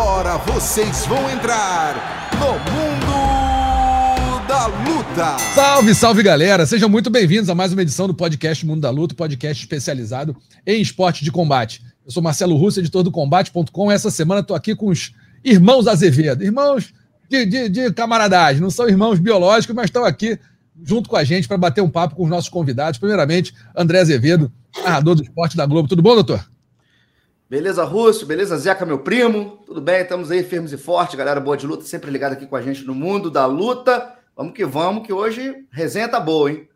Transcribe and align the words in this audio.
Agora 0.00 0.38
vocês 0.38 1.04
vão 1.04 1.30
entrar 1.30 2.30
no 2.38 2.52
Mundo 2.72 4.48
da 4.48 4.66
Luta. 4.66 5.38
Salve, 5.54 5.94
salve 5.94 6.22
galera! 6.22 6.64
Sejam 6.64 6.88
muito 6.88 7.10
bem-vindos 7.10 7.50
a 7.50 7.54
mais 7.54 7.70
uma 7.74 7.82
edição 7.82 8.06
do 8.06 8.14
podcast 8.14 8.64
Mundo 8.64 8.80
da 8.80 8.88
Luta, 8.88 9.14
podcast 9.14 9.62
especializado 9.62 10.34
em 10.66 10.80
esporte 10.80 11.22
de 11.22 11.30
combate. 11.30 11.82
Eu 12.02 12.10
sou 12.10 12.22
Marcelo 12.22 12.56
Russo, 12.56 12.80
editor 12.80 13.02
do 13.02 13.10
Combate.com. 13.10 13.92
Essa 13.92 14.10
semana 14.10 14.40
estou 14.40 14.56
aqui 14.56 14.74
com 14.74 14.86
os 14.86 15.12
irmãos 15.44 15.86
Azevedo, 15.86 16.42
irmãos 16.42 16.94
de, 17.28 17.44
de, 17.44 17.68
de 17.68 17.92
camaradagem, 17.92 18.62
não 18.62 18.70
são 18.70 18.88
irmãos 18.88 19.18
biológicos, 19.18 19.76
mas 19.76 19.84
estão 19.84 20.06
aqui 20.06 20.38
junto 20.82 21.10
com 21.10 21.16
a 21.16 21.24
gente 21.24 21.46
para 21.46 21.58
bater 21.58 21.82
um 21.82 21.90
papo 21.90 22.16
com 22.16 22.24
os 22.24 22.30
nossos 22.30 22.48
convidados. 22.48 22.98
Primeiramente, 22.98 23.52
André 23.76 24.00
Azevedo, 24.00 24.50
narrador 24.82 25.14
do 25.14 25.22
esporte 25.22 25.58
da 25.58 25.66
Globo. 25.66 25.90
Tudo 25.90 26.00
bom, 26.00 26.14
doutor? 26.14 26.42
Beleza, 27.50 27.82
Russo? 27.82 28.24
Beleza, 28.26 28.56
Zeca, 28.56 28.86
meu 28.86 29.00
primo? 29.00 29.58
Tudo 29.66 29.80
bem? 29.80 30.02
Estamos 30.02 30.30
aí 30.30 30.44
firmes 30.44 30.70
e 30.70 30.78
fortes, 30.78 31.16
galera 31.16 31.40
boa 31.40 31.56
de 31.56 31.66
luta, 31.66 31.82
sempre 31.82 32.08
ligado 32.08 32.34
aqui 32.34 32.46
com 32.46 32.54
a 32.54 32.62
gente 32.62 32.84
no 32.84 32.94
mundo 32.94 33.28
da 33.28 33.44
luta. 33.44 34.14
Vamos 34.36 34.52
que 34.52 34.64
vamos, 34.64 35.04
que 35.04 35.12
hoje 35.12 35.66
resenha 35.68 36.08
tá 36.08 36.20
boa, 36.20 36.48
hein? 36.48 36.68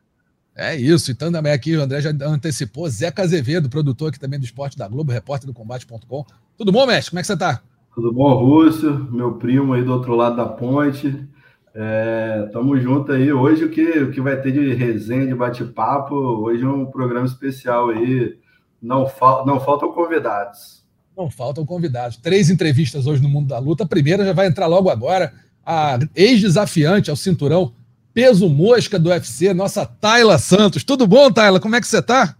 É 0.53 0.75
isso, 0.75 1.13
então 1.13 1.31
também 1.31 1.53
aqui 1.53 1.77
o 1.77 1.81
André 1.81 2.01
já 2.01 2.11
antecipou, 2.11 2.89
Zeca 2.89 3.23
Azevedo, 3.23 3.71
produtor 3.71 4.09
aqui 4.09 4.19
também 4.19 4.37
do 4.37 4.45
Esporte 4.45 4.77
da 4.77 4.89
Globo, 4.89 5.13
repórter 5.13 5.47
do 5.47 5.55
Combate.com. 5.55 6.27
Tudo 6.59 6.73
bom, 6.73 6.85
mestre? 6.87 7.13
Como 7.13 7.21
é 7.21 7.23
que 7.23 7.29
você 7.29 7.37
tá? 7.37 7.63
Tudo 7.95 8.13
bom, 8.13 8.35
Russo? 8.35 9.09
Meu 9.13 9.35
primo 9.35 9.75
aí 9.75 9.85
do 9.85 9.93
outro 9.93 10.17
lado 10.17 10.35
da 10.35 10.47
ponte. 10.47 11.25
É, 11.73 12.49
tamo 12.53 12.77
junto 12.81 13.13
aí. 13.13 13.33
Hoje 13.33 13.65
o 13.65 13.71
que, 13.71 14.01
o 14.01 14.11
que 14.11 14.21
vai 14.21 14.41
ter 14.41 14.51
de 14.51 14.75
resenha, 14.75 15.29
de 15.29 15.37
bate-papo, 15.37 16.17
hoje 16.17 16.65
é 16.65 16.69
um 16.69 16.87
programa 16.87 17.27
especial 17.27 17.91
aí 17.91 18.43
não, 18.85 19.09
fal 19.09 19.47
não 19.47 19.59
faltam 19.59 19.91
convidados. 19.93 20.85
Não 21.17 21.31
faltam 21.31 21.65
convidados. 21.65 22.19
Três 22.19 22.51
entrevistas 22.51 23.07
hoje 23.07 23.23
no 23.23 23.29
Mundo 23.29 23.49
da 23.49 23.59
Luta. 23.59 23.85
A 23.85 23.89
primeira 23.89 24.25
já 24.25 24.33
vai 24.33 24.47
entrar 24.47 24.67
logo 24.67 24.91
agora. 24.91 25.33
A 25.65 25.99
ex-desafiante 26.15 27.09
ao 27.09 27.17
cinturão 27.17 27.73
peso 28.13 28.49
mosca 28.49 28.99
do 28.99 29.09
UFC, 29.09 29.55
nossa 29.55 29.87
Tayla 29.87 30.39
Santos. 30.39 30.85
Tudo 30.85 31.07
bom, 31.07 31.33
Tayla? 31.33 31.59
Como 31.61 31.75
é 31.75 31.81
que 31.81 31.87
você 31.87 32.03
tá? 32.03 32.37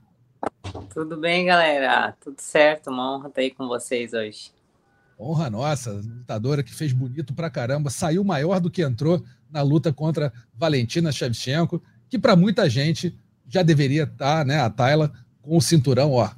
Tudo 0.93 1.17
bem, 1.17 1.47
galera. 1.47 2.15
Tudo 2.21 2.37
certo. 2.39 2.91
Uma 2.91 3.15
honra 3.17 3.29
estar 3.29 3.41
aí 3.41 3.51
com 3.51 3.67
vocês 3.67 4.13
hoje. 4.13 4.53
Honra 5.19 5.49
nossa, 5.49 5.93
lutadora 5.93 6.63
que 6.63 6.75
fez 6.75 6.93
bonito 6.93 7.33
pra 7.33 7.49
caramba, 7.49 7.89
saiu 7.89 8.25
maior 8.25 8.61
do 8.61 8.69
que 8.69 8.83
entrou 8.83 9.23
na 9.49 9.63
luta 9.63 9.93
contra 9.93 10.33
Valentina 10.53 11.13
Shevchenko, 11.13 11.81
que 12.11 12.19
para 12.19 12.35
muita 12.35 12.69
gente 12.69 13.17
já 13.49 13.63
deveria 13.63 14.03
estar, 14.03 14.39
tá, 14.39 14.45
né, 14.45 14.59
a 14.59 14.69
Tayla 14.69 15.13
com 15.41 15.57
o 15.57 15.61
cinturão, 15.61 16.11
ó, 16.13 16.31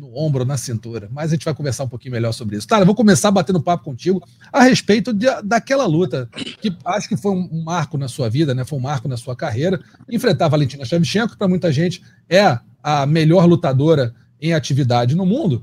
no 0.00 0.16
ombro, 0.16 0.46
na 0.46 0.56
cintura. 0.56 1.10
Mas 1.12 1.30
a 1.30 1.34
gente 1.34 1.44
vai 1.44 1.54
conversar 1.54 1.84
um 1.84 1.88
pouquinho 1.88 2.12
melhor 2.12 2.32
sobre 2.32 2.56
isso. 2.56 2.66
Tá, 2.66 2.80
eu 2.80 2.86
vou 2.86 2.94
começar 2.94 3.30
batendo 3.30 3.60
papo 3.60 3.84
contigo 3.84 4.26
a 4.50 4.62
respeito 4.62 5.12
de, 5.12 5.26
daquela 5.44 5.84
luta 5.84 6.26
que 6.60 6.74
acho 6.86 7.06
que 7.06 7.18
foi 7.18 7.32
um 7.32 7.62
marco 7.62 7.98
na 7.98 8.08
sua 8.08 8.30
vida, 8.30 8.54
né? 8.54 8.64
Foi 8.64 8.78
um 8.78 8.82
marco 8.82 9.06
na 9.06 9.18
sua 9.18 9.36
carreira. 9.36 9.78
Enfrentar 10.08 10.46
a 10.46 10.48
Valentina 10.48 10.86
Shevchenko, 10.86 11.32
que 11.32 11.36
para 11.36 11.46
muita 11.46 11.70
gente 11.70 12.02
é 12.28 12.58
a 12.82 13.04
melhor 13.04 13.44
lutadora 13.44 14.14
em 14.40 14.54
atividade 14.54 15.14
no 15.14 15.26
mundo. 15.26 15.62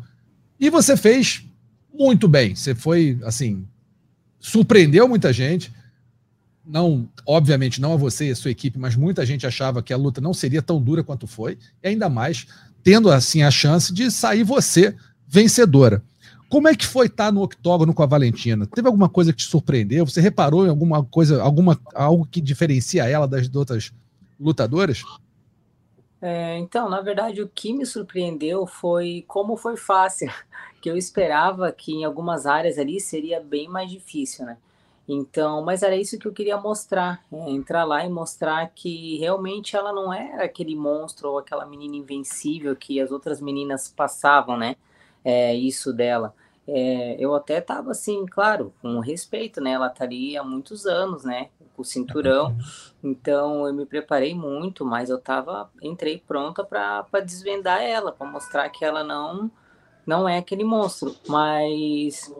E 0.59 0.69
você 0.69 0.95
fez 0.95 1.43
muito 1.91 2.27
bem. 2.27 2.55
Você 2.55 2.75
foi, 2.75 3.19
assim, 3.23 3.65
surpreendeu 4.39 5.07
muita 5.07 5.33
gente. 5.33 5.73
Não, 6.63 7.09
obviamente, 7.25 7.81
não 7.81 7.93
a 7.93 7.97
você 7.97 8.27
e 8.27 8.31
a 8.31 8.35
sua 8.35 8.51
equipe, 8.51 8.77
mas 8.77 8.95
muita 8.95 9.25
gente 9.25 9.47
achava 9.47 9.81
que 9.81 9.93
a 9.93 9.97
luta 9.97 10.21
não 10.21 10.33
seria 10.33 10.61
tão 10.61 10.81
dura 10.81 11.03
quanto 11.03 11.25
foi, 11.25 11.57
e 11.81 11.87
ainda 11.87 12.09
mais 12.09 12.45
tendo 12.87 13.11
assim 13.11 13.43
a 13.43 13.51
chance 13.51 13.93
de 13.93 14.09
sair 14.09 14.45
você 14.45 14.95
vencedora. 15.27 16.01
Como 16.47 16.69
é 16.69 16.73
que 16.73 16.85
foi 16.85 17.07
estar 17.07 17.33
no 17.33 17.41
octógono 17.41 17.93
com 17.93 18.01
a 18.01 18.05
Valentina? 18.05 18.65
Teve 18.65 18.87
alguma 18.87 19.09
coisa 19.09 19.33
que 19.33 19.39
te 19.39 19.43
surpreendeu? 19.43 20.05
Você 20.05 20.21
reparou 20.21 20.65
em 20.65 20.69
alguma 20.69 21.03
coisa, 21.03 21.43
alguma 21.43 21.77
algo 21.93 22.25
que 22.25 22.39
diferencia 22.39 23.03
ela 23.03 23.27
das 23.27 23.53
outras 23.53 23.91
lutadoras? 24.39 25.03
É, 26.21 26.57
então, 26.59 26.89
na 26.89 27.01
verdade, 27.01 27.41
o 27.41 27.49
que 27.49 27.73
me 27.73 27.85
surpreendeu 27.85 28.65
foi 28.65 29.25
como 29.27 29.57
foi 29.57 29.75
fácil, 29.75 30.31
que 30.81 30.89
eu 30.89 30.95
esperava 30.95 31.69
que 31.73 31.91
em 31.91 32.05
algumas 32.05 32.45
áreas 32.45 32.77
ali 32.77 33.01
seria 33.01 33.41
bem 33.41 33.67
mais 33.67 33.91
difícil, 33.91 34.45
né? 34.45 34.55
Então, 35.07 35.63
mas 35.63 35.83
era 35.83 35.95
isso 35.95 36.19
que 36.19 36.27
eu 36.27 36.33
queria 36.33 36.57
mostrar, 36.57 37.23
é, 37.31 37.49
entrar 37.49 37.85
lá 37.85 38.03
e 38.05 38.09
mostrar 38.09 38.69
que 38.75 39.17
realmente 39.17 39.75
ela 39.75 39.93
não 39.93 40.11
era 40.11 40.43
aquele 40.43 40.75
monstro 40.75 41.29
ou 41.29 41.37
aquela 41.37 41.65
menina 41.65 41.95
invencível 41.95 42.75
que 42.75 42.99
as 42.99 43.09
outras 43.09 43.39
meninas 43.39 43.87
passavam, 43.87 44.57
né? 44.57 44.75
É, 45.23 45.55
isso 45.55 45.93
dela. 45.93 46.33
É, 46.67 47.15
eu 47.17 47.33
até 47.33 47.61
tava 47.61 47.91
assim, 47.91 48.25
claro, 48.25 48.73
com 48.81 48.99
respeito, 48.99 49.61
né? 49.61 49.71
Ela 49.71 49.87
estaria 49.87 50.41
há 50.41 50.43
muitos 50.43 50.85
anos, 50.85 51.23
né? 51.23 51.49
Com 51.73 51.81
o 51.81 51.85
cinturão. 51.85 52.57
Então 53.01 53.65
eu 53.65 53.73
me 53.73 53.85
preparei 53.85 54.35
muito, 54.35 54.83
mas 54.85 55.09
eu 55.09 55.17
tava, 55.17 55.71
entrei 55.81 56.17
pronta 56.19 56.65
para 56.65 57.21
desvendar 57.21 57.81
ela, 57.81 58.11
para 58.11 58.27
mostrar 58.27 58.69
que 58.69 58.83
ela 58.83 59.03
não 59.03 59.49
não 60.05 60.27
é 60.27 60.37
aquele 60.37 60.63
monstro. 60.63 61.15
Mas 61.27 62.33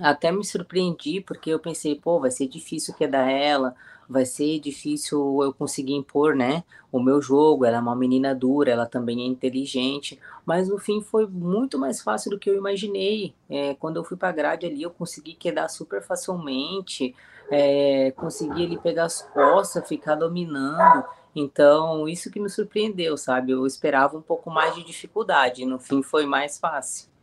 até 0.00 0.30
me 0.30 0.44
surpreendi, 0.44 1.20
porque 1.20 1.50
eu 1.50 1.58
pensei, 1.58 1.94
pô, 1.94 2.20
vai 2.20 2.30
ser 2.30 2.46
difícil 2.46 2.94
quedar 2.94 3.30
ela, 3.30 3.74
vai 4.08 4.24
ser 4.24 4.60
difícil 4.60 5.42
eu 5.42 5.52
conseguir 5.52 5.94
impor, 5.94 6.34
né, 6.34 6.62
o 6.92 7.00
meu 7.00 7.20
jogo, 7.20 7.64
ela 7.64 7.78
é 7.78 7.80
uma 7.80 7.96
menina 7.96 8.34
dura, 8.34 8.70
ela 8.70 8.86
também 8.86 9.22
é 9.22 9.26
inteligente, 9.26 10.18
mas 10.44 10.68
no 10.68 10.78
fim 10.78 11.00
foi 11.00 11.26
muito 11.26 11.78
mais 11.78 12.00
fácil 12.00 12.30
do 12.30 12.38
que 12.38 12.48
eu 12.48 12.56
imaginei, 12.56 13.34
é, 13.50 13.74
quando 13.74 13.96
eu 13.96 14.04
fui 14.04 14.16
pra 14.16 14.32
grade 14.32 14.66
ali, 14.66 14.82
eu 14.82 14.90
consegui 14.90 15.34
quedar 15.34 15.68
super 15.68 16.02
facilmente, 16.02 17.14
é, 17.50 18.12
consegui 18.12 18.62
ele 18.62 18.78
pegar 18.78 19.04
as 19.04 19.22
costas, 19.22 19.86
ficar 19.88 20.14
dominando, 20.14 21.04
então 21.34 22.08
isso 22.08 22.30
que 22.30 22.40
me 22.40 22.48
surpreendeu, 22.48 23.16
sabe, 23.16 23.52
eu 23.52 23.66
esperava 23.66 24.16
um 24.16 24.22
pouco 24.22 24.50
mais 24.50 24.74
de 24.74 24.84
dificuldade, 24.84 25.66
no 25.66 25.78
fim 25.78 26.02
foi 26.02 26.26
mais 26.26 26.58
fácil. 26.58 27.15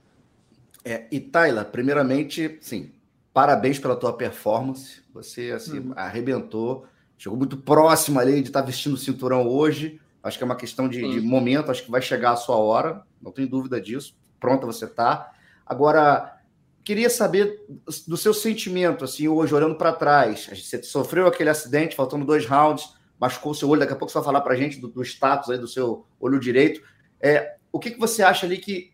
É, 0.86 1.08
e 1.12 1.20
Tayla, 1.20 1.64
primeiramente, 1.64 2.58
sim, 2.62 2.92
parabéns 3.34 3.80
pela 3.80 3.96
tua 3.96 4.14
performance. 4.14 5.02
Você 5.14 5.52
assim, 5.52 5.80
uhum. 5.80 5.94
arrebentou, 5.96 6.86
chegou 7.18 7.38
muito 7.38 7.58
próximo 7.58 8.20
ali 8.20 8.42
de 8.42 8.50
estar 8.50 8.62
tá 8.62 8.66
vestindo 8.66 8.94
o 8.94 8.98
cinturão 8.98 9.48
hoje. 9.48 10.00
Acho 10.22 10.38
que 10.38 10.44
é 10.44 10.46
uma 10.46 10.56
questão 10.56 10.88
de, 10.88 11.02
de, 11.02 11.20
momento, 11.20 11.70
acho 11.70 11.84
que 11.84 11.92
vai 11.92 12.02
chegar 12.02 12.32
a 12.32 12.38
sua 12.38 12.56
hora, 12.56 13.04
não 13.22 13.32
tenho 13.32 13.50
dúvida 13.50 13.80
disso. 13.82 14.16
Pronta 14.40 14.66
você 14.66 14.88
tá. 14.88 15.34
Agora, 15.66 16.40
queria 16.84 17.10
saber 17.10 17.66
do 18.08 18.16
seu 18.16 18.34
sentimento, 18.34 19.04
assim, 19.04 19.28
hoje, 19.28 19.54
olhando 19.54 19.76
para 19.76 19.92
trás. 19.92 20.48
Você 20.48 20.82
sofreu 20.82 21.28
aquele 21.28 21.50
acidente, 21.50 21.96
faltando 21.96 22.26
dois 22.26 22.46
rounds, 22.46 22.94
machucou 23.20 23.52
o 23.52 23.56
seu 23.56 23.68
olho, 23.70 23.82
daqui 23.82 23.94
a 23.94 23.96
pouco 23.96 24.12
você 24.12 24.18
vai 24.18 24.26
falar 24.26 24.42
para 24.42 24.54
a 24.54 24.58
gente 24.58 24.80
do, 24.80 24.88
do, 24.88 25.02
status 25.02 25.50
aí 25.50 25.58
do 25.58 25.68
seu 25.68 26.06
olho 26.20 26.40
direito. 26.40 26.82
É, 27.22 27.56
o 27.72 27.80
que, 27.80 27.92
que 27.92 28.00
você 28.00 28.24
acha 28.24 28.46
ali 28.46 28.58
que 28.58 28.93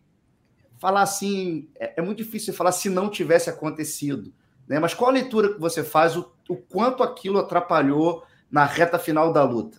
falar 0.79 1.01
assim, 1.01 1.69
é, 1.75 1.93
é, 1.97 2.01
muito 2.01 2.17
difícil 2.17 2.53
falar 2.53 2.71
se 2.71 2.89
não 2.89 3.09
tivesse 3.09 3.49
acontecido, 3.49 4.33
né? 4.67 4.79
Mas 4.79 4.93
qual 4.93 5.09
a 5.09 5.13
leitura 5.13 5.53
que 5.53 5.59
você 5.59 5.83
faz, 5.83 6.15
o, 6.15 6.31
o 6.47 6.55
quanto 6.55 7.03
aquilo 7.03 7.37
atrapalhou 7.37 8.23
na 8.49 8.65
reta 8.65 8.97
final 8.97 9.31
da 9.31 9.43
luta? 9.43 9.77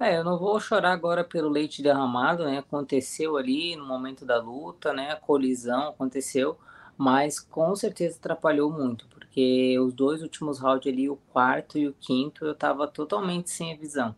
É, 0.00 0.16
eu 0.16 0.24
não 0.24 0.38
vou 0.38 0.58
chorar 0.60 0.92
agora 0.92 1.24
pelo 1.24 1.48
leite 1.48 1.82
derramado, 1.82 2.44
né? 2.44 2.58
Aconteceu 2.58 3.36
ali 3.36 3.74
no 3.76 3.84
momento 3.84 4.24
da 4.24 4.40
luta, 4.40 4.92
né? 4.92 5.10
A 5.10 5.16
colisão 5.16 5.88
aconteceu, 5.88 6.56
mas 6.96 7.40
com 7.40 7.74
certeza 7.74 8.16
atrapalhou 8.16 8.70
muito, 8.70 9.08
porque 9.08 9.76
os 9.78 9.92
dois 9.92 10.22
últimos 10.22 10.60
rounds 10.60 10.90
ali, 10.90 11.10
o 11.10 11.16
quarto 11.32 11.76
e 11.76 11.88
o 11.88 11.94
quinto, 11.94 12.46
eu 12.46 12.54
tava 12.54 12.86
totalmente 12.86 13.50
sem 13.50 13.74
a 13.74 13.76
visão. 13.76 14.14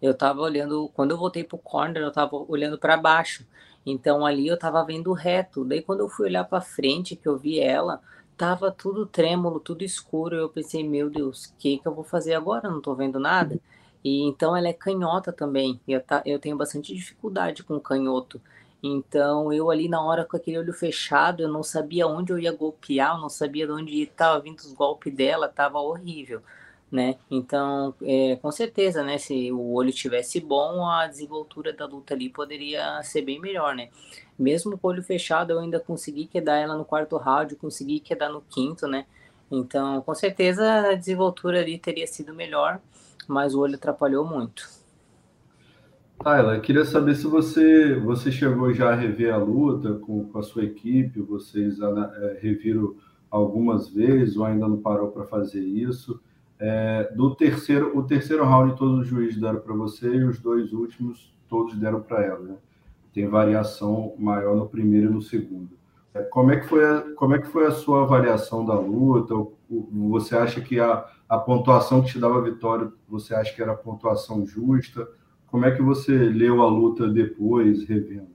Eu 0.00 0.14
tava 0.14 0.40
olhando, 0.40 0.90
quando 0.94 1.12
eu 1.12 1.16
voltei 1.16 1.42
pro 1.42 1.58
corner, 1.58 2.02
eu 2.02 2.12
tava 2.12 2.36
olhando 2.36 2.78
para 2.78 2.96
baixo. 2.96 3.46
Então 3.84 4.24
ali 4.26 4.46
eu 4.46 4.58
tava 4.58 4.84
vendo 4.84 5.12
reto. 5.12 5.64
Daí 5.64 5.82
quando 5.82 6.00
eu 6.00 6.08
fui 6.08 6.26
olhar 6.26 6.44
para 6.44 6.60
frente, 6.60 7.16
que 7.16 7.28
eu 7.28 7.36
vi 7.38 7.58
ela, 7.60 8.00
tava 8.36 8.70
tudo 8.70 9.06
trêmulo, 9.06 9.60
tudo 9.60 9.82
escuro. 9.82 10.36
Eu 10.36 10.48
pensei, 10.48 10.86
meu 10.86 11.10
Deus, 11.10 11.46
o 11.46 11.54
que 11.58 11.78
que 11.78 11.88
eu 11.88 11.94
vou 11.94 12.04
fazer 12.04 12.34
agora? 12.34 12.70
Não 12.70 12.80
tô 12.80 12.94
vendo 12.94 13.18
nada. 13.18 13.58
E 14.04 14.22
então 14.22 14.56
ela 14.56 14.68
é 14.68 14.72
canhota 14.72 15.32
também. 15.32 15.80
Eu, 15.86 16.00
tá, 16.00 16.22
eu 16.24 16.38
tenho 16.38 16.56
bastante 16.56 16.94
dificuldade 16.94 17.62
com 17.62 17.78
canhoto. 17.80 18.40
Então 18.82 19.52
eu 19.52 19.70
ali 19.70 19.88
na 19.88 20.02
hora 20.02 20.24
com 20.24 20.36
aquele 20.36 20.58
olho 20.58 20.72
fechado, 20.72 21.42
eu 21.42 21.48
não 21.48 21.62
sabia 21.62 22.06
onde 22.06 22.32
eu 22.32 22.38
ia 22.38 22.52
golpear, 22.52 23.14
eu 23.14 23.20
não 23.20 23.28
sabia 23.28 23.66
de 23.66 23.72
onde 23.72 24.02
estava 24.02 24.40
vindo 24.40 24.58
os 24.58 24.72
golpes 24.72 25.14
dela, 25.14 25.48
tava 25.48 25.78
horrível 25.80 26.42
né? 26.90 27.16
Então, 27.30 27.94
é, 28.02 28.36
com 28.36 28.50
certeza, 28.50 29.02
né? 29.02 29.18
Se 29.18 29.52
o 29.52 29.72
olho 29.72 29.92
tivesse 29.92 30.40
bom, 30.40 30.86
a 30.86 31.06
desenvoltura 31.06 31.72
da 31.72 31.86
luta 31.86 32.14
ali 32.14 32.28
poderia 32.28 33.02
ser 33.02 33.22
bem 33.22 33.40
melhor, 33.40 33.74
né? 33.74 33.88
Mesmo 34.38 34.76
com 34.76 34.88
o 34.88 34.90
olho 34.90 35.02
fechado, 35.02 35.52
eu 35.52 35.60
ainda 35.60 35.78
consegui 35.78 36.26
quedar 36.26 36.56
ela 36.56 36.76
no 36.76 36.84
quarto 36.84 37.16
round, 37.16 37.54
consegui 37.56 38.00
quedar 38.00 38.30
no 38.30 38.40
quinto, 38.40 38.86
né? 38.88 39.06
Então, 39.50 40.00
com 40.02 40.14
certeza 40.14 40.90
a 40.90 40.94
desenvoltura 40.94 41.60
ali 41.60 41.78
teria 41.78 42.06
sido 42.06 42.34
melhor, 42.34 42.80
mas 43.28 43.54
o 43.54 43.60
olho 43.60 43.74
atrapalhou 43.74 44.24
muito. 44.24 44.68
Tyler, 46.22 46.60
queria 46.60 46.84
saber 46.84 47.14
se 47.14 47.26
você, 47.26 47.94
você 47.94 48.30
chegou 48.30 48.72
já 48.74 48.90
a 48.90 48.94
rever 48.94 49.32
a 49.32 49.38
luta 49.38 49.94
com, 49.94 50.26
com 50.26 50.38
a 50.38 50.42
sua 50.42 50.64
equipe, 50.64 51.20
vocês 51.22 51.78
é, 51.80 52.38
reviram 52.40 52.94
algumas 53.30 53.88
vezes 53.88 54.36
ou 54.36 54.44
ainda 54.44 54.68
não 54.68 54.76
parou 54.76 55.10
para 55.10 55.24
fazer 55.24 55.62
isso. 55.62 56.20
É, 56.60 57.10
do 57.14 57.34
terceiro, 57.34 57.96
o 57.96 58.02
terceiro 58.02 58.44
round 58.44 58.76
todos 58.76 59.00
os 59.00 59.06
juízes 59.06 59.40
deram 59.40 59.60
para 59.60 59.74
você 59.74 60.14
e 60.14 60.24
os 60.24 60.38
dois 60.38 60.72
últimos 60.74 61.32
todos 61.48 61.74
deram 61.74 62.02
para 62.02 62.22
ela. 62.22 62.40
Né? 62.40 62.56
Tem 63.14 63.26
variação 63.26 64.14
maior 64.18 64.54
no 64.54 64.68
primeiro 64.68 65.10
e 65.10 65.14
no 65.14 65.22
segundo. 65.22 65.70
É, 66.12 66.22
como 66.22 66.52
é 66.52 66.60
que 66.60 66.66
foi 66.66 66.84
a, 66.84 67.00
como 67.14 67.34
é 67.34 67.38
que 67.40 67.46
foi 67.46 67.66
a 67.66 67.70
sua 67.70 68.02
avaliação 68.02 68.64
da 68.64 68.74
luta? 68.74 69.34
Você 69.68 70.36
acha 70.36 70.60
que 70.60 70.78
a, 70.78 71.06
a 71.28 71.38
pontuação 71.38 72.02
que 72.02 72.12
te 72.12 72.18
dava 72.18 72.42
vitória, 72.42 72.92
você 73.08 73.34
acha 73.34 73.54
que 73.54 73.62
era 73.62 73.72
a 73.72 73.76
pontuação 73.76 74.44
justa? 74.44 75.08
Como 75.46 75.64
é 75.64 75.70
que 75.70 75.82
você 75.82 76.12
leu 76.12 76.60
a 76.62 76.68
luta 76.68 77.08
depois, 77.08 77.84
revendo? 77.88 78.28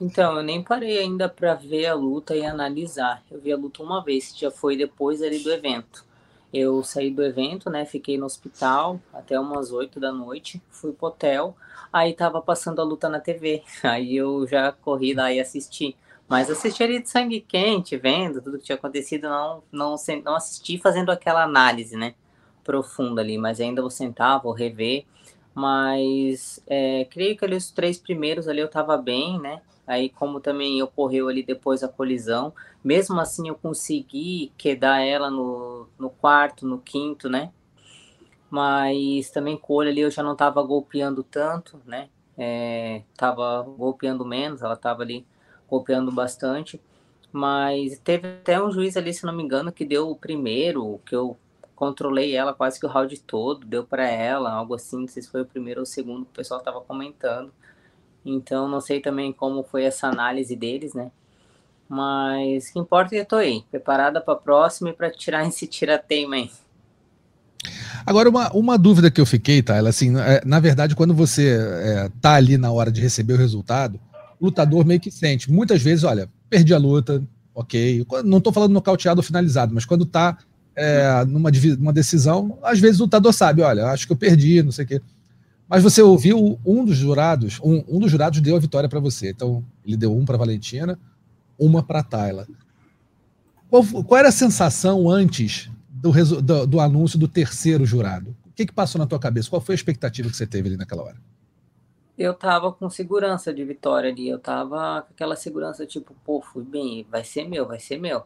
Então, 0.00 0.36
eu 0.36 0.42
nem 0.42 0.62
parei 0.62 0.98
ainda 0.98 1.28
para 1.28 1.54
ver 1.54 1.86
a 1.86 1.94
luta 1.94 2.36
e 2.36 2.44
analisar. 2.44 3.22
Eu 3.30 3.40
vi 3.40 3.52
a 3.52 3.56
luta 3.56 3.82
uma 3.82 4.02
vez, 4.02 4.32
já 4.36 4.50
foi 4.50 4.76
depois 4.76 5.22
ali 5.22 5.38
do 5.40 5.50
evento. 5.50 6.07
Eu 6.52 6.82
saí 6.82 7.10
do 7.10 7.22
evento, 7.22 7.68
né? 7.68 7.84
Fiquei 7.84 8.16
no 8.16 8.26
hospital 8.26 9.00
até 9.12 9.38
umas 9.38 9.70
8 9.70 10.00
da 10.00 10.10
noite, 10.10 10.62
fui 10.70 10.92
pro 10.92 11.08
hotel, 11.08 11.56
aí 11.92 12.14
tava 12.14 12.40
passando 12.40 12.80
a 12.80 12.84
luta 12.84 13.08
na 13.08 13.20
TV. 13.20 13.62
Aí 13.82 14.16
eu 14.16 14.46
já 14.46 14.72
corri 14.72 15.14
lá 15.14 15.32
e 15.32 15.40
assisti. 15.40 15.96
Mas 16.28 16.50
assisti 16.50 16.82
ali 16.82 17.02
de 17.02 17.08
sangue 17.08 17.40
quente, 17.40 17.96
vendo 17.96 18.42
tudo 18.42 18.58
que 18.58 18.64
tinha 18.64 18.76
acontecido, 18.76 19.28
não, 19.28 19.62
não, 19.72 19.96
não 20.22 20.36
assisti 20.36 20.78
fazendo 20.78 21.10
aquela 21.10 21.42
análise, 21.42 21.96
né? 21.96 22.14
Profunda 22.62 23.22
ali, 23.22 23.38
mas 23.38 23.60
ainda 23.60 23.80
vou 23.80 23.90
sentar, 23.90 24.42
vou 24.42 24.52
rever. 24.52 25.06
Mas 25.54 26.62
é, 26.66 27.06
creio 27.06 27.36
que 27.36 27.44
ali 27.44 27.56
os 27.56 27.70
três 27.70 27.98
primeiros 27.98 28.46
ali 28.46 28.60
eu 28.60 28.68
tava 28.68 28.96
bem, 28.98 29.40
né? 29.40 29.62
Aí, 29.88 30.10
como 30.10 30.38
também 30.38 30.82
ocorreu 30.82 31.28
ali 31.28 31.42
depois 31.42 31.82
a 31.82 31.88
colisão, 31.88 32.52
mesmo 32.84 33.18
assim 33.18 33.48
eu 33.48 33.54
consegui 33.54 34.52
quedar 34.58 35.00
ela 35.00 35.30
no, 35.30 35.88
no 35.98 36.10
quarto, 36.10 36.66
no 36.66 36.78
quinto, 36.78 37.30
né? 37.30 37.50
Mas 38.50 39.30
também 39.30 39.56
com 39.56 39.72
o 39.72 39.76
olho 39.76 39.88
ali 39.88 40.02
eu 40.02 40.10
já 40.10 40.22
não 40.22 40.36
tava 40.36 40.62
golpeando 40.62 41.22
tanto, 41.22 41.80
né? 41.86 42.10
É, 42.36 43.02
tava 43.16 43.62
golpeando 43.62 44.26
menos, 44.26 44.60
ela 44.60 44.76
tava 44.76 45.02
ali 45.02 45.26
golpeando 45.66 46.12
bastante. 46.12 46.78
Mas 47.32 47.98
teve 47.98 48.28
até 48.28 48.62
um 48.62 48.70
juiz 48.70 48.94
ali, 48.94 49.14
se 49.14 49.24
não 49.24 49.32
me 49.34 49.42
engano, 49.42 49.72
que 49.72 49.86
deu 49.86 50.10
o 50.10 50.16
primeiro, 50.16 51.00
que 51.06 51.16
eu 51.16 51.34
controlei 51.74 52.34
ela 52.34 52.52
quase 52.52 52.78
que 52.78 52.84
o 52.84 52.88
round 52.90 53.20
todo, 53.22 53.66
deu 53.66 53.84
para 53.84 54.06
ela, 54.06 54.52
algo 54.52 54.74
assim, 54.74 55.00
não 55.00 55.08
sei 55.08 55.22
se 55.22 55.30
foi 55.30 55.42
o 55.42 55.46
primeiro 55.46 55.80
ou 55.80 55.84
o 55.84 55.86
segundo 55.86 56.22
o 56.22 56.26
pessoal 56.26 56.60
tava 56.60 56.80
comentando. 56.82 57.52
Então, 58.28 58.68
não 58.68 58.80
sei 58.80 59.00
também 59.00 59.32
como 59.32 59.62
foi 59.62 59.84
essa 59.84 60.08
análise 60.08 60.54
deles, 60.54 60.94
né? 60.94 61.10
Mas 61.88 62.68
o 62.68 62.72
que 62.74 62.78
importa 62.78 63.14
é 63.14 63.18
que 63.18 63.22
eu 63.22 63.26
tô 63.26 63.36
aí, 63.36 63.64
preparada 63.70 64.20
para 64.20 64.34
a 64.34 64.36
próxima 64.36 64.90
e 64.90 64.92
para 64.92 65.10
tirar 65.10 65.46
esse 65.48 65.66
tira-teima 65.66 66.36
aí. 66.36 66.50
Agora, 68.04 68.28
uma, 68.28 68.50
uma 68.52 68.78
dúvida 68.78 69.10
que 69.10 69.20
eu 69.20 69.26
fiquei, 69.26 69.62
tá? 69.62 69.76
Ela, 69.76 69.88
assim, 69.88 70.16
é, 70.18 70.42
na 70.44 70.60
verdade, 70.60 70.94
quando 70.94 71.14
você 71.14 71.58
é, 71.58 72.10
tá 72.20 72.34
ali 72.34 72.56
na 72.56 72.70
hora 72.70 72.90
de 72.90 73.00
receber 73.00 73.34
o 73.34 73.38
resultado, 73.38 73.98
o 74.38 74.46
lutador 74.46 74.84
meio 74.84 75.00
que 75.00 75.10
sente. 75.10 75.50
Muitas 75.50 75.82
vezes, 75.82 76.04
olha, 76.04 76.28
perdi 76.48 76.72
a 76.72 76.78
luta, 76.78 77.22
ok. 77.54 78.06
Não 78.24 78.38
estou 78.38 78.52
falando 78.52 78.72
nocauteado 78.72 79.20
ou 79.20 79.24
finalizado, 79.24 79.74
mas 79.74 79.84
quando 79.84 80.06
tá 80.06 80.38
é, 80.76 81.24
numa, 81.26 81.50
numa 81.78 81.92
decisão, 81.92 82.58
às 82.62 82.78
vezes 82.78 83.00
o 83.00 83.04
lutador 83.04 83.32
sabe, 83.32 83.62
olha, 83.62 83.86
acho 83.88 84.06
que 84.06 84.12
eu 84.12 84.16
perdi, 84.16 84.62
não 84.62 84.70
sei 84.70 84.84
o 84.84 84.88
quê. 84.88 85.02
Mas 85.68 85.82
você 85.82 86.00
ouviu 86.00 86.58
um 86.64 86.84
dos 86.84 86.96
jurados, 86.96 87.60
um, 87.62 87.84
um 87.86 87.98
dos 87.98 88.10
jurados 88.10 88.40
deu 88.40 88.56
a 88.56 88.60
vitória 88.60 88.88
para 88.88 89.00
você. 89.00 89.30
Então, 89.30 89.62
ele 89.84 89.96
deu 89.96 90.16
um 90.16 90.24
para 90.24 90.38
Valentina, 90.38 90.98
uma 91.58 91.82
para 91.82 92.02
Tayla. 92.02 92.46
Qual, 93.68 93.84
qual, 94.04 94.18
era 94.18 94.28
a 94.28 94.32
sensação 94.32 95.10
antes 95.10 95.70
do, 95.90 96.10
do, 96.40 96.66
do, 96.66 96.80
anúncio 96.80 97.18
do 97.18 97.28
terceiro 97.28 97.84
jurado? 97.84 98.34
O 98.46 98.52
que, 98.54 98.64
que 98.64 98.72
passou 98.72 98.98
na 98.98 99.06
tua 99.06 99.18
cabeça? 99.18 99.50
Qual 99.50 99.60
foi 99.60 99.74
a 99.74 99.76
expectativa 99.76 100.30
que 100.30 100.36
você 100.36 100.46
teve 100.46 100.68
ali 100.68 100.76
naquela 100.78 101.02
hora? 101.02 101.16
Eu 102.16 102.32
tava 102.32 102.72
com 102.72 102.88
segurança 102.88 103.52
de 103.52 103.62
vitória 103.62 104.10
ali. 104.10 104.26
Eu 104.26 104.38
tava 104.38 105.02
com 105.02 105.12
aquela 105.12 105.36
segurança, 105.36 105.84
tipo, 105.84 106.14
pô, 106.24 106.40
fui 106.40 106.64
bem, 106.64 107.06
vai 107.10 107.22
ser 107.22 107.46
meu, 107.46 107.66
vai 107.66 107.78
ser 107.78 107.98
meu. 108.00 108.24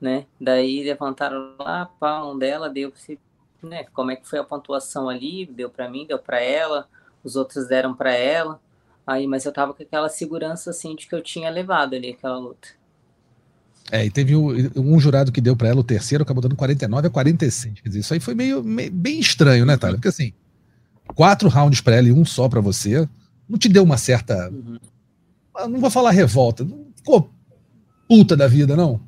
Né? 0.00 0.26
Daí 0.40 0.82
levantaram 0.82 1.54
lá, 1.58 1.86
pá, 1.86 2.24
um 2.24 2.36
dela, 2.36 2.68
deu 2.68 2.90
né, 3.62 3.84
como 3.92 4.10
é 4.10 4.16
que 4.16 4.28
foi 4.28 4.38
a 4.38 4.44
pontuação 4.44 5.08
ali, 5.08 5.46
deu 5.46 5.70
para 5.70 5.88
mim, 5.88 6.06
deu 6.06 6.18
para 6.18 6.40
ela, 6.40 6.88
os 7.22 7.36
outros 7.36 7.68
deram 7.68 7.94
para 7.94 8.12
ela. 8.12 8.60
Aí, 9.06 9.26
mas 9.26 9.44
eu 9.44 9.52
tava 9.52 9.74
com 9.74 9.82
aquela 9.82 10.08
segurança 10.08 10.70
assim 10.70 10.94
de 10.94 11.06
que 11.06 11.14
eu 11.14 11.22
tinha 11.22 11.50
levado 11.50 11.94
ali 11.94 12.10
aquela 12.10 12.38
luta. 12.38 12.68
É, 13.90 14.06
e 14.06 14.10
teve 14.10 14.34
um, 14.34 14.98
jurado 14.98 15.32
que 15.32 15.40
deu 15.40 15.56
para 15.56 15.68
ela 15.68 15.80
o 15.80 15.84
terceiro, 15.84 16.22
acabou 16.22 16.40
dando 16.40 16.56
49 16.56 17.08
a 17.08 17.10
46. 17.10 17.80
Quer 17.80 17.88
dizer, 17.88 18.00
isso 18.00 18.14
aí 18.14 18.20
foi 18.20 18.34
meio, 18.34 18.62
meio 18.62 18.90
bem 18.90 19.18
estranho, 19.18 19.66
né, 19.66 19.76
Thalia? 19.76 19.96
Porque 19.96 20.08
assim, 20.08 20.32
quatro 21.14 21.48
rounds 21.48 21.80
para 21.80 21.96
ela 21.96 22.08
e 22.08 22.12
um 22.12 22.24
só 22.24 22.48
para 22.48 22.60
você, 22.60 23.08
não 23.48 23.58
te 23.58 23.68
deu 23.68 23.82
uma 23.82 23.98
certa. 23.98 24.48
Uhum. 24.50 24.78
Não 25.68 25.80
vou 25.80 25.90
falar 25.90 26.10
revolta, 26.10 26.64
não 26.64 26.86
ficou 26.96 27.30
puta 28.08 28.36
da 28.36 28.46
vida, 28.46 28.76
não? 28.76 29.00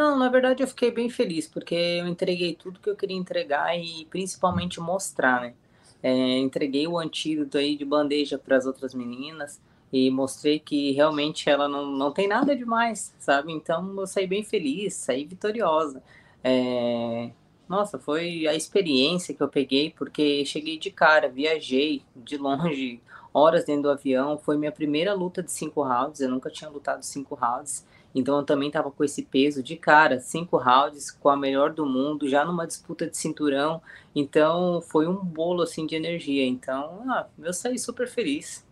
Não, 0.00 0.18
na 0.18 0.30
verdade 0.30 0.62
eu 0.62 0.66
fiquei 0.66 0.90
bem 0.90 1.10
feliz, 1.10 1.46
porque 1.46 1.74
eu 1.74 2.08
entreguei 2.08 2.54
tudo 2.54 2.80
que 2.80 2.88
eu 2.88 2.96
queria 2.96 3.18
entregar 3.18 3.78
e 3.78 4.06
principalmente 4.06 4.80
mostrar, 4.80 5.42
né? 5.42 5.54
É, 6.02 6.38
entreguei 6.38 6.88
o 6.88 6.98
antídoto 6.98 7.58
aí 7.58 7.76
de 7.76 7.84
bandeja 7.84 8.38
para 8.38 8.56
as 8.56 8.64
outras 8.64 8.94
meninas 8.94 9.60
e 9.92 10.10
mostrei 10.10 10.58
que 10.58 10.92
realmente 10.92 11.50
ela 11.50 11.68
não, 11.68 11.84
não 11.84 12.10
tem 12.12 12.26
nada 12.26 12.56
demais, 12.56 13.14
sabe? 13.18 13.52
Então 13.52 13.94
eu 14.00 14.06
saí 14.06 14.26
bem 14.26 14.42
feliz, 14.42 14.94
saí 14.94 15.26
vitoriosa. 15.26 16.02
É... 16.42 17.30
Nossa, 17.68 17.98
foi 17.98 18.46
a 18.46 18.54
experiência 18.54 19.34
que 19.34 19.42
eu 19.42 19.48
peguei, 19.50 19.90
porque 19.90 20.46
cheguei 20.46 20.78
de 20.78 20.90
cara, 20.90 21.28
viajei 21.28 22.02
de 22.16 22.38
longe, 22.38 23.02
horas 23.34 23.66
dentro 23.66 23.82
do 23.82 23.90
avião. 23.90 24.38
Foi 24.38 24.56
minha 24.56 24.72
primeira 24.72 25.12
luta 25.12 25.42
de 25.42 25.52
cinco 25.52 25.82
rounds, 25.82 26.22
eu 26.22 26.30
nunca 26.30 26.48
tinha 26.48 26.70
lutado 26.70 27.02
cinco 27.02 27.34
rounds. 27.34 27.84
Então 28.14 28.38
eu 28.38 28.44
também 28.44 28.68
estava 28.68 28.90
com 28.90 29.04
esse 29.04 29.22
peso 29.22 29.62
de 29.62 29.76
cara, 29.76 30.20
cinco 30.20 30.56
rounds 30.56 31.10
com 31.10 31.28
a 31.28 31.36
melhor 31.36 31.72
do 31.72 31.86
mundo, 31.86 32.28
já 32.28 32.44
numa 32.44 32.66
disputa 32.66 33.06
de 33.08 33.16
cinturão. 33.16 33.80
Então 34.14 34.82
foi 34.82 35.06
um 35.06 35.16
bolo 35.16 35.62
assim 35.62 35.86
de 35.86 35.94
energia. 35.94 36.44
Então 36.44 37.02
ah, 37.08 37.26
eu 37.38 37.52
saí 37.52 37.78
super 37.78 38.08
feliz. 38.08 38.66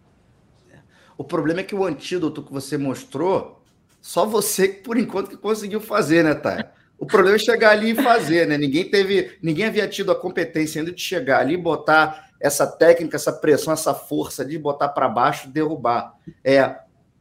O 1.17 1.25
problema 1.25 1.61
é 1.61 1.64
que 1.64 1.75
o 1.75 1.85
antídoto 1.85 2.43
que 2.43 2.52
você 2.52 2.79
mostrou, 2.79 3.61
só 4.00 4.25
você 4.25 4.69
por 4.69 4.96
enquanto 4.96 5.29
que 5.29 5.37
conseguiu 5.37 5.81
fazer, 5.81 6.23
né, 6.23 6.35
Thay? 6.35 6.64
O 6.97 7.07
problema 7.07 7.37
é 7.37 7.38
chegar 7.38 7.71
ali 7.71 7.90
e 7.90 7.95
fazer, 7.95 8.47
né? 8.47 8.59
Ninguém 8.59 8.88
teve, 8.90 9.38
ninguém 9.40 9.66
havia 9.66 9.87
tido 9.87 10.11
a 10.11 10.16
competência 10.16 10.80
ainda 10.80 10.92
de 10.92 11.00
chegar 11.00 11.40
ali, 11.40 11.57
botar 11.57 12.28
essa 12.40 12.66
técnica, 12.66 13.16
essa 13.16 13.33
pressão, 13.33 13.73
essa 13.73 13.95
força 13.95 14.45
de 14.45 14.59
botar 14.59 14.88
para 14.88 15.09
baixo, 15.09 15.49
derrubar. 15.49 16.14
É, 16.42 16.76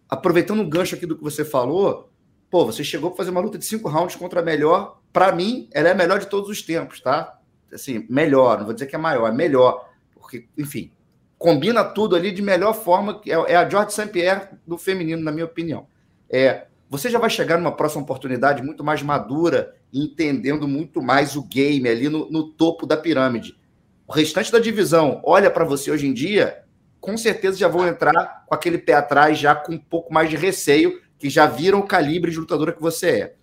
aproveitando 0.09 0.61
o 0.61 0.67
gancho 0.67 0.95
aqui 0.95 1.05
do 1.05 1.17
que 1.17 1.23
você 1.23 1.43
falou, 1.43 2.09
pô, 2.49 2.65
você 2.65 2.83
chegou 2.83 3.11
para 3.11 3.17
fazer 3.17 3.31
uma 3.31 3.41
luta 3.41 3.57
de 3.57 3.65
cinco 3.65 3.89
rounds 3.89 4.15
contra 4.15 4.39
a 4.39 4.43
melhor. 4.43 4.99
Para 5.11 5.31
mim, 5.31 5.67
ela 5.71 5.89
é 5.89 5.91
a 5.91 5.95
melhor 5.95 6.19
de 6.19 6.27
todos 6.27 6.49
os 6.49 6.61
tempos, 6.61 7.01
tá? 7.01 7.39
Assim, 7.71 8.05
melhor, 8.09 8.57
não 8.57 8.65
vou 8.65 8.73
dizer 8.73 8.87
que 8.87 8.95
é 8.95 8.99
maior, 8.99 9.27
é 9.27 9.31
melhor. 9.31 9.89
Porque, 10.13 10.47
enfim, 10.57 10.91
combina 11.37 11.83
tudo 11.83 12.15
ali 12.15 12.31
de 12.31 12.41
melhor 12.41 12.73
forma. 12.73 13.21
É, 13.25 13.53
é 13.53 13.55
a 13.55 13.67
George 13.67 13.93
St. 13.93 14.07
Pierre 14.07 14.47
do 14.65 14.77
feminino, 14.77 15.21
na 15.21 15.31
minha 15.31 15.45
opinião. 15.45 15.87
É, 16.29 16.67
você 16.89 17.09
já 17.09 17.19
vai 17.19 17.29
chegar 17.29 17.57
numa 17.57 17.71
próxima 17.71 18.03
oportunidade 18.03 18.63
muito 18.63 18.83
mais 18.83 19.01
madura, 19.01 19.75
entendendo 19.93 20.67
muito 20.67 21.01
mais 21.01 21.35
o 21.35 21.43
game 21.43 21.87
ali 21.87 22.07
no, 22.07 22.29
no 22.31 22.49
topo 22.49 22.85
da 22.85 22.95
pirâmide. 22.95 23.57
O 24.07 24.13
restante 24.13 24.51
da 24.51 24.59
divisão 24.59 25.21
olha 25.25 25.51
para 25.51 25.65
você 25.65 25.91
hoje 25.91 26.07
em 26.07 26.13
dia 26.13 26.63
com 27.07 27.15
certeza 27.15 27.57
já 27.57 27.69
vão 27.69 27.87
entrar 27.87 28.43
com 28.45 28.53
aquele 28.53 28.77
pé 28.77 28.91
atrás, 28.91 29.39
já 29.39 29.55
com 29.55 29.75
um 29.75 29.77
pouco 29.77 30.13
mais 30.13 30.29
de 30.29 30.35
receio, 30.35 31.01
que 31.17 31.29
já 31.29 31.45
viram 31.45 31.79
o 31.79 31.87
calibre 31.87 32.29
de 32.29 32.37
lutadora 32.37 32.73
que 32.73 32.81
você 32.81 33.07
é. 33.07 33.35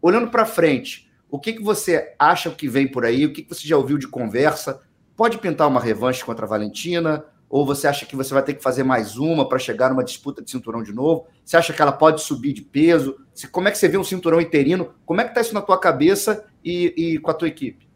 Olhando 0.00 0.30
para 0.30 0.46
frente, 0.46 1.10
o 1.28 1.36
que, 1.36 1.54
que 1.54 1.62
você 1.62 2.14
acha 2.16 2.48
que 2.48 2.68
vem 2.68 2.86
por 2.86 3.04
aí? 3.04 3.26
O 3.26 3.32
que, 3.32 3.42
que 3.42 3.52
você 3.52 3.66
já 3.66 3.76
ouviu 3.76 3.98
de 3.98 4.06
conversa? 4.06 4.80
Pode 5.16 5.38
pintar 5.38 5.66
uma 5.66 5.80
revanche 5.80 6.24
contra 6.24 6.46
a 6.46 6.48
Valentina? 6.48 7.24
Ou 7.50 7.66
você 7.66 7.88
acha 7.88 8.06
que 8.06 8.14
você 8.14 8.32
vai 8.32 8.42
ter 8.44 8.54
que 8.54 8.62
fazer 8.62 8.84
mais 8.84 9.16
uma 9.16 9.48
para 9.48 9.58
chegar 9.58 9.90
numa 9.90 10.04
disputa 10.04 10.40
de 10.40 10.48
cinturão 10.48 10.80
de 10.80 10.92
novo? 10.92 11.26
Você 11.44 11.56
acha 11.56 11.72
que 11.72 11.82
ela 11.82 11.90
pode 11.90 12.22
subir 12.22 12.52
de 12.52 12.62
peso? 12.62 13.16
Como 13.50 13.66
é 13.66 13.72
que 13.72 13.78
você 13.78 13.88
vê 13.88 13.98
um 13.98 14.04
cinturão 14.04 14.40
interino? 14.40 14.94
Como 15.04 15.20
é 15.20 15.24
que 15.24 15.30
está 15.30 15.40
isso 15.40 15.54
na 15.54 15.60
tua 15.60 15.80
cabeça 15.80 16.46
e, 16.64 16.94
e 16.96 17.18
com 17.18 17.32
a 17.32 17.34
tua 17.34 17.48
equipe? 17.48 17.87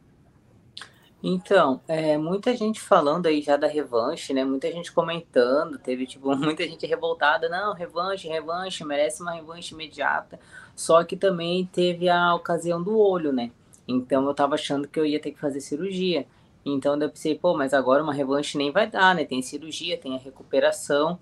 Então, 1.23 1.81
é, 1.87 2.19
muita 2.19 2.57
gente 2.57 2.81
falando 2.81 3.27
aí 3.27 3.41
já 3.43 3.57
da 3.57 3.69
revanche, 3.69 4.35
né? 4.35 4.45
Muita 4.45 4.71
gente 4.73 4.91
comentando, 4.91 5.79
teve 5.79 6.05
tipo 6.05 6.35
muita 6.37 6.65
gente 6.65 6.85
revoltada, 6.87 7.49
não, 7.49 7.75
revanche, 7.75 8.27
revanche, 8.27 8.85
merece 8.85 9.23
uma 9.23 9.33
revanche 9.33 9.73
imediata. 9.73 10.41
Só 10.75 11.05
que 11.05 11.17
também 11.17 11.65
teve 11.67 12.09
a 12.09 12.35
ocasião 12.35 12.83
do 12.83 12.99
olho, 12.99 13.33
né? 13.33 13.53
Então 13.87 14.27
eu 14.27 14.35
tava 14.35 14.55
achando 14.57 14.89
que 14.89 14.99
eu 14.99 15.07
ia 15.07 15.21
ter 15.21 15.31
que 15.31 15.39
fazer 15.39 15.61
cirurgia. 15.61 16.27
Então 16.65 17.01
eu 17.01 17.09
pensei, 17.11 17.37
pô, 17.37 17.57
mas 17.57 17.73
agora 17.73 18.03
uma 18.03 18.13
revanche 18.15 18.59
nem 18.59 18.73
vai 18.73 18.89
dar, 18.91 19.15
né? 19.15 19.25
Tem 19.25 19.41
cirurgia, 19.43 19.97
tem 19.99 20.17
a 20.17 20.19
recuperação. 20.19 21.19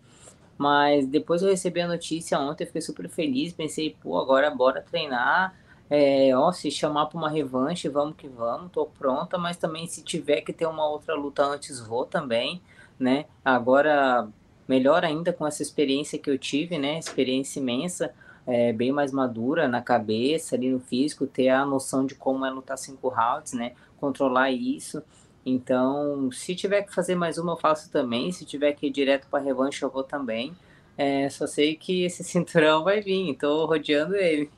Mas 0.56 1.06
depois 1.06 1.42
eu 1.42 1.48
recebi 1.50 1.80
a 1.80 1.88
notícia 1.88 2.38
ontem, 2.38 2.64
eu 2.64 2.66
fiquei 2.66 2.82
super 2.82 3.08
feliz, 3.08 3.52
pensei, 3.52 3.96
pô, 4.02 4.18
agora 4.18 4.50
bora 4.50 4.82
treinar. 4.82 5.54
É, 5.90 6.36
ó, 6.36 6.52
se 6.52 6.70
chamar 6.70 7.06
para 7.06 7.18
uma 7.18 7.28
revanche, 7.28 7.88
vamos 7.88 8.14
que 8.16 8.28
vamos, 8.28 8.70
tô 8.70 8.86
pronta, 8.86 9.36
mas 9.36 9.56
também 9.56 9.88
se 9.88 10.04
tiver 10.04 10.40
que 10.42 10.52
ter 10.52 10.66
uma 10.66 10.88
outra 10.88 11.16
luta 11.16 11.44
antes, 11.44 11.80
vou 11.80 12.06
também, 12.06 12.62
né? 12.98 13.26
Agora, 13.44 14.28
melhor 14.68 15.04
ainda 15.04 15.32
com 15.32 15.44
essa 15.44 15.62
experiência 15.62 16.16
que 16.16 16.30
eu 16.30 16.38
tive, 16.38 16.78
né? 16.78 16.96
Experiência 16.98 17.58
imensa, 17.58 18.14
é, 18.46 18.72
bem 18.72 18.92
mais 18.92 19.10
madura 19.10 19.66
na 19.66 19.82
cabeça, 19.82 20.54
ali 20.54 20.70
no 20.70 20.78
físico, 20.78 21.26
ter 21.26 21.48
a 21.48 21.66
noção 21.66 22.06
de 22.06 22.14
como 22.14 22.46
é 22.46 22.50
lutar 22.50 22.78
cinco 22.78 23.08
rounds, 23.08 23.52
né? 23.52 23.72
Controlar 23.98 24.52
isso. 24.52 25.02
Então, 25.44 26.30
se 26.30 26.54
tiver 26.54 26.82
que 26.82 26.94
fazer 26.94 27.14
mais 27.16 27.38
uma, 27.38 27.52
eu 27.52 27.56
faço 27.56 27.90
também. 27.90 28.30
Se 28.30 28.44
tiver 28.44 28.74
que 28.74 28.86
ir 28.86 28.90
direto 28.90 29.26
para 29.28 29.42
revanche, 29.42 29.82
eu 29.84 29.90
vou 29.90 30.04
também. 30.04 30.54
É, 30.96 31.28
só 31.30 31.46
sei 31.46 31.76
que 31.76 32.04
esse 32.04 32.22
cinturão 32.24 32.84
vai 32.84 33.00
vir, 33.00 33.30
estou 33.32 33.66
rodeando 33.66 34.14
ele. 34.14 34.50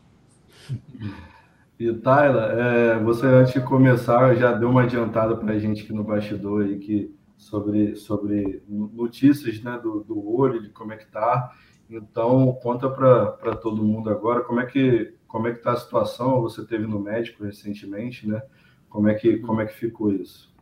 E 1.78 1.92
Tyler, 1.94 2.58
é, 2.58 2.98
você 3.00 3.26
antes 3.26 3.54
de 3.54 3.60
começar 3.60 4.34
já 4.36 4.52
deu 4.52 4.70
uma 4.70 4.82
adiantada 4.82 5.36
para 5.36 5.54
a 5.54 5.58
gente 5.58 5.82
aqui 5.82 5.92
no 5.92 6.04
bastidor 6.04 6.64
aí 6.64 6.78
que 6.78 7.12
sobre, 7.36 7.96
sobre 7.96 8.62
notícias 8.68 9.60
né, 9.62 9.80
do, 9.82 10.04
do 10.04 10.32
olho, 10.32 10.62
de 10.62 10.68
como 10.68 10.92
é 10.92 10.96
que 10.96 11.10
tá. 11.10 11.52
Então 11.90 12.56
conta 12.62 12.88
para 12.88 13.56
todo 13.56 13.82
mundo 13.82 14.10
agora 14.10 14.42
como 14.42 14.60
é 14.60 14.66
que 14.66 15.14
como 15.26 15.48
é 15.48 15.54
que 15.54 15.62
tá 15.62 15.72
a 15.72 15.76
situação. 15.76 16.42
Você 16.42 16.64
teve 16.64 16.86
no 16.86 17.00
médico 17.00 17.42
recentemente, 17.42 18.28
né? 18.28 18.42
Como 18.88 19.08
é 19.08 19.14
que 19.14 19.38
como 19.38 19.60
é 19.60 19.66
que 19.66 19.74
ficou 19.74 20.12
isso? 20.12 20.52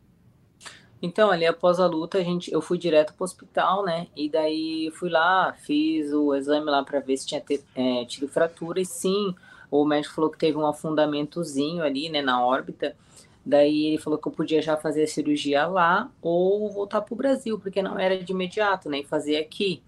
Então, 1.01 1.31
ali 1.31 1.45
após 1.47 1.79
a 1.79 1.87
luta, 1.87 2.19
a 2.19 2.23
gente, 2.23 2.51
eu 2.51 2.61
fui 2.61 2.77
direto 2.77 3.13
para 3.13 3.23
o 3.23 3.25
hospital, 3.25 3.83
né? 3.83 4.07
E 4.15 4.29
daí 4.29 4.91
fui 4.93 5.09
lá, 5.09 5.51
fiz 5.53 6.13
o 6.13 6.33
exame 6.35 6.67
lá 6.67 6.83
para 6.83 6.99
ver 6.99 7.17
se 7.17 7.25
tinha 7.25 7.41
ter, 7.41 7.63
é, 7.75 8.05
tido 8.05 8.27
fratura. 8.27 8.79
E 8.79 8.85
sim, 8.85 9.33
o 9.71 9.85
médico 9.85 10.13
falou 10.13 10.29
que 10.29 10.37
teve 10.37 10.57
um 10.57 10.67
afundamentozinho 10.67 11.81
ali, 11.81 12.09
né, 12.09 12.21
na 12.21 12.45
órbita. 12.45 12.95
Daí 13.43 13.87
ele 13.87 13.97
falou 13.97 14.19
que 14.19 14.27
eu 14.27 14.31
podia 14.31 14.61
já 14.61 14.77
fazer 14.77 15.03
a 15.03 15.07
cirurgia 15.07 15.65
lá 15.65 16.11
ou 16.21 16.69
voltar 16.69 17.01
para 17.01 17.13
o 17.13 17.17
Brasil, 17.17 17.57
porque 17.57 17.81
não 17.81 17.97
era 17.97 18.21
de 18.21 18.31
imediato, 18.31 18.89
né? 18.89 18.99
E 18.99 19.03
fazer 19.03 19.37
aqui. 19.37 19.81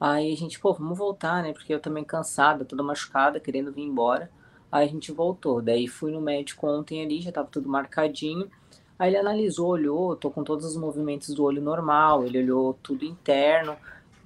Aí 0.00 0.32
a 0.32 0.36
gente, 0.36 0.60
pô, 0.60 0.72
vamos 0.72 0.96
voltar, 0.96 1.42
né? 1.42 1.52
Porque 1.52 1.74
eu 1.74 1.80
também 1.80 2.04
cansada, 2.04 2.64
toda 2.64 2.82
machucada, 2.82 3.40
querendo 3.40 3.72
vir 3.72 3.82
embora. 3.82 4.30
Aí 4.70 4.86
a 4.86 4.90
gente 4.90 5.10
voltou. 5.10 5.60
Daí 5.60 5.88
fui 5.88 6.12
no 6.12 6.20
médico 6.20 6.68
ontem 6.68 7.02
ali, 7.02 7.20
já 7.20 7.32
tava 7.32 7.48
tudo 7.50 7.68
marcadinho. 7.68 8.48
Aí 8.96 9.10
ele 9.10 9.16
analisou, 9.16 9.68
olhou, 9.70 10.14
tô 10.14 10.30
com 10.30 10.44
todos 10.44 10.64
os 10.64 10.76
movimentos 10.76 11.34
do 11.34 11.44
olho 11.44 11.62
normal, 11.62 12.24
ele 12.24 12.38
olhou 12.38 12.78
tudo 12.82 13.04
interno 13.04 13.76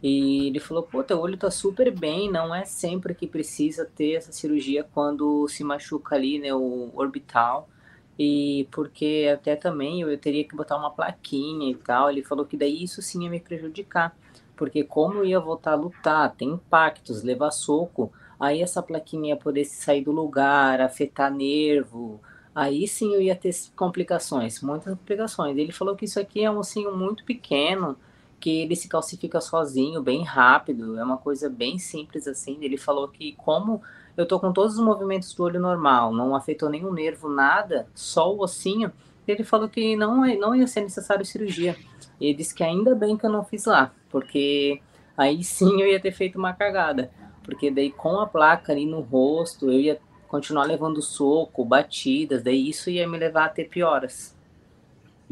e 0.02 0.49
ele 0.49 0.59
falou: 0.59 0.82
pô, 0.82 1.02
teu 1.02 1.21
olho 1.21 1.37
tá 1.37 1.50
super 1.50 1.90
bem, 1.90 2.30
não 2.30 2.54
é 2.54 2.64
sempre 2.64 3.14
que 3.14 3.26
precisa 3.26 3.85
ter 3.85 4.14
essa 4.14 4.32
cirurgia 4.32 4.85
quando 4.92 5.47
se 5.49 5.62
machuca 5.64 6.16
ali, 6.16 6.38
né, 6.38 6.52
o 6.54 6.90
orbital. 6.94 7.68
E 8.18 8.68
porque 8.71 9.30
até 9.32 9.56
também 9.56 10.02
eu 10.02 10.18
teria 10.18 10.44
que 10.44 10.56
botar 10.56 10.76
uma 10.76 10.90
plaquinha 10.90 11.71
e 11.71 11.75
tal. 11.75 12.11
Ele 12.11 12.23
falou 12.23 12.44
que 12.44 12.56
daí 12.56 12.82
isso 12.82 13.00
sim 13.02 13.25
ia 13.25 13.30
me 13.30 13.40
prejudicar, 13.40 14.16
porque 14.56 14.85
como 14.85 15.18
eu 15.21 15.25
ia 15.25 15.40
voltar 15.40 15.73
a 15.73 15.76
lutar, 15.76 16.35
tem 16.37 16.50
impactos, 16.50 17.23
levar 17.23 17.50
soco, 17.50 18.12
aí 18.38 18.61
essa 18.61 18.82
plaquinha 18.82 19.30
ia 19.30 19.37
poder 19.37 19.64
sair 19.64 20.02
do 20.02 20.12
lugar, 20.12 20.80
afetar 20.80 21.32
nervo 21.32 22.21
aí 22.54 22.87
sim 22.87 23.14
eu 23.14 23.21
ia 23.21 23.35
ter 23.35 23.54
complicações, 23.75 24.61
muitas 24.61 24.92
complicações. 24.94 25.56
Ele 25.56 25.73
falou 25.73 25.97
que 25.97 26.04
isso 26.04 26.21
aqui 26.21 26.44
é 26.44 26.50
um 26.50 26.59
ossinho 26.59 26.97
muito 26.97 27.25
pequeno, 27.25 27.97
que 28.42 28.62
ele 28.62 28.75
se 28.75 28.88
calcifica 28.88 29.40
sozinho, 29.40 30.02
bem 30.02 30.25
rápido, 30.25 30.99
é 30.99 31.04
uma 31.04 31.16
coisa 31.16 31.49
bem 31.49 31.78
simples 31.78 32.26
assim. 32.26 32.58
Ele 32.61 32.76
falou 32.76 33.06
que 33.06 33.34
como 33.37 33.80
eu 34.16 34.26
tô 34.26 34.40
com 34.40 34.52
todos 34.52 34.76
os 34.76 34.84
movimentos 34.84 35.32
do 35.32 35.44
olho 35.44 35.61
normal, 35.61 36.12
não 36.12 36.34
afetou 36.34 36.68
nenhum 36.68 36.92
nervo, 36.92 37.28
nada, 37.28 37.87
só 37.94 38.34
o 38.34 38.40
ossinho, 38.42 38.90
ele 39.28 39.44
falou 39.44 39.68
que 39.68 39.94
não, 39.94 40.25
é, 40.25 40.34
não 40.34 40.56
ia 40.56 40.66
ser 40.66 40.80
necessário 40.80 41.25
cirurgia. 41.25 41.76
Ele 42.20 42.34
disse 42.34 42.52
que 42.52 42.64
ainda 42.64 42.96
bem 42.96 43.16
que 43.16 43.25
eu 43.25 43.30
não 43.30 43.44
fiz 43.44 43.64
lá, 43.64 43.92
porque 44.11 44.82
aí 45.16 45.44
sim 45.44 45.80
eu 45.80 45.87
ia 45.87 46.00
ter 46.00 46.11
feito 46.11 46.37
uma 46.37 46.52
cagada. 46.52 47.12
Porque 47.44 47.70
daí 47.70 47.92
com 47.92 48.18
a 48.18 48.26
placa 48.26 48.72
ali 48.72 48.84
no 48.84 49.02
rosto, 49.02 49.70
eu 49.70 49.78
ia 49.78 50.00
continuar 50.26 50.64
levando 50.64 51.00
soco, 51.00 51.64
batidas, 51.64 52.42
daí 52.42 52.68
isso 52.68 52.90
ia 52.90 53.08
me 53.08 53.16
levar 53.16 53.44
a 53.44 53.50
ter 53.50 53.68
pioras. 53.68 54.37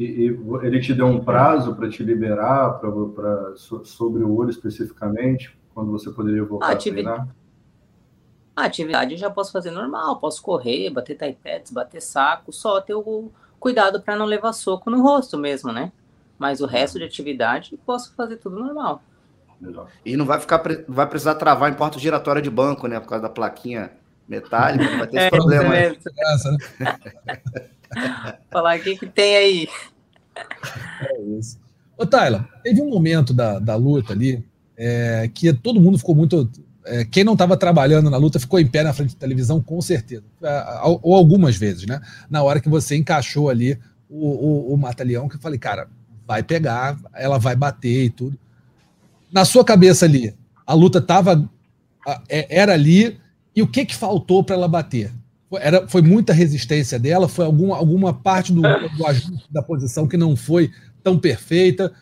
E, 0.01 0.29
e 0.29 0.65
ele 0.65 0.79
te 0.79 0.95
deu 0.95 1.05
um 1.05 1.23
prazo 1.23 1.75
para 1.75 1.87
te 1.87 2.03
liberar 2.03 2.79
pra, 2.79 2.91
pra, 2.91 3.53
sobre 3.55 4.23
o 4.23 4.35
olho 4.35 4.49
especificamente, 4.49 5.55
quando 5.75 5.91
você 5.91 6.09
poderia 6.09 6.43
voltar 6.43 6.69
a, 6.69 6.71
atividade, 6.71 7.07
a 7.07 7.13
treinar? 7.17 7.35
A 8.55 8.63
atividade 8.63 9.11
eu 9.13 9.17
já 9.19 9.29
posso 9.29 9.51
fazer 9.51 9.69
normal, 9.69 10.19
posso 10.19 10.41
correr, 10.41 10.89
bater 10.89 11.15
taipetes, 11.15 11.71
bater 11.71 12.01
saco, 12.01 12.51
só 12.51 12.81
ter 12.81 12.95
o 12.95 13.29
cuidado 13.59 14.01
para 14.01 14.15
não 14.15 14.25
levar 14.25 14.53
soco 14.53 14.89
no 14.89 15.03
rosto 15.03 15.37
mesmo, 15.37 15.71
né? 15.71 15.91
Mas 16.39 16.61
o 16.61 16.65
resto 16.65 16.97
de 16.97 17.05
atividade 17.05 17.77
posso 17.85 18.15
fazer 18.15 18.37
tudo 18.37 18.59
normal. 18.59 19.03
E 20.03 20.17
não 20.17 20.25
vai 20.25 20.39
ficar, 20.39 20.63
vai 20.87 21.05
precisar 21.05 21.35
travar 21.35 21.71
em 21.71 21.75
porta 21.75 21.99
giratória 21.99 22.41
de 22.41 22.49
banco, 22.49 22.87
né? 22.87 22.99
Por 22.99 23.07
causa 23.07 23.21
da 23.21 23.29
plaquinha 23.29 23.91
metálica, 24.27 24.83
não 24.83 24.97
vai 24.97 25.07
ter 25.07 25.17
é, 25.17 25.21
esse 25.21 25.29
problema. 25.29 25.69
Né? 25.69 25.95
Falar 28.51 28.79
o 28.79 28.83
que, 28.83 28.97
que 28.97 29.07
tem 29.07 29.35
aí. 29.35 29.67
É 31.01 31.21
isso. 31.37 31.59
Ô, 31.97 32.05
Tyler, 32.05 32.43
teve 32.63 32.81
um 32.81 32.89
momento 32.89 33.33
da, 33.33 33.59
da 33.59 33.75
luta 33.75 34.13
ali 34.13 34.43
é, 34.77 35.29
que 35.33 35.53
todo 35.53 35.81
mundo 35.81 35.97
ficou 35.97 36.15
muito. 36.15 36.49
É, 36.83 37.05
quem 37.05 37.23
não 37.23 37.33
estava 37.33 37.55
trabalhando 37.55 38.09
na 38.09 38.17
luta 38.17 38.39
ficou 38.39 38.59
em 38.59 38.65
pé 38.65 38.83
na 38.83 38.93
frente 38.93 39.13
da 39.13 39.19
televisão, 39.19 39.61
com 39.61 39.79
certeza. 39.81 40.23
É, 40.41 40.81
ou 40.83 41.15
algumas 41.15 41.55
vezes, 41.55 41.85
né? 41.85 42.01
Na 42.29 42.41
hora 42.41 42.59
que 42.59 42.69
você 42.69 42.95
encaixou 42.95 43.49
ali 43.49 43.77
o, 44.09 44.27
o, 44.27 44.73
o 44.73 44.77
Mata-Leão, 44.77 45.29
que 45.29 45.35
eu 45.35 45.39
falei, 45.39 45.59
cara, 45.59 45.87
vai 46.25 46.41
pegar, 46.41 46.97
ela 47.13 47.37
vai 47.37 47.55
bater 47.55 48.05
e 48.05 48.09
tudo. 48.09 48.37
Na 49.31 49.45
sua 49.45 49.63
cabeça 49.63 50.05
ali, 50.05 50.35
a 50.65 50.73
luta 50.73 50.99
tava. 50.99 51.49
É, 52.27 52.47
era 52.49 52.73
ali, 52.73 53.19
e 53.55 53.61
o 53.61 53.67
que, 53.67 53.85
que 53.85 53.95
faltou 53.95 54.43
para 54.43 54.55
ela 54.55 54.67
bater? 54.67 55.11
Era, 55.59 55.87
foi 55.87 56.01
muita 56.01 56.33
resistência 56.33 56.97
dela? 56.97 57.27
Foi 57.27 57.45
alguma, 57.45 57.77
alguma 57.77 58.13
parte 58.13 58.53
do, 58.53 58.61
do 58.61 59.05
ajuste 59.05 59.51
da 59.51 59.61
posição 59.61 60.07
que 60.07 60.17
não 60.17 60.35
foi 60.35 60.71
tão 61.03 61.19
perfeita? 61.19 61.93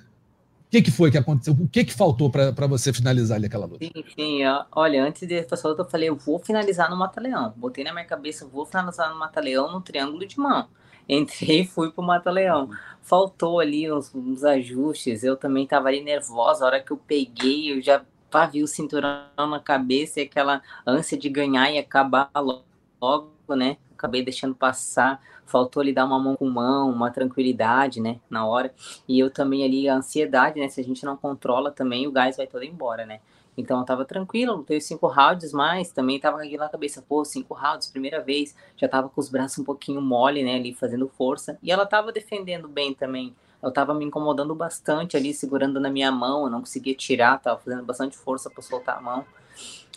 O 0.68 0.70
que, 0.70 0.84
que 0.84 0.92
foi 0.92 1.10
que 1.10 1.18
aconteceu? 1.18 1.54
O 1.60 1.68
que, 1.68 1.84
que 1.84 1.94
faltou 1.94 2.30
para 2.30 2.68
você 2.68 2.94
finalizar 2.94 3.38
ali 3.38 3.48
aquela 3.48 3.66
luta? 3.66 3.84
Sim, 3.84 4.04
sim. 4.16 4.42
Olha, 4.72 5.04
antes 5.04 5.28
de 5.28 5.34
essa 5.34 5.68
luta, 5.68 5.82
eu 5.82 5.90
falei, 5.90 6.10
eu 6.10 6.16
vou 6.16 6.38
finalizar 6.38 6.88
no 6.92 6.96
Mata-Leão. 6.96 7.54
Botei 7.58 7.84
na 7.84 7.92
minha 7.92 8.06
cabeça, 8.06 8.46
vou 8.46 8.68
finalizar 8.68 9.10
no 9.10 9.18
Mata-Leão 9.18 9.72
no 9.72 9.82
triângulo 9.82 10.28
de 10.28 10.38
mão. 10.38 10.68
Entrei 11.08 11.62
e 11.62 11.68
fui 11.68 11.92
pro 11.92 12.04
Mata-Leão. 12.04 12.70
Faltou 13.02 13.60
ali 13.60 13.92
uns, 13.92 14.14
uns 14.14 14.44
ajustes. 14.44 15.24
Eu 15.24 15.36
também 15.36 15.64
estava 15.64 15.88
ali 15.88 16.04
nervosa. 16.04 16.64
A 16.64 16.68
hora 16.68 16.80
que 16.80 16.92
eu 16.92 16.98
peguei, 16.98 17.74
eu 17.74 17.82
já 17.82 18.04
pavio, 18.30 18.66
o 18.66 18.68
cinturão 18.68 19.24
na 19.36 19.60
cabeça 19.60 20.20
e 20.20 20.24
aquela 20.24 20.62
ânsia 20.86 21.18
de 21.18 21.30
ganhar 21.30 21.72
e 21.72 21.80
acabar 21.80 22.30
logo, 22.36 23.32
né? 23.56 23.78
Acabei 23.94 24.24
deixando 24.24 24.56
passar, 24.56 25.22
faltou 25.46 25.82
ali 25.82 25.94
dar 25.94 26.06
uma 26.06 26.20
mão 26.20 26.36
com 26.36 26.50
mão, 26.50 26.90
uma 26.90 27.12
tranquilidade, 27.12 28.02
né? 28.02 28.20
Na 28.30 28.46
hora. 28.46 28.74
E 29.08 29.20
eu 29.20 29.30
também 29.30 29.64
ali, 29.64 29.90
a 29.90 29.96
ansiedade, 29.96 30.60
né? 30.60 30.68
Se 30.70 30.80
a 30.80 30.84
gente 30.84 31.06
não 31.06 31.18
controla 31.18 31.72
também, 31.72 32.08
o 32.08 32.12
gás 32.12 32.38
vai 32.38 32.48
todo 32.48 32.64
embora, 32.64 33.06
né? 33.06 33.20
Então 33.58 33.80
eu 33.80 33.86
tava 33.86 34.06
tranquilo, 34.06 34.56
lutei 34.56 34.80
cinco 34.80 35.08
rounds, 35.08 35.52
mas 35.52 35.92
também 35.92 36.18
tava 36.20 36.42
aqui 36.42 36.56
na 36.56 36.70
cabeça, 36.70 37.02
pô, 37.02 37.26
cinco 37.26 37.54
rounds, 37.54 37.90
primeira 37.90 38.22
vez, 38.22 38.56
já 38.78 38.88
tava 38.88 39.10
com 39.10 39.20
os 39.20 39.28
braços 39.28 39.60
um 39.60 39.66
pouquinho 39.66 40.02
mole, 40.02 40.44
né, 40.44 40.56
ali 40.56 40.74
fazendo 40.74 41.10
força. 41.10 41.58
E 41.62 41.70
ela 41.70 41.86
tava 41.86 42.10
defendendo 42.14 42.70
bem 42.70 42.94
também 42.94 43.36
eu 43.62 43.72
tava 43.72 43.94
me 43.94 44.06
incomodando 44.06 44.56
bastante 44.56 45.18
ali, 45.18 45.34
segurando 45.34 45.80
na 45.80 45.90
minha 45.90 46.12
mão, 46.12 46.46
eu 46.46 46.50
não 46.50 46.62
conseguia 46.62 46.96
tirar, 46.96 47.38
tava 47.40 47.60
fazendo 47.60 47.84
bastante 47.84 48.18
força 48.18 48.50
para 48.50 48.62
soltar 48.62 48.98
a 48.98 49.02
mão. 49.02 49.26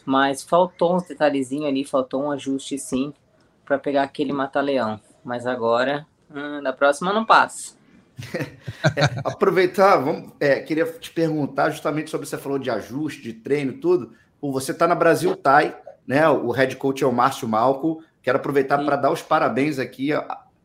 Mas 0.05 0.43
faltou 0.43 0.97
uns 0.97 1.05
detalhezinhos 1.05 1.67
ali, 1.67 1.85
faltou 1.85 2.25
um 2.25 2.31
ajuste 2.33 2.77
sim, 2.77 3.15
para 3.64 3.78
pegar 3.78 4.02
aquele 4.02 4.33
mata-leão. 4.33 5.00
Mas 5.25 5.47
agora, 5.47 6.07
hum, 6.31 6.62
da 6.62 6.73
próxima 6.73 7.12
não 7.12 7.25
passa. 7.25 7.76
é, 8.97 9.21
aproveitar, 9.25 9.97
vamos, 9.97 10.33
é, 10.38 10.61
queria 10.61 10.87
te 10.87 11.11
perguntar 11.11 11.71
justamente 11.71 12.11
sobre 12.11 12.26
você 12.26 12.38
falou 12.38 12.59
de 12.59 12.71
ajuste, 12.71 13.23
de 13.23 13.33
treino, 13.33 13.75
tudo. 13.75 14.12
Você 14.40 14.73
está 14.73 14.87
na 14.87 14.95
Brasil 14.95 15.37
Thai, 15.37 15.76
né? 16.07 16.28
O 16.28 16.50
head 16.50 16.76
coach 16.76 17.02
é 17.02 17.07
o 17.07 17.12
Márcio 17.12 17.49
Malco. 17.49 18.02
Quero 18.23 18.38
aproveitar 18.38 18.85
para 18.85 18.97
dar 18.97 19.11
os 19.11 19.23
parabéns 19.23 19.78
aqui 19.78 20.11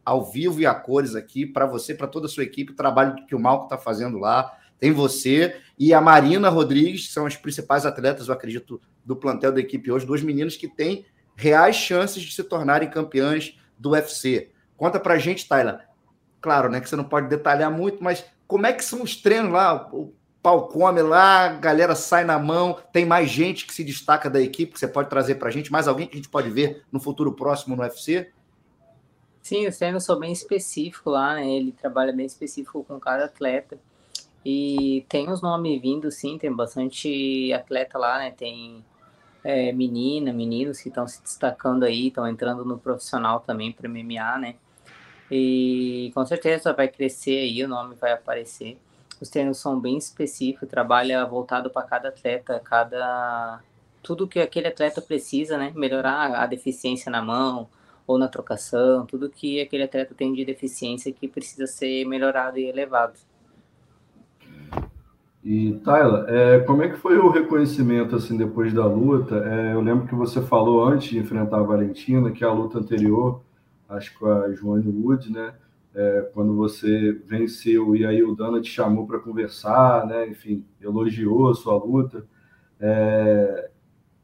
ao 0.04 0.24
vivo 0.26 0.62
e 0.62 0.66
a 0.66 0.74
cores 0.74 1.16
aqui 1.16 1.46
para 1.46 1.66
você, 1.66 1.94
para 1.94 2.08
toda 2.08 2.28
a 2.28 2.30
sua 2.30 2.44
equipe, 2.44 2.72
o 2.72 2.76
trabalho 2.76 3.26
que 3.28 3.36
o 3.36 3.40
Malco 3.40 3.66
está 3.66 3.78
fazendo 3.78 4.18
lá. 4.18 4.58
Tem 4.80 4.92
você 4.92 5.56
e 5.78 5.94
a 5.94 6.00
Marina 6.00 6.50
Rodrigues, 6.50 7.08
que 7.08 7.14
são 7.14 7.26
as 7.26 7.36
principais 7.36 7.86
atletas, 7.86 8.28
eu 8.28 8.34
acredito, 8.34 8.80
do 9.04 9.16
plantel 9.16 9.52
da 9.52 9.60
equipe 9.60 9.92
hoje, 9.92 10.06
duas 10.06 10.22
meninas 10.22 10.56
que 10.56 10.68
têm 10.68 11.06
reais 11.38 11.76
chances 11.76 12.22
de 12.22 12.34
se 12.34 12.44
tornarem 12.44 12.90
campeãs 12.90 13.58
do 13.78 13.92
UFC. 13.92 14.52
Conta 14.76 15.00
pra 15.00 15.20
gente, 15.20 15.48
Tayla, 15.48 15.82
claro, 16.42 16.70
né, 16.70 16.82
que 16.82 16.90
você 16.90 16.96
não 16.96 17.04
pode 17.04 17.30
detalhar 17.30 17.72
muito, 17.72 18.04
mas 18.04 18.26
como 18.48 18.66
é 18.66 18.74
que 18.74 18.84
são 18.84 19.04
os 19.04 19.16
treinos 19.16 19.52
lá? 19.52 19.88
O 19.94 20.14
pau 20.42 20.68
come 20.68 21.02
lá, 21.02 21.46
a 21.46 21.54
galera 21.54 21.96
sai 21.96 22.24
na 22.24 22.40
mão, 22.40 22.78
tem 22.92 23.06
mais 23.06 23.30
gente 23.30 23.66
que 23.66 23.74
se 23.74 23.84
destaca 23.84 24.30
da 24.30 24.42
equipe 24.42 24.74
que 24.74 24.80
você 24.80 24.88
pode 24.88 25.10
trazer 25.10 25.36
para 25.36 25.50
a 25.50 25.52
gente, 25.52 25.72
mais 25.72 25.88
alguém 25.88 26.08
que 26.08 26.14
a 26.14 26.18
gente 26.18 26.30
pode 26.30 26.50
ver 26.50 26.84
no 26.92 27.00
futuro 27.00 27.34
próximo 27.34 27.76
no 27.76 27.84
UFC? 27.84 28.32
Sim, 29.42 29.68
os 29.68 29.78
treinos 29.78 30.04
são 30.04 30.20
bem 30.20 30.32
específicos 30.32 31.14
lá, 31.14 31.36
né? 31.36 31.50
Ele 31.50 31.72
trabalha 31.72 32.12
bem 32.12 32.26
específico 32.26 32.84
com 32.84 33.00
cada 33.00 33.26
atleta. 33.26 33.80
E 34.44 35.06
tem 35.08 35.30
os 35.30 35.42
nomes 35.42 35.82
vindo, 35.82 36.12
sim, 36.12 36.38
tem 36.38 36.54
bastante 36.54 37.54
atleta 37.54 37.98
lá, 37.98 38.18
né? 38.18 38.32
Tem 38.32 38.84
é, 39.44 39.72
menina, 39.72 40.34
meninos 40.34 40.80
que 40.80 40.90
estão 40.90 41.08
se 41.08 41.22
destacando 41.22 41.84
aí, 41.84 42.08
estão 42.08 42.28
entrando 42.28 42.66
no 42.66 42.78
profissional 42.78 43.40
também 43.40 43.72
para 43.72 43.88
MMA, 43.90 44.38
né? 44.40 44.56
E 45.30 46.12
com 46.14 46.26
certeza 46.26 46.74
vai 46.74 46.88
crescer 46.88 47.40
aí, 47.40 47.64
o 47.64 47.68
nome 47.68 47.96
vai 47.96 48.14
aparecer. 48.14 48.78
Os 49.20 49.30
treinos 49.30 49.58
são 49.58 49.80
bem 49.80 49.98
específicos, 49.98 50.70
trabalha 50.70 51.26
voltado 51.26 51.70
para 51.70 51.88
cada 51.88 52.10
atleta, 52.10 52.60
cada 52.64 53.62
tudo 54.04 54.28
que 54.28 54.40
aquele 54.40 54.68
atleta 54.68 55.02
precisa, 55.02 55.58
né? 55.58 55.72
Melhorar 55.76 56.36
a 56.36 56.46
deficiência 56.46 57.12
na 57.12 57.22
mão 57.22 57.68
ou 58.06 58.18
na 58.18 58.28
trocação, 58.28 59.06
tudo 59.06 59.30
que 59.30 59.60
aquele 59.60 59.84
atleta 59.84 60.16
tem 60.16 60.34
de 60.34 60.46
deficiência 60.46 61.12
que 61.12 61.28
precisa 61.28 61.68
ser 61.68 62.06
melhorado 62.06 62.58
e 62.58 62.66
elevado. 62.66 63.20
E 65.50 65.80
Tyler, 65.82 66.26
é, 66.28 66.60
como 66.60 66.84
é 66.84 66.90
que 66.90 66.98
foi 66.98 67.18
o 67.18 67.30
reconhecimento 67.30 68.18
assim 68.18 68.36
depois 68.36 68.74
da 68.74 68.86
luta? 68.86 69.38
É, 69.38 69.76
eu 69.76 69.80
lembro 69.80 70.06
que 70.06 70.14
você 70.14 70.42
falou 70.42 70.84
antes 70.84 71.08
de 71.08 71.20
enfrentar 71.20 71.60
a 71.60 71.64
Valentina 71.64 72.32
que 72.32 72.44
a 72.44 72.52
luta 72.52 72.80
anterior, 72.80 73.42
acho 73.88 74.20
que 74.20 74.26
a 74.26 74.52
Joane 74.52 74.90
Wood, 74.90 75.32
né? 75.32 75.54
É, 75.96 76.30
quando 76.34 76.54
você 76.54 77.14
venceu 77.26 77.96
e 77.96 78.06
aí 78.06 78.22
o 78.22 78.36
Dana 78.36 78.60
te 78.60 78.70
chamou 78.70 79.08
para 79.08 79.20
conversar, 79.20 80.06
né? 80.06 80.28
Enfim, 80.28 80.66
elogiou 80.82 81.50
a 81.50 81.56
sua 81.56 81.78
luta. 81.78 82.26
É, 82.78 83.70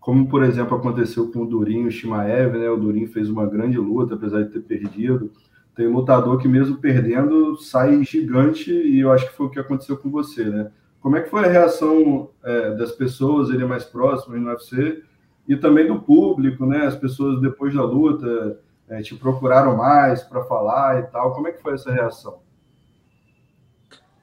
como 0.01 0.27
por 0.27 0.43
exemplo 0.43 0.75
aconteceu 0.75 1.31
com 1.31 1.43
o 1.43 1.47
Durinho 1.47 1.89
Shimaev, 1.89 2.57
né? 2.57 2.69
O 2.69 2.75
Durinho 2.75 3.07
fez 3.07 3.29
uma 3.29 3.45
grande 3.45 3.77
luta, 3.77 4.15
apesar 4.15 4.43
de 4.43 4.49
ter 4.49 4.59
perdido. 4.59 5.31
Tem 5.73 5.87
lutador 5.87 6.37
que 6.37 6.49
mesmo 6.49 6.79
perdendo 6.79 7.55
sai 7.55 8.03
gigante 8.03 8.73
e 8.73 8.99
eu 8.99 9.09
acho 9.09 9.29
que 9.29 9.37
foi 9.37 9.45
o 9.45 9.49
que 9.49 9.59
aconteceu 9.59 9.95
com 9.95 10.09
você, 10.09 10.43
né? 10.49 10.69
Como 11.03 11.17
é 11.17 11.21
que 11.21 11.29
foi 11.29 11.43
a 11.43 11.49
reação 11.49 12.29
é, 12.41 12.71
das 12.75 12.93
pessoas 12.93 13.49
ele 13.49 13.65
mais 13.65 13.83
próximas 13.83 14.41
no 14.41 14.47
UFC 14.47 15.03
e 15.45 15.57
também 15.57 15.85
do 15.85 16.01
público, 16.01 16.65
né? 16.65 16.85
As 16.85 16.95
pessoas 16.95 17.41
depois 17.41 17.75
da 17.75 17.83
luta 17.83 18.57
é, 18.87 19.01
te 19.01 19.13
procuraram 19.13 19.75
mais 19.75 20.23
para 20.23 20.45
falar 20.45 21.01
e 21.01 21.03
tal. 21.07 21.33
Como 21.33 21.45
é 21.49 21.51
que 21.51 21.61
foi 21.61 21.73
essa 21.73 21.91
reação? 21.91 22.39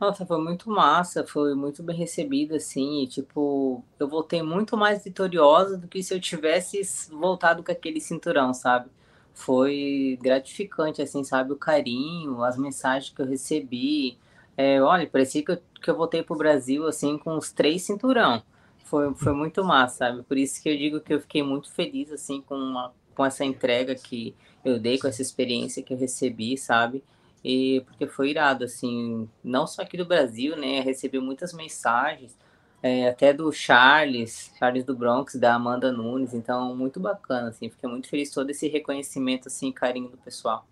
Nossa, 0.01 0.25
foi 0.25 0.39
muito 0.39 0.71
massa, 0.71 1.23
foi 1.27 1.55
muito 1.55 1.83
bem 1.83 1.95
recebida, 1.95 2.57
assim, 2.57 3.03
e, 3.03 3.07
tipo, 3.07 3.85
eu 3.99 4.09
voltei 4.09 4.43
muito 4.43 4.75
mais 4.75 5.05
vitoriosa 5.05 5.77
do 5.77 5.87
que 5.87 6.03
se 6.03 6.15
eu 6.15 6.19
tivesse 6.19 6.81
voltado 7.11 7.63
com 7.63 7.71
aquele 7.71 8.01
cinturão, 8.01 8.55
sabe? 8.55 8.89
Foi 9.35 10.19
gratificante, 10.23 11.03
assim, 11.03 11.23
sabe? 11.23 11.53
O 11.53 11.57
carinho, 11.57 12.43
as 12.43 12.57
mensagens 12.57 13.13
que 13.15 13.21
eu 13.21 13.27
recebi, 13.27 14.19
é, 14.57 14.81
olha, 14.83 15.07
parecia 15.07 15.45
que 15.45 15.53
eu, 15.53 15.59
que 15.81 15.91
eu 15.91 15.97
voltei 15.97 16.23
pro 16.23 16.37
Brasil, 16.37 16.87
assim, 16.87 17.19
com 17.19 17.37
os 17.37 17.51
três 17.53 17.83
cinturão. 17.83 18.43
Foi, 18.85 19.15
foi 19.15 19.33
muito 19.33 19.65
massa, 19.65 19.97
sabe? 19.99 20.23
Por 20.23 20.37
isso 20.37 20.63
que 20.63 20.69
eu 20.69 20.77
digo 20.77 21.01
que 21.01 21.15
eu 21.15 21.21
fiquei 21.21 21.43
muito 21.43 21.73
feliz, 21.73 22.11
assim, 22.13 22.41
com, 22.43 22.57
uma, 22.57 22.93
com 23.15 23.25
essa 23.25 23.45
entrega 23.45 23.95
que 23.95 24.35
eu 24.65 24.79
dei, 24.79 24.99
com 24.99 25.09
essa 25.09 25.23
experiência 25.23 25.83
que 25.83 25.95
eu 25.95 25.99
recebi, 25.99 26.57
sabe? 26.59 27.03
E 27.45 27.83
porque 27.87 28.07
foi 28.07 28.31
irado, 28.31 28.65
assim, 28.65 29.29
não 29.43 29.67
só 29.67 29.83
aqui 29.83 29.97
do 29.97 30.05
Brasil, 30.05 30.57
né? 30.57 30.81
Recebi 30.81 31.19
muitas 31.19 31.53
mensagens, 31.53 32.37
é, 32.83 33.09
até 33.09 33.33
do 33.33 33.51
Charles, 33.53 34.51
Charles 34.59 34.85
do 34.85 34.97
Bronx, 34.97 35.35
da 35.35 35.55
Amanda 35.55 35.93
Nunes, 35.93 36.35
então 36.35 36.75
muito 36.75 36.99
bacana, 36.99 37.51
assim, 37.51 37.69
fiquei 37.69 37.89
muito 37.89 38.09
feliz 38.09 38.31
todo 38.31 38.51
esse 38.51 38.69
reconhecimento, 38.69 39.49
assim, 39.49 39.71
carinho 39.71 40.09
do 40.09 40.17
pessoal. 40.17 40.67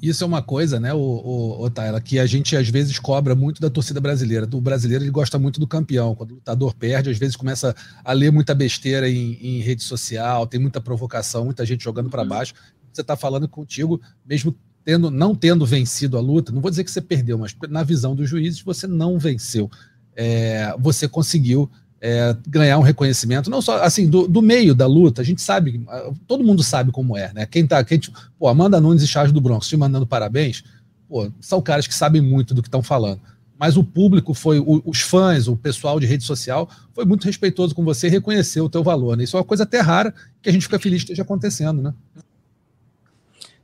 Isso 0.00 0.24
é 0.24 0.26
uma 0.26 0.42
coisa, 0.42 0.78
né, 0.78 0.92
o, 0.92 0.98
o, 0.98 1.66
o 1.66 2.00
que 2.00 2.18
a 2.18 2.26
gente 2.26 2.56
às 2.56 2.68
vezes 2.68 2.98
cobra 2.98 3.34
muito 3.34 3.60
da 3.60 3.70
torcida 3.70 4.00
brasileira. 4.00 4.48
O 4.52 4.60
brasileiro 4.60 5.04
ele 5.04 5.10
gosta 5.10 5.38
muito 5.38 5.58
do 5.58 5.66
campeão. 5.66 6.14
Quando 6.14 6.32
o 6.32 6.34
lutador 6.34 6.74
perde, 6.74 7.10
às 7.10 7.18
vezes 7.18 7.36
começa 7.36 7.74
a 8.04 8.12
ler 8.12 8.30
muita 8.30 8.54
besteira 8.54 9.08
em, 9.08 9.38
em 9.40 9.60
rede 9.60 9.82
social, 9.82 10.46
tem 10.46 10.60
muita 10.60 10.80
provocação, 10.80 11.44
muita 11.44 11.64
gente 11.66 11.84
jogando 11.84 12.10
para 12.10 12.22
uhum. 12.22 12.28
baixo. 12.28 12.54
Você 12.92 13.00
está 13.00 13.16
falando 13.16 13.48
contigo, 13.48 14.00
mesmo 14.26 14.54
tendo, 14.84 15.10
não 15.10 15.34
tendo 15.34 15.66
vencido 15.66 16.16
a 16.16 16.20
luta, 16.20 16.50
não 16.50 16.60
vou 16.60 16.70
dizer 16.70 16.82
que 16.84 16.90
você 16.90 17.00
perdeu, 17.00 17.36
mas 17.36 17.54
na 17.68 17.82
visão 17.82 18.14
dos 18.14 18.28
juízes 18.28 18.62
você 18.62 18.86
não 18.86 19.18
venceu. 19.18 19.70
É, 20.16 20.74
você 20.78 21.06
conseguiu 21.06 21.70
é, 22.00 22.36
ganhar 22.46 22.78
um 22.78 22.82
reconhecimento, 22.82 23.50
não 23.50 23.60
só 23.60 23.82
assim, 23.82 24.08
do, 24.08 24.28
do, 24.28 24.40
meio 24.40 24.74
da 24.74 24.86
luta, 24.86 25.20
a 25.20 25.24
gente 25.24 25.42
sabe, 25.42 25.84
todo 26.26 26.44
mundo 26.44 26.62
sabe 26.62 26.92
como 26.92 27.16
é, 27.16 27.32
né? 27.32 27.46
Quem 27.46 27.66
tá, 27.66 27.82
quem, 27.82 28.00
pô, 28.38 28.46
Amanda 28.48 28.80
Nunes 28.80 29.02
e 29.02 29.08
Charles 29.08 29.32
do 29.32 29.40
Bronx 29.40 29.66
te 29.66 29.76
mandando 29.76 30.06
parabéns, 30.06 30.62
pô, 31.08 31.30
são 31.40 31.60
caras 31.60 31.86
que 31.86 31.94
sabem 31.94 32.22
muito 32.22 32.54
do 32.54 32.62
que 32.62 32.68
estão 32.68 32.82
falando. 32.82 33.20
Mas 33.58 33.76
o 33.76 33.82
público 33.82 34.32
foi, 34.32 34.60
o, 34.60 34.80
os 34.84 35.00
fãs, 35.00 35.48
o 35.48 35.56
pessoal 35.56 35.98
de 35.98 36.06
rede 36.06 36.22
social, 36.22 36.70
foi 36.92 37.04
muito 37.04 37.24
respeitoso 37.24 37.74
com 37.74 37.84
você 37.84 38.06
e 38.06 38.10
reconheceu 38.10 38.66
o 38.66 38.70
teu 38.70 38.84
valor, 38.84 39.16
né? 39.16 39.24
Isso 39.24 39.36
é 39.36 39.40
uma 39.40 39.44
coisa 39.44 39.64
até 39.64 39.80
rara 39.80 40.14
que 40.40 40.48
a 40.48 40.52
gente 40.52 40.62
fica 40.62 40.78
feliz 40.78 40.98
que 40.98 41.06
esteja 41.06 41.22
acontecendo, 41.22 41.82
né? 41.82 41.92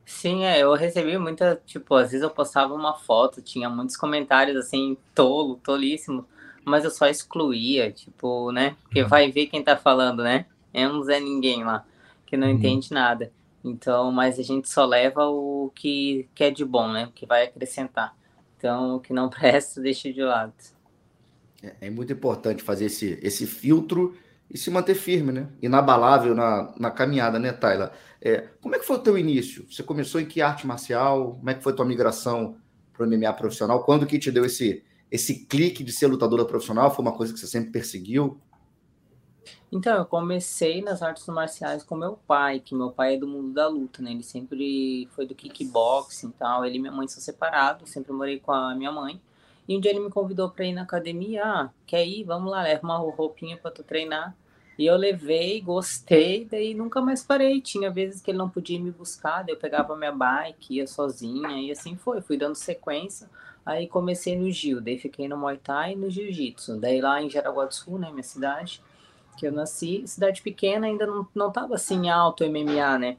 Sim, 0.05 0.44
é, 0.44 0.61
eu 0.61 0.75
recebi 0.75 1.16
muita, 1.18 1.61
tipo, 1.64 1.94
às 1.94 2.11
vezes 2.11 2.23
eu 2.23 2.31
postava 2.31 2.75
uma 2.75 2.94
foto, 2.94 3.40
tinha 3.40 3.68
muitos 3.68 3.97
comentários 3.97 4.57
assim, 4.57 4.97
tolo, 5.14 5.61
tolíssimo 5.62 6.27
mas 6.64 6.85
eu 6.85 6.90
só 6.90 7.07
excluía, 7.07 7.90
tipo, 7.90 8.50
né? 8.53 8.77
Porque 8.83 9.03
uhum. 9.03 9.09
vai 9.09 9.31
ver 9.31 9.46
quem 9.46 9.62
tá 9.62 9.77
falando, 9.77 10.22
né? 10.22 10.46
É 10.72 10.88
um 10.88 11.03
Zé 11.03 11.20
Ninguém 11.20 11.64
lá, 11.64 11.85
que 12.27 12.37
não 12.37 12.48
uhum. 12.48 12.55
entende 12.55 12.92
nada. 12.92 13.33
Então, 13.64 14.12
mas 14.12 14.38
a 14.38 14.42
gente 14.42 14.68
só 14.68 14.85
leva 14.85 15.27
o 15.27 15.72
que, 15.74 16.29
que 16.35 16.44
é 16.44 16.50
de 16.50 16.64
bom, 16.64 16.92
né? 16.92 17.07
O 17.07 17.12
que 17.12 17.24
vai 17.24 17.44
acrescentar. 17.44 18.14
Então, 18.59 18.96
o 18.96 19.00
que 19.00 19.12
não 19.12 19.29
presta, 19.31 19.81
deixa 19.81 20.12
de 20.12 20.22
lado. 20.22 20.53
É, 21.62 21.87
é 21.87 21.90
muito 21.90 22.12
importante 22.12 22.62
fazer 22.62 22.87
esse, 22.87 23.18
esse 23.22 23.46
filtro 23.46 24.14
e 24.50 24.59
se 24.59 24.70
manter 24.70 24.94
firme, 24.94 25.33
né? 25.33 25.48
Inabalável 25.62 26.35
na, 26.35 26.72
na 26.79 26.90
caminhada, 26.90 27.38
né, 27.38 27.53
Tayla? 27.53 27.92
É, 28.20 28.48
como 28.61 28.74
é 28.74 28.79
que 28.79 28.87
foi 28.87 28.96
o 28.96 29.00
teu 29.00 29.16
início? 29.16 29.66
Você 29.70 29.83
começou 29.83 30.20
em 30.20 30.27
que 30.27 30.42
arte 30.42 30.66
marcial? 30.66 31.37
Como 31.37 31.50
é 31.50 31.55
que 31.55 31.62
foi 31.62 31.72
a 31.72 31.77
tua 31.77 31.85
migração 31.85 32.57
para 32.92 33.07
o 33.07 33.09
MMA 33.09 33.33
profissional? 33.33 33.83
Quando 33.85 34.07
que 34.07 34.18
te 34.18 34.31
deu 34.31 34.44
esse, 34.44 34.85
esse 35.14 35.46
clique 35.46 35.85
de 35.85 35.92
ser 35.92 36.09
lutadora 36.09 36.44
profissional 36.44 36.92
foi 36.92 37.05
uma 37.05 37.16
coisa 37.16 37.33
que 37.33 37.38
você 37.38 37.46
sempre 37.46 37.70
perseguiu? 37.70 38.37
Então, 39.70 39.98
eu 39.98 40.05
comecei 40.05 40.83
nas 40.83 41.03
artes 41.03 41.24
marciais 41.29 41.85
com 41.85 41.94
meu 41.94 42.18
pai, 42.27 42.59
que 42.59 42.74
meu 42.74 42.90
pai 42.90 43.14
é 43.14 43.16
do 43.16 43.29
mundo 43.29 43.53
da 43.53 43.68
luta, 43.68 44.03
né? 44.03 44.11
Ele 44.11 44.24
sempre 44.24 45.09
foi 45.12 45.24
do 45.24 45.33
kickboxing 45.33 46.31
e 46.31 46.33
tal. 46.33 46.64
Ele 46.64 46.79
e 46.79 46.81
minha 46.81 46.90
mãe 46.90 47.07
são 47.07 47.22
separados, 47.22 47.90
sempre 47.90 48.12
morei 48.12 48.40
com 48.40 48.50
a 48.50 48.74
minha 48.74 48.90
mãe. 48.90 49.20
E 49.68 49.77
um 49.77 49.81
dia 49.81 49.92
ele 49.92 50.00
me 50.00 50.11
convidou 50.11 50.50
para 50.50 50.64
ir 50.64 50.72
na 50.72 50.83
academia. 50.83 51.44
Ah, 51.44 51.70
quer 51.87 52.05
ir? 52.05 52.24
Vamos 52.24 52.50
lá, 52.50 52.62
leva 52.62 52.83
uma 52.83 52.98
roupinha 52.98 53.57
para 53.57 53.70
tu 53.70 53.85
treinar. 53.85 54.37
E 54.77 54.85
eu 54.85 54.96
levei, 54.96 55.61
gostei, 55.61 56.44
daí 56.44 56.74
nunca 56.74 57.00
mais 57.00 57.22
parei. 57.22 57.61
Tinha 57.61 57.88
vezes 57.88 58.20
que 58.20 58.33
ele 58.33 58.38
não 58.38 58.50
podia 58.50 58.81
me 58.81 58.90
buscar, 58.90 59.44
daí 59.44 59.55
eu 59.55 59.59
pegava 59.59 59.96
minha 59.96 60.11
bike, 60.11 60.74
ia 60.74 60.88
sozinha, 60.88 61.61
e 61.61 61.70
assim 61.70 61.96
foi. 61.96 62.20
Fui 62.20 62.37
dando 62.37 62.57
sequência. 62.57 63.31
Aí 63.64 63.88
comecei 63.88 64.37
no 64.37 64.50
Gil, 64.50 64.81
daí 64.81 64.98
fiquei 64.98 65.27
no 65.27 65.37
Muay 65.37 65.57
Thai 65.57 65.92
e 65.92 65.96
no 65.96 66.11
Jiu-Jitsu. 66.11 66.79
Daí 66.79 67.00
lá 67.00 67.22
em 67.22 67.31
Jaraguá 67.31 67.64
do 67.64 67.74
Sul, 67.74 67.98
né, 67.98 68.11
minha 68.11 68.22
cidade, 68.22 68.83
que 69.38 69.46
eu 69.46 69.53
nasci, 69.53 70.03
cidade 70.07 70.42
pequena, 70.42 70.87
ainda 70.87 71.07
não, 71.07 71.27
não 71.35 71.50
tava 71.50 71.74
assim 71.74 72.09
alto 72.09 72.44
MMA, 72.44 72.98
né? 72.98 73.16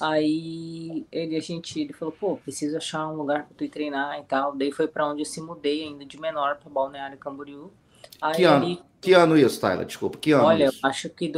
Aí 0.00 1.06
ele, 1.10 1.36
a 1.36 1.40
gente, 1.40 1.80
ele 1.80 1.92
falou, 1.92 2.12
pô, 2.12 2.36
preciso 2.36 2.76
achar 2.76 3.08
um 3.08 3.16
lugar 3.16 3.46
pra 3.46 3.56
tu 3.56 3.64
ir 3.64 3.68
treinar 3.68 4.18
e 4.18 4.24
tal. 4.24 4.54
Daí 4.54 4.72
foi 4.72 4.88
para 4.88 5.06
onde 5.08 5.22
eu 5.22 5.26
se 5.26 5.40
mudei 5.40 5.84
ainda 5.84 6.04
de 6.04 6.20
menor 6.20 6.56
para 6.56 6.70
Balneário 6.70 7.16
Camboriú. 7.18 7.72
Aí, 8.20 8.36
que, 8.36 8.44
ano, 8.44 8.84
que 9.00 9.12
ano 9.12 9.38
isso, 9.38 9.60
Tyler? 9.60 9.86
Desculpa, 9.86 10.18
que 10.18 10.32
ano 10.32 10.44
Olha, 10.44 10.66
isso? 10.66 10.80
acho 10.82 11.08
que 11.08 11.28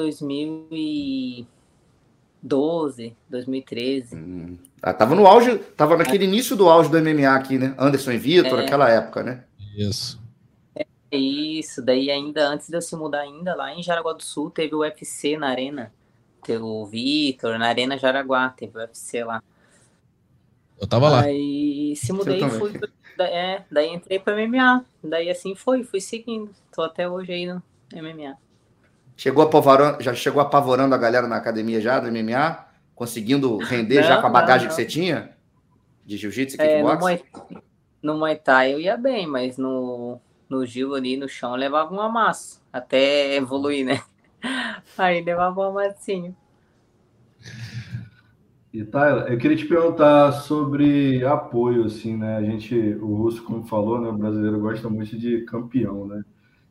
2012, 2.47 3.17
2013. 3.29 4.17
Hum. 4.17 4.59
Ah, 4.83 4.95
tava 4.95 5.15
no 5.15 5.27
auge, 5.27 5.59
tava 5.77 5.97
naquele 5.97 6.25
início 6.25 6.57
do 6.57 6.69
auge 6.69 6.89
do 6.89 7.01
MMA 7.01 7.29
aqui, 7.35 7.59
né? 7.59 7.75
Anderson 7.79 8.13
e 8.13 8.19
Vitor, 8.19 8.61
é. 8.61 8.65
aquela 8.65 8.89
época, 8.89 9.23
né? 9.23 9.45
Isso. 9.77 10.21
É 11.11 11.17
isso, 11.17 11.83
daí 11.83 12.11
ainda 12.11 12.49
antes 12.49 12.69
de 12.69 12.77
eu 12.77 12.83
se 12.83 12.95
mudar 12.97 13.21
ainda, 13.21 13.55
lá 13.55 13.73
em 13.75 13.83
Jaraguá 13.83 14.13
do 14.13 14.23
Sul 14.23 14.51
teve 14.51 14.75
o 14.75 14.81
UFC 14.81 15.37
na 15.37 15.49
arena. 15.49 15.93
Teve 16.43 16.63
o 16.63 16.87
Vitor, 16.87 17.59
na 17.59 17.67
Arena 17.67 17.99
Jaraguá, 17.99 18.51
teve 18.51 18.79
o 18.79 18.81
UFC 18.81 19.25
lá. 19.25 19.43
Eu 20.81 20.87
tava 20.87 21.09
lá. 21.09 21.23
Aí 21.23 21.95
se 21.97 22.13
mudei 22.13 22.43
e 22.43 22.51
fui. 22.51 22.73
É, 23.19 23.63
daí 23.71 23.93
entrei 23.93 24.19
para 24.19 24.37
MMA. 24.47 24.85
Daí 25.03 25.31
assim 25.31 25.55
foi, 25.55 25.83
fui 25.83 26.01
seguindo. 26.01 26.51
Tô 26.73 26.83
até 26.83 27.09
hoje 27.09 27.33
aí 27.33 27.47
no 27.47 27.63
MMA. 27.93 28.37
Chegou 29.17 29.45
apavorando, 29.45 30.03
já 30.03 30.15
chegou 30.15 30.43
apavorando 30.43 30.95
a 30.95 30.99
galera 30.99 31.27
na 31.27 31.37
academia 31.37 31.81
já 31.81 31.99
do 31.99 32.09
MMA? 32.09 32.67
conseguindo 32.97 33.59
render 33.59 34.01
não, 34.01 34.03
já 34.03 34.21
com 34.21 34.27
a 34.27 34.31
bagagem 34.31 34.67
não, 34.67 34.75
não. 34.75 34.77
que 34.77 34.83
você 34.83 34.89
tinha? 34.89 35.37
De 36.05 36.17
jiu-jitsu 36.17 36.57
e 36.57 36.65
É, 36.65 36.83
no? 36.83 36.99
Muay, 36.99 37.23
no 38.03 38.17
Muay 38.17 38.37
Thai 38.37 38.73
eu 38.73 38.81
ia 38.81 38.97
bem, 38.97 39.27
mas 39.27 39.59
no, 39.59 40.19
no 40.49 40.65
Gil 40.65 40.95
ali 40.95 41.17
no 41.17 41.29
chão 41.29 41.51
eu 41.51 41.57
levava 41.57 41.95
um 41.95 42.01
amasso, 42.01 42.63
até 42.73 43.37
evoluir, 43.37 43.85
né? 43.85 44.03
Aí 44.97 45.23
levava 45.23 45.61
um 45.61 45.65
amassinho. 45.65 46.35
E 48.73 48.85
Tyler, 48.85 49.33
eu 49.33 49.39
queria 49.39 49.57
te 49.57 49.67
perguntar 49.67 50.33
sobre 50.33 51.25
apoio, 51.25 51.85
assim, 51.85 52.17
né? 52.17 52.37
A 52.37 52.43
gente, 52.43 52.75
o 53.01 53.15
Russo, 53.15 53.43
como 53.43 53.67
falou, 53.67 54.01
né? 54.01 54.09
O 54.09 54.13
brasileiro 54.13 54.61
gosta 54.61 54.89
muito 54.89 55.19
de 55.19 55.43
campeão, 55.43 56.07
né? 56.07 56.23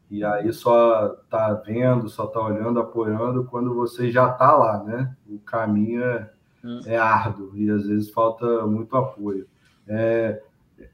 E 0.09 0.23
aí 0.23 0.53
só 0.53 1.09
tá 1.29 1.53
vendo, 1.53 2.07
só 2.09 2.27
tá 2.27 2.39
olhando, 2.39 2.79
apoiando 2.79 3.45
quando 3.45 3.73
você 3.73 4.11
já 4.11 4.29
tá 4.31 4.55
lá, 4.55 4.83
né? 4.83 5.15
O 5.27 5.39
caminho 5.39 6.03
é, 6.03 6.29
Hum. 6.63 6.79
é 6.85 6.97
árduo 6.97 7.51
e 7.55 7.69
às 7.69 7.85
vezes 7.87 8.09
falta 8.11 8.65
muito 8.67 8.95
apoio. 8.97 9.47
É, 9.87 10.41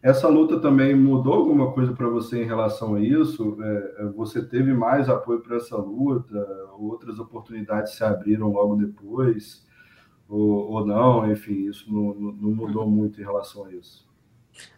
essa 0.01 0.27
luta 0.27 0.59
também 0.59 0.95
mudou 0.95 1.33
alguma 1.33 1.71
coisa 1.71 1.93
para 1.93 2.07
você 2.09 2.41
em 2.43 2.45
relação 2.45 2.95
a 2.95 2.99
isso? 3.01 3.57
É, 3.61 3.95
é, 3.99 4.05
você 4.07 4.41
teve 4.45 4.73
mais 4.73 5.09
apoio 5.09 5.39
para 5.41 5.57
essa 5.57 5.77
luta? 5.77 6.37
Outras 6.77 7.19
oportunidades 7.19 7.93
se 7.95 8.03
abriram 8.03 8.51
logo 8.51 8.75
depois? 8.75 9.65
Ou, 10.29 10.71
ou 10.71 10.85
não? 10.85 11.29
Enfim, 11.31 11.67
isso 11.69 11.91
não, 11.93 12.13
não- 12.13 12.31
não 12.33 12.51
mudou 12.51 12.87
muito 12.87 13.19
em 13.21 13.23
relação 13.23 13.65
a 13.65 13.71
isso. 13.73 14.05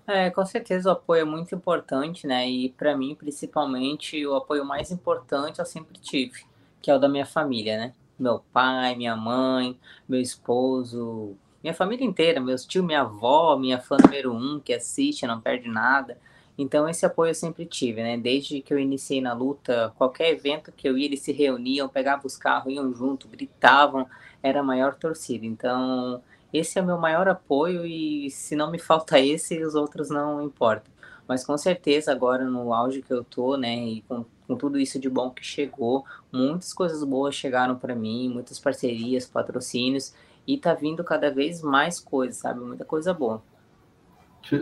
É, 0.05 0.29
com 0.29 0.45
certeza 0.45 0.89
o 0.89 0.91
apoio 0.93 1.21
é 1.21 1.25
muito 1.25 1.55
importante, 1.55 2.27
né? 2.27 2.49
E 2.49 2.69
para 2.69 2.95
mim, 2.97 3.15
principalmente, 3.15 4.25
o 4.25 4.35
apoio 4.35 4.65
mais 4.65 4.91
importante 4.91 5.59
eu 5.59 5.65
sempre 5.65 5.97
tive, 5.99 6.45
que 6.81 6.91
é 6.91 6.95
o 6.95 6.99
da 6.99 7.07
minha 7.07 7.25
família, 7.25 7.77
né? 7.77 7.93
Meu 8.19 8.39
pai, 8.51 8.95
minha 8.95 9.15
mãe, 9.15 9.79
meu 10.07 10.19
esposo, 10.19 11.35
minha 11.63 11.73
família 11.73 12.05
inteira, 12.05 12.41
meus 12.41 12.65
tios, 12.65 12.83
minha 12.85 13.01
avó, 13.01 13.57
minha 13.57 13.79
fã 13.79 13.97
número 13.97 14.33
um, 14.33 14.59
que 14.59 14.73
assiste, 14.73 15.25
não 15.25 15.39
perde 15.39 15.69
nada. 15.69 16.17
Então, 16.57 16.87
esse 16.87 17.05
apoio 17.05 17.31
eu 17.31 17.35
sempre 17.35 17.65
tive, 17.65 18.03
né? 18.03 18.17
Desde 18.17 18.61
que 18.61 18.73
eu 18.73 18.77
iniciei 18.77 19.21
na 19.21 19.33
luta, 19.33 19.93
qualquer 19.97 20.29
evento 20.29 20.71
que 20.71 20.87
eu 20.87 20.97
ia, 20.97 21.05
eles 21.05 21.21
se 21.21 21.31
reuniam, 21.31 21.89
pegavam 21.89 22.25
os 22.25 22.37
carros, 22.37 22.71
iam 22.73 22.93
junto, 22.93 23.27
gritavam, 23.27 24.07
era 24.41 24.59
a 24.59 24.63
maior 24.63 24.93
torcida. 24.95 25.45
Então, 25.45 26.21
esse 26.53 26.77
é 26.77 26.81
o 26.81 26.85
meu 26.85 26.97
maior 26.97 27.27
apoio 27.27 27.85
e 27.85 28.29
se 28.29 28.55
não 28.55 28.71
me 28.71 28.79
falta 28.79 29.19
esse, 29.19 29.61
os 29.63 29.75
outros 29.75 30.09
não 30.09 30.41
importam. 30.41 30.93
Mas 31.27 31.45
com 31.45 31.57
certeza 31.57 32.11
agora 32.11 32.45
no 32.45 32.73
auge 32.73 33.01
que 33.01 33.11
eu 33.11 33.23
tô, 33.23 33.57
né, 33.57 33.75
e 33.75 34.01
com, 34.03 34.25
com 34.47 34.55
tudo 34.55 34.77
isso 34.77 34.99
de 34.99 35.09
bom 35.09 35.29
que 35.29 35.43
chegou, 35.43 36.05
muitas 36.31 36.73
coisas 36.73 37.03
boas 37.03 37.33
chegaram 37.33 37.75
para 37.75 37.95
mim, 37.95 38.29
muitas 38.29 38.59
parcerias, 38.59 39.25
patrocínios 39.25 40.13
e 40.45 40.57
tá 40.57 40.73
vindo 40.73 41.03
cada 41.03 41.31
vez 41.31 41.61
mais 41.61 41.99
coisas, 41.99 42.37
sabe? 42.37 42.59
Muita 42.59 42.83
coisa 42.83 43.13
boa. 43.13 43.41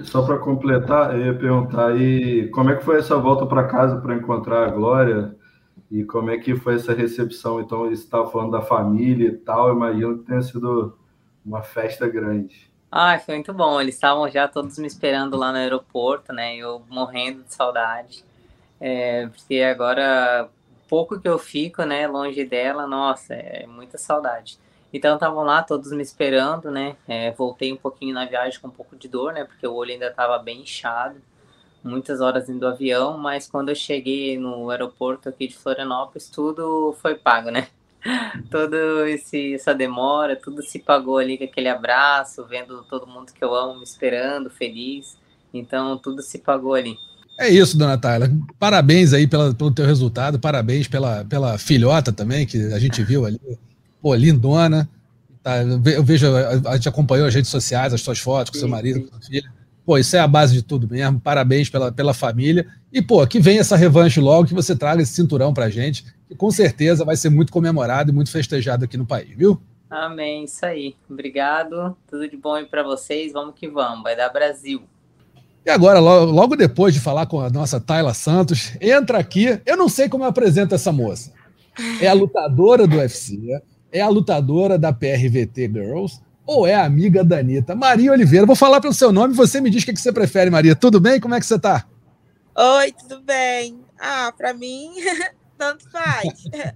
Só 0.04 0.22
para 0.22 0.38
completar, 0.38 1.20
eu 1.20 1.26
ia 1.26 1.38
perguntar 1.38 1.88
aí 1.88 2.48
como 2.50 2.70
é 2.70 2.76
que 2.76 2.86
foi 2.86 3.00
essa 3.00 3.18
volta 3.18 3.48
para 3.48 3.68
casa 3.68 4.00
para 4.00 4.16
encontrar 4.16 4.68
a 4.68 4.70
Glória 4.70 5.36
e 5.90 6.04
como 6.04 6.30
é 6.30 6.38
que 6.38 6.56
foi 6.56 6.76
essa 6.76 6.94
recepção? 6.94 7.60
Então, 7.60 7.80
você 7.80 7.94
estava 7.94 8.30
falando 8.30 8.52
da 8.52 8.62
família 8.62 9.30
e 9.30 9.38
tal, 9.38 9.76
imagino 9.76 10.20
que 10.20 10.26
tenha 10.26 10.42
sido 10.44 10.96
uma 11.46 11.64
festa 11.64 12.08
grande. 12.08 12.72
Ah, 12.92 13.18
foi 13.20 13.36
muito 13.36 13.54
bom. 13.54 13.80
Eles 13.80 13.96
estavam 13.96 14.30
já 14.30 14.48
todos 14.48 14.78
me 14.78 14.88
esperando 14.88 15.38
lá 15.38 15.52
no 15.52 15.58
aeroporto, 15.58 16.34
né? 16.34 16.56
Eu 16.58 16.84
morrendo 16.90 17.44
de 17.44 17.54
saudade. 17.54 18.24
É, 18.80 19.28
porque 19.28 19.62
agora, 19.62 20.50
pouco 20.90 21.20
que 21.20 21.28
eu 21.28 21.38
fico, 21.38 21.84
né, 21.84 22.08
longe 22.08 22.44
dela, 22.44 22.88
nossa, 22.88 23.36
é 23.36 23.66
muita 23.68 23.98
saudade. 23.98 24.60
Então 24.92 25.14
estavam 25.14 25.44
lá 25.44 25.64
todos 25.64 25.92
me 25.92 26.02
esperando, 26.02 26.70
né? 26.72 26.98
É, 27.08 27.32
voltei 27.32 27.72
um 27.72 27.78
pouquinho 27.78 28.14
na 28.14 28.26
viagem 28.26 28.60
com 28.60 28.68
um 28.68 28.72
pouco 28.72 28.96
de 28.98 29.08
dor, 29.08 29.34
né? 29.34 29.46
Porque 29.46 29.66
o 29.66 29.74
olho 29.74 29.92
ainda 29.94 30.08
estava 30.08 30.38
bem 30.40 30.62
inchado, 30.62 31.22
muitas 31.84 32.20
horas 32.22 32.50
indo 32.50 32.60
do 32.60 32.68
avião, 32.68 33.18
mas 33.18 33.48
quando 33.48 33.70
eu 33.70 33.76
cheguei 33.76 34.38
no 34.38 34.70
aeroporto 34.70 35.30
aqui 35.30 35.48
de 35.48 35.56
Florianópolis, 35.56 36.30
tudo 36.30 36.94
foi 37.02 37.16
pago, 37.16 37.50
né? 37.52 37.68
Todo 38.50 39.06
esse 39.06 39.54
essa 39.54 39.74
demora, 39.74 40.36
tudo 40.36 40.64
se 40.64 40.80
pagou 40.80 41.18
ali 41.18 41.38
com 41.38 41.44
aquele 41.44 41.70
abraço, 41.70 42.46
vendo 42.48 42.84
todo 42.90 43.08
mundo 43.08 43.32
que 43.32 43.44
eu 43.44 43.54
amo 43.54 43.78
me 43.78 43.84
esperando, 43.84 44.50
feliz. 44.50 45.18
Então 45.54 45.98
tudo 45.98 46.22
se 46.22 46.40
pagou 46.40 46.74
ali. 46.74 46.96
É 47.40 47.50
isso, 47.50 47.78
dona 47.78 47.98
Tayla. 47.98 48.32
Parabéns 48.60 49.14
aí 49.14 49.26
pela, 49.28 49.54
pelo 49.54 49.72
teu 49.72 49.86
resultado, 49.86 50.40
parabéns 50.40 50.88
pela, 50.88 51.26
pela 51.26 51.58
filhota 51.58 52.12
também, 52.12 52.46
que 52.46 52.58
a 52.74 52.80
gente 52.80 53.04
viu 53.04 53.26
ali. 53.26 53.40
Pô, 54.02 54.14
lindona. 54.16 54.90
Tá, 55.44 55.58
eu 55.64 56.04
vejo, 56.04 56.28
a 56.68 56.76
gente 56.76 56.88
acompanhou 56.88 57.28
as 57.28 57.34
redes 57.34 57.50
sociais, 57.50 57.94
as 57.94 58.02
suas 58.02 58.20
fotos 58.20 58.52
com 58.52 58.60
seu 58.60 58.68
marido, 58.68 59.02
com 59.02 59.08
sua 59.08 59.22
filha. 59.22 59.52
Pô, 59.84 59.98
isso 59.98 60.16
é 60.16 60.20
a 60.20 60.28
base 60.28 60.54
de 60.54 60.62
tudo 60.62 60.88
mesmo. 60.88 61.20
Parabéns 61.20 61.70
pela, 61.70 61.92
pela 61.92 62.14
família. 62.14 62.68
E, 62.94 63.02
pô, 63.02 63.26
que 63.26 63.40
venha 63.40 63.62
essa 63.62 63.76
revanche 63.76 64.20
logo, 64.20 64.48
que 64.48 64.54
você 64.54 64.76
traga 64.76 65.02
esse 65.02 65.14
cinturão 65.14 65.54
pra 65.54 65.70
gente, 65.70 66.06
que 66.32 66.36
com 66.38 66.50
certeza 66.50 67.04
vai 67.04 67.18
ser 67.18 67.30
muito 67.30 67.52
comemorado 67.52 68.10
e 68.10 68.14
muito 68.14 68.32
festejado 68.32 68.86
aqui 68.86 68.96
no 68.96 69.06
país, 69.06 69.36
viu? 69.36 69.62
Amém, 69.90 70.46
isso 70.46 70.66
aí. 70.66 70.96
Obrigado. 71.10 71.98
Tudo 72.10 72.26
de 72.26 72.38
bom 72.38 72.54
aí 72.54 72.66
para 72.66 72.82
vocês. 72.84 73.34
Vamos 73.34 73.54
que 73.54 73.68
vamos. 73.68 74.04
Vai 74.04 74.16
dar 74.16 74.30
Brasil. 74.30 74.82
E 75.66 75.70
agora, 75.70 76.00
logo 76.00 76.56
depois 76.56 76.94
de 76.94 77.02
falar 77.02 77.26
com 77.26 77.42
a 77.42 77.50
nossa 77.50 77.82
Tayla 77.82 78.14
Santos, 78.14 78.72
entra 78.80 79.18
aqui. 79.18 79.60
Eu 79.66 79.76
não 79.76 79.90
sei 79.90 80.08
como 80.08 80.24
eu 80.24 80.30
apresento 80.30 80.74
essa 80.74 80.94
moça. 80.94 81.34
É 82.00 82.08
a 82.08 82.14
lutadora 82.14 82.88
do 82.88 82.96
UFC, 82.96 83.62
é 83.92 84.00
a 84.00 84.08
lutadora 84.08 84.80
da 84.80 84.94
PRVT 84.94 85.70
Girls 85.74 86.22
ou 86.46 86.66
é 86.66 86.76
a 86.76 86.86
amiga 86.86 87.26
da 87.26 87.40
Anitta? 87.40 87.76
Maria 87.76 88.14
Oliveira. 88.14 88.46
Vou 88.46 88.56
falar 88.56 88.80
pelo 88.80 88.94
seu 88.94 89.12
nome 89.12 89.34
e 89.34 89.38
você 89.38 89.60
me 89.60 89.70
diz 89.70 89.84
o 89.84 89.86
que 89.86 89.98
você 89.98 90.14
prefere, 90.14 90.50
Maria. 90.50 90.78
Tudo 90.78 90.98
bem? 91.02 91.20
Como 91.20 91.36
é 91.36 91.40
que 91.42 91.46
você 91.46 91.60
tá? 91.60 91.86
Oi, 92.56 92.94
tudo 92.94 93.22
bem? 93.22 93.82
Ah, 94.00 94.34
pra 94.36 94.54
mim, 94.54 94.92
tanto 95.62 95.88
faz. 95.92 96.50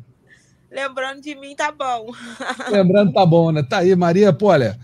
Lembrando 0.72 1.22
de 1.22 1.34
mim, 1.34 1.56
tá 1.56 1.72
bom. 1.72 2.12
Lembrando, 2.70 3.12
tá 3.12 3.26
bom, 3.26 3.52
né? 3.52 3.64
Tá 3.64 3.80
aí, 3.80 3.96
Maria. 3.96 4.32
Pô, 4.32 4.48
olha, 4.48 4.78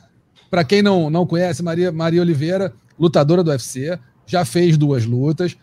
pra 0.50 0.64
quem 0.64 0.82
não, 0.82 1.12
não 1.12 1.28
conhece, 1.28 1.62
Maria, 1.62 1.92
Maria 1.92 2.22
Oliveira, 2.22 2.74
lutadora 3.00 3.44
do 3.44 3.52
UFC, 3.52 4.00
já 4.26 4.44
fez 4.44 4.76
duas 4.76 5.06
lutas, 5.06 5.56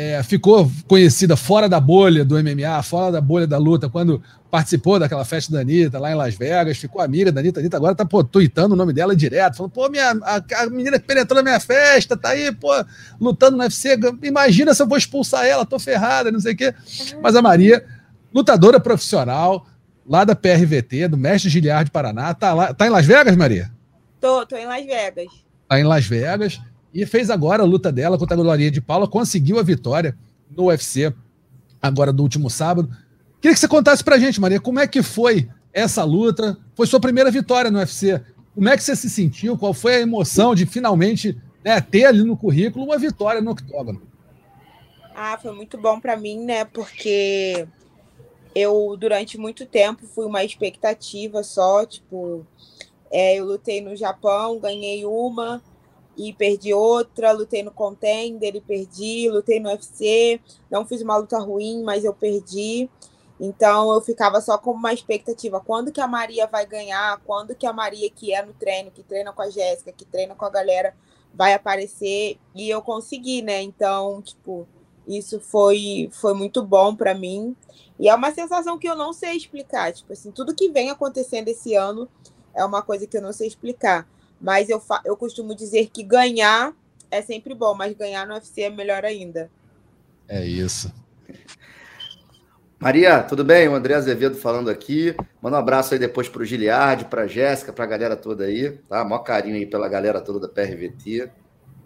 é, 0.00 0.22
ficou 0.22 0.70
conhecida 0.86 1.36
fora 1.36 1.68
da 1.68 1.80
bolha 1.80 2.24
do 2.24 2.36
MMA, 2.36 2.80
fora 2.84 3.10
da 3.10 3.20
bolha 3.20 3.48
da 3.48 3.58
luta, 3.58 3.88
quando 3.88 4.22
participou 4.48 4.96
daquela 4.96 5.24
festa 5.24 5.52
da 5.52 5.58
Anitta 5.58 5.98
lá 5.98 6.12
em 6.12 6.14
Las 6.14 6.36
Vegas, 6.36 6.78
ficou 6.78 7.02
amiga 7.02 7.32
da 7.32 7.40
Anitta. 7.40 7.58
A 7.58 7.60
Anitta 7.62 7.76
agora 7.76 7.96
tá 7.96 8.06
pô, 8.06 8.20
o 8.20 8.68
nome 8.76 8.92
dela 8.92 9.16
direto, 9.16 9.56
falando, 9.56 9.72
pô, 9.72 9.88
minha, 9.88 10.12
a, 10.22 10.40
a 10.62 10.70
menina 10.70 11.00
que 11.00 11.04
penetrou 11.04 11.38
na 11.38 11.42
minha 11.42 11.58
festa, 11.58 12.16
tá 12.16 12.28
aí, 12.28 12.52
pô, 12.52 12.70
lutando 13.20 13.56
no 13.56 13.64
UFC. 13.64 13.98
Imagina 14.22 14.72
se 14.72 14.80
eu 14.80 14.86
vou 14.86 14.96
expulsar 14.96 15.44
ela, 15.44 15.66
tô 15.66 15.80
ferrada, 15.80 16.30
não 16.30 16.38
sei 16.38 16.52
o 16.52 16.56
quê. 16.56 16.72
Mas 17.20 17.34
a 17.34 17.42
Maria, 17.42 17.84
lutadora 18.32 18.78
profissional, 18.78 19.66
lá 20.06 20.22
da 20.22 20.36
PRVT, 20.36 21.08
do 21.08 21.16
Mestre 21.16 21.50
Giliard 21.50 21.86
de 21.86 21.90
Paraná, 21.90 22.32
tá, 22.34 22.54
lá, 22.54 22.72
tá 22.72 22.86
em 22.86 22.90
Las 22.90 23.04
Vegas, 23.04 23.34
Maria? 23.34 23.68
Tô, 24.20 24.46
tô 24.46 24.54
em 24.56 24.66
Las 24.66 24.86
Vegas. 24.86 25.26
Tá 25.68 25.80
em 25.80 25.82
Las 25.82 26.06
Vegas 26.06 26.60
e 26.92 27.04
fez 27.06 27.30
agora 27.30 27.62
a 27.62 27.66
luta 27.66 27.92
dela 27.92 28.18
contra 28.18 28.34
a 28.34 28.40
Glorinha 28.40 28.70
de 28.70 28.80
Paula, 28.80 29.06
conseguiu 29.06 29.58
a 29.58 29.62
vitória 29.62 30.16
no 30.50 30.66
UFC 30.66 31.12
agora 31.80 32.12
do 32.12 32.22
último 32.22 32.48
sábado. 32.48 32.90
Queria 33.40 33.54
que 33.54 33.60
você 33.60 33.68
contasse 33.68 34.02
pra 34.02 34.18
gente, 34.18 34.40
Maria, 34.40 34.60
como 34.60 34.80
é 34.80 34.86
que 34.86 35.02
foi 35.02 35.48
essa 35.72 36.02
luta? 36.02 36.58
Foi 36.74 36.86
sua 36.86 37.00
primeira 37.00 37.30
vitória 37.30 37.70
no 37.70 37.78
UFC. 37.78 38.20
Como 38.54 38.68
é 38.68 38.76
que 38.76 38.82
você 38.82 38.96
se 38.96 39.08
sentiu? 39.08 39.56
Qual 39.56 39.72
foi 39.72 39.96
a 39.96 40.00
emoção 40.00 40.54
de 40.54 40.66
finalmente 40.66 41.40
né, 41.64 41.80
ter 41.80 42.06
ali 42.06 42.24
no 42.24 42.36
currículo 42.36 42.84
uma 42.84 42.98
vitória 42.98 43.40
no 43.40 43.52
octógono? 43.52 44.02
Ah, 45.14 45.38
foi 45.40 45.52
muito 45.52 45.76
bom 45.78 46.00
para 46.00 46.16
mim, 46.16 46.44
né? 46.44 46.64
Porque 46.64 47.66
eu, 48.54 48.96
durante 48.98 49.38
muito 49.38 49.66
tempo, 49.66 50.06
fui 50.06 50.24
uma 50.24 50.42
expectativa 50.42 51.42
só. 51.42 51.84
Tipo, 51.84 52.44
é, 53.10 53.38
eu 53.38 53.44
lutei 53.44 53.80
no 53.80 53.94
Japão, 53.94 54.58
ganhei 54.58 55.04
uma 55.04 55.62
e 56.18 56.32
perdi 56.32 56.74
outra. 56.74 57.32
Lutei 57.32 57.62
no 57.62 57.70
Contender 57.70 58.56
e 58.56 58.60
perdi. 58.60 59.30
Lutei 59.30 59.60
no 59.60 59.70
UFC. 59.70 60.40
Não 60.70 60.84
fiz 60.84 61.00
uma 61.00 61.16
luta 61.16 61.38
ruim, 61.38 61.82
mas 61.82 62.04
eu 62.04 62.12
perdi. 62.12 62.90
Então 63.40 63.92
eu 63.92 64.00
ficava 64.00 64.40
só 64.40 64.58
com 64.58 64.72
uma 64.72 64.92
expectativa. 64.92 65.60
Quando 65.60 65.92
que 65.92 66.00
a 66.00 66.08
Maria 66.08 66.46
vai 66.46 66.66
ganhar? 66.66 67.20
Quando 67.24 67.54
que 67.54 67.66
a 67.66 67.72
Maria, 67.72 68.10
que 68.10 68.34
é 68.34 68.44
no 68.44 68.52
treino, 68.52 68.90
que 68.90 69.02
treina 69.02 69.32
com 69.32 69.42
a 69.42 69.48
Jéssica, 69.48 69.92
que 69.92 70.04
treina 70.04 70.34
com 70.34 70.44
a 70.44 70.50
galera, 70.50 70.94
vai 71.32 71.54
aparecer? 71.54 72.36
E 72.54 72.68
eu 72.68 72.82
consegui, 72.82 73.40
né? 73.40 73.62
Então, 73.62 74.20
tipo, 74.20 74.66
isso 75.06 75.40
foi, 75.40 76.10
foi 76.12 76.34
muito 76.34 76.62
bom 76.62 76.96
para 76.96 77.14
mim. 77.14 77.54
E 77.98 78.08
é 78.08 78.14
uma 78.14 78.32
sensação 78.32 78.78
que 78.78 78.88
eu 78.88 78.96
não 78.96 79.12
sei 79.12 79.36
explicar. 79.36 79.92
Tipo 79.92 80.12
assim, 80.12 80.32
tudo 80.32 80.54
que 80.54 80.68
vem 80.70 80.90
acontecendo 80.90 81.48
esse 81.48 81.74
ano 81.74 82.08
é 82.54 82.64
uma 82.64 82.82
coisa 82.82 83.06
que 83.06 83.16
eu 83.16 83.22
não 83.22 83.32
sei 83.32 83.46
explicar. 83.46 84.06
Mas 84.40 84.68
eu, 84.68 84.82
eu 85.04 85.16
costumo 85.16 85.54
dizer 85.54 85.88
que 85.92 86.02
ganhar 86.02 86.72
é 87.10 87.22
sempre 87.22 87.54
bom, 87.54 87.74
mas 87.74 87.94
ganhar 87.94 88.26
no 88.26 88.34
UFC 88.34 88.62
é 88.62 88.70
melhor 88.70 89.04
ainda. 89.04 89.50
É 90.28 90.44
isso. 90.44 90.92
Maria, 92.78 93.22
tudo 93.22 93.44
bem? 93.44 93.66
O 93.66 93.74
André 93.74 93.94
Azevedo 93.94 94.36
falando 94.36 94.70
aqui. 94.70 95.16
Manda 95.42 95.56
um 95.56 95.60
abraço 95.60 95.94
aí 95.94 95.98
depois 95.98 96.28
para 96.28 96.42
o 96.42 96.44
Giliardi, 96.44 97.06
para 97.06 97.22
a 97.22 97.26
Jéssica, 97.26 97.72
para 97.72 97.84
a 97.84 97.88
galera 97.88 98.14
toda 98.14 98.44
aí, 98.44 98.70
tá? 98.88 99.04
Mó 99.04 99.18
carinho 99.18 99.56
aí 99.56 99.66
pela 99.66 99.88
galera 99.88 100.20
toda 100.20 100.38
da 100.38 100.48
PRVT. 100.48 101.28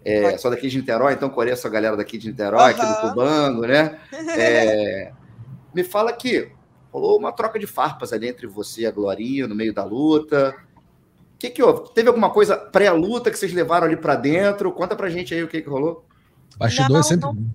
É, 0.05 0.37
só 0.37 0.49
daqui 0.49 0.67
de 0.67 0.77
Niterói, 0.77 1.13
então 1.13 1.29
conheço 1.29 1.65
a 1.65 1.69
galera 1.69 1.95
daqui 1.95 2.17
de 2.17 2.27
Niterói, 2.27 2.73
uhum. 2.73 2.79
aqui 2.79 2.85
do 2.85 3.09
Cubango, 3.09 3.61
né? 3.61 3.99
É, 4.37 5.11
me 5.73 5.83
fala 5.83 6.09
aqui, 6.09 6.51
rolou 6.91 7.17
uma 7.17 7.31
troca 7.31 7.57
de 7.57 7.65
farpas 7.65 8.11
ali 8.11 8.27
entre 8.27 8.45
você 8.45 8.81
e 8.81 8.85
a 8.85 8.91
Glorinha 8.91 9.47
no 9.47 9.55
meio 9.55 9.73
da 9.73 9.83
luta. 9.83 10.53
O 11.43 11.45
que, 11.45 11.49
que 11.49 11.63
houve? 11.63 11.93
Teve 11.93 12.07
alguma 12.07 12.29
coisa 12.29 12.55
pré-luta 12.55 13.29
que 13.29 13.37
vocês 13.37 13.51
levaram 13.51 13.85
ali 13.85 13.97
para 13.97 14.15
dentro? 14.15 14.71
Conta 14.71 14.95
pra 14.95 15.09
gente 15.09 15.33
aí 15.33 15.43
o 15.43 15.47
que, 15.49 15.61
que 15.61 15.69
rolou. 15.69 16.05
Bastidor 16.55 16.89
não, 16.89 17.03
sempre. 17.03 17.25
Não, 17.25 17.53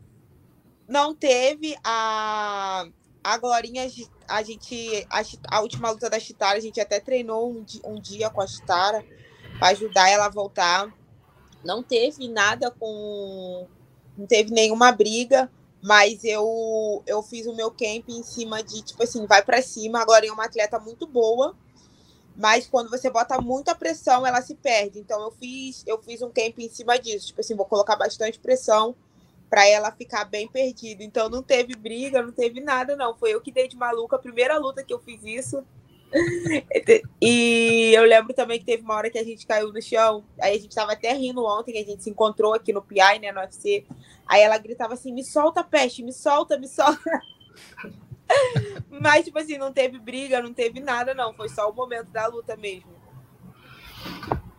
não 0.86 1.14
teve 1.14 1.74
a 1.82 2.86
a 3.24 3.38
Glorinha, 3.38 3.86
a 4.28 4.42
gente. 4.42 5.06
A, 5.10 5.22
a, 5.56 5.60
última 5.60 5.90
luta 5.90 6.10
da 6.10 6.20
Chitara, 6.20 6.58
a 6.58 6.60
gente 6.60 6.78
até 6.80 7.00
treinou 7.00 7.50
um, 7.50 7.64
um 7.84 8.00
dia 8.00 8.28
com 8.30 8.40
a 8.40 8.46
Chitara 8.46 9.04
para 9.58 9.68
ajudar 9.68 10.08
ela 10.08 10.26
a 10.26 10.30
voltar. 10.30 10.92
Não 11.64 11.82
teve 11.82 12.28
nada 12.28 12.70
com. 12.70 13.66
Não 14.16 14.26
teve 14.26 14.50
nenhuma 14.50 14.92
briga, 14.92 15.50
mas 15.82 16.24
eu, 16.24 17.02
eu 17.06 17.22
fiz 17.22 17.46
o 17.46 17.54
meu 17.54 17.70
camp 17.70 18.08
em 18.08 18.22
cima 18.22 18.62
de, 18.62 18.82
tipo 18.82 19.02
assim, 19.02 19.26
vai 19.26 19.42
para 19.42 19.62
cima. 19.62 20.00
A 20.00 20.04
Glorinha 20.04 20.32
é 20.32 20.34
uma 20.34 20.44
atleta 20.44 20.78
muito 20.78 21.06
boa, 21.06 21.56
mas 22.38 22.68
quando 22.68 22.88
você 22.88 23.10
bota 23.10 23.40
muita 23.40 23.74
pressão, 23.74 24.24
ela 24.24 24.40
se 24.40 24.54
perde. 24.54 25.00
Então 25.00 25.20
eu 25.20 25.32
fiz, 25.32 25.82
eu 25.84 26.00
fiz 26.00 26.22
um 26.22 26.30
camp 26.30 26.56
em 26.60 26.68
cima 26.68 26.96
disso. 26.96 27.26
Tipo 27.26 27.40
assim, 27.40 27.56
vou 27.56 27.66
colocar 27.66 27.96
bastante 27.96 28.38
pressão 28.38 28.94
para 29.50 29.66
ela 29.66 29.90
ficar 29.90 30.24
bem 30.24 30.46
perdida. 30.46 31.02
Então 31.02 31.28
não 31.28 31.42
teve 31.42 31.74
briga, 31.74 32.22
não 32.22 32.30
teve 32.30 32.60
nada, 32.60 32.94
não. 32.94 33.16
Foi 33.16 33.34
eu 33.34 33.40
que 33.40 33.50
dei 33.50 33.66
de 33.66 33.76
maluca, 33.76 34.14
a 34.14 34.20
primeira 34.20 34.56
luta 34.56 34.84
que 34.84 34.94
eu 34.94 35.00
fiz 35.00 35.20
isso. 35.24 35.64
e 37.20 37.92
eu 37.92 38.04
lembro 38.04 38.32
também 38.32 38.60
que 38.60 38.64
teve 38.64 38.84
uma 38.84 38.94
hora 38.94 39.10
que 39.10 39.18
a 39.18 39.24
gente 39.24 39.44
caiu 39.44 39.72
no 39.72 39.82
chão. 39.82 40.22
Aí 40.40 40.56
a 40.56 40.60
gente 40.60 40.74
tava 40.76 40.92
até 40.92 41.12
rindo 41.12 41.44
ontem, 41.44 41.76
a 41.80 41.84
gente 41.84 42.04
se 42.04 42.10
encontrou 42.10 42.54
aqui 42.54 42.72
no 42.72 42.80
PI, 42.80 43.18
né, 43.20 43.32
no 43.32 43.40
UFC. 43.40 43.84
Aí 44.24 44.42
ela 44.42 44.58
gritava 44.58 44.94
assim: 44.94 45.12
me 45.12 45.24
solta, 45.24 45.64
peste, 45.64 46.04
me 46.04 46.12
solta, 46.12 46.56
me 46.56 46.68
solta. 46.68 47.20
Mas, 49.00 49.24
tipo 49.24 49.38
assim, 49.38 49.58
não 49.58 49.72
teve 49.72 49.98
briga, 49.98 50.42
não 50.42 50.52
teve 50.52 50.80
nada, 50.80 51.14
não. 51.14 51.32
Foi 51.32 51.48
só 51.48 51.70
o 51.70 51.74
momento 51.74 52.08
da 52.10 52.26
luta 52.26 52.56
mesmo. 52.56 52.98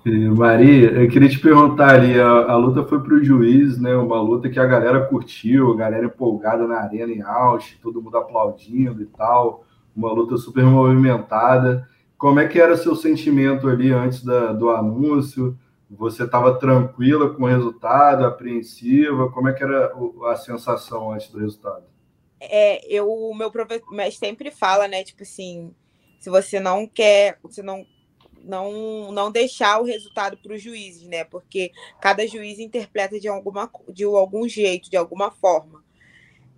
Maria, 0.05 0.91
eu 0.91 1.10
queria 1.10 1.29
te 1.29 1.39
perguntar 1.39 1.95
ali, 1.95 2.19
a, 2.19 2.27
a 2.27 2.55
luta 2.55 2.84
foi 2.84 3.01
para 3.01 3.13
o 3.13 3.23
juiz, 3.23 3.79
né? 3.79 3.95
Uma 3.95 4.21
luta 4.21 4.49
que 4.49 4.60
a 4.60 4.65
galera 4.65 5.05
curtiu, 5.05 5.71
a 5.71 5.75
galera 5.75 6.05
empolgada 6.05 6.65
na 6.65 6.79
arena 6.79 7.12
em 7.12 7.21
Ausch, 7.21 7.77
todo 7.82 8.01
mundo 8.01 8.17
aplaudindo 8.17 9.01
e 9.01 9.05
tal, 9.05 9.65
uma 9.95 10.12
luta 10.12 10.38
super 10.38 10.63
movimentada. 10.63 11.88
Como 12.17 12.39
é 12.39 12.47
que 12.47 12.60
era 12.60 12.77
seu 12.77 12.95
sentimento 12.95 13.67
ali 13.67 13.91
antes 13.91 14.23
da, 14.23 14.53
do 14.53 14.69
anúncio? 14.69 15.58
Você 15.89 16.23
estava 16.23 16.58
tranquila 16.58 17.29
com 17.29 17.43
o 17.43 17.47
resultado, 17.47 18.25
apreensiva? 18.25 19.29
Como 19.32 19.49
é 19.49 19.53
que 19.53 19.63
era 19.63 19.91
a 20.27 20.36
sensação 20.36 21.12
antes 21.12 21.29
do 21.29 21.39
resultado? 21.39 21.84
É, 22.39 22.86
eu, 22.88 23.12
o 23.12 23.34
meu 23.34 23.52
professor 23.52 23.84
sempre 24.12 24.52
fala, 24.52 24.88
né? 24.88 25.04
Tipo 25.04 25.23
assim, 25.23 25.73
se 26.19 26.30
você 26.30 26.60
não 26.60 26.88
quer, 26.88 27.38
você 27.43 27.62
não 27.62 27.86
não, 28.43 29.12
não 29.12 29.32
deixar 29.32 29.82
o 29.82 29.86
resultado 29.86 30.38
para 30.38 30.54
os 30.54 30.62
juízes, 30.62 31.08
né? 31.08 31.23
Porque 31.23 31.71
cada 31.99 32.25
juiz 32.25 32.60
interpreta 32.60 33.19
de, 33.19 33.28
alguma, 33.28 33.69
de 33.89 34.04
algum 34.04 34.47
jeito, 34.47 34.89
de 34.89 34.97
alguma 34.97 35.32
forma. 35.32 35.84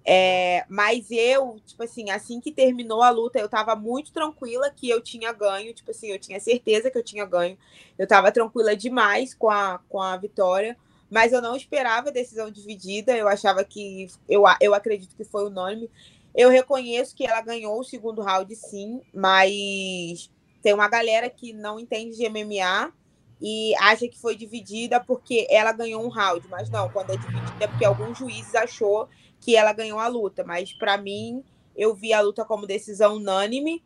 É, 0.04 0.65
mas 0.67 1.12
eu, 1.12 1.60
tipo 1.65 1.84
assim, 1.84 2.10
assim 2.10 2.39
que 2.39 2.52
terminou 2.52 3.04
a 3.04 3.12
luta, 3.12 3.38
eu 3.39 3.48
tava 3.48 3.76
muito 3.76 4.12
tranquila 4.12 4.72
que 4.72 4.89
eu 4.89 5.00
tinha 5.00 5.32
ganho, 5.32 5.74
tipo 5.74 5.91
assim, 5.91 6.08
eu 6.08 6.17
tinha 6.20 6.39
certeza 6.39 6.89
que 6.89 6.98
eu 6.98 7.04
tinha 7.04 7.26
ganho. 7.26 7.58
Eu 7.98 8.08
tava 8.08 8.32
tranquila 8.32 8.76
demais 8.76 9.34
com 9.34 9.50
a, 9.50 9.80
com 9.88 10.02
a 10.02 10.17
vitória, 10.17 10.78
mas 11.12 11.34
eu 11.34 11.41
não 11.41 11.58
esperava 11.58 12.10
decisão 12.10 12.50
dividida. 12.50 13.15
Eu 13.15 13.28
achava 13.28 13.65
que, 13.65 14.08
eu, 14.30 14.43
eu 14.62 14.74
acredito 14.74 15.13
que 15.13 15.26
foi 15.26 15.45
unânime. 15.45 15.91
Eu 16.34 16.50
reconheço 16.50 17.13
que 17.13 17.28
ela 17.28 17.41
ganhou 17.41 17.78
o 17.78 17.84
segundo 17.84 18.21
round, 18.21 18.56
sim, 18.56 19.02
mas 19.13 20.32
tem 20.63 20.74
uma 20.74 20.88
galera 20.88 21.30
que 21.30 21.52
não 21.52 21.78
entende 21.78 22.15
de 22.15 22.30
MMA 22.30 22.93
e 23.41 23.76
acha 23.80 24.08
que 24.08 24.17
foi 24.17 24.38
dividida 24.38 25.04
porque 25.04 25.45
ela 25.50 25.74
ganhou 25.74 26.02
um 26.02 26.08
round, 26.08 26.47
mas 26.47 26.69
não, 26.69 26.88
quando 26.89 27.10
é 27.10 27.17
dividida 27.17 27.65
é 27.65 27.67
porque 27.67 27.84
alguns 27.84 28.17
juízes 28.17 28.56
achou 28.56 29.10
que 29.41 29.56
ela 29.56 29.74
ganhou 29.74 30.00
a 30.00 30.08
luta, 30.08 30.43
mas 30.43 30.71
para 30.71 30.97
mim 30.97 31.43
eu 31.76 31.93
vi 31.93 32.13
a 32.13 32.21
luta 32.21 32.45
como 32.45 32.67
decisão 32.67 33.15
unânime 33.15 33.84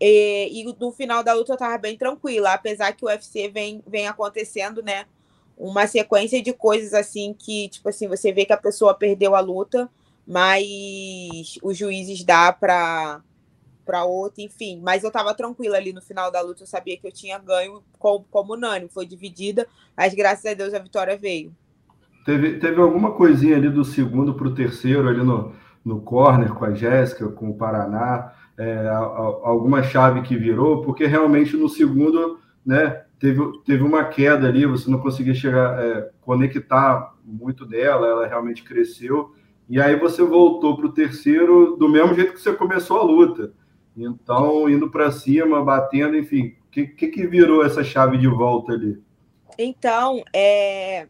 e, 0.00 0.60
e, 0.60 0.76
no 0.78 0.92
final 0.92 1.22
da 1.22 1.34
luta 1.34 1.52
eu 1.52 1.56
tava 1.56 1.76
bem 1.76 1.98
tranquila, 1.98 2.54
apesar 2.54 2.92
que 2.92 3.04
o 3.04 3.08
UFC 3.08 3.48
vem, 3.48 3.82
vem 3.86 4.06
acontecendo, 4.06 4.82
né, 4.82 5.06
uma 5.56 5.86
sequência 5.86 6.42
de 6.42 6.52
coisas 6.52 6.92
assim 6.92 7.34
que, 7.38 7.68
tipo 7.68 7.88
assim, 7.88 8.08
você 8.08 8.32
vê 8.32 8.44
que 8.44 8.52
a 8.52 8.56
pessoa 8.56 8.94
perdeu 8.94 9.34
a 9.34 9.40
luta, 9.40 9.88
mas 10.26 11.58
os 11.62 11.76
juízes 11.76 12.24
dá 12.24 12.52
para 12.52 13.20
para 13.84 14.04
outra, 14.04 14.42
enfim. 14.42 14.80
Mas 14.82 15.02
eu 15.02 15.08
estava 15.08 15.34
tranquila 15.34 15.76
ali 15.76 15.92
no 15.92 16.00
final 16.00 16.30
da 16.30 16.40
luta, 16.40 16.62
eu 16.62 16.66
sabia 16.66 16.96
que 16.96 17.06
eu 17.06 17.12
tinha 17.12 17.38
ganho 17.38 17.82
como, 17.98 18.24
como 18.30 18.54
unânime, 18.54 18.90
foi 18.90 19.04
dividida, 19.04 19.66
mas 19.94 20.14
graças 20.14 20.46
a 20.46 20.54
Deus 20.54 20.72
a 20.72 20.78
vitória 20.78 21.18
veio. 21.18 21.52
Teve, 22.24 22.58
teve 22.58 22.80
alguma 22.80 23.12
coisinha 23.12 23.56
ali 23.56 23.68
do 23.68 23.84
segundo 23.84 24.32
para 24.32 24.48
o 24.48 24.54
terceiro, 24.54 25.06
ali 25.06 25.22
no, 25.22 25.52
no 25.84 26.00
corner 26.00 26.54
com 26.54 26.64
a 26.64 26.72
Jéssica, 26.72 27.28
com 27.28 27.50
o 27.50 27.54
Paraná, 27.54 28.32
é, 28.56 28.88
alguma 28.88 29.82
chave 29.82 30.22
que 30.22 30.36
virou, 30.36 30.82
porque 30.82 31.06
realmente 31.06 31.56
no 31.56 31.68
segundo, 31.68 32.38
né, 32.64 33.03
teve, 33.24 33.40
teve 33.64 33.82
uma 33.82 34.04
queda 34.04 34.46
ali, 34.46 34.66
você 34.66 34.90
não 34.90 35.00
conseguia 35.00 35.34
chegar, 35.34 35.82
é, 35.82 36.10
conectar 36.20 37.14
muito 37.24 37.64
dela, 37.64 38.06
ela 38.06 38.26
realmente 38.26 38.62
cresceu, 38.62 39.34
e 39.66 39.80
aí 39.80 39.96
você 39.96 40.22
voltou 40.22 40.76
para 40.76 40.84
o 40.84 40.92
terceiro 40.92 41.74
do 41.76 41.88
mesmo 41.88 42.14
jeito 42.14 42.34
que 42.34 42.40
você 42.40 42.52
começou 42.52 42.98
a 42.98 43.02
luta. 43.02 43.54
Então, 43.96 44.68
indo 44.68 44.90
para 44.90 45.10
cima, 45.10 45.64
batendo, 45.64 46.18
enfim, 46.18 46.54
o 46.66 46.70
que, 46.70 46.86
que, 46.86 47.08
que, 47.08 47.26
virou 47.26 47.64
essa 47.64 47.82
chave 47.82 48.18
de 48.18 48.28
volta 48.28 48.72
ali? 48.72 49.02
Então, 49.58 50.22
é, 50.30 51.08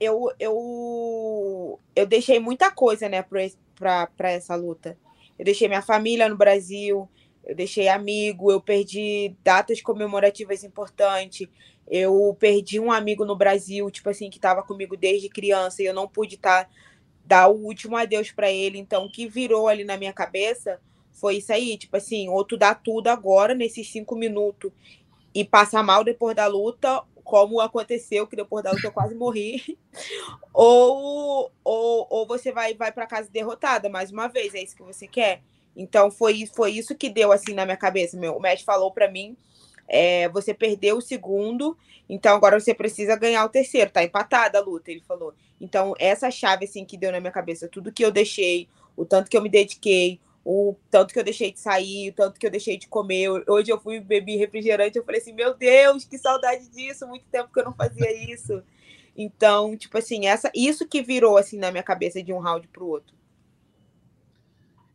eu, 0.00 0.32
eu, 0.40 1.78
eu 1.94 2.06
deixei 2.06 2.40
muita 2.40 2.72
coisa 2.72 3.08
né, 3.08 3.22
para 3.22 4.30
essa 4.30 4.56
luta. 4.56 4.98
Eu 5.38 5.44
deixei 5.44 5.68
minha 5.68 5.82
família 5.82 6.28
no 6.28 6.36
Brasil, 6.36 7.08
eu 7.44 7.54
deixei 7.54 7.88
amigo, 7.88 8.50
eu 8.50 8.60
perdi 8.60 9.34
datas 9.42 9.80
comemorativas 9.80 10.62
importantes, 10.62 11.48
eu 11.88 12.36
perdi 12.38 12.78
um 12.78 12.92
amigo 12.92 13.24
no 13.24 13.34
Brasil, 13.34 13.90
tipo 13.90 14.08
assim, 14.08 14.30
que 14.30 14.38
estava 14.38 14.62
comigo 14.62 14.96
desde 14.96 15.28
criança 15.28 15.82
e 15.82 15.86
eu 15.86 15.94
não 15.94 16.06
pude 16.06 16.36
tá, 16.36 16.68
dar 17.24 17.48
o 17.48 17.56
último 17.64 17.96
adeus 17.96 18.30
para 18.30 18.50
ele. 18.50 18.78
Então, 18.78 19.04
o 19.04 19.10
que 19.10 19.26
virou 19.26 19.66
ali 19.66 19.84
na 19.84 19.96
minha 19.96 20.12
cabeça 20.12 20.80
foi 21.12 21.36
isso 21.36 21.52
aí, 21.52 21.76
tipo 21.76 21.96
assim, 21.96 22.28
ou 22.28 22.44
tu 22.44 22.56
dá 22.56 22.74
tudo 22.74 23.08
agora, 23.08 23.54
nesses 23.54 23.90
cinco 23.90 24.14
minutos, 24.14 24.70
e 25.34 25.44
passar 25.44 25.82
mal 25.82 26.04
depois 26.04 26.34
da 26.34 26.46
luta, 26.46 27.02
como 27.24 27.60
aconteceu, 27.60 28.26
que 28.26 28.36
depois 28.36 28.64
da 28.64 28.70
luta 28.70 28.86
eu 28.86 28.92
quase 28.92 29.14
morri, 29.14 29.78
ou, 30.54 31.50
ou, 31.62 32.06
ou 32.10 32.26
você 32.26 32.52
vai, 32.52 32.74
vai 32.74 32.92
para 32.92 33.06
casa 33.06 33.28
derrotada 33.30 33.88
mais 33.88 34.10
uma 34.10 34.28
vez, 34.28 34.54
é 34.54 34.62
isso 34.62 34.76
que 34.76 34.82
você 34.82 35.06
quer? 35.06 35.42
Então 35.76 36.10
foi, 36.10 36.46
foi 36.46 36.72
isso 36.72 36.94
que 36.94 37.08
deu 37.08 37.32
assim 37.32 37.54
na 37.54 37.64
minha 37.64 37.76
cabeça. 37.76 38.16
Meu, 38.16 38.36
o 38.36 38.40
mestre 38.40 38.64
falou 38.64 38.90
para 38.90 39.10
mim: 39.10 39.36
é, 39.88 40.28
você 40.28 40.54
perdeu 40.54 40.98
o 40.98 41.02
segundo, 41.02 41.76
então 42.08 42.34
agora 42.34 42.58
você 42.58 42.72
precisa 42.74 43.16
ganhar 43.16 43.44
o 43.44 43.48
terceiro. 43.48 43.90
Tá 43.90 44.04
empatada 44.04 44.58
a 44.58 44.62
luta, 44.62 44.90
ele 44.90 45.00
falou. 45.00 45.34
Então, 45.60 45.94
essa 45.98 46.30
chave 46.30 46.64
assim 46.64 46.84
que 46.84 46.96
deu 46.96 47.12
na 47.12 47.20
minha 47.20 47.32
cabeça, 47.32 47.68
tudo 47.68 47.92
que 47.92 48.04
eu 48.04 48.10
deixei, 48.10 48.68
o 48.96 49.04
tanto 49.04 49.28
que 49.28 49.36
eu 49.36 49.42
me 49.42 49.48
dediquei, 49.48 50.20
o 50.44 50.74
tanto 50.90 51.12
que 51.12 51.18
eu 51.18 51.24
deixei 51.24 51.52
de 51.52 51.60
sair, 51.60 52.10
o 52.10 52.14
tanto 52.14 52.38
que 52.38 52.46
eu 52.46 52.50
deixei 52.50 52.76
de 52.76 52.88
comer. 52.88 53.28
Hoje 53.48 53.70
eu 53.70 53.80
fui 53.80 54.00
beber 54.00 54.36
refrigerante, 54.36 54.96
eu 54.96 55.04
falei 55.04 55.20
assim, 55.20 55.32
meu 55.32 55.54
Deus, 55.54 56.04
que 56.04 56.16
saudade 56.18 56.68
disso, 56.68 57.06
muito 57.06 57.26
tempo 57.26 57.52
que 57.52 57.60
eu 57.60 57.64
não 57.64 57.74
fazia 57.74 58.10
isso. 58.32 58.62
Então, 59.16 59.76
tipo 59.76 59.98
assim, 59.98 60.26
essa, 60.26 60.50
isso 60.54 60.86
que 60.86 61.02
virou 61.02 61.36
assim 61.36 61.58
na 61.58 61.70
minha 61.70 61.82
cabeça 61.82 62.22
de 62.22 62.32
um 62.32 62.38
round 62.38 62.66
pro 62.68 62.86
outro. 62.86 63.14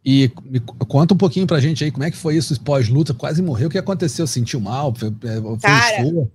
E 0.05 0.31
me 0.43 0.59
conta 0.59 1.15
um 1.15 1.17
pouquinho 1.17 1.47
pra 1.47 1.59
gente 1.59 1.83
aí, 1.83 1.91
como 1.91 2.03
é 2.03 2.11
que 2.11 2.17
foi 2.17 2.35
isso 2.35 2.61
pós-luta? 2.61 3.13
Quase 3.13 3.41
morreu, 3.41 3.67
o 3.67 3.71
que 3.71 3.77
aconteceu? 3.77 4.27
Sentiu 4.27 4.59
mal? 4.59 4.93
Foi, 4.93 5.07
é, 5.07 5.41
foi 5.41 5.57
Cara, 5.57 6.01
esforço? 6.01 6.31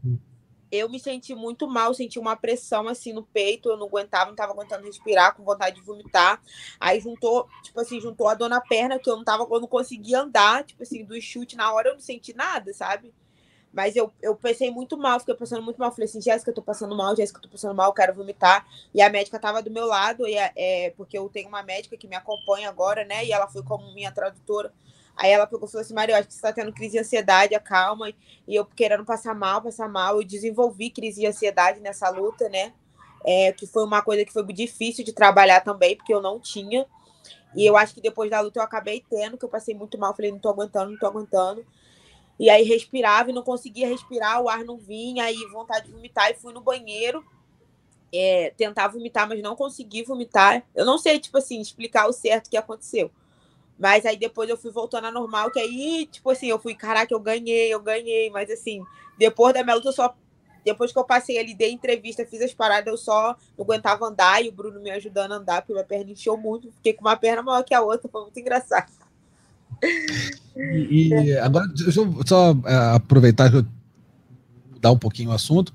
eu 0.70 0.88
me 0.88 1.00
senti 1.00 1.35
muito 1.35 1.68
mal, 1.68 1.92
senti 1.92 2.18
uma 2.18 2.37
pressão 2.37 2.87
assim 2.88 3.12
no 3.12 3.22
peito, 3.24 3.68
eu 3.68 3.76
não 3.76 3.87
aguentava, 3.87 4.26
não 4.26 4.37
tava 4.37 4.52
aguentando 4.52 4.85
respirar, 4.85 5.35
com 5.35 5.42
vontade 5.42 5.76
de 5.76 5.83
vomitar. 5.83 6.40
Aí 6.78 7.00
juntou, 7.00 7.48
tipo 7.62 7.80
assim, 7.80 8.00
juntou 8.00 8.28
a 8.28 8.35
dor 8.35 8.48
na 8.48 8.61
perna, 8.61 8.98
que 8.98 9.11
eu 9.11 9.16
não 9.16 9.24
tava, 9.24 9.46
eu 9.50 9.61
não 9.61 9.68
conseguia 9.68 10.20
andar, 10.20 10.64
tipo 10.64 10.83
assim, 10.83 11.04
do 11.04 11.20
chute 11.20 11.56
na 11.56 11.72
hora 11.72 11.88
eu 11.88 11.94
não 11.94 12.00
senti 12.00 12.35
nada, 12.35 12.72
sabe? 12.72 13.12
Mas 13.72 13.94
eu, 13.94 14.12
eu 14.20 14.35
pensei 14.35 14.70
muito 14.70 14.98
mal, 14.98 15.20
fiquei 15.20 15.35
passando 15.35 15.62
muito 15.62 15.78
mal. 15.78 15.90
Falei 15.92 16.06
assim, 16.06 16.20
Jéssica, 16.20 16.50
eu 16.50 16.54
tô 16.54 16.62
passando 16.62 16.96
mal, 16.96 17.14
Jéssica, 17.14 17.38
eu 17.38 17.42
tô 17.42 17.48
passando 17.48 17.74
mal, 17.74 17.92
quero 17.92 18.14
vomitar. 18.14 18.66
E 18.92 19.00
a 19.00 19.09
médica 19.09 19.38
tava 19.38 19.62
do 19.62 19.70
meu 19.70 19.87
lado, 19.87 20.26
e 20.26 20.35
é, 20.35 20.52
é, 20.56 20.90
porque 20.96 21.16
eu 21.16 21.28
tenho 21.28 21.48
uma 21.48 21.62
médica 21.62 21.96
que 21.96 22.09
me 22.09 22.16
acompanha 22.16 22.68
agora, 22.68 23.04
né? 23.04 23.24
E 23.24 23.33
ela 23.33 23.46
foi 23.46 23.62
como 23.62 23.92
minha 23.94 24.11
tradutora. 24.11 24.72
Aí 25.16 25.30
ela 25.30 25.46
pegou 25.46 25.68
e 25.68 25.70
falou 25.70 25.83
assim, 25.83 25.94
eu 25.94 26.16
acho 26.16 26.28
que 26.28 26.35
você 26.35 26.40
tá 26.40 26.52
tendo 26.52 26.72
crise 26.72 26.92
de 26.92 26.98
ansiedade, 26.98 27.54
acalma. 27.54 28.09
E 28.48 28.54
eu 28.54 28.64
querendo 28.64 29.04
passar 29.04 29.35
mal, 29.35 29.62
passar 29.62 29.88
mal. 29.88 30.16
Eu 30.16 30.26
desenvolvi 30.26 30.90
crise 30.90 31.20
de 31.20 31.26
ansiedade 31.26 31.78
nessa 31.78 32.09
luta, 32.09 32.48
né? 32.48 32.72
É, 33.24 33.52
que 33.52 33.66
foi 33.66 33.85
uma 33.85 34.00
coisa 34.02 34.24
que 34.24 34.33
foi 34.33 34.42
difícil 34.46 35.04
de 35.04 35.12
trabalhar 35.12 35.61
também, 35.61 35.94
porque 35.94 36.12
eu 36.12 36.22
não 36.22 36.40
tinha. 36.40 36.87
E 37.54 37.66
eu 37.66 37.76
acho 37.76 37.94
que 37.94 38.00
depois 38.00 38.30
da 38.30 38.40
luta 38.40 38.61
eu 38.61 38.64
acabei 38.64 39.04
tendo, 39.11 39.37
que 39.37 39.44
eu 39.44 39.48
passei 39.48 39.74
muito 39.74 39.98
mal. 39.98 40.16
Falei, 40.16 40.33
não 40.33 40.38
tô 40.38 40.48
aguentando, 40.48 40.90
não 40.90 40.98
tô 40.98 41.06
aguentando. 41.06 41.66
E 42.40 42.48
aí 42.48 42.62
respirava 42.64 43.29
e 43.29 43.35
não 43.35 43.42
conseguia 43.42 43.87
respirar, 43.87 44.40
o 44.40 44.48
ar 44.48 44.64
não 44.64 44.79
vinha, 44.79 45.24
aí 45.24 45.37
vontade 45.53 45.85
de 45.85 45.92
vomitar 45.92 46.31
e 46.31 46.35
fui 46.35 46.55
no 46.55 46.62
banheiro. 46.62 47.22
É, 48.11 48.55
tentar 48.57 48.88
vomitar, 48.88 49.29
mas 49.29 49.42
não 49.42 49.55
consegui 49.55 50.03
vomitar. 50.05 50.64
Eu 50.74 50.87
não 50.87 50.96
sei, 50.96 51.20
tipo 51.20 51.37
assim, 51.37 51.61
explicar 51.61 52.09
o 52.09 52.14
certo 52.14 52.48
que 52.48 52.57
aconteceu. 52.57 53.11
Mas 53.79 54.07
aí 54.07 54.16
depois 54.16 54.48
eu 54.48 54.57
fui 54.57 54.70
voltando 54.70 55.07
a 55.07 55.11
normal, 55.11 55.50
que 55.50 55.61
aí, 55.61 56.07
tipo 56.07 56.31
assim, 56.31 56.46
eu 56.46 56.59
fui, 56.59 56.74
caraca, 56.74 57.12
eu 57.12 57.20
ganhei, 57.20 57.72
eu 57.74 57.79
ganhei. 57.79 58.31
Mas 58.31 58.50
assim, 58.50 58.83
depois 59.18 59.53
da 59.53 59.62
minha 59.62 59.76
luta, 59.76 59.88
eu 59.88 59.92
só. 59.92 60.16
Depois 60.64 60.92
que 60.92 60.98
eu 60.98 61.05
passei 61.05 61.38
ali, 61.38 61.55
dei 61.55 61.70
entrevista, 61.72 62.24
fiz 62.24 62.40
as 62.40 62.55
paradas, 62.55 62.87
eu 62.87 62.96
só 62.96 63.37
não 63.57 63.64
aguentava 63.64 64.07
andar 64.07 64.42
e 64.42 64.48
o 64.48 64.53
Bruno 64.53 64.81
me 64.81 64.90
ajudando 64.90 65.33
a 65.33 65.37
andar, 65.37 65.61
porque 65.61 65.74
minha 65.74 65.85
perna 65.85 66.11
inchou 66.11 66.38
muito. 66.38 66.72
Fiquei 66.72 66.94
com 66.94 67.03
uma 67.03 67.16
perna 67.16 67.42
maior 67.42 67.62
que 67.64 67.74
a 67.74 67.83
outra, 67.83 68.09
foi 68.11 68.22
muito 68.22 68.40
engraçado. 68.40 68.99
E, 70.56 71.08
e 71.08 71.38
agora, 71.38 71.66
deixa 71.68 72.00
eu 72.00 72.20
só 72.26 72.56
é, 72.64 72.96
aproveitar 72.96 73.50
que 73.50 73.56
eu 73.56 73.66
dar 74.80 74.92
um 74.92 74.98
pouquinho 74.98 75.30
o 75.30 75.34
assunto. 75.34 75.72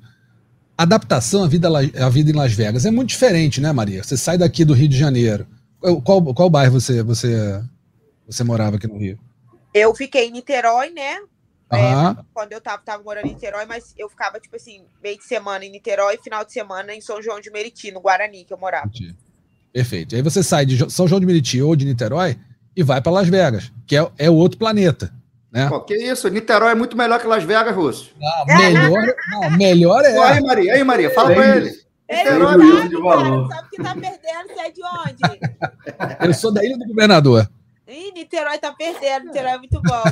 Adaptação 0.77 1.43
à 1.43 1.47
vida, 1.47 1.69
à 1.69 2.09
vida 2.09 2.31
em 2.31 2.35
Las 2.35 2.53
Vegas 2.53 2.85
é 2.85 2.91
muito 2.91 3.09
diferente, 3.09 3.61
né, 3.61 3.71
Maria? 3.71 4.03
Você 4.03 4.17
sai 4.17 4.37
daqui 4.37 4.65
do 4.65 4.73
Rio 4.73 4.89
de 4.89 4.97
Janeiro. 4.97 5.47
Qual, 6.03 6.33
qual 6.33 6.49
bairro 6.49 6.79
você, 6.79 7.01
você, 7.01 7.63
você 8.27 8.43
morava 8.43 8.75
aqui 8.75 8.87
no 8.87 8.97
Rio? 8.97 9.17
Eu 9.73 9.93
fiquei 9.93 10.27
em 10.27 10.31
Niterói, 10.31 10.89
né? 10.89 11.19
Uhum. 11.71 11.79
É, 11.79 12.17
quando 12.33 12.53
eu 12.53 12.61
tava, 12.61 12.81
tava 12.83 13.03
morando 13.03 13.27
em 13.27 13.33
Niterói, 13.33 13.65
mas 13.65 13.93
eu 13.97 14.09
ficava, 14.09 14.39
tipo 14.39 14.55
assim, 14.55 14.83
meio 15.01 15.17
de 15.17 15.23
semana 15.23 15.63
em 15.65 15.71
Niterói, 15.71 16.17
final 16.23 16.43
de 16.43 16.51
semana 16.51 16.93
em 16.93 17.01
São 17.01 17.21
João 17.21 17.39
de 17.39 17.49
Meriti, 17.51 17.91
no 17.91 18.01
Guarani, 18.01 18.43
que 18.43 18.53
eu 18.53 18.57
morava. 18.57 18.89
Perfeito. 19.71 20.15
Aí 20.15 20.21
você 20.21 20.43
sai 20.43 20.65
de 20.65 20.89
São 20.91 21.07
João 21.07 21.19
de 21.19 21.25
Meriti 21.25 21.61
ou 21.61 21.75
de 21.75 21.85
Niterói, 21.85 22.37
e 22.75 22.83
vai 22.83 23.01
para 23.01 23.11
Las 23.11 23.27
Vegas, 23.27 23.71
que 23.87 23.95
é, 23.95 24.07
é 24.17 24.29
outro 24.29 24.57
planeta. 24.57 25.13
Né? 25.51 25.69
Pô, 25.69 25.79
que 25.79 25.95
isso? 25.95 26.27
Niterói 26.27 26.73
é 26.73 26.75
muito 26.75 26.97
melhor 26.97 27.19
que 27.19 27.27
Las 27.27 27.43
Vegas, 27.43 27.73
Russo. 27.73 28.11
Não, 28.19 28.57
melhor, 28.57 29.15
não, 29.31 29.51
melhor 29.51 30.03
é. 30.03 30.13
Pô, 30.13 30.21
aí, 30.21 30.41
Maria, 30.41 30.73
aí, 30.73 30.83
Maria, 30.83 31.09
fala 31.09 31.33
para 31.33 31.55
ele. 31.57 31.85
Ele 32.07 32.31
não 32.31 32.47
sabe, 32.47 33.01
cara, 33.01 33.47
sabe 33.47 33.69
que 33.69 33.81
tá 33.81 33.93
perdendo, 33.93 34.47
você 34.53 34.61
é 34.61 34.71
de 34.71 34.81
onde? 34.83 36.27
Eu 36.27 36.33
sou 36.33 36.51
da 36.51 36.63
Ilha 36.63 36.77
do 36.77 36.85
Governador. 36.85 37.49
Ih, 37.87 38.11
Niterói 38.11 38.57
tá 38.57 38.71
perdendo, 38.73 39.27
Niterói 39.27 39.51
é 39.51 39.57
muito 39.57 39.81
bom. 39.81 40.03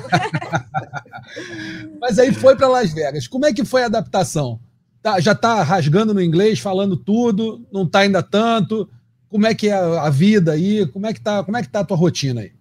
Mas 1.99 2.17
aí 2.17 2.31
foi 2.31 2.55
para 2.55 2.67
Las 2.67 2.91
Vegas. 2.93 3.27
Como 3.27 3.45
é 3.45 3.53
que 3.53 3.65
foi 3.65 3.83
a 3.83 3.87
adaptação? 3.87 4.59
Tá, 5.01 5.19
já 5.19 5.35
tá 5.35 5.61
rasgando 5.61 6.13
no 6.13 6.21
inglês, 6.21 6.59
falando 6.59 6.95
tudo, 6.95 7.65
não 7.71 7.85
tá 7.85 7.99
ainda 7.99 8.23
tanto. 8.23 8.89
Como 9.33 9.47
é 9.47 9.55
que 9.55 9.67
é 9.67 9.73
a 9.73 10.11
vida 10.11 10.51
aí? 10.51 10.85
Como 10.91 11.07
é 11.07 11.11
que 11.11 11.19
tá, 11.19 11.43
como 11.43 11.57
é 11.57 11.63
que 11.63 11.67
tá 11.67 11.79
a 11.79 11.83
tua 11.83 11.97
rotina 11.97 12.41
aí? 12.41 12.53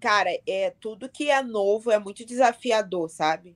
Cara, 0.00 0.28
é 0.48 0.74
tudo 0.80 1.08
que 1.08 1.30
é 1.30 1.40
novo 1.44 1.92
é 1.92 1.98
muito 2.00 2.26
desafiador, 2.26 3.08
sabe? 3.08 3.54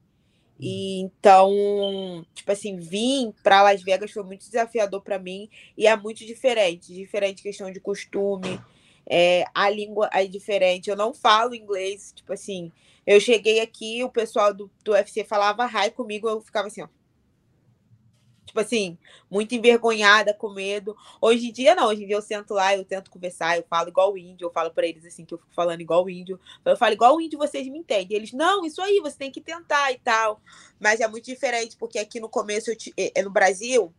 E 0.61 1.01
então, 1.01 2.25
tipo 2.33 2.53
assim, 2.53 2.77
vir 2.77 3.35
para 3.43 3.65
Las 3.65 3.83
Vegas 3.83 4.13
foi 4.13 4.23
muito 4.23 4.47
desafiador 4.47 5.03
para 5.03 5.19
mim 5.19 5.49
e 5.77 5.89
é 5.89 5.97
muito 5.97 6.25
diferente, 6.25 6.95
diferente 6.95 7.43
questão 7.43 7.69
de 7.69 7.81
costume, 7.81 8.61
é, 9.11 9.45
a 9.53 9.69
língua 9.69 10.09
é 10.13 10.25
diferente. 10.25 10.89
Eu 10.89 10.95
não 10.95 11.13
falo 11.13 11.57
inglês, 11.57 12.13
tipo 12.15 12.33
assim, 12.33 12.71
eu 13.05 13.19
cheguei 13.19 13.59
aqui, 13.59 14.05
o 14.05 14.09
pessoal 14.09 14.55
do, 14.55 14.71
do 14.85 14.93
UFC 14.93 15.25
falava 15.25 15.67
hi 15.67 15.91
comigo, 15.91 16.29
eu 16.29 16.41
ficava 16.41 16.69
assim, 16.69 16.83
ó 16.83 16.89
tipo 18.53 18.61
assim, 18.61 18.99
muito 19.31 19.55
envergonhada, 19.55 20.35
com 20.35 20.51
medo. 20.51 20.95
Hoje 21.21 21.49
em 21.49 21.53
dia, 21.53 21.75
não, 21.75 21.89
hoje 21.89 22.05
em 22.05 22.07
dia 22.07 22.17
eu 22.17 22.23
sento 22.23 22.53
lá, 22.53 22.77
eu 22.77 22.85
tento 22.85 23.11
conversar, 23.11 23.57
eu 23.57 23.65
falo 23.69 23.89
igual 23.89 24.13
o 24.13 24.19
índio, 24.19 24.47
eu 24.47 24.53
falo 24.53 24.71
para 24.71 24.87
eles 24.87 25.07
assim, 25.07 25.25
que 25.25 25.33
eu 25.33 25.39
fico 25.39 25.55
falando 25.55 25.81
igual 25.81 26.05
o 26.05 26.11
índio. 26.11 26.39
Eu 26.63 26.77
falo 26.77 26.93
igual 26.93 27.17
o 27.17 27.21
índio, 27.21 27.39
vocês 27.39 27.67
me 27.67 27.79
entendem. 27.79 28.15
Eles, 28.15 28.33
não, 28.33 28.65
isso 28.65 28.83
aí, 28.83 29.01
você 29.01 29.17
tem 29.17 29.31
que 29.31 29.41
tentar 29.41 29.91
e 29.91 29.99
tal. 29.99 30.41
Mas 30.79 31.01
é 31.01 31.09
muito 31.09 31.25
diferente, 31.25 31.77
porque 31.79 31.99
aqui 31.99 32.21
no 32.21 32.29
começo, 32.29 32.71
eu, 32.71 32.77
é, 33.15 33.23
no 33.23 33.31
Brasil, 33.31 33.93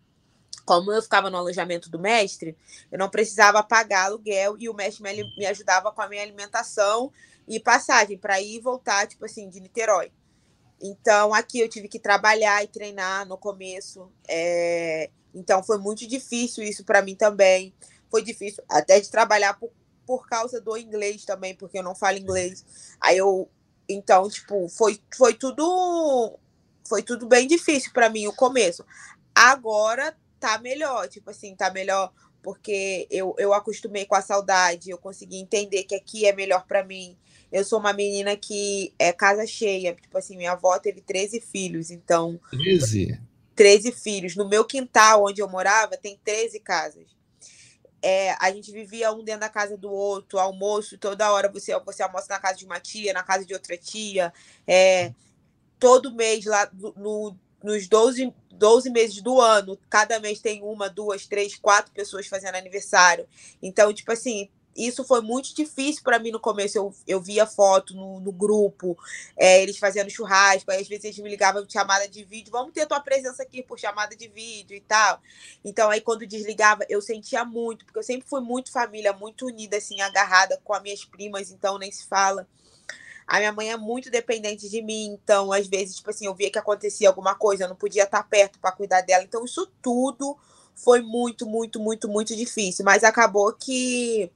como 0.64 0.92
eu 0.92 1.02
ficava 1.02 1.32
no 1.32 1.38
alojamento 1.38 1.90
do 1.90 1.98
mestre, 1.98 2.56
eu 2.92 3.00
não 3.00 3.10
precisava 3.10 3.64
pagar 3.64 4.06
aluguel 4.06 4.56
e 4.60 4.70
o 4.70 4.74
mestre 4.74 5.02
me, 5.02 5.36
me 5.36 5.48
ajudava 5.48 5.92
com 5.92 6.02
a 6.02 6.08
minha 6.08 6.22
alimentação 6.22 7.12
e 7.48 7.60
passagem 7.60 8.20
para 8.20 8.40
ir 8.40 8.58
e 8.58 8.62
voltar, 8.62 9.08
tipo 9.08 9.26
assim, 9.26 9.50
de 9.50 9.60
Niterói. 9.60 10.12
Então, 10.86 11.34
aqui 11.34 11.62
eu 11.62 11.70
tive 11.70 11.88
que 11.88 11.98
trabalhar 11.98 12.62
e 12.62 12.68
treinar 12.68 13.26
no 13.26 13.38
começo. 13.38 14.12
É... 14.28 15.10
Então, 15.34 15.64
foi 15.64 15.78
muito 15.78 16.06
difícil 16.06 16.62
isso 16.62 16.84
para 16.84 17.02
mim 17.02 17.16
também. 17.16 17.74
Foi 18.12 18.22
difícil 18.22 18.62
até 18.68 19.00
de 19.00 19.10
trabalhar 19.10 19.54
por, 19.58 19.72
por 20.06 20.28
causa 20.28 20.60
do 20.60 20.78
inglês 20.78 21.24
também, 21.24 21.56
porque 21.56 21.80
eu 21.80 21.84
não 21.84 21.96
falo 21.96 22.18
inglês. 22.18 22.66
Aí 23.00 23.18
eu. 23.18 23.50
Então, 23.88 24.30
tipo, 24.30 24.68
foi, 24.68 25.00
foi 25.16 25.34
tudo. 25.34 26.38
Foi 26.86 27.02
tudo 27.02 27.28
bem 27.28 27.48
difícil 27.48 27.92
para 27.94 28.10
mim 28.10 28.28
o 28.28 28.34
começo. 28.34 28.86
Agora 29.34 30.16
tá 30.38 30.58
melhor, 30.58 31.08
tipo 31.08 31.30
assim, 31.30 31.56
tá 31.56 31.72
melhor 31.72 32.12
porque 32.44 33.08
eu, 33.10 33.34
eu 33.40 33.54
acostumei 33.54 34.06
com 34.06 34.16
a 34.16 34.22
saudade, 34.22 34.90
eu 34.90 34.98
consegui 34.98 35.38
entender 35.38 35.84
que 35.86 35.96
aqui 35.96 36.26
é 36.26 36.34
melhor 36.34 36.68
para 36.68 36.84
mim. 36.84 37.18
Eu 37.54 37.64
sou 37.64 37.80
uma 37.80 37.94
menina 37.94 38.36
que 38.36 38.92
é 38.98 39.14
casa 39.14 39.46
cheia. 39.46 39.94
Tipo 39.94 40.18
assim, 40.18 40.36
minha 40.36 40.54
avó 40.54 40.80
teve 40.80 41.02
13 41.02 41.40
filhos, 41.40 41.92
então. 41.92 42.40
13? 42.50 43.22
13 43.56 43.92
filhos. 43.92 44.36
No 44.36 44.50
meu 44.50 44.66
quintal, 44.66 45.26
onde 45.26 45.40
eu 45.40 45.48
morava, 45.48 45.96
tem 45.96 46.20
13 46.26 46.60
casas. 46.60 47.06
É, 48.02 48.32
a 48.40 48.52
gente 48.52 48.72
vivia 48.72 49.14
um 49.14 49.24
dentro 49.24 49.42
da 49.42 49.50
casa 49.50 49.78
do 49.78 49.92
outro, 49.92 50.40
almoço, 50.40 50.98
toda 50.98 51.32
hora 51.32 51.48
você, 51.48 51.80
você 51.82 52.02
almoça 52.02 52.26
na 52.28 52.40
casa 52.40 52.58
de 52.58 52.66
uma 52.66 52.80
tia, 52.80 53.14
na 53.14 53.22
casa 53.22 53.46
de 53.46 53.54
outra 53.54 53.78
tia. 53.78 54.34
É, 54.68 55.14
todo 55.78 56.12
mês, 56.12 56.46
lá 56.46 56.68
no, 56.74 57.38
nos 57.64 57.88
12, 57.88 58.34
12 58.52 58.90
meses 58.90 59.22
do 59.22 59.40
ano, 59.40 59.78
cada 59.92 60.20
mês 60.20 60.42
tem 60.42 60.64
uma, 60.64 60.90
duas, 60.90 61.28
três, 61.28 61.56
quatro 61.56 61.92
pessoas 61.94 62.26
fazendo 62.26 62.56
aniversário. 62.56 63.28
Então, 63.62 63.94
tipo 63.94 64.12
assim, 64.12 64.50
isso 64.76 65.04
foi 65.04 65.22
muito 65.22 65.54
difícil 65.54 66.04
para 66.04 66.20
mim 66.20 66.32
no 66.32 66.40
começo. 66.40 66.78
Eu, 66.78 66.94
eu 67.08 67.22
via 67.22 67.46
foto 67.46 67.96
no, 67.96 68.20
no 68.20 68.32
grupo, 68.32 68.98
é, 69.38 69.62
eles 69.62 69.78
fazendo 69.78 70.10
churrasco, 70.10 70.72
aí 70.72 70.82
às 70.82 70.88
vezes 70.88 71.06
eles 71.06 71.20
me 71.20 71.30
ligavam 71.30 71.64
de 71.66 71.72
chamada 71.72 72.08
de 72.08 72.24
vídeo, 72.24 72.52
vamos 72.52 72.74
ter 72.74 72.86
tua 72.86 73.00
presença 73.00 73.44
aqui 73.44 73.62
por 73.62 73.80
chamada 73.80 74.16
de 74.16 74.28
vídeo 74.28 74.76
e 74.76 74.82
tal. 74.82 75.22
Então, 75.64 75.90
aí 75.90 76.02
quando 76.02 76.26
desligava, 76.26 76.86
eu 76.90 77.02
sentia 77.02 77.46
muito, 77.46 77.86
porque 77.86 78.00
eu 78.00 78.04
sempre 78.04 78.28
fui 78.28 78.42
muito 78.42 78.72
família, 78.72 79.14
muito 79.14 79.46
unida, 79.46 79.78
assim, 79.78 80.02
agarrada 80.02 80.60
com 80.64 80.74
as 80.74 80.82
minhas 80.82 81.06
primas, 81.06 81.52
então 81.52 81.78
nem 81.78 81.92
se 81.92 82.06
fala. 82.06 82.48
A 83.26 83.40
minha 83.40 83.54
mãe 83.54 83.72
é 83.72 83.78
muito 83.78 84.10
dependente 84.10 84.70
de 84.70 84.82
mim, 84.82 85.18
então, 85.22 85.52
às 85.52 85.68
vezes, 85.68 85.96
tipo 85.96 86.10
assim, 86.10 86.26
eu 86.26 86.36
via 86.36 86.52
que 86.52 86.60
acontecia 86.60 87.08
alguma 87.08 87.36
coisa, 87.36 87.64
eu 87.64 87.70
não 87.70 87.76
podia 87.76 88.04
estar 88.04 88.24
perto 88.24 88.60
para 88.60 88.72
cuidar 88.72 89.02
dela. 89.02 89.24
Então, 89.24 89.46
isso 89.46 89.72
tudo 89.82 90.38
foi 90.76 91.02
muito, 91.02 91.46
muito, 91.46 91.80
muito, 91.80 92.10
muito 92.10 92.36
difícil. 92.36 92.84
Mas 92.84 93.04
acabou 93.04 93.54
que 93.54 94.30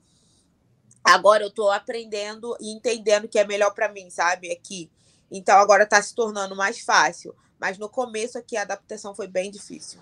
Agora 1.08 1.42
eu 1.42 1.50
tô 1.50 1.70
aprendendo 1.72 2.58
e 2.60 2.70
entendendo 2.74 3.30
que 3.30 3.40
é 3.40 3.48
melhor 3.48 3.74
para 3.74 3.92
mim, 3.92 4.10
sabe? 4.10 4.52
Aqui. 4.52 4.92
Então 5.32 5.58
agora 5.58 5.86
tá 5.86 6.02
se 6.02 6.14
tornando 6.14 6.54
mais 6.54 6.82
fácil. 6.82 7.34
Mas 7.58 7.78
no 7.78 7.88
começo 7.88 8.38
aqui 8.38 8.58
a 8.58 8.64
adaptação 8.64 9.16
foi 9.16 9.26
bem 9.26 9.50
difícil. 9.50 10.00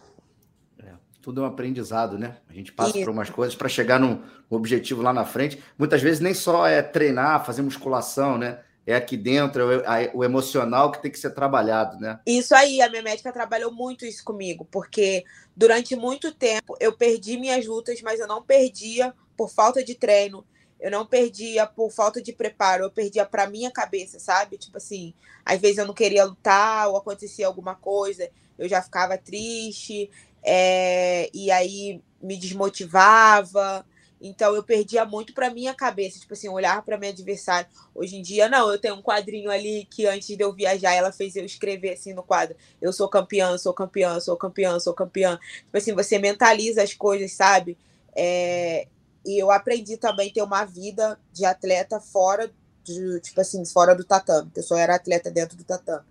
É, 0.83 0.93
tudo 1.21 1.41
é 1.41 1.43
um 1.43 1.47
aprendizado, 1.47 2.17
né? 2.17 2.37
A 2.49 2.53
gente 2.53 2.73
passa 2.73 2.97
Isso. 2.97 3.05
por 3.05 3.11
umas 3.11 3.29
coisas 3.29 3.55
para 3.55 3.69
chegar 3.69 3.99
num 3.99 4.23
objetivo 4.49 5.03
lá 5.03 5.13
na 5.13 5.25
frente. 5.25 5.63
Muitas 5.77 6.01
vezes 6.01 6.19
nem 6.19 6.33
só 6.33 6.67
é 6.67 6.81
treinar, 6.81 7.45
fazer 7.45 7.61
musculação, 7.61 8.37
né? 8.37 8.61
É 8.87 8.95
aqui 8.95 9.17
dentro, 9.17 9.83
é 9.83 10.11
o 10.13 10.23
emocional 10.23 10.91
que 10.91 11.01
tem 11.01 11.11
que 11.11 11.17
ser 11.17 11.31
trabalhado, 11.31 11.99
né? 11.99 12.19
Isso 12.25 12.53
aí, 12.53 12.81
a 12.81 12.89
minha 12.89 13.01
médica 13.01 13.31
trabalhou 13.31 13.71
muito 13.71 14.05
isso 14.05 14.23
comigo, 14.23 14.67
porque 14.71 15.23
durante 15.55 15.95
muito 15.95 16.31
tempo 16.31 16.75
eu 16.79 16.93
perdi 16.93 17.37
minhas 17.37 17.65
lutas, 17.65 17.99
mas 18.03 18.19
eu 18.19 18.27
não 18.27 18.43
perdia 18.43 19.13
por 19.35 19.49
falta 19.49 19.83
de 19.83 19.95
treino, 19.95 20.45
eu 20.85 20.91
não 20.91 21.03
perdia 21.03 21.65
por 21.65 21.89
falta 21.89 22.21
de 22.21 22.31
preparo, 22.31 22.83
eu 22.83 22.91
perdia 22.91 23.25
para 23.25 23.49
minha 23.49 23.71
cabeça, 23.71 24.19
sabe? 24.19 24.55
Tipo 24.55 24.77
assim, 24.77 25.15
às 25.43 25.59
vezes 25.59 25.79
eu 25.79 25.87
não 25.87 25.95
queria 25.95 26.23
lutar 26.25 26.87
ou 26.87 26.95
acontecia 26.95 27.47
alguma 27.47 27.73
coisa, 27.73 28.29
eu 28.55 28.69
já 28.69 28.83
ficava 28.83 29.17
triste, 29.17 30.11
é, 30.43 31.27
e 31.33 31.49
aí 31.49 31.99
me 32.21 32.37
desmotivava. 32.37 33.83
Então 34.21 34.53
eu 34.53 34.61
perdia 34.61 35.03
muito 35.05 35.33
para 35.33 35.49
minha 35.49 35.73
cabeça, 35.73 36.19
tipo 36.19 36.33
assim, 36.33 36.49
olhar 36.49 36.83
para 36.83 36.99
meu 36.99 37.09
adversário. 37.09 37.67
Hoje 37.95 38.17
em 38.17 38.21
dia 38.21 38.47
não, 38.47 38.71
eu 38.71 38.79
tenho 38.79 38.93
um 38.93 39.01
quadrinho 39.01 39.49
ali 39.49 39.87
que 39.89 40.05
antes 40.05 40.37
de 40.37 40.43
eu 40.43 40.53
viajar 40.53 40.93
ela 40.93 41.11
fez 41.11 41.35
eu 41.35 41.43
escrever 41.43 41.93
assim 41.93 42.13
no 42.13 42.21
quadro: 42.21 42.55
eu 42.79 42.93
sou 42.93 43.09
campeã, 43.09 43.57
sou 43.57 43.73
campeã, 43.73 44.19
sou 44.19 44.37
campeã, 44.37 44.79
sou 44.79 44.93
campeã. 44.93 45.39
Tipo 45.63 45.77
assim, 45.79 45.95
você 45.95 46.19
mentaliza 46.19 46.83
as 46.83 46.93
coisas, 46.93 47.31
sabe? 47.31 47.75
É... 48.15 48.87
E 49.25 49.41
eu 49.41 49.51
aprendi 49.51 49.97
também 49.97 50.31
ter 50.31 50.41
uma 50.41 50.65
vida 50.65 51.19
de 51.33 51.45
atleta 51.45 51.99
fora 51.99 52.51
de, 52.83 53.19
tipo 53.21 53.41
assim, 53.41 53.65
fora 53.65 53.95
do 53.95 54.03
tatame. 54.03 54.51
Eu 54.55 54.63
só 54.63 54.77
era 54.77 54.95
atleta 54.95 55.31
dentro 55.31 55.57
do 55.57 55.63
tatame. 55.63 56.05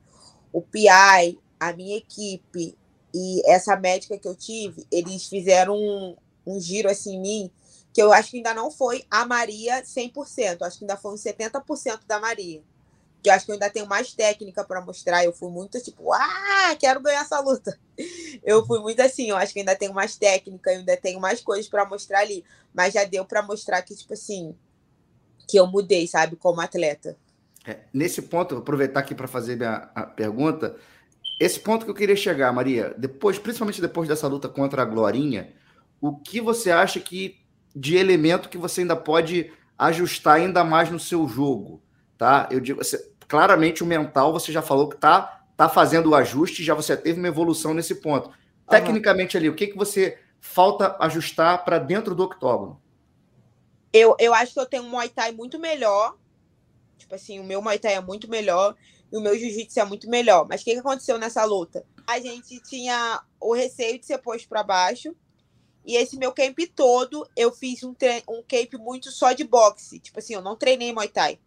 O 0.53 0.61
PI, 0.61 1.39
a 1.61 1.73
minha 1.73 1.97
equipe 1.97 2.77
e 3.15 3.43
essa 3.49 3.77
médica 3.77 4.19
que 4.19 4.27
eu 4.27 4.35
tive, 4.35 4.87
eles 4.91 5.27
fizeram 5.27 5.77
um, 5.77 6.17
um 6.47 6.61
giro 6.61 6.91
assim 6.91 7.15
em 7.15 7.21
mim 7.21 7.51
que 7.95 8.03
eu 8.03 8.13
acho 8.13 8.33
que 8.33 8.39
ainda 8.39 8.53
não 8.53 8.73
foi 8.73 9.05
a 9.09 9.25
Maria 9.25 9.85
100%, 9.85 10.63
acho 10.63 10.79
que 10.79 10.85
ainda 10.85 10.97
foi 10.97 11.15
uns 11.15 11.23
70% 11.23 12.01
da 12.09 12.19
Maria. 12.19 12.61
Que 13.25 13.31
eu 13.31 13.35
acho 13.35 13.47
que 13.47 13.53
eu 13.53 13.55
ainda 13.55 13.71
tenho 13.71 13.87
mais 13.87 14.13
técnica 14.13 14.63
para 14.63 14.81
mostrar. 14.81 15.25
Eu 15.25 15.33
fui 15.33 15.51
muito 15.51 15.83
tipo, 15.83 16.13
ah, 16.13 16.77
quero 16.79 17.01
ganhar 17.01 17.23
essa 17.23 17.41
luta. 17.41 17.77
Eu 18.45 18.67
fui 18.67 18.81
muito 18.81 19.01
assim, 19.01 19.31
eu 19.31 19.37
acho 19.37 19.53
que 19.53 19.61
ainda 19.61 19.77
tenho 19.77 19.95
mais 19.95 20.17
técnica, 20.17 20.71
eu 20.71 20.81
ainda 20.81 20.97
tenho 20.97 21.21
mais 21.21 21.41
coisas 21.41 21.69
para 21.69 21.87
mostrar 21.87 22.19
ali, 22.19 22.45
mas 22.75 22.93
já 22.93 23.05
deu 23.05 23.25
para 23.25 23.41
mostrar 23.41 23.81
que 23.81 23.95
tipo 23.95 24.13
assim, 24.13 24.55
que 25.49 25.57
eu 25.57 25.67
mudei, 25.67 26.07
sabe, 26.07 26.37
como 26.37 26.61
atleta. 26.61 27.17
É, 27.65 27.79
nesse 27.93 28.21
ponto, 28.21 28.57
aproveitar 28.57 29.01
aqui 29.01 29.15
para 29.15 29.29
fazer 29.29 29.57
minha 29.57 29.89
a 29.95 30.03
pergunta. 30.03 30.77
Esse 31.41 31.59
ponto 31.61 31.85
que 31.85 31.91
eu 31.91 31.95
queria 31.95 32.17
chegar, 32.17 32.53
Maria, 32.53 32.95
depois, 32.99 33.39
principalmente 33.39 33.81
depois 33.81 34.09
dessa 34.09 34.27
luta 34.27 34.49
contra 34.49 34.83
a 34.83 34.85
Glorinha, 34.85 35.55
o 36.01 36.17
que 36.17 36.41
você 36.41 36.71
acha 36.71 37.01
que 37.01 37.41
de 37.75 37.97
elemento 37.97 38.49
que 38.49 38.59
você 38.59 38.83
ainda 38.83 38.97
pode 38.97 39.51
ajustar 39.79 40.37
ainda 40.37 40.63
mais 40.63 40.91
no 40.91 41.01
seu 41.01 41.27
jogo, 41.27 41.83
tá? 42.17 42.49
Eu 42.51 42.61
digo, 42.61 42.83
você, 42.83 43.13
claramente 43.29 43.83
o 43.83 43.87
mental 43.87 44.33
você 44.33 44.53
já 44.53 44.63
falou 44.63 44.89
que 44.89 44.97
tá 44.97 45.45
tá 45.57 45.69
fazendo 45.69 46.11
o 46.11 46.15
ajuste, 46.15 46.65
já 46.65 46.75
você 46.75 46.97
teve 46.97 47.19
uma 47.19 47.29
evolução 47.29 47.75
nesse 47.75 47.97
ponto. 47.97 48.31
Tecnicamente 48.69 49.37
ali, 49.37 49.49
o 49.49 49.55
que 49.55 49.69
que 49.69 49.77
você 49.77 50.19
falta 50.41 50.97
ajustar 50.99 51.65
para 51.65 51.79
dentro 51.79 52.15
do 52.15 52.25
octógono? 52.25 52.81
Eu, 53.93 54.17
eu 54.19 54.35
acho 54.35 54.55
que 54.55 54.61
eu 54.61 54.67
tenho 54.67 54.83
um 54.83 54.89
Muay 54.89 55.09
Thai 55.09 55.33
muito 55.33 55.59
melhor. 55.59 56.17
Tipo 56.99 57.15
assim, 57.15 57.39
o 57.39 57.45
meu 57.45 57.63
Muay 57.63 57.79
Thai 57.79 57.95
é 57.95 58.01
muito 58.01 58.29
melhor 58.29 58.75
e 59.13 59.17
o 59.17 59.21
meu 59.21 59.39
Jiu-Jitsu 59.39 59.79
é 59.79 59.85
muito 59.85 60.09
melhor. 60.11 60.47
Mas 60.49 60.63
o 60.63 60.65
que, 60.65 60.73
que 60.73 60.81
aconteceu 60.81 61.19
nessa 61.19 61.45
luta? 61.45 61.85
A 62.07 62.19
gente 62.19 62.61
tinha 62.61 63.23
o 63.39 63.55
receio 63.55 63.99
de 63.99 64.07
ser 64.07 64.19
posto 64.19 64.49
para 64.49 64.63
baixo 64.63 65.15
e 65.87 65.97
esse 65.97 66.17
meu 66.17 66.33
camp 66.33 66.59
todo, 66.75 67.29
eu 67.37 67.53
fiz 67.53 67.85
um, 67.85 67.95
um 68.29 68.43
camp 68.43 68.75
muito 68.81 69.11
só 69.13 69.33
de 69.33 69.45
boxe. 69.45 70.01
Tipo 70.01 70.19
assim, 70.19 70.35
eu 70.35 70.43
não 70.43 70.57
treinei 70.57 70.93
Muay 70.93 71.09
Thai. 71.09 71.39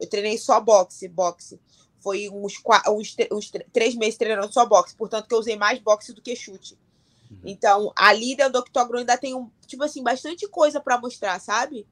Eu 0.00 0.08
treinei 0.08 0.38
só 0.38 0.60
boxe, 0.60 1.08
boxe. 1.08 1.60
Foi 2.00 2.28
uns, 2.28 2.54
uns, 2.88 3.16
uns 3.32 3.52
três 3.72 3.94
meses 3.94 4.18
treinando 4.18 4.52
só 4.52 4.66
boxe. 4.66 4.94
Portanto, 4.94 5.26
que 5.26 5.34
eu 5.34 5.38
usei 5.38 5.56
mais 5.56 5.78
boxe 5.78 6.12
do 6.12 6.20
que 6.20 6.36
chute. 6.36 6.78
Uhum. 7.30 7.38
Então, 7.44 7.92
ali 7.96 8.36
dentro 8.36 8.54
do 8.54 8.58
octógono 8.58 8.98
ainda 8.98 9.16
tem, 9.16 9.34
um, 9.34 9.50
tipo 9.66 9.82
assim, 9.82 10.02
bastante 10.02 10.46
coisa 10.48 10.80
para 10.80 10.98
mostrar, 10.98 11.40
sabe? 11.40 11.86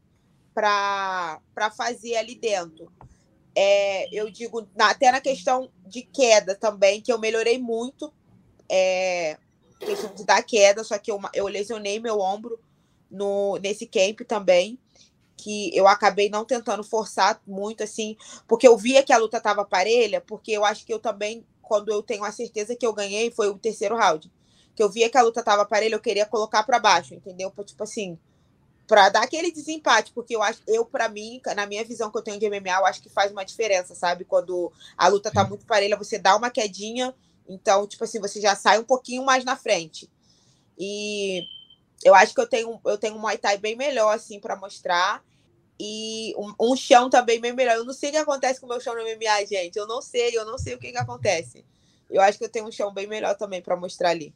Para 0.53 1.41
fazer 1.77 2.17
ali 2.17 2.35
dentro. 2.35 2.93
É, 3.55 4.09
eu 4.15 4.31
digo, 4.31 4.67
até 4.79 5.11
na 5.11 5.21
questão 5.21 5.71
de 5.87 6.03
queda 6.03 6.55
também, 6.55 7.01
que 7.01 7.13
eu 7.13 7.19
melhorei 7.19 7.59
muito. 7.59 8.13
É, 8.69 9.39
questão 9.79 10.15
de 10.15 10.25
dar 10.25 10.43
queda, 10.43 10.85
só 10.85 10.99
que 10.99 11.11
eu, 11.11 11.21
eu 11.35 11.47
lesionei 11.47 11.99
meu 11.99 12.21
ombro 12.21 12.59
no, 13.11 13.59
nesse 13.59 13.87
camp 13.87 14.21
também, 14.27 14.79
que 15.37 15.76
eu 15.76 15.89
acabei 15.89 16.28
não 16.28 16.45
tentando 16.45 16.85
forçar 16.85 17.41
muito, 17.47 17.83
assim, 17.83 18.16
porque 18.47 18.66
eu 18.66 18.76
via 18.76 19.03
que 19.03 19.12
a 19.12 19.18
luta 19.18 19.39
estava 19.39 19.64
parelha, 19.64 20.20
porque 20.20 20.53
eu 20.53 20.64
acho 20.64 20.85
que 20.85 20.93
eu 20.93 20.99
também, 20.99 21.45
quando 21.61 21.91
eu 21.91 22.03
tenho 22.03 22.24
a 22.24 22.33
certeza 22.33 22.76
que 22.76 22.87
eu 22.87 22.93
ganhei, 22.93 23.30
foi 23.30 23.49
o 23.49 23.59
terceiro 23.59 23.97
round. 23.97 24.30
Que 24.74 24.83
eu 24.83 24.89
via 24.91 25.11
que 25.11 25.18
a 25.18 25.22
luta 25.22 25.41
estava 25.41 25.64
parelha, 25.64 25.95
eu 25.95 26.01
queria 26.01 26.26
colocar 26.26 26.62
para 26.62 26.78
baixo, 26.78 27.14
entendeu? 27.14 27.53
Tipo 27.64 27.83
assim, 27.83 28.18
para 28.87 29.09
dar 29.09 29.22
aquele 29.22 29.51
desempate, 29.51 30.12
porque 30.12 30.35
eu 30.37 30.43
acho, 30.43 30.62
eu 30.66 30.85
para 30.85 31.09
mim, 31.09 31.41
na 31.57 31.66
minha 31.66 31.85
visão 31.85 32.11
que 32.11 32.18
eu 32.18 32.22
tenho 32.22 32.39
de 32.39 32.49
MMA, 32.49 32.78
eu 32.78 32.87
acho 32.87 33.03
que 33.03 33.09
faz 33.09 33.33
uma 33.33 33.45
diferença, 33.45 33.95
sabe? 33.95 34.24
Quando 34.24 34.72
a 34.97 35.09
luta 35.09 35.30
tá 35.30 35.45
muito 35.45 35.66
parelha, 35.66 35.97
você 35.97 36.18
dá 36.18 36.37
uma 36.37 36.51
quedinha 36.51 37.14
então, 37.49 37.87
tipo 37.87 38.05
assim, 38.05 38.20
você 38.20 38.41
já 38.41 38.55
sai 38.55 38.78
um 38.78 38.85
pouquinho 38.85 39.24
mais 39.24 39.45
na 39.45 39.57
frente. 39.57 40.11
E 40.78 41.43
eu 42.05 42.15
acho 42.15 42.35
que 42.35 42.41
eu 42.41 42.49
tenho, 42.49 42.81
eu 42.85 42.99
tenho 42.99 43.17
um 43.17 43.19
Muay 43.19 43.39
Thai 43.39 43.59
bem 43.59 43.77
melhor, 43.77 44.15
assim, 44.15 44.41
para 44.41 44.57
mostrar. 44.57 45.23
E 45.79 46.35
um, 46.37 46.73
um, 46.73 46.77
chão 46.77 47.11
também 47.11 47.41
bem 47.41 47.53
melhor. 47.53 47.77
Eu 47.77 47.85
não 47.85 47.93
sei 47.93 48.11
o 48.11 48.13
que 48.13 48.19
acontece 48.19 48.61
com 48.61 48.67
o 48.67 48.69
meu 48.69 48.81
chão 48.81 48.95
no 48.95 49.03
MMA, 49.03 49.47
gente. 49.49 49.77
Eu 49.77 49.87
não 49.87 50.01
sei, 50.01 50.37
eu 50.37 50.45
não 50.45 50.59
sei 50.59 50.75
o 50.75 50.79
que, 50.79 50.93
que 50.93 50.99
acontece. 50.99 51.65
Eu 52.11 52.21
acho 52.21 52.39
que 52.39 52.45
eu 52.45 52.49
tenho 52.49 52.67
um 52.67 52.73
chão 52.73 52.93
bem 52.93 53.07
melhor 53.07 53.35
também 53.37 53.63
para 53.63 53.77
mostrar 53.77 54.11
ali. 54.11 54.35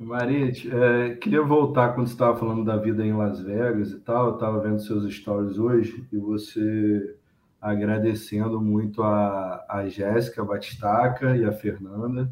Maria, 0.00 0.50
é, 0.50 1.14
queria 1.14 1.42
voltar 1.42 1.94
quando 1.94 2.08
você 2.08 2.14
estava 2.14 2.36
falando 2.36 2.64
da 2.64 2.76
vida 2.76 3.04
em 3.04 3.12
Las 3.12 3.40
Vegas 3.40 3.90
e 3.90 4.00
tal. 4.00 4.28
Eu 4.28 4.34
estava 4.34 4.60
vendo 4.60 4.80
seus 4.80 5.12
stories 5.14 5.58
hoje 5.58 6.06
e 6.10 6.16
você 6.16 7.16
agradecendo 7.60 8.60
muito 8.60 9.02
a, 9.04 9.64
a 9.68 9.88
Jéssica 9.88 10.44
Batistaca 10.44 11.36
e 11.36 11.44
a 11.44 11.52
Fernanda, 11.52 12.28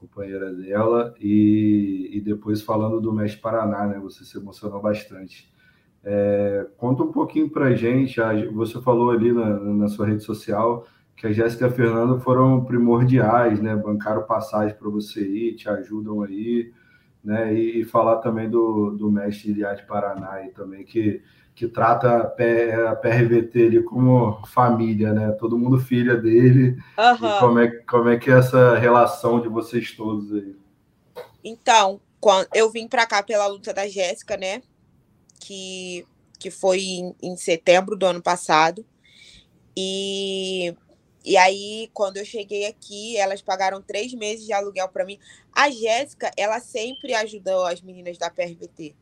companheira 0.00 0.52
dela, 0.52 1.14
e, 1.20 2.10
e 2.12 2.20
depois 2.20 2.62
falando 2.62 3.00
do 3.00 3.12
Mestre 3.12 3.40
Paraná, 3.40 3.86
né? 3.86 3.98
Você 4.00 4.24
se 4.24 4.38
emocionou 4.38 4.80
bastante. 4.80 5.52
É, 6.02 6.66
conta 6.78 7.02
um 7.02 7.12
pouquinho 7.12 7.50
para 7.50 7.74
gente, 7.74 8.18
você 8.54 8.80
falou 8.80 9.10
ali 9.10 9.32
na, 9.32 9.60
na 9.60 9.88
sua 9.88 10.06
rede 10.06 10.24
social 10.24 10.86
que 11.14 11.26
a 11.26 11.32
Jéssica 11.32 11.66
e 11.66 11.68
a 11.68 11.70
Fernanda 11.70 12.18
foram 12.18 12.64
primordiais, 12.64 13.60
né? 13.60 13.76
Bancaram 13.76 14.22
passagem 14.22 14.74
para 14.74 14.88
você 14.88 15.20
ir, 15.20 15.54
te 15.54 15.68
ajudam 15.68 16.22
aí, 16.22 16.72
né? 17.22 17.52
E, 17.54 17.80
e 17.80 17.84
falar 17.84 18.16
também 18.16 18.48
do, 18.48 18.92
do 18.92 19.10
mestre 19.10 19.50
Iliade 19.50 19.86
Paraná 19.86 20.32
aí 20.32 20.48
também, 20.50 20.82
que 20.82 21.22
que 21.54 21.68
trata 21.68 22.16
a 22.90 22.96
PRVT 22.96 23.66
ali 23.66 23.82
como 23.82 24.44
família, 24.46 25.12
né? 25.12 25.32
Todo 25.32 25.58
mundo 25.58 25.78
filha 25.78 26.16
dele. 26.16 26.78
Uhum. 26.98 27.38
como, 27.38 27.58
é, 27.58 27.68
como 27.68 28.08
é 28.08 28.18
que 28.18 28.30
é 28.30 28.38
essa 28.38 28.78
relação 28.78 29.40
de 29.40 29.48
vocês 29.48 29.92
todos 29.92 30.32
aí? 30.32 30.56
Então, 31.44 32.00
quando 32.18 32.48
eu 32.54 32.70
vim 32.70 32.88
para 32.88 33.06
cá 33.06 33.22
pela 33.22 33.46
luta 33.46 33.72
da 33.72 33.86
Jéssica, 33.88 34.36
né? 34.36 34.62
Que, 35.38 36.06
que 36.38 36.50
foi 36.50 36.80
em, 36.80 37.14
em 37.22 37.36
setembro 37.36 37.96
do 37.96 38.06
ano 38.06 38.22
passado. 38.22 38.84
E 39.76 40.74
e 41.24 41.36
aí, 41.36 41.90
quando 41.92 42.16
eu 42.16 42.24
cheguei 42.24 42.66
aqui, 42.66 43.16
elas 43.16 43.42
pagaram 43.42 43.82
três 43.82 44.14
meses 44.14 44.46
de 44.46 44.52
aluguel 44.52 44.88
para 44.88 45.04
mim. 45.04 45.18
A 45.52 45.70
Jéssica, 45.70 46.30
ela 46.36 46.60
sempre 46.60 47.14
ajudou 47.14 47.66
as 47.66 47.82
meninas 47.82 48.16
da 48.16 48.30
PRVT. 48.30 48.94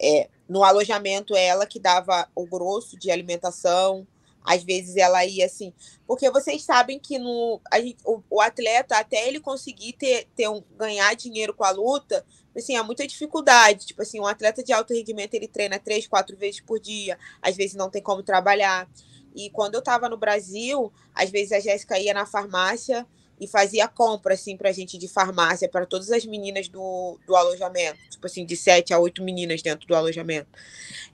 É, 0.00 0.28
no 0.48 0.62
alojamento, 0.62 1.34
ela 1.34 1.66
que 1.66 1.78
dava 1.78 2.28
o 2.34 2.46
grosso 2.46 2.98
de 2.98 3.10
alimentação. 3.10 4.06
Às 4.44 4.62
vezes 4.62 4.96
ela 4.96 5.24
ia 5.26 5.44
assim. 5.44 5.72
Porque 6.06 6.30
vocês 6.30 6.62
sabem 6.62 7.00
que 7.00 7.18
no, 7.18 7.60
gente, 7.74 7.98
o, 8.04 8.22
o, 8.30 8.40
atleta, 8.40 8.96
até 8.96 9.26
ele 9.26 9.40
conseguir 9.40 9.94
ter, 9.94 10.28
ter 10.36 10.48
um, 10.48 10.62
ganhar 10.78 11.14
dinheiro 11.16 11.52
com 11.52 11.64
a 11.64 11.70
luta, 11.70 12.24
assim, 12.56 12.76
há 12.76 12.84
muita 12.84 13.06
dificuldade. 13.06 13.86
Tipo 13.86 14.02
assim, 14.02 14.20
um 14.20 14.26
atleta 14.26 14.62
de 14.62 14.72
alto 14.72 14.94
rendimento, 14.94 15.34
ele 15.34 15.48
treina 15.48 15.80
três, 15.80 16.06
quatro 16.06 16.36
vezes 16.36 16.60
por 16.60 16.78
dia. 16.78 17.18
Às 17.42 17.56
vezes 17.56 17.74
não 17.74 17.90
tem 17.90 18.00
como 18.00 18.22
trabalhar. 18.22 18.88
E 19.34 19.50
quando 19.50 19.74
eu 19.74 19.80
estava 19.80 20.08
no 20.08 20.16
Brasil, 20.16 20.92
às 21.12 21.28
vezes 21.28 21.52
a 21.52 21.60
Jéssica 21.60 21.98
ia 21.98 22.14
na 22.14 22.24
farmácia 22.24 23.04
e 23.40 23.46
fazia 23.46 23.86
compra, 23.86 24.34
assim, 24.34 24.56
pra 24.56 24.72
gente 24.72 24.96
de 24.96 25.08
farmácia, 25.08 25.68
para 25.68 25.86
todas 25.86 26.10
as 26.10 26.24
meninas 26.24 26.68
do, 26.68 27.18
do 27.26 27.36
alojamento. 27.36 27.98
Tipo 28.10 28.26
assim, 28.26 28.44
de 28.44 28.56
sete 28.56 28.94
a 28.94 28.98
oito 28.98 29.22
meninas 29.22 29.62
dentro 29.62 29.86
do 29.86 29.94
alojamento. 29.94 30.48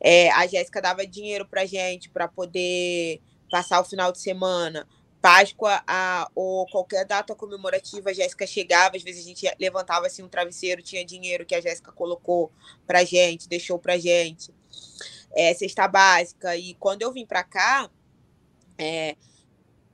É, 0.00 0.30
a 0.30 0.46
Jéssica 0.46 0.80
dava 0.80 1.06
dinheiro 1.06 1.46
pra 1.46 1.64
gente 1.66 2.08
para 2.08 2.28
poder 2.28 3.20
passar 3.50 3.80
o 3.80 3.84
final 3.84 4.12
de 4.12 4.20
semana. 4.20 4.86
Páscoa 5.20 5.82
a, 5.86 6.28
ou 6.34 6.66
qualquer 6.66 7.06
data 7.06 7.34
comemorativa, 7.34 8.10
a 8.10 8.12
Jéssica 8.12 8.44
chegava, 8.44 8.96
às 8.96 9.04
vezes 9.04 9.24
a 9.24 9.28
gente 9.28 9.48
levantava 9.60 10.06
assim 10.06 10.22
um 10.22 10.28
travesseiro, 10.28 10.82
tinha 10.82 11.04
dinheiro 11.04 11.46
que 11.46 11.54
a 11.54 11.60
Jéssica 11.60 11.92
colocou 11.92 12.50
pra 12.86 13.04
gente, 13.04 13.48
deixou 13.48 13.78
pra 13.78 13.98
gente. 13.98 14.52
É, 15.34 15.54
cesta 15.54 15.86
básica. 15.86 16.56
E 16.56 16.74
quando 16.74 17.02
eu 17.02 17.12
vim 17.12 17.24
pra 17.24 17.44
cá, 17.44 17.88
é, 18.76 19.16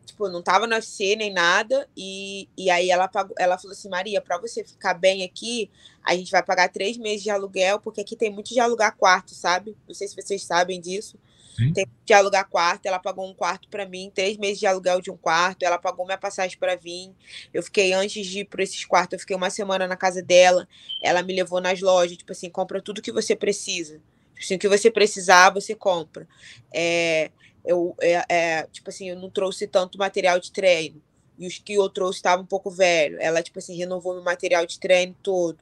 tipo, 0.08 0.28
não 0.28 0.42
tava 0.42 0.66
no 0.66 0.74
UFC 0.74 1.14
nem 1.16 1.32
nada. 1.32 1.88
E, 1.96 2.48
e 2.56 2.70
aí 2.70 2.90
ela, 2.90 3.06
pagou, 3.06 3.34
ela 3.38 3.56
falou 3.58 3.72
assim: 3.72 3.88
Maria, 3.88 4.20
para 4.20 4.38
você 4.38 4.64
ficar 4.64 4.94
bem 4.94 5.22
aqui, 5.22 5.70
a 6.02 6.14
gente 6.14 6.30
vai 6.30 6.42
pagar 6.42 6.68
três 6.68 6.96
meses 6.96 7.22
de 7.22 7.30
aluguel, 7.30 7.78
porque 7.80 8.00
aqui 8.00 8.16
tem 8.16 8.30
muito 8.30 8.52
de 8.52 8.60
alugar 8.60 8.96
quarto, 8.96 9.34
sabe? 9.34 9.76
Não 9.86 9.94
sei 9.94 10.08
se 10.08 10.16
vocês 10.16 10.42
sabem 10.42 10.80
disso. 10.80 11.18
Sim. 11.56 11.72
Tem 11.72 11.86
de 12.04 12.12
alugar 12.12 12.48
quarto. 12.48 12.86
Ela 12.86 12.98
pagou 12.98 13.28
um 13.28 13.34
quarto 13.34 13.68
para 13.68 13.84
mim, 13.84 14.10
três 14.14 14.36
meses 14.36 14.60
de 14.60 14.66
aluguel 14.66 15.00
de 15.00 15.10
um 15.10 15.16
quarto. 15.16 15.64
Ela 15.64 15.78
pagou 15.78 16.06
minha 16.06 16.18
passagem 16.18 16.56
para 16.56 16.76
vir. 16.76 17.12
Eu 17.52 17.62
fiquei, 17.62 17.92
antes 17.92 18.26
de 18.26 18.40
ir 18.40 18.44
para 18.44 18.62
esses 18.62 18.84
quartos, 18.84 19.14
eu 19.14 19.18
fiquei 19.20 19.36
uma 19.36 19.50
semana 19.50 19.86
na 19.86 19.96
casa 19.96 20.22
dela. 20.22 20.68
Ela 21.02 21.22
me 21.22 21.34
levou 21.34 21.60
nas 21.60 21.80
lojas, 21.80 22.16
tipo 22.16 22.32
assim, 22.32 22.48
compra 22.48 22.80
tudo 22.80 23.02
que 23.02 23.10
você 23.10 23.34
precisa. 23.34 24.00
Assim, 24.38 24.54
o 24.54 24.58
que 24.58 24.68
você 24.68 24.88
precisar, 24.88 25.50
você 25.50 25.74
compra. 25.74 26.28
É, 26.72 27.32
eu, 27.68 27.94
é, 28.00 28.24
é, 28.30 28.62
tipo 28.72 28.88
assim, 28.88 29.10
eu 29.10 29.16
não 29.16 29.28
trouxe 29.28 29.66
tanto 29.66 29.98
material 29.98 30.40
de 30.40 30.50
treino. 30.50 31.02
E 31.38 31.46
os 31.46 31.58
que 31.58 31.74
eu 31.74 31.88
trouxe 31.90 32.18
estavam 32.18 32.44
um 32.44 32.46
pouco 32.46 32.70
velho. 32.70 33.18
Ela, 33.20 33.42
tipo 33.42 33.58
assim, 33.58 33.76
renovou 33.76 34.14
meu 34.14 34.24
material 34.24 34.64
de 34.64 34.80
treino 34.80 35.14
todo. 35.22 35.58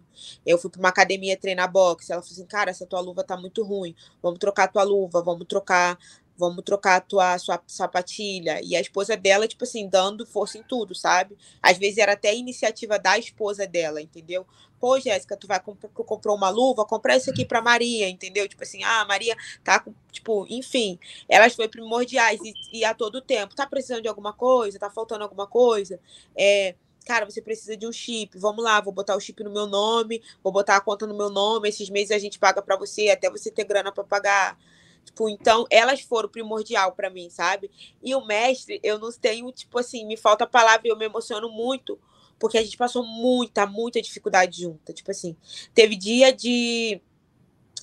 Eu 0.46 0.56
fui 0.56 0.70
para 0.70 0.78
uma 0.78 0.88
academia 0.88 1.36
treinar 1.36 1.70
boxe. 1.70 2.12
Ela 2.12 2.22
falou 2.22 2.32
assim, 2.32 2.46
cara, 2.46 2.70
essa 2.70 2.86
tua 2.86 3.00
luva 3.00 3.24
tá 3.24 3.36
muito 3.36 3.62
ruim. 3.64 3.94
Vamos 4.22 4.38
trocar 4.38 4.68
tua 4.68 4.84
luva, 4.84 5.20
vamos 5.20 5.46
trocar 5.48 5.98
vamos 6.36 6.64
trocar 6.64 6.96
a 6.96 7.00
tua 7.00 7.38
sua 7.38 7.62
sapatilha. 7.66 8.60
E 8.62 8.76
a 8.76 8.80
esposa 8.80 9.16
dela, 9.16 9.48
tipo 9.48 9.64
assim, 9.64 9.88
dando 9.88 10.26
força 10.26 10.58
em 10.58 10.62
tudo, 10.62 10.94
sabe? 10.94 11.36
Às 11.62 11.78
vezes 11.78 11.98
era 11.98 12.12
até 12.12 12.34
iniciativa 12.34 12.98
da 12.98 13.18
esposa 13.18 13.66
dela, 13.66 14.00
entendeu? 14.00 14.46
Pô, 14.78 15.00
Jéssica, 15.00 15.36
tu 15.36 15.46
vai 15.46 15.58
comp 15.60 15.82
comprou 15.94 16.36
uma 16.36 16.50
luva, 16.50 16.84
comprar 16.84 17.16
isso 17.16 17.30
aqui 17.30 17.44
para 17.44 17.62
Maria, 17.62 18.08
entendeu? 18.08 18.46
Tipo 18.48 18.62
assim, 18.62 18.82
ah, 18.84 19.04
Maria 19.06 19.34
tá 19.64 19.80
com, 19.80 19.94
tipo, 20.12 20.46
enfim, 20.50 20.98
elas 21.28 21.54
foram 21.54 21.70
primordiais 21.70 22.38
e, 22.42 22.80
e 22.80 22.84
a 22.84 22.94
todo 22.94 23.22
tempo, 23.22 23.54
tá 23.54 23.66
precisando 23.66 24.02
de 24.02 24.08
alguma 24.08 24.32
coisa, 24.34 24.78
tá 24.78 24.90
faltando 24.90 25.24
alguma 25.24 25.46
coisa, 25.46 25.98
é, 26.36 26.74
cara, 27.06 27.24
você 27.24 27.40
precisa 27.40 27.76
de 27.76 27.86
um 27.86 27.92
chip, 27.92 28.36
vamos 28.38 28.62
lá, 28.62 28.80
vou 28.80 28.92
botar 28.92 29.16
o 29.16 29.20
chip 29.20 29.42
no 29.44 29.50
meu 29.50 29.66
nome, 29.66 30.20
vou 30.42 30.52
botar 30.52 30.76
a 30.76 30.80
conta 30.80 31.06
no 31.06 31.16
meu 31.16 31.30
nome, 31.30 31.68
esses 31.68 31.88
meses 31.88 32.10
a 32.10 32.18
gente 32.18 32.38
paga 32.38 32.60
para 32.60 32.76
você, 32.76 33.08
até 33.08 33.30
você 33.30 33.50
ter 33.50 33.64
grana 33.64 33.92
para 33.92 34.04
pagar. 34.04 34.58
Tipo, 35.06 35.28
então, 35.28 35.64
elas 35.70 36.00
foram 36.00 36.28
primordial 36.28 36.92
para 36.92 37.08
mim, 37.08 37.30
sabe? 37.30 37.70
E 38.02 38.14
o 38.14 38.26
mestre, 38.26 38.80
eu 38.82 38.98
não 38.98 39.10
tenho, 39.12 39.50
tipo 39.52 39.78
assim, 39.78 40.04
me 40.04 40.16
falta 40.16 40.46
palavra 40.46 40.86
e 40.86 40.90
eu 40.90 40.96
me 40.96 41.04
emociono 41.04 41.48
muito, 41.48 41.98
porque 42.40 42.58
a 42.58 42.62
gente 42.62 42.76
passou 42.76 43.04
muita, 43.04 43.64
muita 43.66 44.02
dificuldade 44.02 44.62
junta. 44.62 44.92
Tipo 44.92 45.12
assim, 45.12 45.36
teve 45.72 45.94
dia 45.94 46.32
de 46.32 47.00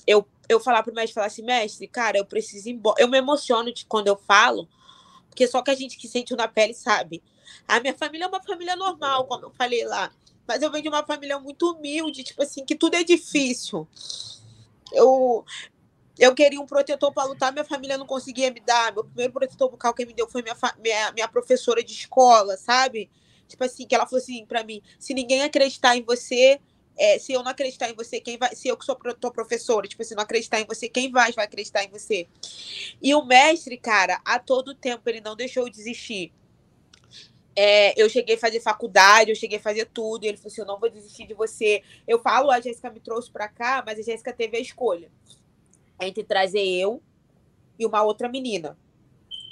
eu, 0.06 0.28
eu 0.48 0.60
falar 0.60 0.82
pro 0.82 0.94
mestre, 0.94 1.14
falar 1.14 1.28
assim, 1.28 1.42
mestre, 1.42 1.88
cara, 1.88 2.18
eu 2.18 2.26
preciso 2.26 2.68
ir 2.68 2.72
embora. 2.72 3.00
Eu 3.00 3.08
me 3.08 3.16
emociono 3.16 3.72
de 3.72 3.86
quando 3.86 4.08
eu 4.08 4.16
falo, 4.16 4.68
porque 5.28 5.48
só 5.48 5.62
que 5.62 5.70
a 5.70 5.74
gente 5.74 5.96
que 5.96 6.06
sente 6.06 6.36
na 6.36 6.46
pele 6.46 6.74
sabe. 6.74 7.22
A 7.66 7.80
minha 7.80 7.94
família 7.94 8.26
é 8.26 8.28
uma 8.28 8.42
família 8.42 8.76
normal, 8.76 9.26
como 9.26 9.46
eu 9.46 9.50
falei 9.50 9.84
lá. 9.84 10.12
Mas 10.46 10.62
eu 10.62 10.70
venho 10.70 10.82
de 10.82 10.88
uma 10.90 11.02
família 11.02 11.38
muito 11.40 11.72
humilde, 11.72 12.22
tipo 12.22 12.42
assim, 12.42 12.66
que 12.66 12.76
tudo 12.76 12.94
é 12.96 13.02
difícil. 13.02 13.88
Eu, 14.92 15.44
eu 16.18 16.34
queria 16.34 16.60
um 16.60 16.66
protetor 16.66 17.12
para 17.12 17.24
lutar, 17.24 17.52
minha 17.52 17.64
família 17.64 17.98
não 17.98 18.06
conseguia 18.06 18.50
me 18.50 18.60
dar. 18.60 18.92
Meu 18.92 19.04
primeiro 19.04 19.32
protetor 19.32 19.70
bucal 19.70 19.92
que 19.92 20.06
me 20.06 20.12
deu 20.12 20.28
foi 20.28 20.42
minha, 20.42 20.56
minha, 20.78 21.12
minha 21.12 21.28
professora 21.28 21.82
de 21.82 21.92
escola, 21.92 22.56
sabe? 22.56 23.10
Tipo 23.48 23.64
assim, 23.64 23.86
que 23.86 23.94
ela 23.94 24.06
falou 24.06 24.22
assim 24.22 24.46
para 24.46 24.62
mim: 24.62 24.80
se 24.98 25.12
ninguém 25.12 25.42
acreditar 25.42 25.96
em 25.96 26.02
você, 26.02 26.60
é, 26.96 27.18
se 27.18 27.32
eu 27.32 27.42
não 27.42 27.50
acreditar 27.50 27.90
em 27.90 27.94
você, 27.94 28.20
quem 28.20 28.38
vai. 28.38 28.54
Se 28.54 28.68
eu 28.68 28.76
que 28.76 28.84
sou 28.84 28.94
tua 28.94 29.32
professora, 29.32 29.88
tipo 29.88 30.02
assim, 30.02 30.14
não 30.14 30.22
acreditar 30.22 30.60
em 30.60 30.66
você, 30.66 30.88
quem 30.88 31.10
vai 31.10 31.32
vai 31.32 31.46
acreditar 31.46 31.82
em 31.82 31.88
você? 31.88 32.28
E 33.02 33.12
o 33.14 33.24
mestre, 33.24 33.76
cara, 33.76 34.20
a 34.24 34.38
todo 34.38 34.74
tempo 34.74 35.08
ele 35.10 35.20
não 35.20 35.34
deixou 35.34 35.64
eu 35.64 35.70
desistir. 35.70 36.32
É, 37.56 38.00
eu 38.00 38.08
cheguei 38.08 38.34
a 38.34 38.38
fazer 38.38 38.60
faculdade, 38.60 39.30
eu 39.30 39.36
cheguei 39.36 39.58
a 39.58 39.62
fazer 39.62 39.86
tudo, 39.86 40.24
ele 40.24 40.36
falou 40.36 40.52
assim: 40.52 40.60
eu 40.60 40.66
não 40.66 40.78
vou 40.78 40.88
desistir 40.88 41.26
de 41.26 41.34
você. 41.34 41.82
Eu 42.06 42.20
falo, 42.20 42.52
a 42.52 42.60
Jéssica 42.60 42.88
me 42.88 43.00
trouxe 43.00 43.32
para 43.32 43.48
cá, 43.48 43.82
mas 43.84 43.98
a 43.98 44.02
Jéssica 44.02 44.32
teve 44.32 44.56
a 44.56 44.60
escolha 44.60 45.10
entre 46.06 46.24
trazer 46.24 46.64
eu 46.64 47.02
e 47.78 47.86
uma 47.86 48.02
outra 48.02 48.28
menina. 48.28 48.76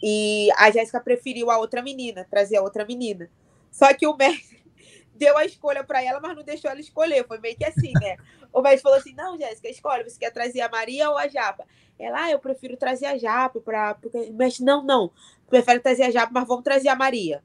E 0.03 0.48
a 0.57 0.70
Jéssica 0.70 1.00
preferiu 1.00 1.50
a 1.50 1.59
outra 1.59 1.82
menina, 1.82 2.26
trazer 2.28 2.57
a 2.57 2.62
outra 2.62 2.84
menina. 2.84 3.30
Só 3.70 3.92
que 3.94 4.07
o 4.07 4.16
mestre 4.16 4.62
deu 5.14 5.36
a 5.38 5.44
escolha 5.44 5.84
para 5.84 6.03
ela, 6.03 6.20
mas 6.20 6.36
não 6.36 6.42
deixou 6.42 6.70
ela 6.70 6.80
escolher. 6.80 7.26
Foi 7.26 7.38
meio 7.38 7.57
que 7.57 7.64
assim, 7.64 7.92
né? 8.00 8.16
O 8.53 8.61
mestre 8.61 8.82
falou 8.82 8.98
assim: 8.98 9.14
não, 9.14 9.38
Jéssica, 9.38 9.68
escolhe, 9.68 10.05
você 10.05 10.18
quer 10.18 10.32
trazer 10.32 10.61
a 10.61 10.68
Maria 10.68 11.09
ou 11.09 11.16
a 11.16 11.28
Japa? 11.28 11.64
Ela, 11.98 12.24
ah, 12.24 12.30
eu 12.30 12.38
prefiro 12.38 12.76
trazer 12.76 13.07
a 13.07 13.16
Japa, 13.16 13.61
pra... 13.61 13.94
porque 13.94 14.18
o 14.18 14.34
mestre, 14.34 14.64
não, 14.64 14.82
não, 14.82 15.11
prefere 15.48 15.78
trazer 15.78 16.03
a 16.03 16.11
Japa, 16.11 16.32
mas 16.32 16.48
vamos 16.48 16.64
trazer 16.64 16.88
a 16.88 16.96
Maria. 16.96 17.42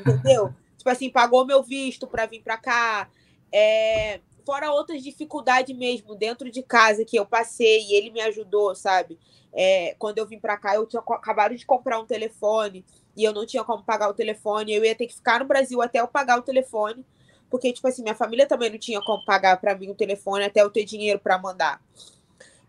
Entendeu? 0.00 0.54
tipo 0.76 0.88
assim, 0.88 1.10
pagou 1.10 1.44
meu 1.44 1.62
visto 1.62 2.06
para 2.06 2.26
vir 2.26 2.40
para 2.40 2.56
cá. 2.56 3.08
É 3.52 4.20
fora 4.48 4.72
outras 4.72 5.02
dificuldades 5.02 5.76
mesmo 5.76 6.14
dentro 6.14 6.50
de 6.50 6.62
casa 6.62 7.04
que 7.04 7.18
eu 7.18 7.26
passei 7.26 7.84
e 7.84 7.92
ele 7.92 8.08
me 8.08 8.22
ajudou, 8.22 8.74
sabe? 8.74 9.18
É, 9.52 9.94
quando 9.98 10.16
eu 10.16 10.26
vim 10.26 10.38
para 10.38 10.56
cá, 10.56 10.74
eu 10.74 10.86
tinha 10.86 11.02
acabado 11.06 11.54
de 11.54 11.66
comprar 11.66 12.00
um 12.00 12.06
telefone 12.06 12.82
e 13.14 13.24
eu 13.24 13.34
não 13.34 13.44
tinha 13.44 13.62
como 13.62 13.84
pagar 13.84 14.08
o 14.08 14.14
telefone, 14.14 14.72
eu 14.72 14.82
ia 14.82 14.94
ter 14.94 15.06
que 15.06 15.14
ficar 15.14 15.40
no 15.40 15.44
Brasil 15.44 15.82
até 15.82 16.00
eu 16.00 16.08
pagar 16.08 16.38
o 16.38 16.42
telefone, 16.42 17.04
porque, 17.50 17.70
tipo 17.74 17.86
assim, 17.88 18.00
minha 18.00 18.14
família 18.14 18.46
também 18.46 18.70
não 18.70 18.78
tinha 18.78 19.02
como 19.02 19.22
pagar 19.26 19.60
para 19.60 19.74
mim 19.74 19.90
o 19.90 19.94
telefone 19.94 20.46
até 20.46 20.62
eu 20.62 20.70
ter 20.70 20.84
dinheiro 20.84 21.18
para 21.18 21.36
mandar. 21.36 21.82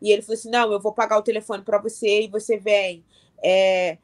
E 0.01 0.11
ele 0.11 0.21
falou 0.21 0.38
assim: 0.38 0.49
não, 0.49 0.73
eu 0.73 0.82
vou 0.82 0.91
pagar 0.91 1.17
o 1.17 1.23
telefone 1.23 1.63
para 1.63 1.77
você 1.77 2.23
e 2.23 2.27
você 2.27 2.57
vem. 2.57 3.05
É, 3.41 3.97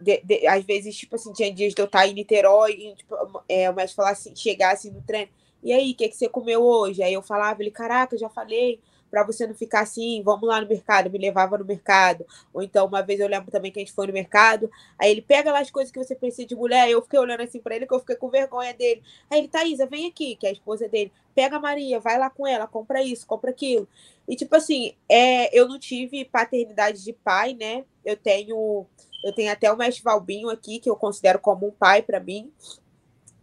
de, 0.00 0.22
de, 0.24 0.46
às 0.46 0.64
vezes, 0.64 0.96
tipo 0.96 1.16
assim, 1.16 1.34
tinha 1.34 1.52
dias 1.52 1.74
de 1.74 1.82
eu 1.82 1.86
estar 1.86 2.06
em 2.06 2.14
Niterói 2.14 2.72
e 2.72 2.94
tipo, 2.94 3.42
é, 3.46 3.68
o 3.68 3.74
mestre 3.74 3.96
falar 3.96 4.12
assim, 4.12 4.34
chegar 4.34 4.72
assim 4.72 4.90
no 4.90 5.02
trem 5.02 5.28
e 5.62 5.72
aí, 5.72 5.92
o 5.92 5.94
que, 5.96 6.08
que 6.08 6.16
você 6.16 6.28
comeu 6.28 6.62
hoje? 6.62 7.02
Aí 7.02 7.12
eu 7.12 7.22
falava, 7.22 7.62
ele, 7.62 7.70
caraca, 7.70 8.16
já 8.16 8.28
falei, 8.28 8.80
para 9.10 9.24
você 9.24 9.46
não 9.46 9.54
ficar 9.54 9.80
assim, 9.80 10.22
vamos 10.22 10.48
lá 10.48 10.60
no 10.60 10.68
mercado, 10.68 11.10
me 11.10 11.18
levava 11.18 11.58
no 11.58 11.64
mercado. 11.64 12.24
Ou 12.52 12.62
então, 12.62 12.86
uma 12.86 13.02
vez 13.02 13.20
eu 13.20 13.28
lembro 13.28 13.50
também 13.50 13.72
que 13.72 13.78
a 13.78 13.82
gente 13.82 13.92
foi 13.92 14.06
no 14.06 14.12
mercado, 14.12 14.70
aí 14.98 15.10
ele 15.10 15.22
pega 15.22 15.52
lá 15.52 15.60
as 15.60 15.70
coisas 15.70 15.90
que 15.90 15.98
você 15.98 16.14
precisa 16.14 16.46
de 16.46 16.54
mulher, 16.54 16.88
eu 16.88 17.02
fiquei 17.02 17.18
olhando 17.18 17.42
assim 17.42 17.60
para 17.60 17.74
ele, 17.76 17.86
que 17.86 17.94
eu 17.94 18.00
fiquei 18.00 18.16
com 18.16 18.28
vergonha 18.28 18.72
dele. 18.74 19.02
Aí 19.30 19.40
ele, 19.40 19.48
Thaisa, 19.48 19.86
vem 19.86 20.06
aqui, 20.06 20.36
que 20.36 20.46
é 20.46 20.50
a 20.50 20.52
esposa 20.52 20.88
dele, 20.88 21.12
pega 21.34 21.56
a 21.56 21.60
Maria, 21.60 22.00
vai 22.00 22.18
lá 22.18 22.30
com 22.30 22.46
ela, 22.46 22.66
compra 22.66 23.02
isso, 23.02 23.26
compra 23.26 23.50
aquilo. 23.50 23.88
E 24.28 24.36
tipo 24.36 24.54
assim, 24.54 24.94
é, 25.08 25.56
eu 25.58 25.66
não 25.66 25.78
tive 25.78 26.24
paternidade 26.24 27.02
de 27.02 27.12
pai, 27.12 27.54
né? 27.54 27.84
Eu 28.04 28.16
tenho, 28.16 28.86
eu 29.24 29.32
tenho 29.34 29.50
até 29.50 29.72
o 29.72 29.76
mestre 29.76 30.02
Valbinho 30.02 30.50
aqui, 30.50 30.78
que 30.78 30.90
eu 30.90 30.96
considero 30.96 31.38
como 31.38 31.66
um 31.66 31.70
pai 31.70 32.02
para 32.02 32.20
mim 32.20 32.52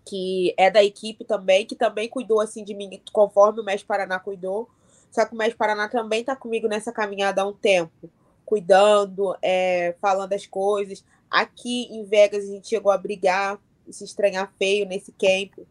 que 0.06 0.54
é 0.56 0.70
da 0.70 0.84
equipe 0.84 1.26
também, 1.26 1.66
que 1.66 1.76
também 1.76 2.08
cuidou 2.08 2.40
assim 2.40 2.64
de 2.64 2.76
mim, 2.76 3.02
conforme 3.12 3.62
o 3.62 3.64
Mestre 3.64 3.88
Paraná 3.88 4.20
cuidou. 4.20 4.70
Só 5.12 5.26
que 5.26 5.34
o 5.34 5.38
Mestre 5.38 5.58
Paraná 5.58 5.90
também 5.90 6.20
está 6.20 6.36
comigo 6.36 6.68
nessa 6.68 6.92
caminhada 6.92 7.42
há 7.42 7.48
um 7.48 7.54
tempo, 7.54 8.10
cuidando, 8.46 9.36
é, 9.42 9.96
falando 10.00 10.34
as 10.34 10.46
coisas. 10.46 11.04
Aqui 11.30 11.88
em 11.92 12.04
Vegas 12.06 12.44
a 12.44 12.52
gente 12.52 12.68
chegou 12.68 12.92
a 12.92 12.98
brigar, 12.98 13.60
se 13.90 14.04
estranhar 14.04 14.54
feio 14.60 14.86
nesse 14.86 15.12
camp. 15.12 15.66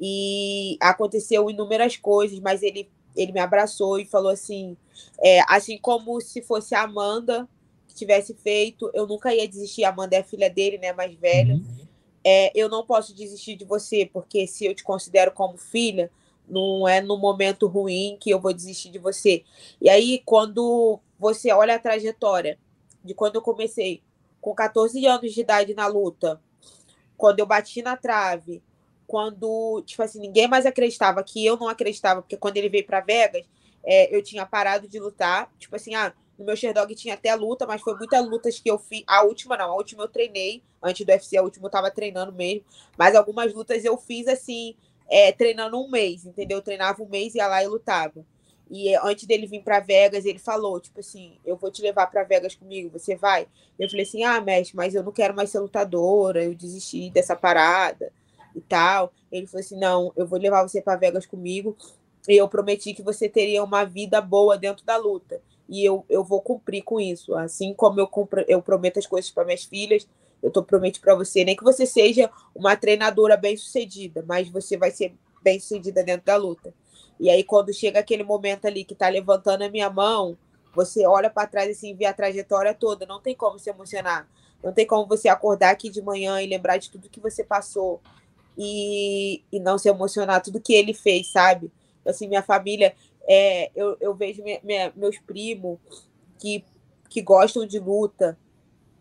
E 0.00 0.78
aconteceu 0.80 1.50
inúmeras 1.50 1.96
coisas, 1.96 2.38
mas 2.38 2.62
ele, 2.62 2.88
ele 3.16 3.32
me 3.32 3.40
abraçou 3.40 3.98
e 3.98 4.04
falou 4.04 4.30
assim: 4.30 4.76
é, 5.20 5.40
assim 5.48 5.76
como 5.78 6.20
se 6.20 6.42
fosse 6.42 6.76
a 6.76 6.82
Amanda 6.82 7.48
que 7.88 7.94
tivesse 7.96 8.34
feito, 8.34 8.88
eu 8.94 9.08
nunca 9.08 9.34
ia 9.34 9.48
desistir. 9.48 9.82
A 9.82 9.88
Amanda 9.88 10.14
é 10.14 10.20
a 10.20 10.24
filha 10.24 10.48
dele, 10.48 10.78
né, 10.78 10.92
mais 10.92 11.12
velha. 11.16 11.54
Uhum 11.54 11.87
é, 12.30 12.52
eu 12.54 12.68
não 12.68 12.84
posso 12.84 13.14
desistir 13.14 13.56
de 13.56 13.64
você, 13.64 14.04
porque 14.04 14.46
se 14.46 14.66
eu 14.66 14.74
te 14.74 14.84
considero 14.84 15.32
como 15.32 15.56
filha, 15.56 16.10
não 16.46 16.86
é 16.86 17.00
no 17.00 17.16
momento 17.16 17.66
ruim 17.66 18.18
que 18.20 18.28
eu 18.28 18.38
vou 18.38 18.52
desistir 18.52 18.90
de 18.90 18.98
você. 18.98 19.44
E 19.80 19.88
aí, 19.88 20.20
quando 20.26 21.00
você 21.18 21.50
olha 21.50 21.74
a 21.74 21.78
trajetória 21.78 22.58
de 23.02 23.14
quando 23.14 23.36
eu 23.36 23.42
comecei 23.42 24.02
com 24.42 24.54
14 24.54 25.06
anos 25.06 25.32
de 25.32 25.40
idade 25.40 25.72
na 25.72 25.86
luta, 25.86 26.38
quando 27.16 27.38
eu 27.38 27.46
bati 27.46 27.80
na 27.80 27.96
trave, 27.96 28.62
quando, 29.06 29.82
tipo 29.86 30.02
assim, 30.02 30.20
ninguém 30.20 30.46
mais 30.46 30.66
acreditava 30.66 31.24
que 31.24 31.42
eu 31.46 31.56
não 31.56 31.66
acreditava, 31.66 32.20
porque 32.20 32.36
quando 32.36 32.58
ele 32.58 32.68
veio 32.68 32.84
para 32.84 33.00
Vegas, 33.00 33.46
é, 33.82 34.14
eu 34.14 34.22
tinha 34.22 34.44
parado 34.44 34.86
de 34.86 35.00
lutar, 35.00 35.50
tipo 35.58 35.74
assim, 35.74 35.94
ah, 35.94 36.12
no 36.38 36.44
meu 36.44 36.56
Sherdog 36.56 36.94
tinha 36.94 37.14
até 37.14 37.34
luta, 37.34 37.66
mas 37.66 37.82
foi 37.82 37.96
muitas 37.96 38.24
lutas 38.24 38.60
que 38.60 38.70
eu 38.70 38.78
fiz. 38.78 39.02
A 39.06 39.24
última 39.24 39.56
não, 39.56 39.72
a 39.72 39.74
última 39.74 40.04
eu 40.04 40.08
treinei. 40.08 40.62
Antes 40.80 41.04
do 41.04 41.10
UFC, 41.10 41.36
a 41.36 41.42
última 41.42 41.66
eu 41.66 41.70
tava 41.70 41.90
treinando 41.90 42.32
mesmo. 42.32 42.64
Mas 42.96 43.16
algumas 43.16 43.52
lutas 43.52 43.84
eu 43.84 43.98
fiz 43.98 44.28
assim, 44.28 44.76
é, 45.10 45.32
treinando 45.32 45.76
um 45.76 45.90
mês, 45.90 46.24
entendeu? 46.24 46.58
Eu 46.58 46.62
treinava 46.62 47.02
um 47.02 47.08
mês, 47.08 47.34
ia 47.34 47.48
lá 47.48 47.62
e 47.62 47.66
lutava. 47.66 48.24
E 48.70 48.94
antes 48.96 49.26
dele 49.26 49.46
vir 49.46 49.62
para 49.62 49.80
Vegas, 49.80 50.24
ele 50.26 50.38
falou, 50.38 50.78
tipo 50.78 51.00
assim, 51.00 51.38
eu 51.44 51.56
vou 51.56 51.70
te 51.70 51.82
levar 51.82 52.06
para 52.06 52.22
Vegas 52.22 52.54
comigo, 52.54 52.90
você 52.90 53.16
vai? 53.16 53.48
Eu 53.78 53.88
falei 53.88 54.04
assim, 54.04 54.22
ah, 54.22 54.40
mestre, 54.40 54.76
mas 54.76 54.94
eu 54.94 55.02
não 55.02 55.10
quero 55.10 55.34
mais 55.34 55.50
ser 55.50 55.58
lutadora, 55.58 56.44
eu 56.44 56.54
desisti 56.54 57.10
dessa 57.10 57.34
parada 57.34 58.12
e 58.54 58.60
tal. 58.60 59.12
Ele 59.32 59.46
falou 59.46 59.60
assim, 59.60 59.78
não, 59.78 60.12
eu 60.16 60.26
vou 60.26 60.38
levar 60.38 60.62
você 60.62 60.82
para 60.82 60.96
Vegas 60.96 61.24
comigo 61.24 61.76
e 62.28 62.36
eu 62.36 62.46
prometi 62.46 62.92
que 62.92 63.02
você 63.02 63.28
teria 63.28 63.64
uma 63.64 63.84
vida 63.84 64.20
boa 64.20 64.58
dentro 64.58 64.84
da 64.84 64.96
luta 64.98 65.40
e 65.68 65.84
eu, 65.84 66.04
eu 66.08 66.24
vou 66.24 66.40
cumprir 66.40 66.82
com 66.82 67.00
isso. 67.00 67.34
Assim 67.34 67.74
como 67.74 68.00
eu, 68.00 68.06
compro, 68.06 68.44
eu 68.48 68.62
prometo 68.62 68.98
as 68.98 69.06
coisas 69.06 69.30
para 69.30 69.44
minhas 69.44 69.64
filhas, 69.64 70.08
eu 70.42 70.50
tô 70.50 70.62
prometo 70.62 71.00
para 71.00 71.14
você, 71.14 71.44
nem 71.44 71.56
que 71.56 71.64
você 71.64 71.84
seja 71.84 72.30
uma 72.54 72.76
treinadora 72.76 73.36
bem 73.36 73.56
sucedida, 73.56 74.24
mas 74.26 74.48
você 74.48 74.76
vai 74.76 74.90
ser 74.90 75.14
bem 75.42 75.58
sucedida 75.60 76.02
dentro 76.02 76.26
da 76.26 76.36
luta. 76.36 76.72
E 77.18 77.28
aí, 77.28 77.42
quando 77.42 77.72
chega 77.72 77.98
aquele 77.98 78.22
momento 78.22 78.66
ali 78.66 78.84
que 78.84 78.94
tá 78.94 79.08
levantando 79.08 79.62
a 79.62 79.68
minha 79.68 79.90
mão, 79.90 80.38
você 80.74 81.04
olha 81.06 81.28
para 81.28 81.48
trás 81.48 81.70
assim, 81.70 81.94
vê 81.94 82.04
a 82.04 82.12
trajetória 82.12 82.72
toda, 82.72 83.04
não 83.04 83.20
tem 83.20 83.34
como 83.34 83.58
se 83.58 83.68
emocionar. 83.68 84.28
Não 84.62 84.72
tem 84.72 84.86
como 84.86 85.06
você 85.06 85.28
acordar 85.28 85.70
aqui 85.70 85.90
de 85.90 86.00
manhã 86.00 86.40
e 86.40 86.46
lembrar 86.46 86.76
de 86.78 86.90
tudo 86.90 87.08
que 87.08 87.20
você 87.20 87.42
passou 87.44 88.00
e, 88.56 89.42
e 89.52 89.60
não 89.60 89.78
se 89.78 89.88
emocionar, 89.88 90.42
tudo 90.42 90.60
que 90.60 90.74
ele 90.74 90.92
fez, 90.92 91.28
sabe? 91.28 91.70
Assim, 92.06 92.26
minha 92.26 92.42
família, 92.42 92.94
é, 93.28 93.70
eu, 93.76 93.96
eu 94.00 94.14
vejo 94.14 94.42
minha, 94.42 94.58
minha, 94.64 94.92
meus 94.96 95.18
primos, 95.18 95.78
que, 96.38 96.64
que 97.10 97.20
gostam 97.20 97.66
de 97.66 97.78
luta 97.78 98.38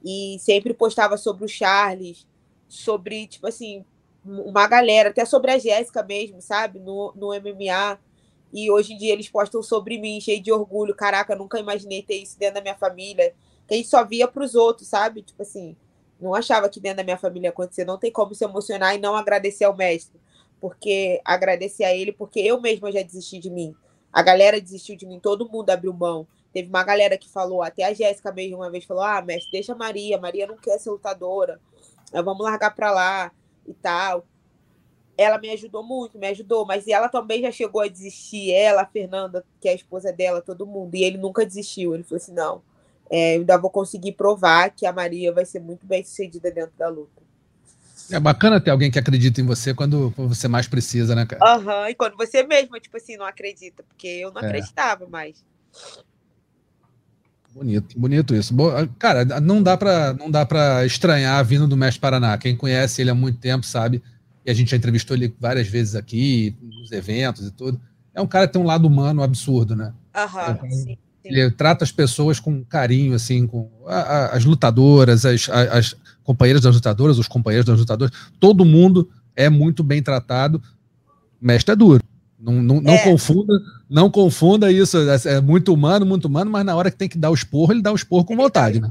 e 0.04 0.38
sempre 0.40 0.74
postava 0.74 1.16
sobre 1.18 1.46
o 1.46 1.48
Charles, 1.48 2.28
sobre, 2.68 3.26
tipo 3.28 3.48
assim, 3.48 3.86
uma 4.26 4.68
galera, 4.68 5.10
até 5.10 5.24
sobre 5.24 5.52
a 5.52 5.58
Jéssica 5.58 6.04
mesmo, 6.04 6.42
sabe? 6.42 6.80
No, 6.80 7.14
no 7.16 7.30
MMA. 7.30 7.98
E 8.52 8.70
hoje 8.70 8.94
em 8.94 8.98
dia 8.98 9.14
eles 9.14 9.30
postam 9.30 9.64
sobre 9.64 9.98
mim, 9.98 10.20
cheio 10.20 10.42
de 10.42 10.52
orgulho. 10.52 10.94
Caraca, 10.94 11.36
nunca 11.36 11.60
imaginei 11.60 12.04
ter 12.04 12.16
isso 12.16 12.38
dentro 12.38 12.56
da 12.56 12.62
minha 12.62 12.76
família. 12.76 13.34
Que 13.66 13.74
a 13.74 13.78
gente 13.78 13.90
só 13.90 14.04
via 14.04 14.28
para 14.28 14.44
os 14.44 14.56
outros, 14.56 14.88
sabe? 14.90 15.22
Tipo 15.22 15.42
assim, 15.42 15.76
não 16.20 16.34
achava 16.34 16.68
que 16.70 16.80
dentro 16.80 16.98
da 16.98 17.04
minha 17.04 17.18
família 17.18 17.48
ia 17.48 17.52
acontecer. 17.52 17.86
Não 17.86 17.98
tem 17.98 18.12
como 18.12 18.36
se 18.36 18.44
emocionar 18.44 18.96
e 18.96 19.00
não 19.00 19.16
agradecer 19.16 19.64
ao 19.64 19.76
mestre. 19.76 20.20
Porque 20.60 21.22
agradecer 21.24 21.84
a 21.84 21.96
ele, 21.96 22.12
porque 22.12 22.40
eu 22.40 22.60
mesma 22.60 22.92
já 22.92 23.02
desisti 23.02 23.40
de 23.40 23.50
mim. 23.50 23.76
A 24.12 24.22
galera 24.22 24.60
desistiu 24.60 24.96
de 24.96 25.06
mim, 25.06 25.20
todo 25.20 25.50
mundo 25.50 25.70
abriu 25.70 25.94
mão. 25.94 26.28
Teve 26.54 26.70
uma 26.70 26.84
galera 26.84 27.18
que 27.18 27.30
falou, 27.30 27.62
até 27.62 27.84
a 27.84 27.94
Jéssica 27.94 28.32
mesmo 28.32 28.58
uma 28.58 28.72
vez 28.72 28.86
falou: 28.86 29.04
Ah, 29.04 29.22
mestre, 29.22 29.52
deixa 29.52 29.74
a 29.74 29.76
Maria, 29.76 30.18
Maria 30.18 30.48
não 30.48 30.58
quer 30.58 30.80
ser 30.80 30.90
lutadora, 30.90 31.60
vamos 32.12 32.44
largar 32.44 32.74
pra 32.74 32.92
lá 32.92 33.32
e 33.66 33.74
tal. 33.74 34.26
Ela 35.18 35.38
me 35.40 35.50
ajudou 35.50 35.84
muito, 35.84 36.18
me 36.18 36.28
ajudou, 36.28 36.66
mas 36.66 36.88
ela 36.88 37.10
também 37.10 37.42
já 37.42 37.52
chegou 37.52 37.82
a 37.82 37.88
desistir, 37.88 38.52
ela, 38.54 38.84
a 38.84 38.86
Fernanda, 38.86 39.44
que 39.60 39.68
é 39.68 39.72
a 39.72 39.76
esposa 39.76 40.14
dela, 40.14 40.42
todo 40.42 40.66
mundo, 40.66 40.96
e 40.96 41.04
ele 41.04 41.18
nunca 41.18 41.46
desistiu. 41.46 41.94
Ele 41.94 42.04
falou 42.04 42.18
assim: 42.18 42.34
não, 42.34 42.62
é, 43.10 43.36
eu 43.36 43.40
ainda 43.42 43.58
vou 43.58 43.70
conseguir 43.70 44.14
provar 44.14 44.70
que 44.72 44.86
a 44.86 44.94
Maria 44.94 45.34
vai 45.34 45.46
ser 45.46 45.60
muito 45.60 45.86
bem 45.86 46.04
sucedida 46.04 46.52
dentro 46.52 46.76
da 46.78 46.88
luta. 46.88 47.27
É 48.12 48.20
bacana 48.20 48.60
ter 48.60 48.72
alguém 48.72 48.90
que 48.90 49.00
acredita 49.00 49.42
em 49.42 49.46
você 49.46 49.74
quando 49.74 50.14
você 50.16 50.48
mais 50.48 50.68
precisa, 50.68 51.14
né, 51.16 51.26
cara? 51.26 51.44
Aham, 51.44 51.82
uhum, 51.82 51.88
e 51.90 51.96
quando 51.96 52.16
você 52.16 52.44
mesmo, 52.44 52.80
tipo 52.80 52.96
assim, 52.98 53.18
não 53.18 53.26
acredita, 53.26 53.84
porque 53.84 54.08
eu 54.08 54.32
não 54.32 54.42
é. 54.42 54.46
acreditava 54.46 55.08
mais. 55.08 55.44
Bonito, 57.54 58.00
bonito 58.00 58.36
isso. 58.36 58.54
Cara, 59.00 59.26
não 59.42 59.64
dá 59.64 59.76
para 59.76 60.14
não 60.14 60.30
dá 60.30 60.46
para 60.46 60.86
estranhar 60.86 61.44
vindo 61.44 61.68
do 61.68 61.76
Mestre 61.76 62.00
Paraná. 62.00 62.38
Quem 62.38 62.56
conhece 62.56 63.02
ele 63.02 63.10
há 63.10 63.16
muito 63.16 63.40
tempo 63.40 63.66
sabe. 63.66 64.02
E 64.46 64.52
a 64.52 64.54
gente 64.54 64.72
já 64.72 64.78
entrevistou 64.78 65.18
ele 65.18 65.34
várias 65.40 65.68
vezes 65.68 65.96
aqui, 65.96 66.56
nos 66.62 66.92
eventos 66.92 67.48
e 67.48 67.52
tudo. 67.52 67.82
É 68.14 68.22
um 68.22 68.28
cara 68.28 68.48
que 68.48 68.54
tem 68.54 68.62
um 68.62 68.66
lado 68.66 68.88
humano 68.88 69.24
absurdo, 69.24 69.76
né? 69.76 69.92
Aham, 70.16 70.60
uhum, 70.62 70.70
sim. 70.70 70.98
Ele 71.26 71.52
trata 71.52 71.84
as 71.84 71.92
pessoas 71.92 72.40
com 72.40 72.64
carinho, 72.64 73.14
assim, 73.14 73.46
com 73.46 73.70
a, 73.86 74.00
a, 74.00 74.26
as 74.38 74.46
lutadoras, 74.46 75.26
as, 75.26 75.50
as 75.50 75.96
companheiras 76.28 76.62
das 76.62 76.76
lutadoras, 76.76 77.18
os 77.18 77.28
companheiros 77.28 77.66
das 77.66 77.80
lutadoras, 77.80 78.14
todo 78.38 78.66
mundo 78.66 79.10
é 79.34 79.50
muito 79.50 79.82
bem 79.82 80.04
tratado. 80.04 80.62
Mestre 81.40 81.72
é 81.72 81.76
duro. 81.76 82.04
Não, 82.38 82.54
não, 82.62 82.82
não 82.82 82.94
é. 82.94 83.04
confunda, 83.04 83.54
não 83.90 84.12
confunda 84.12 84.70
isso. 84.70 84.98
É, 84.98 85.38
é 85.38 85.42
muito 85.42 85.74
humano, 85.74 86.06
muito 86.06 86.26
humano, 86.26 86.52
mas 86.52 86.66
na 86.66 86.76
hora 86.76 86.92
que 86.92 86.98
tem 86.98 87.08
que 87.08 87.18
dar 87.18 87.32
o 87.32 87.34
esporro, 87.34 87.72
ele 87.72 87.82
dá 87.82 87.94
o 87.94 87.96
esporro 87.96 88.26
com 88.26 88.36
vontade, 88.36 88.82
né? 88.82 88.90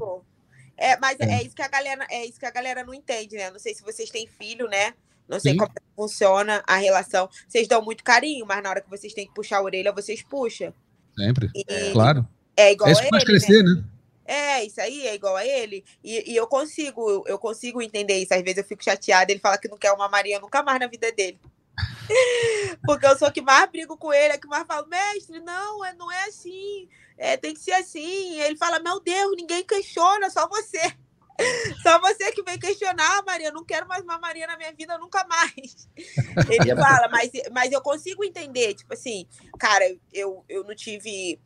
É, 0.78 0.98
mas 0.98 1.18
é. 1.20 1.26
é. 1.26 1.42
isso 1.42 1.54
que 1.54 1.62
a 1.62 1.68
galera, 1.68 2.06
é 2.10 2.24
isso 2.24 2.40
que 2.40 2.46
a 2.46 2.50
galera 2.50 2.84
não 2.84 2.94
entende, 2.94 3.36
né? 3.36 3.50
Não 3.50 3.58
sei 3.58 3.74
se 3.74 3.82
vocês 3.82 4.08
têm 4.08 4.26
filho, 4.26 4.66
né? 4.66 4.94
Não 5.28 5.38
sei 5.38 5.52
Sim. 5.52 5.58
como 5.58 5.70
funciona 5.94 6.62
a 6.66 6.76
relação. 6.76 7.28
Vocês 7.46 7.68
dão 7.68 7.82
muito 7.82 8.02
carinho, 8.02 8.46
mas 8.46 8.62
na 8.62 8.70
hora 8.70 8.80
que 8.80 8.88
vocês 8.88 9.12
têm 9.12 9.26
que 9.26 9.34
puxar 9.34 9.58
a 9.58 9.62
orelha, 9.62 9.92
vocês 9.92 10.22
puxam. 10.22 10.72
Sempre. 11.18 11.50
E, 11.54 11.92
claro. 11.92 12.26
É 12.56 12.72
igual 12.72 12.88
é 12.88 12.92
isso 12.92 13.02
a 13.02 13.04
ele, 13.04 13.10
faz 13.10 13.24
crescer, 13.24 13.62
né? 13.62 13.74
né? 13.74 13.84
É, 14.26 14.64
isso 14.64 14.80
aí 14.80 15.06
é 15.06 15.14
igual 15.14 15.36
a 15.36 15.46
ele. 15.46 15.84
E, 16.02 16.32
e, 16.32 16.36
eu 16.36 16.46
consigo, 16.46 17.24
eu 17.26 17.38
consigo 17.38 17.80
entender 17.80 18.18
isso. 18.18 18.34
Às 18.34 18.42
vezes 18.42 18.58
eu 18.58 18.64
fico 18.64 18.82
chateada, 18.82 19.30
ele 19.30 19.40
fala 19.40 19.58
que 19.58 19.68
não 19.68 19.78
quer 19.78 19.92
uma 19.92 20.08
Maria 20.08 20.40
nunca 20.40 20.62
mais 20.62 20.80
na 20.80 20.86
vida 20.86 21.12
dele. 21.12 21.38
Porque 22.84 23.06
eu 23.06 23.16
sou 23.18 23.30
que 23.30 23.42
mais 23.42 23.70
brigo 23.70 23.96
com 23.96 24.12
ele, 24.12 24.34
é 24.34 24.38
que 24.38 24.48
mais 24.48 24.66
falo, 24.66 24.88
mestre, 24.88 25.40
não, 25.40 25.84
é, 25.84 25.94
não 25.94 26.10
é 26.10 26.24
assim. 26.24 26.88
É, 27.16 27.36
tem 27.36 27.54
que 27.54 27.60
ser 27.60 27.72
assim. 27.72 28.40
Ele 28.40 28.56
fala, 28.56 28.78
meu 28.80 29.00
Deus, 29.00 29.36
ninguém 29.36 29.64
questiona, 29.64 30.28
só 30.30 30.48
você. 30.48 30.80
Só 31.82 32.00
você 32.00 32.32
que 32.32 32.42
vem 32.42 32.58
questionar, 32.58 33.22
Maria. 33.26 33.48
Eu 33.48 33.52
não 33.52 33.64
quero 33.64 33.86
mais 33.86 34.02
uma 34.02 34.18
Maria 34.18 34.46
na 34.46 34.56
minha 34.56 34.72
vida 34.72 34.96
nunca 34.98 35.26
mais. 35.26 35.88
Ele 36.50 36.74
fala, 36.74 37.08
mas, 37.08 37.30
mas 37.52 37.72
eu 37.72 37.80
consigo 37.80 38.24
entender, 38.24 38.74
tipo 38.74 38.92
assim, 38.94 39.26
cara, 39.58 39.84
eu, 40.12 40.44
eu 40.48 40.64
não 40.64 40.74
tive. 40.74 41.38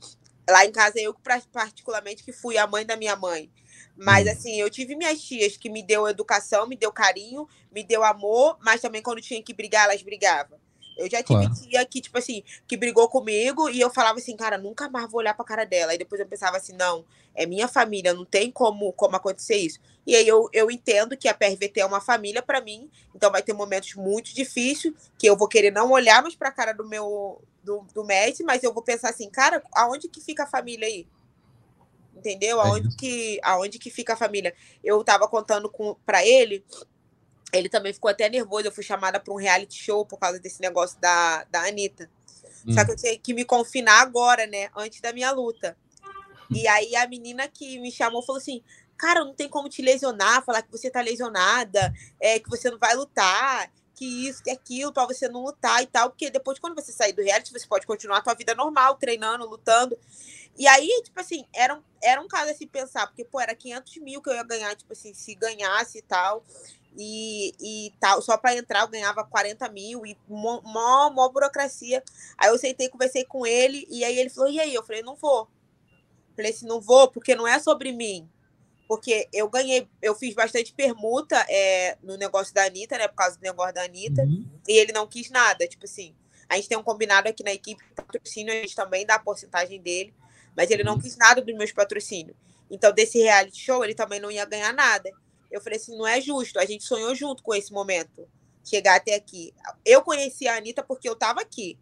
Lá 0.51 0.65
em 0.65 0.73
casa, 0.73 1.01
eu 1.01 1.15
particularmente 1.53 2.23
que 2.25 2.33
fui 2.33 2.59
a 2.59 2.67
mãe 2.67 2.85
da 2.85 2.97
minha 2.97 3.17
mãe. 3.17 3.51
Mas 3.97 4.27
hum. 4.27 4.31
assim, 4.31 4.61
eu 4.61 4.71
tive 4.71 4.97
minhas 4.97 5.21
tias 5.21 5.57
que 5.57 5.69
me 5.69 5.83
deu 5.83 6.09
educação, 6.09 6.67
me 6.67 6.77
deu 6.77 6.93
carinho, 6.93 7.47
me 7.73 7.85
deu 7.85 8.03
amor, 8.05 8.59
mas 8.61 8.81
também 8.81 9.03
quando 9.03 9.21
tinha 9.21 9.43
que 9.43 9.55
brigar, 9.55 9.85
elas 9.85 10.03
brigavam. 10.03 10.59
Eu 10.97 11.09
já 11.09 11.23
tive 11.23 11.47
claro. 11.47 11.55
tia 11.55 11.87
que, 11.87 12.01
tipo 12.01 12.19
assim, 12.19 12.43
que 12.67 12.77
brigou 12.77 13.09
comigo 13.09 13.71
e 13.71 13.81
eu 13.81 13.89
falava 13.89 14.19
assim, 14.19 14.37
cara, 14.37 14.59
nunca 14.59 14.89
mais 14.91 15.11
vou 15.11 15.21
olhar 15.21 15.33
pra 15.33 15.45
cara 15.45 15.65
dela. 15.65 15.93
Aí 15.93 15.99
depois 15.99 16.21
eu 16.21 16.27
pensava 16.27 16.59
assim, 16.59 16.75
não, 16.75 17.07
é 17.35 17.47
minha 17.47 17.67
família, 17.67 18.13
não 18.13 18.25
tem 18.25 18.51
como, 18.51 18.93
como 18.93 19.17
acontecer 19.17 19.57
isso. 19.57 19.81
E 20.11 20.17
aí 20.17 20.27
eu, 20.27 20.49
eu 20.53 20.69
entendo 20.73 21.17
que 21.17 21.29
a 21.29 21.35
PRVT 21.35 21.79
é 21.79 21.87
uma 21.87 22.01
família 22.01 22.43
para 22.43 22.61
mim, 22.61 22.91
então 23.15 23.31
vai 23.31 23.45
ter 23.45 23.53
momentos 23.53 23.95
muito 23.95 24.35
difíceis 24.35 24.93
que 25.17 25.25
eu 25.25 25.37
vou 25.37 25.47
querer 25.47 25.71
não 25.71 25.93
olhar 25.93 26.21
mais 26.21 26.35
pra 26.35 26.51
cara 26.51 26.73
do 26.73 26.85
meu, 26.85 27.41
do, 27.63 27.87
do 27.95 28.05
Messi, 28.05 28.43
mas 28.43 28.65
eu 28.65 28.75
vou 28.75 28.83
pensar 28.83 29.11
assim, 29.11 29.31
cara, 29.31 29.63
aonde 29.73 30.09
que 30.09 30.21
fica 30.21 30.43
a 30.43 30.49
família 30.49 30.89
aí? 30.89 31.07
Entendeu? 32.17 32.61
Aonde, 32.61 32.97
que, 32.97 33.39
aonde 33.41 33.79
que 33.79 33.89
fica 33.89 34.15
a 34.15 34.17
família? 34.17 34.53
Eu 34.83 35.05
tava 35.05 35.29
contando 35.29 35.71
com 35.71 35.95
para 36.05 36.27
ele 36.27 36.65
ele 37.53 37.69
também 37.69 37.93
ficou 37.93 38.11
até 38.11 38.29
nervoso. 38.29 38.67
Eu 38.67 38.73
fui 38.73 38.83
chamada 38.83 39.21
para 39.21 39.33
um 39.33 39.37
reality 39.37 39.81
show 39.81 40.05
por 40.05 40.19
causa 40.19 40.41
desse 40.41 40.61
negócio 40.61 41.01
da, 41.01 41.45
da 41.45 41.69
Anitta. 41.69 42.11
Hum. 42.67 42.73
Só 42.73 42.85
que 42.85 42.91
eu 42.91 42.97
tinha 42.97 43.17
que 43.17 43.33
me 43.33 43.45
confinar 43.45 44.01
agora, 44.01 44.45
né? 44.47 44.71
Antes 44.77 45.01
da 45.01 45.13
minha 45.13 45.31
luta. 45.31 45.77
E 46.53 46.67
aí 46.67 46.97
a 46.97 47.07
menina 47.07 47.47
que 47.47 47.79
me 47.79 47.93
chamou 47.93 48.25
falou 48.25 48.41
assim: 48.41 48.61
Cara, 49.01 49.25
não 49.25 49.33
tem 49.33 49.49
como 49.49 49.67
te 49.67 49.81
lesionar, 49.81 50.45
falar 50.45 50.61
que 50.61 50.71
você 50.71 50.91
tá 50.91 51.01
lesionada, 51.01 51.91
é, 52.21 52.39
que 52.39 52.51
você 52.51 52.71
não 52.71 52.79
vai 52.79 52.95
lutar, 52.95 53.73
que 53.95 54.29
isso, 54.29 54.43
que 54.43 54.51
aquilo, 54.51 54.93
para 54.93 55.07
você 55.07 55.27
não 55.27 55.43
lutar 55.43 55.83
e 55.83 55.87
tal. 55.87 56.11
Porque 56.11 56.29
depois, 56.29 56.59
quando 56.59 56.75
você 56.75 56.93
sair 56.93 57.15
do 57.15 57.23
reality, 57.23 57.51
você 57.51 57.67
pode 57.67 57.87
continuar 57.87 58.19
a 58.19 58.23
tua 58.23 58.35
vida 58.35 58.55
normal, 58.55 58.97
treinando, 58.97 59.49
lutando. 59.49 59.97
E 60.59 60.69
aí, 60.69 61.01
tipo 61.03 61.19
assim, 61.19 61.47
era 61.55 61.75
um, 61.75 61.83
era 62.03 62.21
um 62.21 62.29
caso 62.29 62.51
assim 62.51 62.67
pensar, 62.67 63.07
porque, 63.07 63.25
pô, 63.25 63.41
era 63.41 63.55
500 63.55 63.97
mil 63.97 64.21
que 64.21 64.29
eu 64.29 64.35
ia 64.35 64.43
ganhar, 64.43 64.77
tipo 64.77 64.93
assim, 64.93 65.15
se 65.15 65.35
ganhasse 65.35 65.99
e 65.99 66.03
tal 66.03 66.45
e, 66.97 67.55
e 67.61 67.93
tal, 68.01 68.21
só 68.21 68.37
para 68.37 68.57
entrar 68.57 68.81
eu 68.83 68.89
ganhava 68.89 69.25
40 69.25 69.69
mil 69.71 70.05
e 70.05 70.17
mó, 70.29 70.61
mó, 70.63 71.11
mó, 71.11 71.29
burocracia. 71.29 72.03
Aí 72.37 72.51
eu 72.51 72.59
sentei, 72.59 72.89
conversei 72.89 73.25
com 73.25 73.47
ele, 73.47 73.87
e 73.89 74.05
aí 74.05 74.19
ele 74.19 74.31
falou: 74.31 74.51
e 74.51 74.61
aí? 74.61 74.75
Eu 74.75 74.83
falei: 74.83 75.03
não 75.03 75.15
vou. 75.15 75.49
Falei 76.37 76.51
assim: 76.51 76.67
não 76.67 76.81
vou, 76.81 77.11
porque 77.11 77.35
não 77.35 77.47
é 77.47 77.59
sobre 77.59 77.93
mim. 77.93 78.29
Porque 78.91 79.29
eu 79.33 79.49
ganhei, 79.49 79.89
eu 80.03 80.17
fiz 80.17 80.35
bastante 80.35 80.73
permuta 80.73 81.37
é, 81.49 81.97
no 82.03 82.17
negócio 82.17 82.53
da 82.53 82.65
Anitta, 82.65 82.99
né? 82.99 83.07
Por 83.07 83.15
causa 83.15 83.37
do 83.37 83.41
negócio 83.41 83.73
da 83.73 83.85
Anitta, 83.85 84.23
uhum. 84.23 84.45
e 84.67 84.77
ele 84.77 84.91
não 84.91 85.07
quis 85.07 85.31
nada. 85.31 85.65
Tipo 85.69 85.85
assim, 85.85 86.13
a 86.49 86.57
gente 86.57 86.69
tem 86.69 86.77
um 86.77 86.83
combinado 86.83 87.29
aqui 87.29 87.45
na 87.45 87.53
equipe 87.53 87.81
patrocínio, 87.95 88.53
a 88.53 88.57
gente 88.57 88.75
também 88.75 89.07
dá 89.07 89.15
a 89.15 89.21
porcentagem 89.21 89.81
dele, 89.81 90.13
mas 90.57 90.73
ele 90.73 90.83
não 90.83 90.95
uhum. 90.95 91.01
quis 91.01 91.17
nada 91.17 91.41
dos 91.41 91.55
meus 91.55 91.71
patrocínios. 91.71 92.37
Então, 92.69 92.93
desse 92.93 93.17
reality 93.21 93.61
show, 93.61 93.85
ele 93.85 93.95
também 93.95 94.19
não 94.19 94.29
ia 94.29 94.45
ganhar 94.45 94.75
nada. 94.75 95.09
Eu 95.53 95.61
falei 95.61 95.79
assim, 95.79 95.97
não 95.97 96.05
é 96.05 96.21
justo. 96.21 96.59
A 96.59 96.67
gente 96.67 96.83
sonhou 96.83 97.15
junto 97.15 97.45
com 97.45 97.55
esse 97.55 97.73
momento, 97.73 98.29
chegar 98.65 98.97
até 98.97 99.15
aqui. 99.15 99.55
Eu 99.85 100.03
conheci 100.03 100.49
a 100.49 100.57
Anitta 100.57 100.83
porque 100.83 101.09
eu 101.09 101.13
estava 101.13 101.41
aqui, 101.41 101.79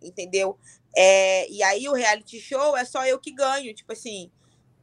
entendeu? 0.00 0.58
É, 0.96 1.46
e 1.50 1.62
aí 1.62 1.86
o 1.90 1.92
reality 1.92 2.40
show 2.40 2.74
é 2.74 2.86
só 2.86 3.04
eu 3.04 3.18
que 3.18 3.32
ganho, 3.32 3.74
tipo 3.74 3.92
assim, 3.92 4.30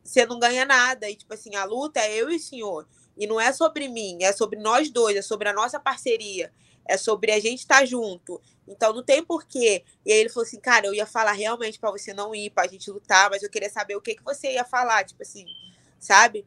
você 0.06 0.26
não 0.26 0.40
ganha 0.40 0.64
nada. 0.66 1.10
E 1.10 1.16
tipo 1.16 1.34
assim, 1.34 1.56
a 1.56 1.66
luta 1.66 2.00
é 2.00 2.16
eu 2.16 2.30
e 2.30 2.36
o 2.36 2.40
senhor. 2.40 2.88
E 3.18 3.26
não 3.26 3.42
é 3.42 3.52
sobre 3.52 3.88
mim, 3.88 4.20
é 4.22 4.32
sobre 4.32 4.60
nós 4.60 4.90
dois, 4.90 5.18
é 5.18 5.22
sobre 5.22 5.50
a 5.50 5.54
nossa 5.54 5.80
parceria, 5.80 6.52
é 6.86 6.98
sobre 6.98 7.32
a 7.32 7.40
gente 7.40 7.60
estar 7.60 7.80
tá 7.80 7.86
junto. 7.86 8.42
Então 8.68 8.94
não 8.94 9.04
tem 9.04 9.24
porquê. 9.24 9.84
E 10.06 10.12
aí 10.12 10.20
ele 10.20 10.30
falou 10.30 10.46
assim, 10.46 10.60
cara, 10.60 10.86
eu 10.86 10.94
ia 10.94 11.06
falar 11.06 11.32
realmente 11.32 11.80
para 11.80 11.92
você 11.92 12.14
não 12.14 12.36
ir, 12.36 12.52
pra 12.52 12.68
gente 12.68 12.90
lutar, 12.92 13.30
mas 13.30 13.42
eu 13.42 13.50
queria 13.50 13.70
saber 13.70 13.96
o 13.96 14.02
que, 14.02 14.16
que 14.16 14.24
você 14.24 14.54
ia 14.54 14.66
falar, 14.66 15.06
tipo 15.06 15.22
assim, 15.24 15.46
sabe? 16.00 16.46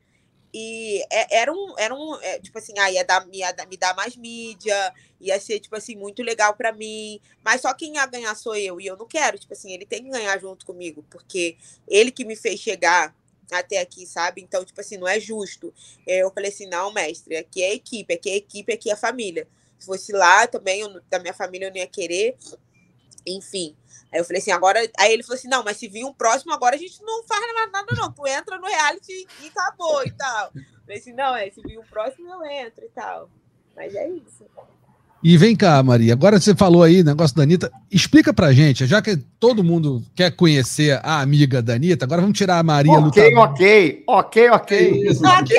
E 0.53 1.03
é, 1.11 1.41
era 1.41 1.53
um, 1.53 1.75
era 1.79 1.95
um 1.95 2.17
é, 2.23 2.39
tipo 2.39 2.59
assim, 2.59 2.79
ah, 2.79 2.91
ia, 2.91 3.05
dar, 3.05 3.27
ia 3.33 3.55
me 3.69 3.77
dar 3.77 3.95
mais 3.95 4.17
mídia, 4.17 4.95
ia 5.21 5.39
ser, 5.41 5.61
tipo 5.61 5.77
assim, 5.77 5.95
muito 5.97 6.23
legal 6.23 6.55
para 6.55 6.73
mim. 6.73 7.21
Mas 7.45 7.61
só 7.63 7.73
quem 7.75 7.95
ia 7.95 8.07
ganhar 8.07 8.35
sou 8.35 8.55
eu. 8.57 8.81
E 8.81 8.87
eu 8.87 8.97
não 8.97 9.07
quero, 9.07 9.39
tipo 9.39 9.53
assim, 9.53 9.73
ele 9.73 9.87
tem 9.87 10.03
que 10.03 10.11
ganhar 10.11 10.39
junto 10.39 10.65
comigo, 10.67 11.05
porque 11.11 11.57
ele 11.87 12.11
que 12.11 12.25
me 12.25 12.37
fez 12.37 12.61
chegar 12.61 13.15
até 13.57 13.81
aqui, 13.81 14.07
sabe? 14.07 14.41
Então, 14.43 14.65
tipo 14.65 14.81
assim, 14.81 14.97
não 14.97 15.09
é 15.09 15.19
justo. 15.19 15.73
Eu 16.07 16.31
falei 16.31 16.51
assim, 16.51 16.67
não, 16.67 16.93
mestre, 16.93 17.37
aqui 17.37 17.63
é 17.63 17.75
equipe, 17.75 18.15
aqui 18.15 18.31
é 18.31 18.37
equipe, 18.37 18.73
aqui 18.73 18.91
é 18.91 18.97
família. 18.97 19.47
Se 19.79 19.87
fosse 19.87 20.13
lá 20.13 20.47
também, 20.47 20.81
eu, 20.81 21.01
da 21.09 21.19
minha 21.19 21.35
família, 21.35 21.67
eu 21.67 21.71
não 21.71 21.79
ia 21.79 21.87
querer. 21.87 22.37
Enfim. 23.27 23.77
Aí 24.13 24.21
eu 24.21 24.25
falei 24.25 24.41
assim, 24.41 24.51
agora. 24.51 24.81
Aí 24.99 25.13
ele 25.13 25.23
falou 25.23 25.37
assim: 25.37 25.49
não, 25.49 25.63
mas 25.63 25.77
se 25.77 25.87
vir 25.87 26.05
um 26.05 26.13
próximo, 26.13 26.53
agora 26.53 26.77
a 26.77 26.79
gente 26.79 27.03
não 27.03 27.23
faz 27.25 27.41
nada, 27.73 27.87
não. 27.97 28.13
Tu 28.13 28.27
entra 28.27 28.59
no 28.59 28.67
reality 28.67 29.27
e 29.43 29.49
acabou 29.49 30.05
e 30.05 30.11
tal. 30.13 30.51
Eu 30.55 30.63
falei 30.81 30.99
assim: 30.99 31.13
não, 31.13 31.37
é, 31.37 31.51
se 31.51 31.61
vir 31.61 31.79
um 31.79 31.85
próximo, 31.85 32.29
eu 32.29 32.45
entro 32.47 32.85
e 32.85 32.89
tal. 32.89 33.31
Mas 33.77 33.95
é 33.95 34.09
isso. 34.09 34.45
E 35.23 35.37
vem 35.37 35.57
cá, 35.57 35.83
Maria, 35.83 36.13
agora 36.13 36.39
você 36.39 36.55
falou 36.55 36.81
aí, 36.83 37.03
negócio 37.03 37.37
da 37.37 37.43
Anitta, 37.43 37.73
explica 37.91 38.33
pra 38.33 38.53
gente, 38.53 38.87
já 38.87 39.03
que 39.03 39.17
todo 39.41 39.65
mundo 39.65 40.01
quer 40.15 40.31
conhecer 40.31 41.01
a 41.03 41.21
amiga 41.21 41.61
da 41.61 41.75
Anitta, 41.75 42.05
agora 42.05 42.21
vamos 42.21 42.39
tirar 42.39 42.59
a 42.59 42.63
Maria 42.63 42.93
Ok, 43.01 43.05
lutadora. 43.25 43.41
ok, 43.51 44.05
ok, 44.07 44.51
ok. 44.51 45.03
Isso, 45.11 45.23
Ok, 45.27 45.57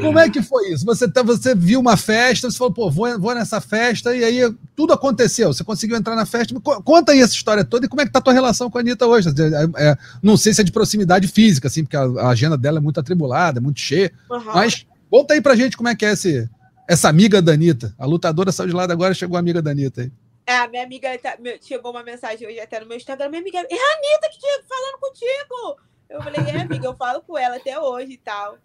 Como 0.00 0.18
é 0.18 0.28
que 0.28 0.42
foi 0.42 0.72
isso? 0.72 0.84
Você, 0.84 1.08
tá, 1.08 1.22
você 1.22 1.54
viu 1.54 1.80
uma 1.80 1.96
festa, 1.96 2.50
você 2.50 2.58
falou, 2.58 2.72
pô, 2.72 2.90
vou, 2.90 3.18
vou 3.18 3.34
nessa 3.34 3.60
festa, 3.62 4.14
e 4.14 4.22
aí 4.24 4.52
tudo 4.74 4.92
aconteceu. 4.92 5.52
Você 5.54 5.64
conseguiu 5.64 5.96
entrar 5.96 6.14
na 6.14 6.26
festa. 6.26 6.54
Co- 6.60 6.82
Conta 6.82 7.12
aí 7.12 7.20
essa 7.20 7.32
história 7.32 7.64
toda 7.64 7.86
e 7.86 7.88
como 7.88 8.02
é 8.02 8.06
que 8.06 8.12
tá 8.12 8.18
a 8.18 8.22
tua 8.22 8.32
relação 8.34 8.68
com 8.68 8.76
a 8.76 8.80
Anitta 8.82 9.06
hoje. 9.06 9.28
É, 9.30 9.90
é, 9.90 9.96
não 10.22 10.36
sei 10.36 10.52
se 10.52 10.60
é 10.60 10.64
de 10.64 10.72
proximidade 10.72 11.26
física, 11.28 11.68
assim, 11.68 11.82
porque 11.82 11.96
a, 11.96 12.02
a 12.02 12.28
agenda 12.28 12.58
dela 12.58 12.76
é 12.78 12.80
muito 12.80 13.00
atribulada, 13.00 13.58
é 13.58 13.62
muito 13.62 13.80
cheia. 13.80 14.12
Aham. 14.30 14.52
Mas 14.54 14.84
conta 15.10 15.34
aí 15.34 15.40
pra 15.40 15.54
gente 15.56 15.76
como 15.76 15.88
é 15.88 15.94
que 15.96 16.04
é 16.04 16.12
esse, 16.12 16.48
essa 16.88 17.08
amiga 17.08 17.40
da 17.42 17.52
Anitta. 17.52 17.94
A 17.98 18.06
lutadora 18.06 18.52
saiu 18.52 18.68
de 18.68 18.74
lado 18.74 18.92
agora, 18.92 19.14
chegou 19.14 19.36
a 19.36 19.40
amiga 19.40 19.60
da 19.62 19.70
Anitta 19.70 20.02
aí. 20.02 20.12
É, 20.46 20.68
minha 20.68 20.84
amiga 20.84 21.18
tá- 21.18 21.36
chegou 21.60 21.90
uma 21.90 22.04
mensagem 22.04 22.46
hoje 22.46 22.60
até 22.60 22.78
no 22.78 22.86
meu 22.86 22.96
Instagram. 22.96 23.28
Minha 23.28 23.40
amiga, 23.40 23.58
é 23.58 23.62
a 23.62 23.64
Anitta 23.64 24.28
que 24.30 24.38
tinha 24.38 24.62
falando 24.68 25.00
contigo. 25.00 25.80
Eu 26.08 26.22
falei, 26.22 26.40
é, 26.56 26.60
amiga, 26.60 26.86
eu 26.86 26.96
falo 26.96 27.20
com 27.22 27.36
ela 27.36 27.56
até 27.56 27.78
hoje 27.80 28.12
e 28.12 28.18
tal. 28.18 28.56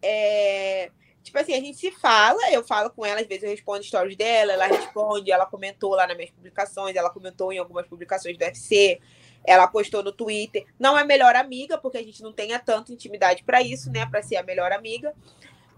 É, 0.00 0.90
tipo 1.22 1.38
assim, 1.38 1.52
a 1.52 1.60
gente 1.60 1.76
se 1.76 1.90
fala, 1.90 2.50
eu 2.52 2.64
falo 2.64 2.88
com 2.90 3.04
ela, 3.04 3.20
às 3.20 3.26
vezes 3.26 3.42
eu 3.44 3.50
respondo 3.50 3.82
stories 3.84 4.16
dela, 4.16 4.52
ela 4.52 4.66
responde, 4.66 5.30
ela 5.30 5.44
comentou 5.44 5.90
lá 5.94 6.06
nas 6.06 6.16
minhas 6.16 6.30
publicações, 6.30 6.96
ela 6.96 7.10
comentou 7.10 7.52
em 7.52 7.58
algumas 7.58 7.86
publicações 7.86 8.38
do 8.38 8.42
UFC, 8.44 8.98
ela 9.44 9.66
postou 9.66 10.02
no 10.02 10.12
Twitter. 10.12 10.64
Não 10.78 10.96
é 10.98 11.04
melhor 11.04 11.36
amiga, 11.36 11.76
porque 11.76 11.98
a 11.98 12.02
gente 12.02 12.22
não 12.22 12.32
tenha 12.32 12.58
tanta 12.58 12.92
intimidade 12.92 13.44
pra 13.44 13.60
isso, 13.60 13.90
né? 13.90 14.06
Pra 14.06 14.22
ser 14.22 14.36
a 14.36 14.42
melhor 14.42 14.72
amiga. 14.72 15.12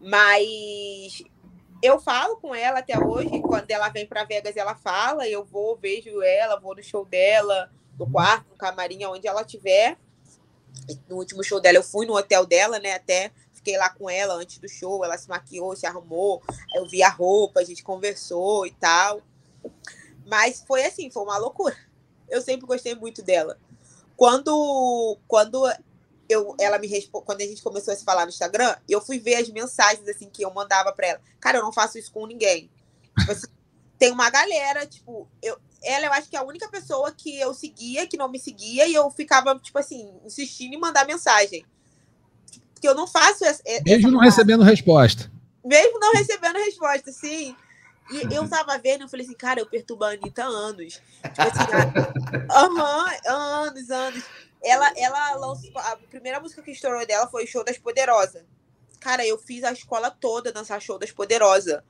Mas 0.01 1.23
eu 1.83 2.01
falo 2.01 2.37
com 2.37 2.55
ela 2.55 2.81
até 2.81 2.99
hoje, 2.99 3.41
quando 3.41 3.71
ela 3.71 3.89
vem 3.89 4.07
para 4.07 4.25
Vegas, 4.25 4.57
ela 4.57 4.75
fala, 4.75 5.29
eu 5.29 5.45
vou, 5.45 5.77
vejo 5.77 6.23
ela, 6.23 6.59
vou 6.59 6.75
no 6.75 6.83
show 6.83 7.05
dela, 7.05 7.71
no 7.99 8.11
quarto, 8.11 8.49
no 8.51 8.57
camarim, 8.57 9.05
onde 9.05 9.27
ela 9.27 9.43
estiver. 9.43 9.97
No 11.09 11.17
último 11.17 11.43
show 11.43 11.61
dela, 11.61 11.79
eu 11.79 11.83
fui 11.83 12.07
no 12.07 12.17
hotel 12.17 12.47
dela, 12.47 12.79
né? 12.79 12.95
Até 12.95 13.33
fiquei 13.53 13.77
lá 13.77 13.91
com 13.91 14.09
ela 14.09 14.35
antes 14.35 14.59
do 14.59 14.69
show, 14.69 15.05
ela 15.05 15.19
se 15.19 15.29
maquiou, 15.29 15.77
se 15.77 15.87
arrumou, 15.87 16.43
eu 16.75 16.89
vi 16.89 17.03
a 17.03 17.09
roupa, 17.09 17.61
a 17.61 17.65
gente 17.65 17.83
conversou 17.83 18.67
e 18.67 18.71
tal. 18.71 19.21
Mas 20.27 20.65
foi 20.67 20.85
assim, 20.85 21.11
foi 21.11 21.23
uma 21.23 21.39
loucura. 21.39 21.77
Eu 22.29 22.41
sempre 22.41 22.67
gostei 22.67 22.95
muito 22.95 23.23
dela. 23.23 23.59
Quando, 24.17 25.17
quando 25.27 25.65
eu, 26.29 26.55
ela 26.61 26.79
me 26.79 26.87
respo- 26.87 27.23
quando 27.23 27.41
a 27.41 27.45
gente 27.45 27.63
começou 27.63 27.93
a 27.93 27.97
se 27.97 28.05
falar 28.05 28.25
no 28.25 28.31
Instagram, 28.31 28.77
eu 28.89 29.01
fui 29.01 29.19
ver 29.19 29.37
as 29.37 29.49
mensagens 29.49 30.07
assim 30.09 30.29
que 30.29 30.43
eu 30.43 30.53
mandava 30.53 30.93
pra 30.93 31.07
ela. 31.07 31.21
Cara, 31.41 31.59
eu 31.59 31.63
não 31.63 31.73
faço 31.73 31.99
isso 31.99 32.13
com 32.13 32.27
ninguém. 32.27 32.71
Tipo 33.19 33.33
assim, 33.33 33.47
tem 33.99 34.13
uma 34.13 34.29
galera, 34.31 34.87
tipo, 34.87 35.29
eu, 35.43 35.59
ela 35.83 36.07
eu 36.07 36.13
acho 36.13 36.29
que 36.29 36.37
é 36.37 36.39
a 36.39 36.45
única 36.45 36.69
pessoa 36.69 37.11
que 37.13 37.39
eu 37.41 37.53
seguia, 37.55 38.07
que 38.07 38.17
não 38.17 38.29
me 38.29 38.39
seguia, 38.39 38.87
e 38.87 38.95
eu 38.95 39.11
ficava, 39.11 39.59
tipo 39.59 39.79
assim, 39.79 40.13
insistindo 40.25 40.75
em 40.75 40.79
mandar 40.79 41.07
mensagem. 41.07 41.65
Porque 42.75 42.89
eu 42.89 42.95
não 42.95 43.07
faço 43.09 43.45
essa. 43.45 43.61
Mesmo 43.85 44.11
não 44.11 44.21
recebendo 44.21 44.63
resposta. 44.63 45.31
mesmo 45.65 45.99
não 45.99 46.13
recebendo 46.13 46.57
resposta, 46.59 47.11
sim. 47.13 47.57
E 48.11 48.35
eu 48.35 48.49
tava 48.49 48.79
vendo, 48.79 49.03
eu 49.03 49.09
falei 49.09 49.27
assim, 49.27 49.35
cara, 49.35 49.61
eu 49.61 49.67
perturbo 49.67 50.05
a 50.05 50.11
Anitta 50.13 50.45
há 50.45 50.47
anos. 50.47 50.95
Tipo 50.95 51.43
assim, 51.43 51.59
há- 52.51 53.33
anos, 53.67 53.91
anos. 53.91 54.25
Ela, 54.63 54.93
ela 54.97 55.35
lançou. 55.37 55.71
A 55.77 55.97
primeira 56.11 56.41
música 56.41 56.63
que 56.63 56.71
estourou 56.71 57.07
dela 57.07 57.29
foi 57.29 57.47
Show 57.47 57.65
das 57.65 57.79
Poderosas. 57.79 58.43
Cara, 59.01 59.27
eu 59.27 59.39
fiz 59.39 59.63
a 59.65 59.73
escola 59.73 60.11
toda 60.11 60.53
dançar 60.53 60.81
Show 60.81 60.99
das 60.99 61.13
Poderosas. 61.13 61.81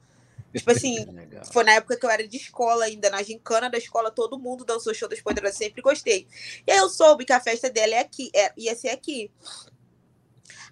Tipo 0.54 0.70
assim, 0.70 0.96
foi 1.52 1.64
na 1.64 1.72
época 1.72 1.96
que 1.96 2.04
eu 2.04 2.10
era 2.10 2.26
de 2.26 2.36
escola 2.36 2.84
ainda, 2.84 3.10
na 3.10 3.22
gincana 3.22 3.70
da 3.70 3.78
escola, 3.78 4.10
todo 4.10 4.38
mundo 4.38 4.64
dançou 4.64 4.94
Show 4.94 5.08
das 5.08 5.20
Poderosas, 5.20 5.56
sempre 5.56 5.82
gostei. 5.82 6.26
E 6.66 6.72
aí 6.72 6.78
eu 6.78 6.88
soube 6.88 7.24
que 7.24 7.32
a 7.32 7.40
festa 7.40 7.70
dela 7.70 7.94
é 7.94 8.00
aqui, 8.00 8.30
é- 8.34 8.52
ia 8.56 8.74
ser 8.74 8.88
aqui. 8.88 9.30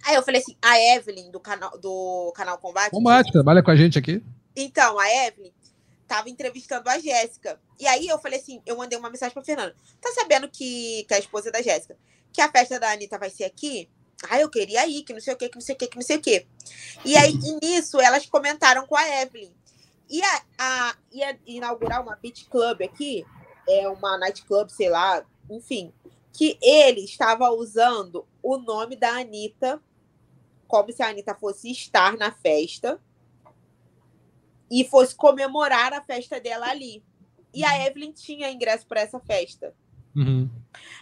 Aí 0.04 0.14
eu 0.14 0.22
falei 0.22 0.40
assim, 0.40 0.56
a 0.62 0.78
Evelyn, 0.78 1.30
do 1.30 1.40
canal, 1.40 1.76
do 1.78 2.32
canal 2.36 2.58
Combate. 2.58 2.90
Combate, 2.90 3.32
trabalha 3.32 3.62
com 3.62 3.70
a 3.70 3.76
gente 3.76 3.98
aqui. 3.98 4.22
Então, 4.54 4.98
a 4.98 5.26
Evelyn 5.26 5.52
tava 6.06 6.30
entrevistando 6.30 6.88
a 6.88 6.98
Jéssica. 6.98 7.60
E 7.78 7.86
aí 7.86 8.06
eu 8.06 8.18
falei 8.18 8.38
assim, 8.38 8.62
eu 8.64 8.76
mandei 8.76 8.98
uma 8.98 9.10
mensagem 9.10 9.34
pra 9.34 9.44
Fernanda. 9.44 9.74
Tá 10.00 10.10
sabendo 10.12 10.48
que, 10.48 11.04
que 11.06 11.14
a 11.14 11.18
esposa 11.18 11.50
da 11.50 11.60
Jéssica, 11.60 11.96
que 12.32 12.40
a 12.40 12.50
festa 12.50 12.78
da 12.78 12.92
Anitta 12.92 13.18
vai 13.18 13.30
ser 13.30 13.44
aqui? 13.44 13.88
Ah, 14.30 14.40
eu 14.40 14.48
queria 14.48 14.86
ir, 14.86 15.02
que 15.02 15.12
não 15.12 15.20
sei 15.20 15.34
o 15.34 15.36
que, 15.36 15.48
que 15.48 15.56
não 15.56 15.62
sei 15.62 15.74
o 15.74 15.78
que, 15.78 15.86
que 15.88 15.96
não 15.96 16.02
sei 16.02 16.16
o 16.16 16.20
que. 16.20 16.46
E 17.04 17.16
aí, 17.16 17.32
e 17.32 17.66
nisso, 17.66 18.00
elas 18.00 18.24
comentaram 18.26 18.86
com 18.86 18.96
a 18.96 19.22
Evelyn. 19.22 19.52
E 20.08 20.22
a, 20.22 20.42
a, 20.58 20.96
ia 21.12 21.38
inaugurar 21.46 22.02
uma 22.02 22.16
beach 22.16 22.46
club 22.46 22.82
aqui, 22.82 23.26
é 23.68 23.88
uma 23.88 24.16
night 24.16 24.44
club, 24.44 24.70
sei 24.70 24.88
lá, 24.88 25.24
enfim. 25.50 25.92
Que 26.32 26.56
ele 26.62 27.00
estava 27.04 27.50
usando 27.50 28.26
o 28.42 28.56
nome 28.56 28.96
da 28.96 29.10
Anitta, 29.18 29.80
como 30.66 30.92
se 30.92 31.02
a 31.02 31.08
Anitta 31.08 31.34
fosse 31.34 31.70
estar 31.70 32.16
na 32.16 32.32
festa 32.32 33.00
e 34.70 34.84
fosse 34.84 35.14
comemorar 35.14 35.92
a 35.92 36.02
festa 36.02 36.40
dela 36.40 36.68
ali. 36.68 37.02
E 37.54 37.64
a 37.64 37.86
Evelyn 37.86 38.12
tinha 38.12 38.50
ingresso 38.50 38.86
para 38.86 39.00
essa 39.00 39.18
festa. 39.20 39.74
Uhum. 40.14 40.48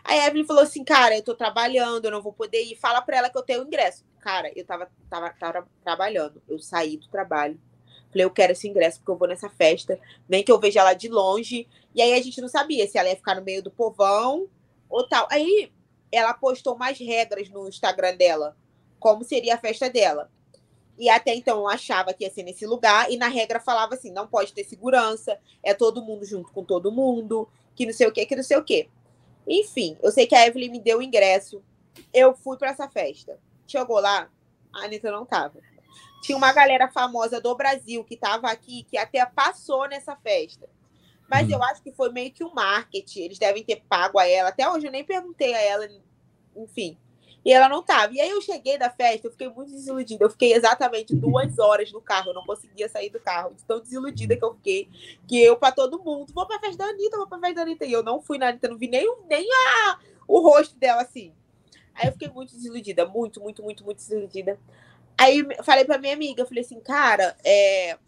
A 0.02 0.16
Evelyn 0.26 0.44
falou 0.44 0.62
assim: 0.62 0.84
Cara, 0.84 1.16
eu 1.16 1.22
tô 1.22 1.34
trabalhando, 1.34 2.04
eu 2.04 2.10
não 2.10 2.22
vou 2.22 2.32
poder 2.32 2.62
ir. 2.64 2.76
Fala 2.76 3.00
pra 3.00 3.16
ela 3.16 3.30
que 3.30 3.38
eu 3.38 3.42
tenho 3.42 3.64
ingresso. 3.64 4.04
Cara, 4.20 4.50
eu 4.56 4.64
tava, 4.64 4.90
tava, 5.08 5.30
tava 5.30 5.68
trabalhando. 5.82 6.42
Eu 6.48 6.58
saí 6.58 6.96
do 6.96 7.08
trabalho. 7.08 7.60
Falei: 8.10 8.24
Eu 8.24 8.30
quero 8.30 8.52
esse 8.52 8.68
ingresso 8.68 8.98
porque 8.98 9.12
eu 9.12 9.16
vou 9.16 9.28
nessa 9.28 9.48
festa. 9.48 9.98
Nem 10.28 10.42
que 10.42 10.50
eu 10.50 10.58
veja 10.58 10.80
ela 10.80 10.94
de 10.94 11.08
longe. 11.08 11.68
E 11.94 12.02
aí 12.02 12.12
a 12.12 12.22
gente 12.22 12.40
não 12.40 12.48
sabia 12.48 12.86
se 12.88 12.98
ela 12.98 13.08
ia 13.08 13.16
ficar 13.16 13.36
no 13.36 13.42
meio 13.42 13.62
do 13.62 13.70
povão 13.70 14.48
ou 14.88 15.06
tal. 15.06 15.28
Aí 15.30 15.72
ela 16.10 16.34
postou 16.34 16.76
mais 16.76 16.98
regras 16.98 17.48
no 17.48 17.68
Instagram 17.68 18.16
dela. 18.16 18.56
Como 18.98 19.22
seria 19.22 19.54
a 19.54 19.58
festa 19.58 19.88
dela. 19.88 20.30
E 20.98 21.08
até 21.08 21.34
então 21.34 21.58
eu 21.58 21.68
achava 21.68 22.12
que 22.14 22.24
ia 22.24 22.30
ser 22.30 22.44
nesse 22.44 22.66
lugar, 22.66 23.10
e 23.10 23.16
na 23.16 23.28
regra 23.28 23.58
falava 23.60 23.94
assim: 23.94 24.10
não 24.12 24.26
pode 24.26 24.52
ter 24.52 24.64
segurança, 24.64 25.38
é 25.62 25.74
todo 25.74 26.02
mundo 26.02 26.24
junto 26.24 26.52
com 26.52 26.64
todo 26.64 26.92
mundo, 26.92 27.48
que 27.74 27.84
não 27.86 27.92
sei 27.92 28.06
o 28.06 28.12
que, 28.12 28.24
que 28.26 28.36
não 28.36 28.42
sei 28.44 28.56
o 28.56 28.64
que. 28.64 28.88
Enfim, 29.46 29.96
eu 30.02 30.10
sei 30.10 30.26
que 30.26 30.34
a 30.34 30.46
Evelyn 30.46 30.70
me 30.70 30.80
deu 30.80 30.98
o 30.98 31.02
ingresso. 31.02 31.62
Eu 32.12 32.34
fui 32.34 32.56
para 32.56 32.70
essa 32.70 32.88
festa. 32.88 33.38
Chegou 33.66 34.00
lá, 34.00 34.30
a 34.72 34.84
Anitta 34.84 35.10
não 35.10 35.26
tava. 35.26 35.60
Tinha 36.22 36.38
uma 36.38 36.52
galera 36.52 36.88
famosa 36.88 37.40
do 37.40 37.54
Brasil 37.54 38.02
que 38.04 38.16
tava 38.16 38.48
aqui, 38.48 38.84
que 38.84 38.96
até 38.96 39.24
passou 39.26 39.86
nessa 39.88 40.16
festa. 40.16 40.68
Mas 41.28 41.48
Hum. 41.48 41.52
eu 41.52 41.62
acho 41.62 41.82
que 41.82 41.92
foi 41.92 42.10
meio 42.10 42.32
que 42.32 42.44
um 42.44 42.54
marketing. 42.54 43.20
Eles 43.22 43.38
devem 43.38 43.62
ter 43.62 43.82
pago 43.88 44.18
a 44.18 44.26
ela. 44.26 44.48
Até 44.48 44.68
hoje 44.68 44.86
eu 44.86 44.92
nem 44.92 45.04
perguntei 45.04 45.54
a 45.54 45.60
ela, 45.60 45.88
enfim. 46.56 46.96
E 47.44 47.52
ela 47.52 47.68
não 47.68 47.82
tava. 47.82 48.12
E 48.14 48.20
aí 48.20 48.30
eu 48.30 48.40
cheguei 48.40 48.78
da 48.78 48.88
festa, 48.88 49.26
eu 49.26 49.30
fiquei 49.30 49.48
muito 49.50 49.70
desiludida. 49.70 50.24
Eu 50.24 50.30
fiquei 50.30 50.54
exatamente 50.54 51.14
duas 51.14 51.58
horas 51.58 51.92
no 51.92 52.00
carro. 52.00 52.30
Eu 52.30 52.34
não 52.34 52.44
conseguia 52.44 52.88
sair 52.88 53.10
do 53.10 53.20
carro. 53.20 53.54
Tão 53.68 53.80
desiludida 53.80 54.34
que 54.34 54.44
eu 54.44 54.54
fiquei. 54.54 54.88
Que 55.28 55.42
eu, 55.42 55.56
pra 55.56 55.70
todo 55.70 56.02
mundo, 56.02 56.32
vou 56.32 56.46
pra 56.46 56.58
festa 56.58 56.78
da 56.78 56.86
Anitta, 56.86 57.18
vou 57.18 57.26
pra 57.26 57.38
festa 57.38 57.56
da 57.56 57.62
Anitta. 57.62 57.84
E 57.84 57.92
eu 57.92 58.02
não 58.02 58.22
fui 58.22 58.38
na 58.38 58.48
Anitta, 58.48 58.68
não 58.68 58.78
vi 58.78 58.88
nem, 58.88 59.06
nem 59.28 59.46
a, 59.52 59.98
o 60.26 60.40
rosto 60.40 60.74
dela 60.78 61.02
assim. 61.02 61.34
Aí 61.94 62.08
eu 62.08 62.12
fiquei 62.12 62.28
muito 62.28 62.54
desiludida. 62.54 63.06
Muito, 63.06 63.40
muito, 63.40 63.62
muito, 63.62 63.84
muito 63.84 63.98
desiludida. 63.98 64.58
Aí 65.18 65.46
falei 65.62 65.84
pra 65.84 65.98
minha 65.98 66.14
amiga, 66.14 66.42
eu 66.42 66.46
falei 66.46 66.64
assim, 66.64 66.80
cara, 66.80 67.36
é. 67.44 67.98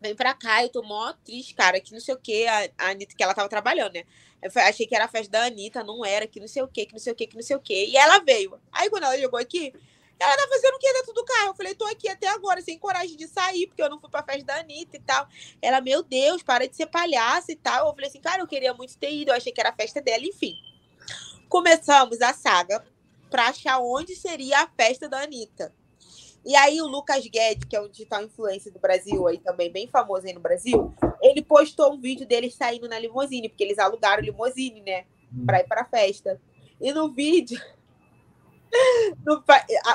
Vem 0.00 0.14
pra 0.14 0.34
cá, 0.34 0.62
eu 0.62 0.68
tô 0.68 0.82
mó 0.82 1.14
triste, 1.24 1.54
cara, 1.54 1.80
que 1.80 1.92
não 1.92 2.00
sei 2.00 2.14
o 2.14 2.18
que, 2.18 2.46
a, 2.46 2.68
a 2.76 2.90
Anitta, 2.90 3.14
que 3.16 3.22
ela 3.22 3.32
tava 3.32 3.48
trabalhando, 3.48 3.94
né? 3.94 4.04
Eu 4.44 4.50
achei 4.62 4.86
que 4.86 4.94
era 4.94 5.06
a 5.06 5.08
festa 5.08 5.32
da 5.32 5.44
Anitta, 5.46 5.82
não 5.82 6.04
era, 6.04 6.26
que 6.26 6.38
não 6.38 6.46
sei 6.46 6.62
o 6.62 6.68
que, 6.68 6.84
que 6.84 6.92
não 6.92 7.00
sei 7.00 7.14
o 7.14 7.16
que, 7.16 7.26
que 7.26 7.34
não 7.34 7.42
sei 7.42 7.56
o 7.56 7.60
que. 7.60 7.86
E 7.86 7.96
ela 7.96 8.18
veio. 8.18 8.60
Aí 8.70 8.90
quando 8.90 9.04
ela 9.04 9.16
chegou 9.16 9.40
aqui, 9.40 9.72
ela 10.20 10.36
tá 10.36 10.46
fazendo 10.48 10.74
o 10.74 10.78
que 10.78 10.92
dentro 10.92 11.14
do 11.14 11.24
carro? 11.24 11.48
Eu 11.48 11.54
falei, 11.54 11.74
tô 11.74 11.86
aqui 11.86 12.10
até 12.10 12.28
agora, 12.28 12.60
sem 12.60 12.78
coragem 12.78 13.16
de 13.16 13.26
sair, 13.26 13.66
porque 13.66 13.82
eu 13.82 13.88
não 13.88 13.98
fui 13.98 14.10
pra 14.10 14.22
festa 14.22 14.44
da 14.44 14.60
Anitta 14.60 14.98
e 14.98 15.00
tal. 15.00 15.26
Ela, 15.62 15.80
meu 15.80 16.02
Deus, 16.02 16.42
para 16.42 16.68
de 16.68 16.76
ser 16.76 16.86
palhaça 16.86 17.52
e 17.52 17.56
tal. 17.56 17.88
Eu 17.88 17.94
falei 17.94 18.10
assim, 18.10 18.20
cara, 18.20 18.42
eu 18.42 18.46
queria 18.46 18.74
muito 18.74 18.98
ter 18.98 19.10
ido, 19.10 19.30
eu 19.30 19.34
achei 19.34 19.50
que 19.50 19.60
era 19.60 19.70
a 19.70 19.74
festa 19.74 20.02
dela, 20.02 20.24
enfim. 20.24 20.54
Começamos 21.48 22.20
a 22.20 22.34
saga 22.34 22.84
pra 23.30 23.48
achar 23.48 23.78
onde 23.78 24.14
seria 24.14 24.60
a 24.60 24.68
festa 24.68 25.08
da 25.08 25.22
Anitta. 25.22 25.74
E 26.44 26.54
aí 26.56 26.80
o 26.80 26.86
Lucas 26.86 27.26
Guedes, 27.26 27.64
que 27.64 27.74
é 27.74 27.80
um 27.80 27.88
digital 27.88 28.22
influencer 28.22 28.72
do 28.72 28.78
Brasil, 28.78 29.26
aí 29.26 29.38
também 29.38 29.72
bem 29.72 29.88
famoso 29.88 30.26
aí 30.26 30.32
no 30.34 30.40
Brasil, 30.40 30.94
ele 31.22 31.42
postou 31.42 31.94
um 31.94 32.00
vídeo 32.00 32.26
deles 32.26 32.54
saindo 32.54 32.88
na 32.88 32.98
limousine, 32.98 33.48
porque 33.48 33.64
eles 33.64 33.78
alugaram 33.78 34.22
limousine, 34.22 34.82
né? 34.82 35.04
Pra 35.46 35.60
ir 35.60 35.64
pra 35.66 35.84
festa. 35.84 36.40
E 36.80 36.92
no 36.92 37.10
vídeo, 37.10 37.58
no 39.24 39.42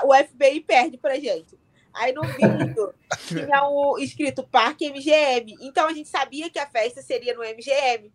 o 0.05 0.15
FBI 0.15 0.61
perde 0.61 0.97
pra 0.97 1.19
gente. 1.19 1.57
Aí 1.93 2.11
no 2.13 2.23
vídeo 2.23 2.93
tinha 3.27 3.67
o 3.67 3.99
escrito 3.99 4.43
Parque 4.43 4.89
MGM. 4.89 5.55
Então 5.61 5.87
a 5.87 5.93
gente 5.93 6.09
sabia 6.09 6.49
que 6.49 6.57
a 6.57 6.67
festa 6.67 7.01
seria 7.01 7.33
no 7.33 7.41
MGM. 7.41 8.11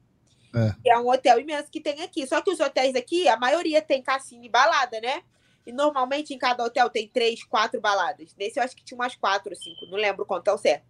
É. 0.55 0.75
Que 0.83 0.91
é 0.91 0.99
um 0.99 1.09
hotel 1.09 1.39
imenso 1.41 1.71
que 1.71 1.81
tem 1.81 2.03
aqui. 2.03 2.27
Só 2.27 2.41
que 2.41 2.51
os 2.51 2.61
hotéis 2.61 2.95
aqui, 2.97 3.29
a 3.29 3.37
maioria 3.37 3.83
tem 3.83 4.03
cassino 4.03 4.45
e 4.45 4.49
balada, 4.49 5.01
né? 5.01 5.23
E 5.67 5.73
normalmente 5.73 6.35
em 6.35 6.39
cada 6.39 6.65
hotel 6.65 6.91
tem 6.91 7.09
três, 7.09 7.43
quatro 7.43 7.81
baladas. 7.81 8.35
Nesse 8.37 8.59
eu 8.59 8.65
acho 8.65 8.77
que 8.77 8.85
tinha 8.85 8.97
umas 8.97 9.15
quatro 9.15 9.51
ou 9.51 9.57
cinco, 9.57 9.87
não 9.87 9.97
lembro 9.97 10.27
quanto 10.27 10.49
é 10.49 10.53
o 10.53 10.59
certo. 10.59 10.87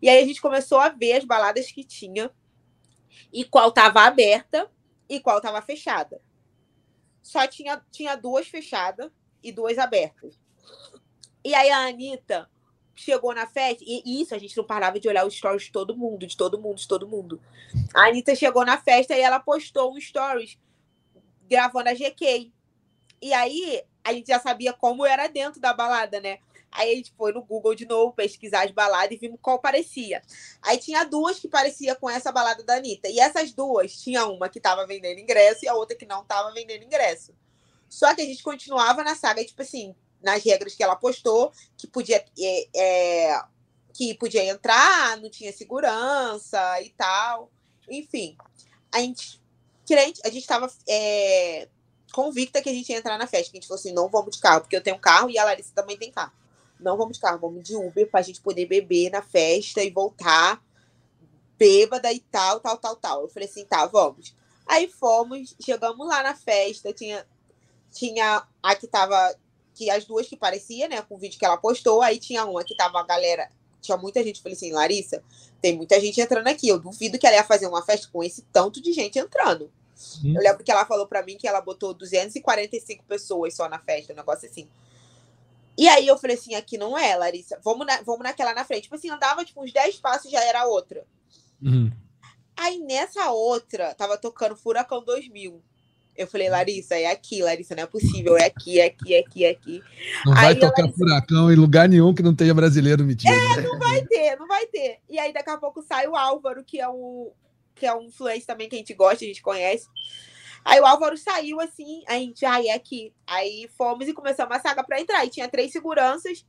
E 0.00 0.08
aí 0.08 0.22
a 0.22 0.26
gente 0.26 0.40
começou 0.40 0.78
a 0.78 0.88
ver 0.88 1.14
as 1.14 1.24
baladas 1.24 1.70
que 1.70 1.82
tinha 1.82 2.30
e 3.32 3.44
qual 3.44 3.70
estava 3.70 4.02
aberta 4.02 4.70
e 5.08 5.20
qual 5.20 5.38
estava 5.38 5.60
fechada. 5.60 6.20
Só 7.22 7.46
tinha, 7.46 7.82
tinha 7.90 8.16
duas 8.16 8.46
fechadas 8.46 9.10
e 9.42 9.50
duas 9.50 9.78
abertas. 9.78 10.38
E 11.44 11.54
aí 11.54 11.70
a 11.70 11.86
Anitta 11.86 12.48
chegou 12.94 13.34
na 13.34 13.46
festa, 13.46 13.82
e 13.84 14.22
isso 14.22 14.34
a 14.34 14.38
gente 14.38 14.56
não 14.56 14.64
parava 14.64 15.00
de 15.00 15.08
olhar 15.08 15.26
os 15.26 15.34
stories 15.34 15.64
de 15.64 15.72
todo 15.72 15.96
mundo, 15.96 16.26
de 16.26 16.36
todo 16.36 16.60
mundo, 16.60 16.76
de 16.76 16.86
todo 16.86 17.08
mundo. 17.08 17.40
A 17.92 18.06
Anitta 18.06 18.34
chegou 18.36 18.64
na 18.64 18.78
festa 18.78 19.16
e 19.16 19.20
ela 19.20 19.40
postou 19.40 19.92
um 19.92 20.00
stories 20.00 20.58
gravando 21.48 21.88
a 21.88 21.94
GK. 21.94 22.52
E 23.20 23.32
aí 23.32 23.82
a 24.04 24.12
gente 24.12 24.28
já 24.28 24.38
sabia 24.38 24.72
como 24.72 25.06
era 25.06 25.26
dentro 25.26 25.60
da 25.60 25.72
balada, 25.72 26.20
né? 26.20 26.38
Aí 26.70 26.92
a 26.92 26.96
gente 26.96 27.12
foi 27.16 27.32
no 27.32 27.42
Google 27.42 27.74
de 27.74 27.86
novo 27.86 28.12
pesquisar 28.12 28.64
as 28.64 28.72
baladas 28.72 29.12
e 29.12 29.16
vimos 29.16 29.38
qual 29.40 29.60
parecia. 29.60 30.20
Aí 30.60 30.76
tinha 30.76 31.04
duas 31.04 31.38
que 31.38 31.48
parecia 31.48 31.94
com 31.94 32.10
essa 32.10 32.32
balada 32.32 32.62
da 32.64 32.74
Anitta. 32.74 33.08
E 33.08 33.20
essas 33.20 33.52
duas, 33.52 33.96
tinha 33.96 34.26
uma 34.26 34.48
que 34.48 34.60
tava 34.60 34.84
vendendo 34.86 35.20
ingresso 35.20 35.64
e 35.64 35.68
a 35.68 35.74
outra 35.74 35.96
que 35.96 36.04
não 36.04 36.24
tava 36.24 36.52
vendendo 36.52 36.82
ingresso. 36.82 37.32
Só 37.88 38.12
que 38.12 38.22
a 38.22 38.24
gente 38.24 38.42
continuava 38.42 39.04
na 39.04 39.14
saga, 39.14 39.44
tipo 39.44 39.62
assim, 39.62 39.94
nas 40.20 40.42
regras 40.42 40.74
que 40.74 40.82
ela 40.82 40.96
postou, 40.96 41.52
que 41.76 41.86
podia, 41.86 42.24
é, 42.38 42.68
é, 42.76 43.42
que 43.92 44.14
podia 44.14 44.44
entrar, 44.44 45.16
não 45.18 45.30
tinha 45.30 45.52
segurança 45.52 46.58
e 46.82 46.90
tal. 46.90 47.52
Enfim, 47.88 48.36
a 48.92 48.98
gente, 49.00 49.40
crente, 49.86 50.20
a 50.24 50.28
gente 50.28 50.42
estava 50.42 50.68
é, 50.88 51.68
convicta 52.14 52.62
que 52.62 52.70
a 52.70 52.72
gente 52.72 52.88
ia 52.90 52.98
entrar 52.98 53.18
na 53.18 53.26
festa. 53.26 53.50
Que 53.50 53.58
a 53.58 53.60
gente 53.60 53.68
falou 53.68 53.80
assim: 53.80 53.92
não 53.92 54.08
vamos 54.08 54.36
de 54.36 54.40
carro, 54.40 54.60
porque 54.60 54.76
eu 54.76 54.82
tenho 54.82 54.98
carro 54.98 55.28
e 55.28 55.36
a 55.36 55.44
Larissa 55.44 55.72
também 55.74 55.98
tem 55.98 56.12
carro. 56.12 56.32
Não 56.78 56.96
vamos 56.96 57.16
de 57.16 57.20
carro, 57.20 57.40
vamos 57.40 57.64
de 57.64 57.74
Uber 57.74 58.08
para 58.08 58.20
a 58.20 58.22
gente 58.22 58.40
poder 58.40 58.66
beber 58.66 59.10
na 59.10 59.20
festa 59.20 59.82
e 59.82 59.90
voltar 59.90 60.62
bêbada 61.58 62.12
e 62.12 62.20
tal, 62.20 62.60
tal, 62.60 62.78
tal, 62.78 62.96
tal. 62.96 63.22
Eu 63.22 63.28
falei 63.28 63.48
assim: 63.48 63.64
tá, 63.64 63.84
vamos. 63.86 64.34
Aí 64.66 64.88
fomos, 64.88 65.54
chegamos 65.60 66.06
lá 66.06 66.22
na 66.22 66.34
festa, 66.34 66.92
tinha, 66.92 67.26
tinha 67.92 68.46
a 68.62 68.74
que 68.74 68.86
tava 68.86 69.34
que 69.74 69.90
as 69.90 70.04
duas 70.04 70.28
que 70.28 70.36
parecia, 70.36 70.88
né, 70.88 71.02
com 71.02 71.16
o 71.16 71.18
vídeo 71.18 71.38
que 71.38 71.44
ela 71.44 71.56
postou, 71.56 72.00
aí 72.00 72.18
tinha 72.18 72.44
uma 72.44 72.62
que 72.62 72.76
tava 72.76 73.00
a 73.00 73.02
galera, 73.02 73.50
tinha 73.80 73.96
muita 73.96 74.22
gente, 74.22 74.40
falei 74.40 74.54
assim, 74.56 74.72
Larissa, 74.72 75.20
tem 75.60 75.76
muita 75.76 76.00
gente 76.00 76.20
entrando 76.20 76.46
aqui, 76.46 76.68
eu 76.68 76.78
duvido 76.78 77.18
que 77.18 77.26
ela 77.26 77.36
ia 77.36 77.44
fazer 77.44 77.66
uma 77.66 77.82
festa 77.82 78.08
com 78.12 78.22
esse 78.22 78.42
tanto 78.52 78.80
de 78.80 78.92
gente 78.92 79.18
entrando. 79.18 79.70
Hum. 80.24 80.34
Eu 80.34 80.42
lembro 80.42 80.64
que 80.64 80.70
ela 80.70 80.84
falou 80.84 81.06
para 81.06 81.22
mim 81.22 81.36
que 81.36 81.46
ela 81.46 81.60
botou 81.60 81.94
245 81.94 83.04
pessoas 83.04 83.54
só 83.54 83.68
na 83.68 83.78
festa, 83.78 84.12
um 84.12 84.16
negócio 84.16 84.48
assim. 84.48 84.68
E 85.76 85.88
aí 85.88 86.06
eu 86.06 86.16
falei 86.16 86.36
assim, 86.36 86.54
aqui 86.54 86.78
não 86.78 86.96
é, 86.96 87.16
Larissa, 87.16 87.58
vamos, 87.64 87.86
na, 87.86 88.00
vamos 88.02 88.22
naquela 88.22 88.54
na 88.54 88.64
frente. 88.64 88.84
Tipo 88.84 88.94
assim, 88.94 89.10
andava 89.10 89.44
tipo 89.44 89.62
uns 89.62 89.72
10 89.72 89.96
passos 89.96 90.30
já 90.30 90.42
era 90.42 90.66
outra. 90.66 91.04
Uhum. 91.60 91.90
Aí 92.56 92.78
nessa 92.78 93.30
outra, 93.30 93.94
tava 93.94 94.16
tocando 94.16 94.56
Furacão 94.56 95.04
2000. 95.04 95.60
Eu 96.16 96.28
falei, 96.28 96.48
Larissa, 96.48 96.94
é 96.94 97.06
aqui, 97.06 97.42
Larissa, 97.42 97.74
não 97.74 97.82
é 97.82 97.86
possível, 97.86 98.36
é 98.36 98.44
aqui, 98.44 98.78
é 98.78 98.86
aqui, 98.86 99.14
é 99.14 99.18
aqui, 99.18 99.44
é 99.44 99.50
aqui. 99.50 99.82
Não 100.24 100.32
aí 100.32 100.42
vai 100.42 100.54
tocar 100.54 100.82
Larissa... 100.82 100.96
furacão 100.96 101.52
em 101.52 101.56
lugar 101.56 101.88
nenhum 101.88 102.14
que 102.14 102.22
não 102.22 102.32
tenha 102.32 102.54
brasileiro 102.54 103.02
metido. 103.02 103.32
É, 103.32 103.60
não 103.60 103.76
vai 103.80 104.04
ter, 104.06 104.36
não 104.38 104.46
vai 104.46 104.64
ter. 104.66 105.00
E 105.10 105.18
aí 105.18 105.32
daqui 105.32 105.50
a 105.50 105.58
pouco 105.58 105.82
sai 105.82 106.06
o 106.06 106.14
Álvaro, 106.14 106.62
que 106.62 106.80
é 106.80 106.88
um, 106.88 107.32
que 107.74 107.86
é 107.86 107.94
um 107.94 108.02
influencer 108.02 108.46
também 108.46 108.68
que 108.68 108.76
a 108.76 108.78
gente 108.78 108.94
gosta, 108.94 109.24
a 109.24 109.28
gente 109.28 109.42
conhece. 109.42 109.86
Aí 110.64 110.80
o 110.80 110.86
Álvaro 110.86 111.16
saiu 111.18 111.60
assim, 111.60 112.02
a 112.08 112.14
gente, 112.14 112.44
ai, 112.44 112.68
é 112.68 112.74
aqui. 112.74 113.12
Aí 113.26 113.68
fomos 113.76 114.08
e 114.08 114.14
começamos 114.14 114.56
a 114.56 114.60
saga 114.60 114.82
para 114.82 115.00
entrar. 115.00 115.24
E 115.24 115.30
tinha 115.30 115.48
três 115.48 115.72
seguranças 115.72 116.46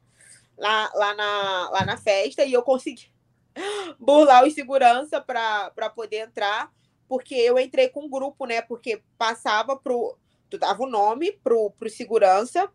lá, 0.57 0.89
lá, 0.93 1.13
na, 1.13 1.69
lá 1.71 1.85
na 1.85 1.97
festa, 1.97 2.45
e 2.45 2.53
eu 2.53 2.63
consegui 2.63 3.11
burlar 3.99 4.45
os 4.45 4.53
segurança 4.53 5.19
para 5.19 5.89
poder 5.93 6.27
entrar 6.27 6.71
porque 7.07 7.35
eu 7.35 7.59
entrei 7.59 7.89
com 7.89 8.05
um 8.05 8.09
grupo, 8.09 8.45
né? 8.45 8.61
Porque 8.61 9.01
passava 9.17 9.75
pro. 9.75 10.17
Tu 10.49 10.57
dava 10.57 10.83
o 10.83 10.89
nome 10.89 11.31
pro, 11.43 11.71
pro 11.71 11.89
segurança 11.89 12.69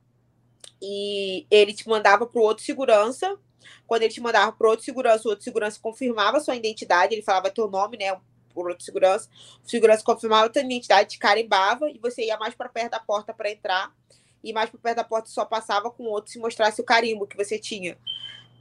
e 0.83 1.47
ele 1.51 1.73
te 1.73 1.89
mandava 1.89 2.27
pro 2.27 2.43
outro 2.43 2.65
segurança. 2.65 3.39
Quando 3.87 4.03
ele 4.03 4.13
te 4.13 4.21
mandava 4.21 4.53
pro 4.53 4.71
outro 4.71 4.85
segurança, 4.85 5.27
o 5.27 5.31
outro 5.31 5.45
segurança 5.45 5.79
confirmava 5.81 6.41
sua 6.41 6.57
identidade, 6.57 7.15
ele 7.15 7.23
falava 7.23 7.51
teu 7.51 7.69
nome, 7.69 7.97
né? 7.97 8.19
Por 8.53 8.69
outro 8.69 8.85
segurança. 8.85 9.29
O 9.65 9.69
segurança 9.69 10.03
confirmava 10.05 10.51
tua 10.51 10.63
identidade, 10.63 11.19
carimbava 11.19 11.91
e 11.91 11.99
você 11.99 12.27
ia 12.27 12.37
mais 12.37 12.55
para 12.55 12.69
perto 12.69 12.93
da 12.93 13.01
porta 13.01 13.33
para 13.33 13.51
entrar. 13.51 13.95
E 14.43 14.53
mais 14.53 14.71
para 14.71 14.81
perto 14.81 14.97
da 14.97 15.05
porta 15.05 15.29
só 15.29 15.45
passava 15.45 15.91
com 15.91 16.05
o 16.05 16.11
outro 16.11 16.33
se 16.33 16.39
mostrasse 16.39 16.81
o 16.81 16.85
carimbo 16.85 17.27
que 17.27 17.37
você 17.37 17.59
tinha. 17.59 17.97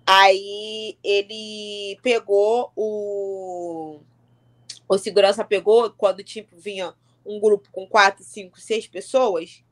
Aí 0.06 0.98
ele 1.04 1.98
pegou 2.02 2.72
o 2.76 4.00
o 4.88 4.98
segurança 4.98 5.46
pegou 5.46 5.92
quando 5.92 6.24
tipo 6.24 6.58
vinha 6.58 6.96
um 7.24 7.40
grupo 7.40 7.70
com 7.72 7.86
quatro, 7.88 8.24
cinco, 8.24 8.60
seis 8.60 8.88
pessoas, 8.88 9.64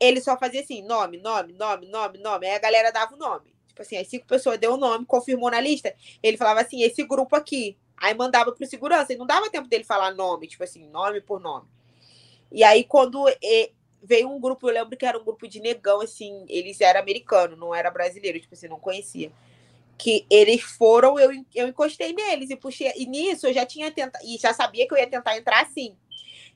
ele 0.00 0.20
só 0.20 0.38
fazia 0.38 0.60
assim, 0.60 0.82
nome, 0.82 1.18
nome, 1.18 1.52
nome, 1.52 1.86
nome, 1.86 2.18
nome. 2.18 2.46
Aí 2.46 2.54
a 2.54 2.58
galera 2.58 2.90
dava 2.90 3.14
o 3.14 3.18
nome. 3.18 3.54
Tipo 3.68 3.82
assim, 3.82 3.96
as 3.98 4.08
cinco 4.08 4.26
pessoas 4.26 4.58
deu 4.58 4.74
o 4.74 4.76
nome, 4.76 5.04
confirmou 5.04 5.50
na 5.50 5.60
lista. 5.60 5.94
Ele 6.22 6.36
falava 6.36 6.60
assim, 6.60 6.82
esse 6.82 7.02
grupo 7.04 7.36
aqui. 7.36 7.76
Aí 7.96 8.14
mandava 8.14 8.52
pro 8.52 8.66
segurança. 8.66 9.12
E 9.12 9.16
não 9.16 9.26
dava 9.26 9.50
tempo 9.50 9.68
dele 9.68 9.84
falar 9.84 10.12
nome, 10.12 10.46
tipo 10.46 10.64
assim, 10.64 10.88
nome 10.88 11.20
por 11.20 11.40
nome. 11.40 11.66
E 12.50 12.62
aí, 12.62 12.84
quando 12.84 13.24
veio 14.02 14.30
um 14.30 14.40
grupo, 14.40 14.68
eu 14.68 14.74
lembro 14.74 14.96
que 14.96 15.06
era 15.06 15.18
um 15.18 15.24
grupo 15.24 15.48
de 15.48 15.60
negão, 15.60 16.00
assim, 16.00 16.44
eles 16.48 16.80
eram 16.80 17.00
americanos, 17.00 17.58
não 17.58 17.74
era 17.74 17.90
brasileiro, 17.90 18.38
tipo 18.38 18.54
assim, 18.54 18.68
não 18.68 18.78
conhecia 18.78 19.32
que 19.96 20.26
eles 20.28 20.62
foram, 20.62 21.18
eu, 21.18 21.30
eu 21.54 21.68
encostei 21.68 22.12
neles 22.12 22.50
e 22.50 22.56
puxei. 22.56 22.92
E 22.96 23.06
nisso 23.06 23.46
eu 23.46 23.52
já 23.52 23.64
tinha 23.64 23.90
tentado, 23.90 24.24
e 24.24 24.36
já 24.38 24.52
sabia 24.52 24.86
que 24.86 24.94
eu 24.94 24.98
ia 24.98 25.06
tentar 25.06 25.36
entrar 25.36 25.62
assim. 25.62 25.96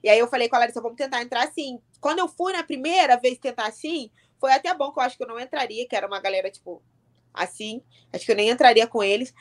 E 0.02 0.08
aí 0.08 0.18
eu 0.18 0.28
falei 0.28 0.48
com 0.48 0.56
a 0.56 0.60
Larissa, 0.60 0.80
vamos 0.80 0.96
tentar 0.96 1.22
entrar 1.22 1.44
assim. 1.44 1.80
Quando 2.00 2.20
eu 2.20 2.28
fui 2.28 2.52
na 2.52 2.62
primeira 2.62 3.16
vez 3.16 3.38
tentar 3.38 3.66
assim, 3.66 4.10
foi 4.38 4.52
até 4.52 4.72
bom 4.74 4.92
que 4.92 4.98
eu 4.98 5.02
acho 5.02 5.16
que 5.16 5.22
eu 5.22 5.28
não 5.28 5.38
entraria, 5.38 5.86
que 5.86 5.96
era 5.96 6.06
uma 6.06 6.20
galera, 6.20 6.50
tipo, 6.50 6.82
assim. 7.32 7.82
Acho 8.12 8.24
que 8.24 8.32
eu 8.32 8.36
nem 8.36 8.50
entraria 8.50 8.86
com 8.86 9.02
eles. 9.02 9.34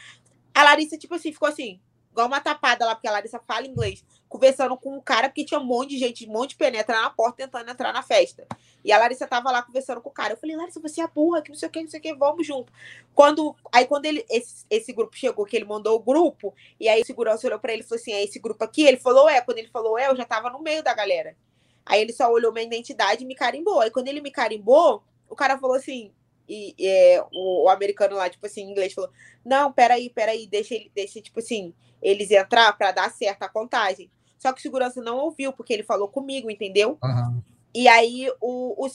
A 0.53 0.63
Larissa, 0.63 0.97
tipo 0.97 1.13
assim, 1.15 1.31
ficou 1.31 1.47
assim, 1.47 1.79
igual 2.17 2.27
uma 2.27 2.41
tapada 2.41 2.83
lá, 2.83 2.95
porque 2.95 3.07
a 3.07 3.11
Larissa 3.11 3.39
fala 3.39 3.67
inglês, 3.67 4.03
conversando 4.27 4.75
com 4.75 4.97
um 4.97 4.99
cara, 4.99 5.29
porque 5.29 5.45
tinha 5.45 5.59
um 5.59 5.63
monte 5.63 5.91
de 5.91 5.99
gente, 5.99 6.27
um 6.27 6.31
monte 6.33 6.49
de 6.49 6.55
penetra 6.55 6.99
na 6.99 7.11
porta 7.11 7.37
tentando 7.37 7.69
entrar 7.69 7.93
na 7.93 8.01
festa. 8.01 8.47
E 8.83 8.91
a 8.91 8.97
Larissa 8.97 9.27
tava 9.27 9.51
lá 9.51 9.61
conversando 9.61 10.01
com 10.01 10.09
o 10.09 10.11
cara. 10.11 10.33
Eu 10.33 10.37
falei, 10.37 10.55
Larissa, 10.55 10.79
você 10.79 11.01
é 11.01 11.07
burra, 11.07 11.43
que 11.43 11.49
não 11.49 11.55
sei 11.55 11.69
o 11.69 11.71
que, 11.71 11.81
não 11.83 11.89
sei 11.89 11.99
o 11.99 12.03
que, 12.03 12.15
vamos 12.15 12.47
junto. 12.47 12.73
Quando, 13.13 13.55
aí 13.71 13.85
quando 13.85 14.05
ele, 14.05 14.25
esse, 14.29 14.65
esse 14.67 14.91
grupo 14.91 15.15
chegou, 15.15 15.45
que 15.45 15.55
ele 15.55 15.65
mandou 15.65 15.95
o 15.95 15.99
grupo, 15.99 16.53
e 16.79 16.89
aí 16.89 17.01
o 17.01 17.05
segurança 17.05 17.45
olhou 17.45 17.59
pra 17.59 17.71
ele 17.71 17.83
e 17.83 17.85
falou 17.85 18.01
assim, 18.01 18.13
é 18.13 18.23
esse 18.23 18.39
grupo 18.39 18.63
aqui? 18.63 18.81
Ele 18.81 18.97
falou, 18.97 19.29
é. 19.29 19.39
Quando 19.41 19.59
ele 19.59 19.69
falou, 19.69 19.97
é, 19.97 20.07
eu 20.07 20.15
já 20.15 20.25
tava 20.25 20.49
no 20.49 20.59
meio 20.59 20.81
da 20.81 20.95
galera. 20.95 21.37
Aí 21.85 22.01
ele 22.01 22.13
só 22.13 22.31
olhou 22.31 22.51
minha 22.51 22.65
identidade 22.65 23.23
e 23.23 23.27
me 23.27 23.35
carimbou. 23.35 23.79
Aí 23.79 23.91
quando 23.91 24.07
ele 24.07 24.21
me 24.21 24.31
carimbou, 24.31 25.03
o 25.29 25.35
cara 25.35 25.57
falou 25.57 25.75
assim, 25.75 26.11
e, 26.47 26.73
e 26.77 26.87
é, 26.87 27.21
o, 27.33 27.65
o, 27.65 27.69
americano 27.69 28.15
lá, 28.15 28.29
tipo 28.29 28.45
assim, 28.45 28.61
em 28.61 28.71
inglês, 28.71 28.93
falou: 28.93 29.11
Não, 29.43 29.71
peraí, 29.71 30.09
peraí, 30.09 30.47
deixa 30.47 30.75
ele, 30.75 30.91
deixa, 30.95 31.21
tipo 31.21 31.39
assim, 31.39 31.73
eles 32.01 32.31
entrar 32.31 32.71
para 32.77 32.91
dar 32.91 33.11
certo 33.11 33.43
a 33.43 33.49
contagem. 33.49 34.09
Só 34.37 34.53
que 34.53 34.59
o 34.59 34.61
segurança 34.61 35.01
não 35.01 35.17
ouviu, 35.17 35.51
porque 35.51 35.73
ele 35.73 35.83
falou 35.83 36.07
comigo, 36.07 36.49
entendeu? 36.49 36.97
Uhum. 37.03 37.41
E 37.73 37.87
aí 37.87 38.31
o, 38.39 38.85
o 38.85 38.89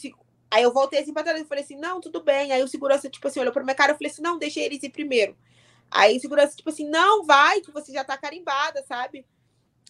aí 0.50 0.62
eu 0.62 0.72
voltei 0.72 1.00
assim 1.00 1.12
para 1.12 1.24
trás 1.24 1.40
e 1.40 1.44
falei 1.44 1.64
assim: 1.64 1.76
não, 1.76 2.00
tudo 2.00 2.22
bem. 2.22 2.52
Aí 2.52 2.62
o 2.62 2.68
segurança, 2.68 3.10
tipo 3.10 3.26
assim, 3.26 3.40
olhou 3.40 3.52
para 3.52 3.64
minha 3.64 3.74
cara 3.74 3.92
e 3.92 3.96
falei 3.96 4.10
assim: 4.10 4.22
não, 4.22 4.38
deixa 4.38 4.60
eles 4.60 4.82
ir 4.82 4.90
primeiro. 4.90 5.36
Aí 5.90 6.16
o 6.16 6.20
segurança, 6.20 6.56
tipo 6.56 6.70
assim, 6.70 6.88
não, 6.88 7.24
vai, 7.24 7.60
que 7.60 7.70
você 7.70 7.92
já 7.92 8.02
tá 8.02 8.16
carimbada, 8.16 8.82
sabe? 8.88 9.26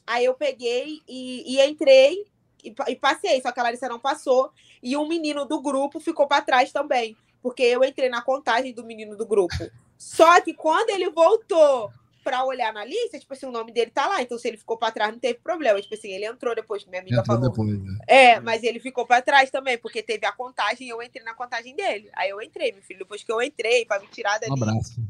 Aí 0.06 0.24
eu 0.24 0.34
peguei 0.34 1.00
e, 1.06 1.54
e 1.54 1.64
entrei 1.64 2.26
e, 2.62 2.74
e, 2.88 2.96
passei, 2.96 3.40
só 3.40 3.52
que 3.52 3.60
a 3.60 3.62
Larissa 3.62 3.88
não 3.88 4.00
passou. 4.00 4.50
E 4.82 4.96
um 4.96 5.06
menino 5.06 5.44
do 5.44 5.60
grupo 5.60 6.00
ficou 6.00 6.26
para 6.26 6.42
trás 6.42 6.72
também, 6.72 7.16
porque 7.40 7.62
eu 7.62 7.84
entrei 7.84 8.08
na 8.08 8.20
contagem 8.20 8.72
do 8.72 8.84
menino 8.84 9.16
do 9.16 9.26
grupo. 9.26 9.54
Só 9.96 10.40
que 10.40 10.54
quando 10.54 10.90
ele 10.90 11.08
voltou 11.10 11.92
para 12.22 12.44
olhar 12.44 12.72
na 12.72 12.84
lista, 12.84 13.18
tipo 13.18 13.32
assim, 13.32 13.46
o 13.46 13.50
nome 13.50 13.72
dele 13.72 13.90
tá 13.90 14.06
lá. 14.06 14.22
Então, 14.22 14.38
se 14.38 14.48
ele 14.48 14.56
ficou 14.56 14.76
para 14.76 14.92
trás, 14.92 15.12
não 15.12 15.18
teve 15.18 15.38
problema. 15.40 15.80
Tipo 15.80 15.94
assim, 15.94 16.10
ele 16.10 16.24
entrou 16.24 16.54
depois 16.54 16.82
que 16.82 16.88
minha 16.88 17.02
amiga 17.02 17.20
entrou 17.20 17.36
falou. 17.36 17.50
Depois, 17.50 17.82
né? 17.82 17.98
É, 18.06 18.40
mas 18.40 18.62
ele 18.62 18.80
ficou 18.80 19.06
para 19.06 19.22
trás 19.22 19.50
também, 19.50 19.76
porque 19.78 20.02
teve 20.02 20.24
a 20.26 20.32
contagem 20.32 20.86
e 20.86 20.90
eu 20.90 21.02
entrei 21.02 21.24
na 21.24 21.34
contagem 21.34 21.74
dele. 21.74 22.10
Aí 22.14 22.30
eu 22.30 22.40
entrei, 22.40 22.72
meu 22.72 22.82
filho. 22.82 23.00
Depois 23.00 23.22
que 23.22 23.32
eu 23.32 23.42
entrei, 23.42 23.84
para 23.84 24.00
me 24.00 24.06
tirar 24.08 24.38
dali. 24.38 24.52
Um 24.52 24.62
abraço. 24.62 25.00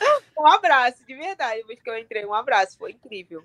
um 0.38 0.46
abraço, 0.46 1.04
de 1.06 1.14
verdade. 1.14 1.58
Depois 1.58 1.82
que 1.82 1.90
eu 1.90 1.98
entrei, 1.98 2.24
um 2.24 2.34
abraço. 2.34 2.78
Foi 2.78 2.92
incrível. 2.92 3.44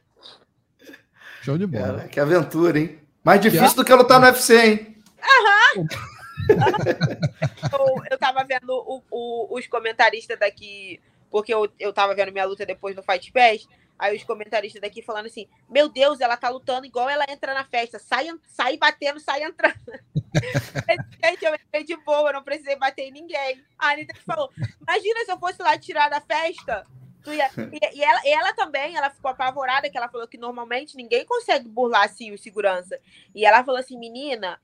Show 1.42 1.58
de 1.58 1.66
bola. 1.68 1.98
Cara, 1.98 2.08
que 2.08 2.20
aventura, 2.20 2.80
hein? 2.80 3.00
Mais 3.24 3.42
difícil 3.42 3.76
do 3.76 3.86
que 3.86 3.94
lutar 3.94 4.20
no 4.20 4.28
UFC, 4.28 4.56
hein? 4.56 5.04
Aham. 5.22 5.88
eu, 7.74 8.04
eu 8.12 8.18
tava 8.18 8.44
vendo 8.44 8.72
o, 8.72 9.04
o, 9.12 9.58
os 9.58 9.68
comentaristas 9.68 10.40
daqui 10.40 11.00
porque 11.30 11.54
eu, 11.54 11.72
eu 11.80 11.94
tava 11.94 12.16
vendo 12.16 12.32
minha 12.32 12.46
luta 12.46 12.66
depois 12.66 12.96
no 12.96 13.04
Fight 13.04 13.32
Pass. 13.32 13.68
Aí 14.00 14.16
os 14.16 14.24
comentaristas 14.24 14.82
daqui 14.82 15.02
falando 15.02 15.26
assim: 15.26 15.48
Meu 15.70 15.90
Deus, 15.90 16.22
ela 16.22 16.38
tá 16.38 16.48
lutando 16.50 16.86
igual 16.86 17.10
ela 17.10 17.26
entra 17.30 17.54
na 17.54 17.66
festa. 17.66 18.00
Sai, 18.00 18.30
sai 18.48 18.78
batendo, 18.78 19.20
sai 19.20 19.44
entrando. 19.44 19.76
Gente, 21.24 21.44
eu 21.44 21.54
entrei 21.54 21.84
de 21.84 21.98
boa, 21.98 22.32
não 22.32 22.44
precisei 22.44 22.78
bater 22.78 23.04
em 23.04 23.12
ninguém. 23.12 23.62
A 23.78 23.90
Anitta 23.90 24.18
falou: 24.26 24.50
Imagina 24.82 25.26
se 25.26 25.32
eu 25.32 25.38
fosse 25.38 25.62
lá 25.62 25.78
tirar 25.78 26.10
da 26.10 26.22
festa. 26.22 26.86
Ia... 27.28 27.50
E, 27.74 27.98
e, 27.98 28.04
ela, 28.04 28.22
e 28.24 28.30
ela 28.30 28.54
também, 28.54 28.96
ela 28.96 29.10
ficou 29.10 29.30
apavorada, 29.30 29.90
que 29.90 29.98
ela 29.98 30.08
falou 30.08 30.28
que 30.30 30.38
normalmente 30.38 30.96
ninguém 30.96 31.26
consegue 31.26 31.68
burlar 31.68 32.06
assim 32.06 32.32
o 32.32 32.38
segurança. 32.38 32.98
E 33.36 33.46
ela 33.46 33.66
falou 33.66 33.82
assim: 33.82 34.00
Menina, 34.00 34.62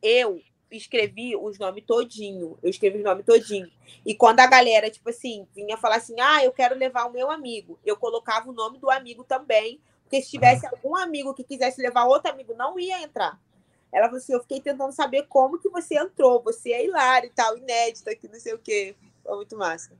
eu 0.00 0.40
escrevi 0.70 1.36
os 1.36 1.58
nomes 1.58 1.84
todinho. 1.86 2.58
Eu 2.62 2.70
escrevi 2.70 2.98
os 2.98 3.04
nomes 3.04 3.24
todinho. 3.24 3.70
E 4.04 4.14
quando 4.14 4.40
a 4.40 4.46
galera, 4.46 4.90
tipo 4.90 5.08
assim, 5.10 5.46
vinha 5.54 5.76
falar 5.76 5.96
assim, 5.96 6.18
ah, 6.20 6.44
eu 6.44 6.52
quero 6.52 6.74
levar 6.74 7.06
o 7.06 7.12
meu 7.12 7.30
amigo, 7.30 7.78
eu 7.84 7.96
colocava 7.96 8.50
o 8.50 8.52
nome 8.52 8.78
do 8.78 8.90
amigo 8.90 9.24
também, 9.24 9.80
porque 10.02 10.22
se 10.22 10.30
tivesse 10.30 10.66
algum 10.66 10.96
amigo 10.96 11.34
que 11.34 11.44
quisesse 11.44 11.80
levar 11.80 12.04
outro 12.04 12.30
amigo, 12.30 12.54
não 12.54 12.78
ia 12.78 13.02
entrar. 13.02 13.38
Ela 13.92 14.06
falou 14.06 14.18
assim, 14.18 14.32
eu 14.32 14.40
fiquei 14.40 14.60
tentando 14.60 14.92
saber 14.92 15.26
como 15.28 15.58
que 15.58 15.68
você 15.68 15.98
entrou, 15.98 16.42
você 16.42 16.72
é 16.72 16.84
hilário 16.84 17.28
e 17.28 17.32
tal, 17.32 17.56
inédito 17.56 18.08
aqui, 18.10 18.28
não 18.28 18.38
sei 18.38 18.54
o 18.54 18.58
quê. 18.58 18.94
Foi 19.24 19.36
muito 19.36 19.56
massa. 19.56 19.90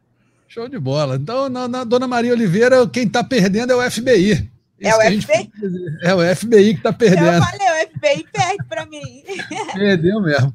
Show 0.47 0.69
de 0.69 0.79
bola. 0.79 1.17
Então, 1.17 1.49
na, 1.49 1.69
na 1.69 1.85
Dona 1.85 2.07
Maria 2.07 2.33
Oliveira, 2.33 2.89
quem 2.89 3.09
tá 3.09 3.23
perdendo 3.23 3.73
é 3.73 3.77
o 3.77 3.91
FBI. 3.91 4.51
É 4.81 4.95
o 4.95 5.01
FBI? 5.01 5.51
É 6.03 6.15
o 6.15 6.37
FBI 6.37 6.75
que 6.77 6.83
tá 6.83 6.93
perdendo. 6.93 7.27
Eu 7.27 7.43
falei, 7.43 7.85
o 7.85 7.89
FBI 7.89 8.27
perde 8.33 8.65
para 8.69 8.87
mim. 8.87 9.25
Perdeu 9.75 10.21
mesmo. 10.21 10.55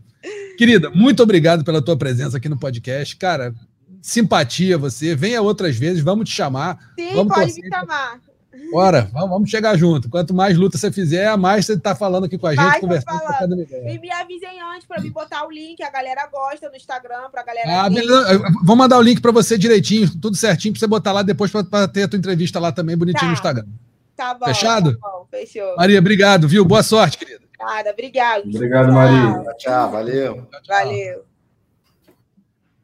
Querida, 0.58 0.90
muito 0.90 1.22
obrigado 1.22 1.64
pela 1.64 1.82
tua 1.82 1.98
presença 1.98 2.38
aqui 2.38 2.48
no 2.48 2.58
podcast. 2.58 3.18
Cara, 3.18 3.54
simpatia 4.02 4.78
você. 4.78 5.16
Venha 5.16 5.42
outras 5.42 5.76
vezes, 5.76 6.02
vamos 6.02 6.30
te 6.30 6.36
chamar. 6.36 6.78
Sim, 6.98 7.14
vamos 7.14 7.34
pode 7.34 7.54
me 7.54 7.68
chamar. 7.68 8.20
Bora, 8.72 9.10
vamos 9.14 9.50
chegar 9.50 9.78
junto. 9.78 10.10
Quanto 10.10 10.34
mais 10.34 10.58
luta 10.58 10.78
você 10.78 10.92
fizer, 10.92 11.36
mais 11.38 11.66
você 11.66 11.78
tá 11.78 11.94
falando 11.96 12.26
aqui 12.26 12.38
com 12.38 12.48
a 12.48 12.56
gente, 12.56 12.64
Vai, 12.64 12.80
conversando. 12.80 13.20
Falando. 13.20 13.60
E 13.60 14.00
me 14.00 14.12
avisem 14.12 14.62
antes 14.74 14.88
para 14.88 15.02
me 15.02 15.10
botar 15.10 15.46
o 15.46 15.52
link, 15.52 15.82
a 15.84 15.92
galera 15.92 16.28
gosta 16.32 16.70
no 16.70 16.76
Instagram, 16.76 17.30
pra 17.32 17.44
galera. 17.44 17.84
Ah, 17.84 17.90
beleza. 17.90 18.42
Vou 18.64 18.76
mandar 18.76 18.98
o 18.98 19.02
link 19.02 19.22
para 19.22 19.32
você 19.32 19.58
direitinho, 19.58 20.10
tudo 20.20 20.36
certinho, 20.36 20.74
para 20.74 20.80
você 20.80 20.88
botar 20.88 21.12
lá 21.12 21.22
depois 21.22 21.52
para 21.52 21.88
ter 21.88 22.04
a 22.04 22.08
tua 22.08 22.18
entrevista 22.18 22.60
lá 22.60 22.72
também 22.72 22.98
bonitinho 22.98 23.22
tá. 23.22 23.28
no 23.28 23.34
Instagram. 23.34 23.66
Tá 24.16 24.34
bom. 24.34 24.46
Fechado? 24.46 24.98
Tá 24.98 25.08
bom, 25.10 25.28
fechou. 25.30 25.76
Maria, 25.76 26.00
obrigado, 26.00 26.48
viu? 26.48 26.64
Boa 26.64 26.84
sorte, 26.84 27.18
querida. 27.18 27.42
Nada, 27.60 27.92
obrigado. 27.92 28.48
Obrigado, 28.48 28.92
Maria. 28.92 29.44
Tchau, 29.44 29.58
tchau 29.58 29.92
valeu. 29.92 30.48
Valeu. 30.68 31.26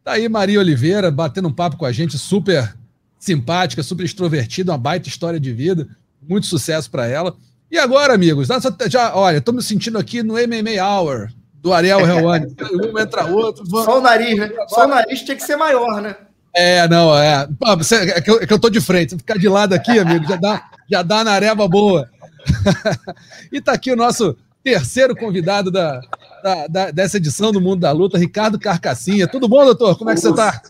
Tá 0.04 0.14
aí 0.14 0.30
Maria 0.30 0.60
Oliveira 0.60 1.12
batendo 1.12 1.50
um 1.50 1.54
papo 1.54 1.78
com 1.78 1.86
a 1.86 1.92
gente, 1.92 2.18
super 2.18 2.76
simpática, 3.20 3.84
super 3.84 4.06
extrovertida, 4.06 4.72
uma 4.72 4.78
baita 4.78 5.10
história 5.10 5.40
de 5.40 5.52
vida. 5.52 5.88
Muito 6.22 6.48
sucesso 6.48 6.90
para 6.90 7.08
ela. 7.08 7.36
E 7.70 7.78
agora, 7.78 8.14
amigos, 8.14 8.48
já, 8.90 9.16
olha, 9.16 9.42
tô 9.42 9.52
me 9.52 9.62
sentindo 9.62 9.98
aqui 9.98 10.24
no 10.24 10.34
MMA 10.34 10.82
Hour 10.82 11.30
do 11.54 11.74
Ariel 11.74 12.00
Helwani. 12.00 12.56
um 12.92 12.98
entra 12.98 13.26
outro. 13.26 13.66
Só 13.68 14.00
o 14.00 14.02
nariz, 14.02 14.38
né? 14.38 14.50
Só 14.68 14.86
o 14.86 14.88
nariz 14.88 15.22
tinha 15.22 15.36
que 15.36 15.44
ser 15.44 15.58
maior, 15.58 16.02
né? 16.02 16.16
É, 16.54 16.88
não, 16.88 17.16
é. 17.16 17.48
Pô, 17.60 17.78
você, 17.78 17.96
é, 17.96 18.22
que 18.22 18.30
eu, 18.30 18.42
é 18.42 18.48
que 18.48 18.54
eu 18.54 18.60
tô 18.60 18.70
de 18.70 18.82
frente. 18.82 19.12
Se 19.12 19.18
ficar 19.18 19.38
de 19.38 19.48
lado 19.48 19.74
aqui, 19.74 19.98
amigo, 20.00 20.26
já 20.26 20.36
dá, 20.36 20.70
já 20.90 21.02
dá 21.02 21.24
na 21.24 21.32
areva 21.32 21.68
boa. 21.68 22.10
e 23.52 23.62
tá 23.62 23.74
aqui 23.74 23.92
o 23.92 23.96
nosso 23.96 24.36
terceiro 24.64 25.16
convidado 25.16 25.72
da, 25.72 26.02
da, 26.44 26.68
da, 26.68 26.92
dessa 26.92 27.18
edição 27.18 27.52
do 27.52 27.62
Mundo 27.62 27.82
da 27.82 27.92
Luta, 27.92 28.18
Ricardo 28.18 28.60
Carcassinha. 28.60 29.28
Tudo 29.28 29.48
bom, 29.48 29.64
doutor? 29.64 29.98
Como 29.98 30.10
é 30.10 30.16
que 30.16 30.22
você 30.22 30.34
tá? 30.34 30.62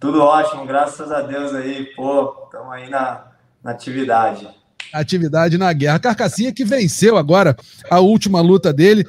Tudo 0.00 0.20
ótimo, 0.20 0.66
graças 0.66 1.10
a 1.10 1.22
Deus 1.22 1.54
aí, 1.54 1.86
pô, 1.96 2.34
estamos 2.44 2.72
aí 2.72 2.90
na, 2.90 3.24
na 3.62 3.70
atividade. 3.70 4.46
Atividade 4.92 5.56
na 5.56 5.72
guerra. 5.72 5.98
Carcassinha 5.98 6.52
que 6.52 6.64
venceu 6.64 7.16
agora 7.16 7.56
a 7.90 8.00
última 8.00 8.40
luta 8.40 8.72
dele 8.72 9.06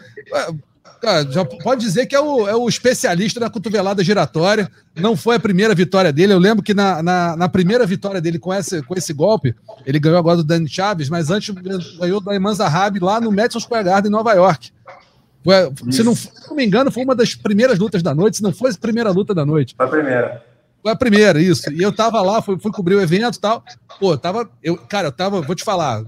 cara, 1.05 1.31
já 1.31 1.45
pode 1.45 1.81
dizer 1.81 2.07
que 2.07 2.15
é 2.15 2.19
o, 2.19 2.47
é 2.47 2.55
o 2.55 2.67
especialista 2.67 3.39
da 3.39 3.49
cotovelada 3.49 4.03
giratória. 4.03 4.69
Não 4.95 5.15
foi 5.15 5.35
a 5.35 5.39
primeira 5.39 5.75
vitória 5.75 6.11
dele. 6.11 6.33
Eu 6.33 6.39
lembro 6.39 6.63
que 6.63 6.73
na, 6.73 7.03
na, 7.03 7.37
na, 7.37 7.47
primeira 7.47 7.85
vitória 7.85 8.19
dele 8.19 8.39
com 8.39 8.51
esse, 8.51 8.81
com 8.81 8.95
esse 8.95 9.13
golpe, 9.13 9.55
ele 9.85 9.99
ganhou 9.99 10.17
agora 10.17 10.37
do 10.37 10.43
Dani 10.43 10.67
Chaves, 10.67 11.07
mas 11.07 11.29
antes 11.29 11.53
ganhou 11.99 12.19
do 12.19 12.29
Ayman 12.31 12.55
Zahabi 12.55 12.99
lá 12.99 13.21
no 13.21 13.31
Madison 13.31 13.59
Square 13.59 13.85
Garden, 13.85 14.09
em 14.09 14.11
Nova 14.11 14.33
York. 14.33 14.71
Foi, 15.43 15.71
se, 15.91 16.01
não, 16.01 16.15
se 16.15 16.31
não 16.49 16.55
me 16.55 16.65
engano, 16.65 16.91
foi 16.91 17.03
uma 17.03 17.15
das 17.15 17.35
primeiras 17.35 17.77
lutas 17.77 18.01
da 18.01 18.15
noite, 18.15 18.37
se 18.37 18.43
não 18.43 18.51
foi 18.51 18.71
a 18.71 18.73
primeira 18.73 19.11
luta 19.11 19.33
da 19.33 19.45
noite. 19.45 19.75
Foi 19.77 19.85
a 19.85 19.89
primeira. 19.89 20.43
Foi 20.81 20.91
a 20.91 20.95
primeira, 20.95 21.39
isso. 21.39 21.71
E 21.71 21.81
eu 21.81 21.91
tava 21.91 22.19
lá, 22.21 22.41
fui, 22.41 22.57
fui 22.59 22.71
cobrir 22.71 22.95
o 22.95 23.01
evento 23.01 23.35
e 23.35 23.39
tal. 23.39 23.63
Pô, 23.99 24.17
tava. 24.17 24.49
Eu, 24.63 24.75
cara, 24.75 25.09
eu 25.09 25.11
tava, 25.11 25.41
vou 25.41 25.55
te 25.55 25.63
falar, 25.63 26.03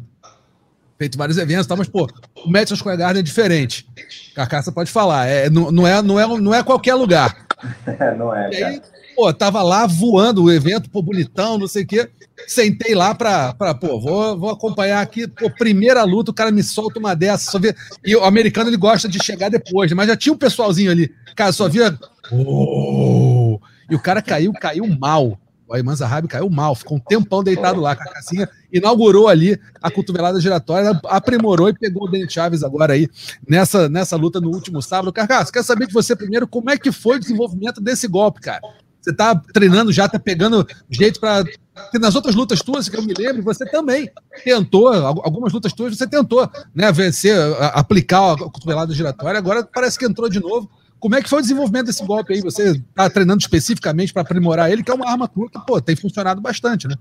feito 0.97 1.17
vários 1.17 1.37
eventos, 1.37 1.67
tá, 1.67 1.75
mas, 1.75 1.87
pô, 1.87 2.07
o 2.43 2.49
Madison 2.49 2.75
Square 2.75 2.97
Garden 2.97 3.19
é 3.19 3.23
diferente. 3.23 3.87
Carcaça 4.35 4.71
pode 4.71 4.91
falar, 4.91 5.27
é, 5.27 5.49
não, 5.49 5.71
não, 5.71 5.87
é, 5.87 6.01
não, 6.01 6.19
é, 6.19 6.27
não 6.39 6.53
é 6.53 6.63
qualquer 6.63 6.95
lugar. 6.95 7.45
É, 7.87 8.15
não 8.15 8.35
é. 8.35 8.51
E 8.51 8.63
aí, 8.63 8.81
pô, 9.15 9.33
tava 9.33 9.63
lá 9.63 9.87
voando 9.87 10.43
o 10.43 10.51
evento, 10.51 10.91
pô, 10.91 11.01
bonitão, 11.01 11.57
não 11.57 11.67
sei 11.67 11.81
o 11.81 11.87
quê. 11.87 12.07
Sentei 12.47 12.93
lá 12.93 13.15
pra, 13.15 13.51
pra 13.51 13.73
pô, 13.73 13.99
vou, 13.99 14.37
vou 14.37 14.51
acompanhar 14.51 15.01
aqui, 15.01 15.27
pô, 15.27 15.49
primeira 15.49 16.03
luta, 16.03 16.29
o 16.29 16.33
cara 16.35 16.51
me 16.51 16.61
solta 16.61 16.99
uma 16.99 17.15
dessa, 17.15 17.49
só 17.49 17.57
vê. 17.57 17.75
E 18.05 18.15
o 18.15 18.23
americano 18.23 18.69
ele 18.69 18.77
gosta 18.77 19.09
de 19.09 19.17
chegar 19.23 19.49
depois, 19.49 19.89
né? 19.89 19.95
mas 19.95 20.07
já 20.07 20.15
tinha 20.15 20.31
um 20.31 20.37
pessoalzinho 20.37 20.91
ali. 20.91 21.11
Cara, 21.35 21.51
só 21.51 21.67
via. 21.67 21.97
Oh! 22.31 23.59
E 23.89 23.95
o 23.95 23.99
cara 23.99 24.21
caiu, 24.21 24.53
caiu 24.53 24.85
mal. 24.99 25.39
O 25.67 25.73
Ayman 25.73 25.95
Zahabi 25.95 26.27
caiu 26.27 26.49
mal, 26.49 26.75
ficou 26.75 26.97
um 26.97 26.99
tempão 26.99 27.43
deitado 27.43 27.81
lá. 27.81 27.91
A 27.91 27.95
Cacacinha 27.95 28.47
inaugurou 28.71 29.27
ali 29.27 29.59
a 29.81 29.89
cotovelada 29.89 30.39
giratória, 30.39 30.99
aprimorou 31.05 31.69
e 31.69 31.73
pegou 31.73 32.07
o 32.07 32.11
Dente 32.11 32.33
Chaves 32.33 32.63
agora 32.63 32.93
aí 32.93 33.09
nessa, 33.47 33.87
nessa 33.87 34.15
luta 34.15 34.39
no 34.41 34.49
último 34.49 34.81
sábado. 34.81 35.13
Carcaço, 35.13 35.51
quero 35.51 35.65
saber 35.65 35.87
de 35.87 35.93
você 35.93 36.15
primeiro 36.15 36.47
como 36.47 36.69
é 36.69 36.77
que 36.77 36.91
foi 36.91 37.17
o 37.17 37.19
desenvolvimento 37.19 37.81
desse 37.81 38.07
golpe, 38.07 38.41
cara. 38.41 38.61
Você 39.01 39.13
tá 39.13 39.33
treinando 39.53 39.91
já, 39.91 40.07
tá 40.09 40.19
pegando 40.19 40.67
jeito 40.89 41.19
para 41.19 41.45
nas 41.93 42.15
outras 42.15 42.35
lutas 42.35 42.59
tuas, 42.59 42.89
que 42.89 42.97
eu 42.97 43.03
me 43.03 43.13
lembro, 43.13 43.43
você 43.43 43.65
também 43.65 44.09
tentou, 44.43 44.87
algumas 44.91 45.53
lutas 45.53 45.71
tuas, 45.73 45.95
você 45.95 46.07
tentou, 46.07 46.49
né, 46.73 46.91
vencer, 46.91 47.37
aplicar 47.73 48.33
a 48.33 48.37
cotovelada 48.37 48.93
giratória, 48.93 49.37
agora 49.37 49.63
parece 49.63 49.97
que 49.97 50.05
entrou 50.05 50.27
de 50.27 50.39
novo. 50.39 50.69
Como 50.99 51.15
é 51.15 51.21
que 51.21 51.29
foi 51.29 51.39
o 51.39 51.41
desenvolvimento 51.41 51.85
desse 51.85 52.03
golpe 52.03 52.33
aí? 52.33 52.41
Você 52.41 52.71
está 52.71 53.07
treinando 53.09 53.39
especificamente 53.39 54.11
para 54.11 54.23
aprimorar 54.23 54.71
ele, 54.71 54.83
que 54.83 54.89
é 54.89 54.93
uma 54.93 55.09
arma 55.09 55.27
tua 55.27 55.49
que, 55.49 55.59
pô, 55.65 55.79
tem 55.79 55.95
funcionado 55.95 56.41
bastante, 56.41 56.87
né? 56.87 56.95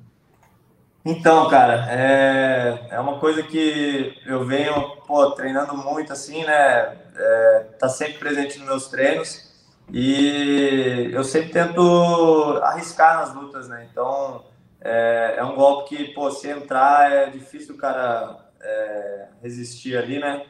Então, 1.09 1.49
cara, 1.49 1.87
é, 1.89 2.89
é 2.91 2.99
uma 2.99 3.21
coisa 3.21 3.41
que 3.41 4.21
eu 4.27 4.45
venho, 4.45 4.97
pô, 5.07 5.31
treinando 5.31 5.77
muito, 5.77 6.13
assim, 6.13 6.45
né? 6.45 6.97
É, 7.17 7.67
tá 7.79 7.89
sempre 7.89 8.15
presente 8.15 8.59
nos 8.59 8.67
meus 8.67 8.89
treinos 8.89 9.55
e 9.93 11.09
eu 11.13 11.23
sempre 11.23 11.51
tento 11.51 12.61
arriscar 12.61 13.19
nas 13.19 13.33
lutas, 13.33 13.69
né? 13.69 13.87
Então, 13.89 14.47
é, 14.81 15.37
é 15.39 15.45
um 15.45 15.55
golpe 15.55 15.91
que, 15.91 16.05
pô, 16.13 16.29
se 16.33 16.49
entrar 16.49 17.13
é 17.13 17.31
difícil 17.31 17.77
o 17.77 17.79
cara 17.79 18.39
é, 18.61 19.27
resistir 19.41 19.97
ali, 19.97 20.19
né? 20.19 20.45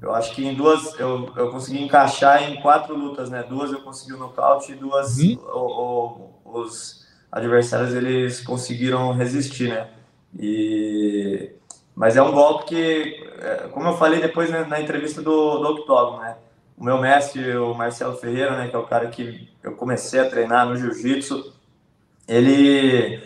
Eu 0.00 0.14
acho 0.14 0.32
que 0.36 0.46
em 0.46 0.54
duas 0.54 0.96
eu, 1.00 1.32
eu 1.36 1.50
consegui 1.50 1.82
encaixar 1.82 2.48
em 2.48 2.62
quatro 2.62 2.94
lutas, 2.94 3.28
né? 3.28 3.42
Duas 3.42 3.72
eu 3.72 3.80
consegui 3.80 4.12
o 4.12 4.18
nocaute 4.18 4.70
e 4.70 4.76
duas 4.76 5.18
uhum. 5.18 5.36
o, 5.52 6.40
o, 6.44 6.60
os 6.60 7.04
adversários 7.32 7.92
eles 7.92 8.40
conseguiram 8.40 9.12
resistir, 9.12 9.70
né? 9.70 9.95
E 10.38 11.52
mas 11.94 12.14
é 12.14 12.22
um 12.22 12.32
golpe 12.32 12.66
que, 12.66 13.24
é, 13.40 13.68
como 13.68 13.88
eu 13.88 13.96
falei 13.96 14.20
depois 14.20 14.50
né, 14.50 14.64
na 14.64 14.78
entrevista 14.78 15.22
do, 15.22 15.58
do 15.58 15.68
Octógono, 15.70 16.20
né? 16.20 16.36
O 16.76 16.84
meu 16.84 17.00
mestre, 17.00 17.56
o 17.56 17.72
Marcelo 17.72 18.18
Ferreira, 18.18 18.54
né, 18.54 18.68
que 18.68 18.76
é 18.76 18.78
o 18.78 18.86
cara 18.86 19.08
que 19.08 19.48
eu 19.62 19.72
comecei 19.72 20.20
a 20.20 20.28
treinar 20.28 20.66
no 20.66 20.76
jiu-jitsu, 20.76 21.54
ele 22.28 23.22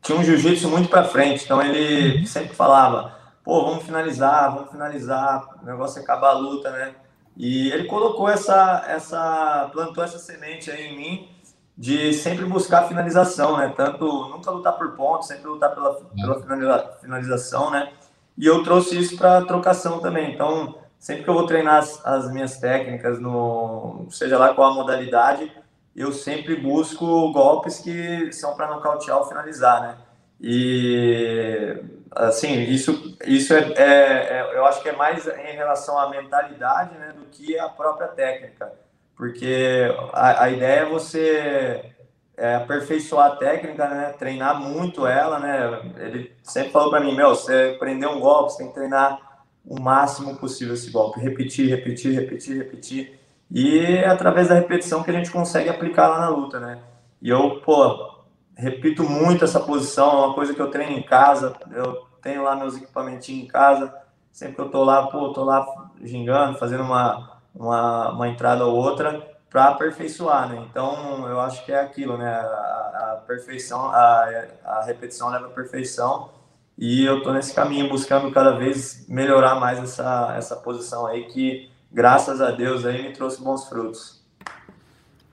tinha 0.00 0.16
um 0.16 0.22
jiu-jitsu 0.22 0.68
muito 0.68 0.88
para 0.88 1.02
frente, 1.02 1.44
então 1.44 1.60
ele 1.60 2.20
uhum. 2.20 2.26
sempre 2.26 2.54
falava 2.54 3.20
pô, 3.44 3.64
vamos 3.64 3.84
finalizar, 3.84 4.54
vamos 4.54 4.70
finalizar, 4.70 5.48
o 5.62 5.66
negócio 5.66 5.98
é 5.98 6.02
acabar 6.02 6.30
a 6.30 6.38
luta, 6.38 6.70
né? 6.70 6.94
E 7.36 7.70
ele 7.70 7.84
colocou 7.84 8.28
essa, 8.28 8.84
essa, 8.86 9.68
plantou 9.72 10.04
essa 10.04 10.18
semente 10.18 10.70
aí 10.70 10.88
em 10.88 10.96
mim 10.96 11.28
de 11.76 12.12
sempre 12.12 12.44
buscar 12.44 12.88
finalização, 12.88 13.56
né? 13.56 13.72
Tanto 13.74 14.28
nunca 14.28 14.50
lutar 14.50 14.76
por 14.76 14.92
pontos, 14.92 15.28
sempre 15.28 15.46
lutar 15.46 15.74
pela, 15.74 15.94
pela 15.94 16.96
finalização, 17.00 17.70
né? 17.70 17.92
E 18.36 18.46
eu 18.46 18.62
trouxe 18.62 18.98
isso 18.98 19.16
para 19.16 19.44
trocação 19.44 20.00
também. 20.00 20.32
Então, 20.32 20.78
sempre 20.98 21.24
que 21.24 21.30
eu 21.30 21.34
vou 21.34 21.46
treinar 21.46 21.76
as, 21.76 22.04
as, 22.04 22.30
minhas 22.32 22.58
técnicas, 22.58 23.20
no, 23.20 24.06
seja 24.10 24.38
lá 24.38 24.54
qual 24.54 24.72
a 24.72 24.74
modalidade, 24.74 25.52
eu 25.94 26.12
sempre 26.12 26.56
busco 26.56 27.32
golpes 27.32 27.78
que 27.78 28.32
são 28.32 28.54
para 28.54 28.68
nocautear 28.68 29.18
ou 29.18 29.26
finalizar, 29.26 29.82
né? 29.82 29.96
E 30.40 31.82
assim, 32.14 32.60
isso, 32.62 33.16
isso 33.24 33.54
é, 33.54 33.72
é, 33.76 34.38
é, 34.38 34.56
eu 34.56 34.64
acho 34.66 34.82
que 34.82 34.88
é 34.88 34.96
mais 34.96 35.26
em 35.26 35.56
relação 35.56 35.98
à 35.98 36.10
mentalidade 36.10 36.96
né, 36.98 37.12
do 37.16 37.26
que 37.26 37.58
a 37.58 37.68
própria 37.68 38.08
técnica, 38.08 38.72
porque 39.16 39.94
a, 40.12 40.44
a 40.44 40.50
ideia 40.50 40.80
é 40.80 40.88
você 40.88 41.92
é, 42.36 42.56
aperfeiçoar 42.56 43.32
a 43.32 43.36
técnica, 43.36 43.88
né? 43.88 44.14
Treinar 44.18 44.60
muito 44.60 45.06
ela, 45.06 45.38
né? 45.38 45.92
Ele 45.98 46.32
sempre 46.42 46.72
falou 46.72 46.90
para 46.90 47.00
mim, 47.00 47.14
meu, 47.14 47.30
você 47.30 47.74
aprender 47.76 48.06
um 48.06 48.20
golpe, 48.20 48.52
você 48.52 48.58
tem 48.58 48.68
que 48.68 48.74
treinar 48.74 49.44
o 49.64 49.80
máximo 49.80 50.36
possível 50.36 50.74
esse 50.74 50.90
golpe, 50.90 51.20
repetir, 51.20 51.68
repetir, 51.68 52.14
repetir, 52.14 52.56
repetir. 52.56 53.20
E 53.50 53.78
é 53.78 54.08
através 54.08 54.48
da 54.48 54.54
repetição 54.54 55.02
que 55.02 55.10
a 55.10 55.14
gente 55.14 55.30
consegue 55.30 55.68
aplicar 55.68 56.08
lá 56.08 56.18
na 56.18 56.28
luta, 56.28 56.58
né? 56.58 56.78
E 57.20 57.28
eu, 57.28 57.60
pô, 57.60 58.12
repito 58.56 59.04
muito 59.04 59.44
essa 59.44 59.60
posição, 59.60 60.10
é 60.10 60.26
uma 60.26 60.34
coisa 60.34 60.54
que 60.54 60.60
eu 60.60 60.70
treino 60.70 60.92
em 60.92 61.02
casa, 61.02 61.54
eu 61.70 62.06
tenho 62.20 62.42
lá 62.42 62.56
meus 62.56 62.76
equipamentinhos 62.76 63.44
em 63.44 63.48
casa, 63.48 63.94
sempre 64.32 64.56
que 64.56 64.60
eu 64.62 64.70
tô 64.70 64.82
lá, 64.82 65.06
pô, 65.06 65.32
tô 65.32 65.44
lá 65.44 65.64
gingando, 66.02 66.58
fazendo 66.58 66.82
uma, 66.82 67.41
uma, 67.54 68.10
uma 68.12 68.28
entrada 68.28 68.64
ou 68.64 68.74
outra, 68.74 69.26
para 69.50 69.68
aperfeiçoar, 69.68 70.48
né? 70.48 70.66
Então, 70.70 71.28
eu 71.28 71.38
acho 71.40 71.64
que 71.64 71.72
é 71.72 71.80
aquilo, 71.80 72.16
né? 72.16 72.28
A, 72.28 73.12
a 73.12 73.22
perfeição, 73.26 73.86
a, 73.86 74.46
a 74.64 74.82
repetição 74.84 75.28
leva 75.28 75.46
à 75.46 75.50
perfeição 75.50 76.30
e 76.78 77.04
eu 77.04 77.22
tô 77.22 77.32
nesse 77.32 77.54
caminho 77.54 77.88
buscando 77.88 78.32
cada 78.32 78.52
vez 78.52 79.06
melhorar 79.08 79.56
mais 79.56 79.78
essa, 79.78 80.34
essa 80.36 80.56
posição 80.56 81.06
aí 81.06 81.24
que, 81.26 81.70
graças 81.90 82.40
a 82.40 82.50
Deus, 82.50 82.86
aí 82.86 83.02
me 83.02 83.12
trouxe 83.12 83.42
bons 83.42 83.68
frutos. 83.68 84.22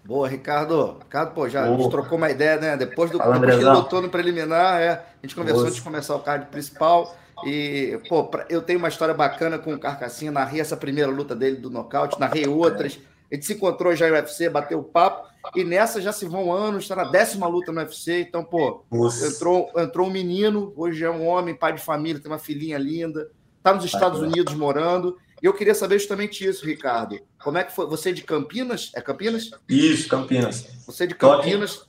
Boa, 0.04 0.28
Ricardo. 0.28 0.98
Ricardo, 1.04 1.34
pô, 1.34 1.48
já 1.48 1.66
Boa. 1.66 1.90
trocou 1.90 2.18
uma 2.18 2.30
ideia, 2.30 2.58
né? 2.58 2.76
Depois 2.76 3.12
do 3.12 3.20
Fala, 3.20 3.40
depois 3.40 3.58
que 3.58 3.64
lutou 3.64 4.02
no 4.02 4.10
preliminar, 4.10 4.82
é, 4.82 4.90
a 4.92 5.02
gente 5.22 5.36
conversou 5.36 5.62
Boa. 5.62 5.68
antes 5.68 5.76
de 5.76 5.82
começar 5.84 6.16
o 6.16 6.20
card 6.20 6.48
principal. 6.48 7.16
E, 7.46 8.00
pô, 8.08 8.30
eu 8.50 8.62
tenho 8.62 8.80
uma 8.80 8.88
história 8.88 9.14
bacana 9.14 9.58
com 9.58 9.74
o 9.74 9.80
Carcassinha, 9.80 10.32
narrei 10.32 10.62
essa 10.62 10.78
primeira 10.78 11.10
luta 11.10 11.36
dele 11.36 11.58
do 11.58 11.70
nocaute, 11.70 12.20
narrei 12.20 12.48
outras. 12.48 13.00
A 13.32 13.36
gente 13.36 13.46
se 13.46 13.54
encontrou 13.54 13.96
já 13.96 14.08
no 14.08 14.16
UFC, 14.16 14.50
bateu 14.50 14.84
papo, 14.84 15.30
e 15.56 15.64
nessa 15.64 16.02
já 16.02 16.12
se 16.12 16.26
vão 16.26 16.52
anos, 16.52 16.84
está 16.84 16.96
na 16.96 17.06
décima 17.06 17.48
luta 17.48 17.72
no 17.72 17.80
UFC. 17.80 18.22
Então, 18.22 18.44
pô, 18.44 18.84
entrou, 19.26 19.72
entrou 19.78 20.08
um 20.08 20.12
menino, 20.12 20.74
hoje 20.76 21.04
é 21.04 21.10
um 21.10 21.26
homem, 21.28 21.56
pai 21.56 21.74
de 21.74 21.82
família, 21.82 22.22
tem 22.22 22.32
uma 22.32 22.40
filhinha 22.40 22.78
linda, 22.78 23.30
está 23.58 23.74
nos 23.74 23.86
Estados 23.86 24.20
Unidos 24.20 24.54
morando. 24.54 25.18
E 25.42 25.46
eu 25.46 25.54
queria 25.54 25.74
saber 25.74 26.00
justamente 26.00 26.46
isso, 26.46 26.66
Ricardo. 26.66 27.20
Como 27.42 27.58
é 27.58 27.64
que 27.64 27.74
foi? 27.74 27.88
Você 27.88 28.10
é 28.10 28.14
de 28.14 28.24
Campinas? 28.24 28.92
É 28.94 29.00
Campinas? 29.00 29.52
Isso, 29.70 30.10
Campinas. 30.10 30.68
Você 30.86 31.06
é 31.06 31.08
de 31.08 31.16
Campinas. 31.16 31.88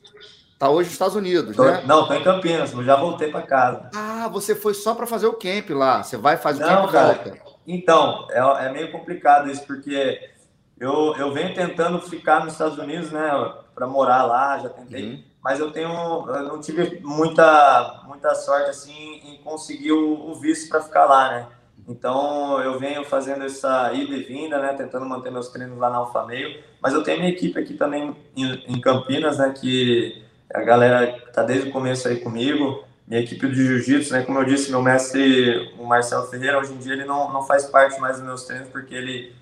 Tá 0.61 0.69
hoje 0.69 0.89
nos 0.89 0.93
Estados 0.93 1.17
Unidos, 1.17 1.57
tô, 1.57 1.65
né? 1.65 1.83
Não, 1.87 2.07
tô 2.07 2.13
em 2.13 2.23
Campinas, 2.23 2.75
mas 2.75 2.85
já 2.85 2.95
voltei 2.95 3.31
para 3.31 3.41
casa. 3.41 3.89
Ah, 3.97 4.29
você 4.29 4.55
foi 4.55 4.75
só 4.75 4.95
para 4.95 5.07
fazer 5.07 5.27
o 5.27 5.33
camp 5.33 5.71
lá. 5.71 6.03
Você 6.03 6.19
vai 6.19 6.37
fazer 6.37 6.63
o 6.63 6.67
não, 6.67 6.83
camp 6.83 6.93
cara, 6.93 7.15
volta. 7.15 7.39
Então, 7.67 8.27
é, 8.31 8.67
é 8.67 8.71
meio 8.71 8.93
complicado 8.93 9.51
isso, 9.51 9.67
porque 9.67 10.21
eu, 10.79 11.17
eu 11.17 11.33
venho 11.33 11.55
tentando 11.55 11.99
ficar 12.03 12.45
nos 12.45 12.53
Estados 12.53 12.77
Unidos, 12.77 13.11
né, 13.11 13.31
para 13.75 13.87
morar 13.87 14.23
lá, 14.25 14.59
já 14.59 14.69
tentei, 14.69 15.13
uhum. 15.13 15.25
mas 15.43 15.61
eu 15.61 15.71
tenho, 15.71 15.89
eu 16.29 16.43
não 16.43 16.61
tive 16.61 17.01
muita, 17.03 18.03
muita 18.07 18.35
sorte 18.35 18.69
assim 18.69 19.19
em 19.25 19.39
conseguir 19.43 19.93
o, 19.93 20.29
o 20.29 20.35
visto 20.35 20.69
para 20.69 20.83
ficar 20.83 21.07
lá, 21.07 21.31
né? 21.31 21.47
Então 21.89 22.61
eu 22.61 22.79
venho 22.79 23.03
fazendo 23.07 23.45
essa 23.45 23.91
ida 23.95 24.15
e 24.15 24.25
vinda, 24.25 24.59
né, 24.59 24.75
tentando 24.75 25.07
manter 25.07 25.33
meus 25.33 25.49
treinos 25.49 25.79
lá 25.79 25.89
na 25.89 25.97
Alfa 25.97 26.27
Meio, 26.27 26.63
mas 26.83 26.93
eu 26.93 27.03
tenho 27.03 27.21
minha 27.21 27.33
equipe 27.33 27.59
aqui 27.59 27.73
também 27.73 28.15
em, 28.37 28.75
em 28.75 28.79
Campinas, 28.79 29.39
né, 29.39 29.55
que 29.59 30.29
a 30.55 30.61
galera 30.63 31.17
está 31.27 31.43
desde 31.43 31.69
o 31.69 31.73
começo 31.73 32.09
aí 32.09 32.17
comigo, 32.21 32.85
minha 33.07 33.21
equipe 33.21 33.49
de 33.49 33.67
jiu-jitsu, 33.67 34.13
né, 34.13 34.23
como 34.23 34.39
eu 34.39 34.45
disse, 34.45 34.71
meu 34.71 34.83
mestre, 34.83 35.73
o 35.79 35.85
Marcelo 35.85 36.27
Ferreira, 36.29 36.59
hoje 36.59 36.73
em 36.73 36.79
dia 36.79 36.93
ele 36.93 37.05
não, 37.05 37.33
não 37.33 37.43
faz 37.43 37.67
parte 37.67 38.01
mais 38.01 38.17
dos 38.17 38.25
meus 38.25 38.45
treinos 38.45 38.69
porque 38.69 38.95
ele 38.95 39.33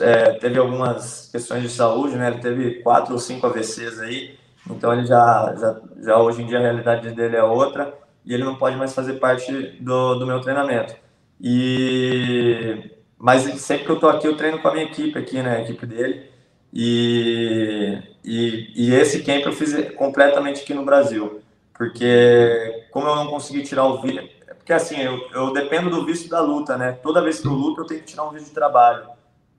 é, 0.00 0.34
teve 0.34 0.58
algumas 0.58 1.28
questões 1.30 1.62
de 1.62 1.68
saúde, 1.68 2.16
né? 2.16 2.28
Ele 2.28 2.40
teve 2.40 2.82
quatro 2.82 3.14
ou 3.14 3.18
cinco 3.18 3.46
AVCs 3.46 3.98
aí, 4.00 4.38
então 4.68 4.92
ele 4.92 5.06
já, 5.06 5.54
já, 5.58 5.80
já 6.02 6.18
hoje 6.18 6.42
em 6.42 6.46
dia 6.46 6.58
a 6.58 6.62
realidade 6.62 7.10
dele 7.12 7.36
é 7.36 7.42
outra 7.42 7.94
e 8.24 8.34
ele 8.34 8.44
não 8.44 8.56
pode 8.56 8.76
mais 8.76 8.94
fazer 8.94 9.14
parte 9.14 9.50
do, 9.80 10.16
do 10.16 10.26
meu 10.26 10.40
treinamento. 10.40 10.94
E 11.40 12.90
mas 13.16 13.42
sempre 13.60 13.84
que 13.84 13.90
eu 13.90 13.98
tô 13.98 14.08
aqui 14.08 14.26
eu 14.28 14.36
treino 14.36 14.60
com 14.60 14.68
a 14.68 14.72
minha 14.72 14.84
equipe 14.84 15.18
aqui, 15.18 15.42
né? 15.42 15.56
A 15.56 15.60
equipe 15.62 15.86
dele. 15.86 16.30
E, 16.72 17.98
e, 18.24 18.72
e 18.74 18.94
esse 18.94 19.22
camp 19.22 19.44
eu 19.46 19.52
fiz 19.52 19.74
completamente 19.94 20.62
aqui 20.62 20.74
no 20.74 20.84
Brasil, 20.84 21.40
porque 21.74 22.86
como 22.90 23.08
eu 23.08 23.16
não 23.16 23.28
consegui 23.28 23.62
tirar 23.62 23.86
o 23.86 24.00
visto, 24.02 24.28
porque 24.56 24.72
assim 24.72 25.00
eu, 25.00 25.18
eu 25.32 25.52
dependo 25.52 25.88
do 25.88 26.04
visto 26.04 26.28
da 26.28 26.40
luta, 26.40 26.76
né? 26.76 26.92
Toda 26.92 27.22
vez 27.22 27.40
que 27.40 27.46
eu 27.46 27.52
luto 27.52 27.80
eu 27.80 27.86
tenho 27.86 28.00
que 28.00 28.06
tirar 28.06 28.24
um 28.24 28.32
visto 28.32 28.48
de 28.48 28.54
trabalho 28.54 29.08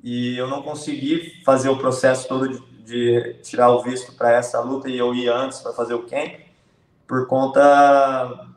e 0.04 0.38
eu 0.38 0.48
não 0.48 0.62
consegui 0.62 1.42
fazer 1.44 1.70
o 1.70 1.78
processo 1.78 2.28
todo 2.28 2.48
de, 2.48 2.62
de 2.86 3.34
tirar 3.42 3.70
o 3.72 3.82
visto 3.82 4.14
para 4.14 4.32
essa 4.34 4.60
luta 4.62 4.88
e 4.88 4.98
eu 4.98 5.14
ia 5.14 5.34
antes 5.34 5.60
para 5.60 5.74
fazer 5.74 5.96
o 5.96 6.04
camp 6.04 6.34
por 7.08 7.26
conta 7.28 8.48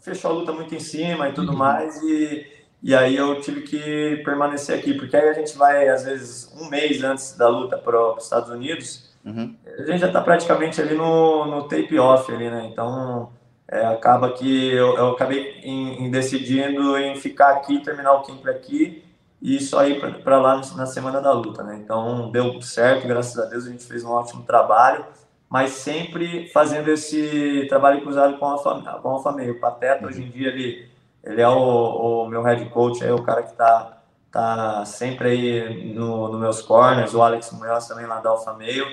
fechou 0.00 0.30
a 0.30 0.34
luta 0.34 0.52
muito 0.52 0.74
em 0.74 0.80
cima 0.80 1.28
e 1.28 1.32
tudo 1.32 1.52
uhum. 1.52 1.58
mais 1.58 2.00
e, 2.02 2.46
e 2.82 2.94
aí 2.94 3.16
eu 3.16 3.40
tive 3.40 3.62
que 3.62 4.22
permanecer 4.24 4.78
aqui 4.78 4.94
porque 4.94 5.16
aí 5.16 5.28
a 5.28 5.32
gente 5.32 5.56
vai 5.56 5.88
às 5.88 6.04
vezes 6.04 6.52
um 6.60 6.68
mês 6.68 7.02
antes 7.02 7.36
da 7.36 7.48
luta 7.48 7.76
para 7.76 8.14
os 8.14 8.24
Estados 8.24 8.50
Unidos 8.50 9.10
uhum. 9.24 9.54
a 9.66 9.82
gente 9.82 9.98
já 9.98 10.06
está 10.06 10.20
praticamente 10.20 10.80
ali 10.80 10.94
no, 10.94 11.46
no 11.46 11.62
tape 11.64 11.98
off 11.98 12.32
ali 12.32 12.50
né 12.50 12.68
então 12.70 13.30
é, 13.70 13.84
acaba 13.86 14.32
que 14.32 14.70
eu, 14.72 14.96
eu 14.96 15.08
acabei 15.10 15.60
em, 15.62 16.04
em 16.04 16.10
decidindo 16.10 16.96
em 16.96 17.16
ficar 17.16 17.50
aqui 17.50 17.80
terminar 17.80 18.14
o 18.14 18.22
camp 18.22 18.46
aqui 18.46 19.04
e 19.40 19.60
só 19.60 19.86
ir 19.86 20.00
para 20.22 20.38
lá 20.38 20.60
na 20.74 20.86
semana 20.86 21.20
da 21.20 21.32
luta, 21.32 21.62
né? 21.62 21.78
Então 21.82 22.30
deu 22.30 22.60
certo, 22.60 23.06
graças 23.06 23.38
a 23.38 23.44
Deus 23.44 23.66
a 23.66 23.70
gente 23.70 23.84
fez 23.84 24.02
um 24.04 24.10
ótimo 24.10 24.42
trabalho, 24.42 25.04
mas 25.48 25.70
sempre 25.70 26.48
fazendo 26.48 26.88
esse 26.88 27.66
trabalho 27.68 28.00
cruzado 28.00 28.36
com 28.38 28.46
a 28.46 28.58
família, 28.58 28.92
com 28.94 29.16
a 29.16 29.22
família. 29.22 29.52
O 29.52 29.60
Pateta 29.60 30.06
hoje 30.06 30.22
em 30.22 30.28
dia 30.28 30.48
ele 30.48 30.87
ele 31.28 31.40
é 31.40 31.48
o, 31.48 32.24
o 32.24 32.28
meu 32.28 32.42
head 32.42 32.64
coach, 32.70 33.04
é 33.04 33.12
o 33.12 33.22
cara 33.22 33.42
que 33.42 33.54
tá 33.54 33.94
tá 34.30 34.84
sempre 34.84 35.28
aí 35.30 35.94
no, 35.94 36.28
no 36.28 36.38
meus 36.38 36.60
corners, 36.60 37.14
o 37.14 37.22
Alex 37.22 37.50
Munhoz 37.50 37.86
também 37.86 38.06
lá 38.06 38.20
da 38.20 38.28
Alfa 38.30 38.52
Meio, 38.52 38.86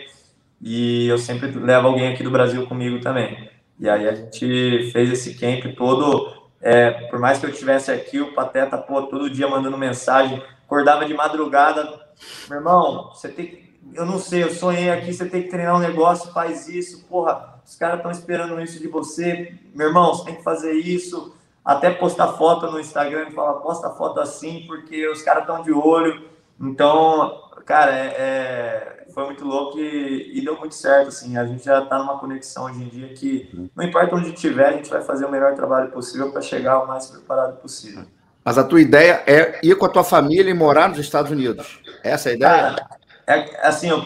e 0.62 1.08
eu 1.08 1.18
sempre 1.18 1.52
levo 1.52 1.88
alguém 1.88 2.14
aqui 2.14 2.24
do 2.24 2.32
Brasil 2.32 2.66
comigo 2.68 3.02
também. 3.02 3.50
E 3.78 3.90
aí 3.90 4.08
a 4.08 4.16
gente 4.16 4.92
fez 4.94 5.12
esse 5.12 5.36
camp 5.36 5.76
todo 5.76 6.46
é, 6.66 6.90
por 7.10 7.20
mais 7.20 7.38
que 7.38 7.46
eu 7.46 7.52
estivesse 7.52 7.92
aqui, 7.92 8.20
o 8.20 8.34
Pateta, 8.34 8.76
pô, 8.76 9.04
todo 9.04 9.30
dia 9.30 9.48
mandando 9.48 9.78
mensagem, 9.78 10.42
acordava 10.66 11.06
de 11.06 11.14
madrugada. 11.14 12.08
Meu 12.50 12.58
irmão, 12.58 13.12
você 13.14 13.30
tem 13.30 13.46
que. 13.46 13.76
Eu 13.94 14.04
não 14.04 14.18
sei, 14.18 14.42
eu 14.42 14.50
sonhei 14.50 14.90
aqui, 14.90 15.14
você 15.14 15.28
tem 15.28 15.44
que 15.44 15.50
treinar 15.50 15.76
um 15.76 15.80
negócio, 15.80 16.34
faz 16.34 16.68
isso, 16.68 17.06
porra, 17.06 17.62
os 17.64 17.76
caras 17.76 17.98
estão 17.98 18.10
esperando 18.10 18.60
isso 18.60 18.80
de 18.80 18.88
você. 18.88 19.54
Meu 19.76 19.90
irmão, 19.90 20.12
você 20.12 20.26
tem 20.26 20.36
que 20.36 20.44
fazer 20.44 20.74
isso. 20.74 21.36
Até 21.66 21.90
postar 21.90 22.34
foto 22.34 22.70
no 22.70 22.80
Instagram 22.80 23.30
e 23.30 23.34
falar, 23.34 23.56
posta 23.56 23.90
foto 23.90 24.20
assim, 24.20 24.66
porque 24.68 25.08
os 25.10 25.24
caras 25.24 25.42
estão 25.42 25.64
de 25.64 25.74
olho. 25.74 26.30
Então, 26.60 27.50
cara, 27.66 27.92
é, 27.92 28.06
é 28.18 28.96
foi 29.16 29.26
muito 29.26 29.46
louco 29.46 29.80
e, 29.80 30.38
e, 30.38 30.44
deu 30.44 30.58
muito 30.58 30.76
certo, 30.76 31.08
assim, 31.08 31.38
a 31.38 31.46
gente 31.46 31.64
já 31.64 31.82
está 31.82 31.98
numa 31.98 32.20
conexão 32.20 32.66
hoje 32.66 32.84
em 32.84 32.90
dia 32.90 33.08
que 33.14 33.70
não 33.74 33.86
importa 33.86 34.14
onde 34.14 34.34
estiver, 34.34 34.68
a 34.68 34.72
gente 34.74 34.90
vai 34.90 35.02
fazer 35.02 35.26
o 35.26 35.32
melhor 35.32 35.56
trabalho 35.56 35.90
possível 35.90 36.34
para 36.34 36.42
chegar 36.42 36.84
o 36.84 36.88
mais 36.88 37.08
preparado 37.08 37.56
possível. 37.62 38.04
Mas 38.44 38.58
a 38.58 38.64
tua 38.64 38.82
ideia 38.82 39.24
é 39.26 39.60
ir 39.64 39.76
com 39.78 39.86
a 39.86 39.90
tua 39.90 40.04
família 40.04 40.52
e 40.52 40.54
morar 40.54 40.90
nos 40.90 41.00
Estados 41.00 41.32
Unidos? 41.32 41.80
Essa 42.04 42.30
é 42.30 42.32
a 42.34 42.36
ideia? 42.36 42.52
Cara, 42.52 42.90
é 43.26 43.68
assim, 43.68 43.90
eu, 43.90 44.04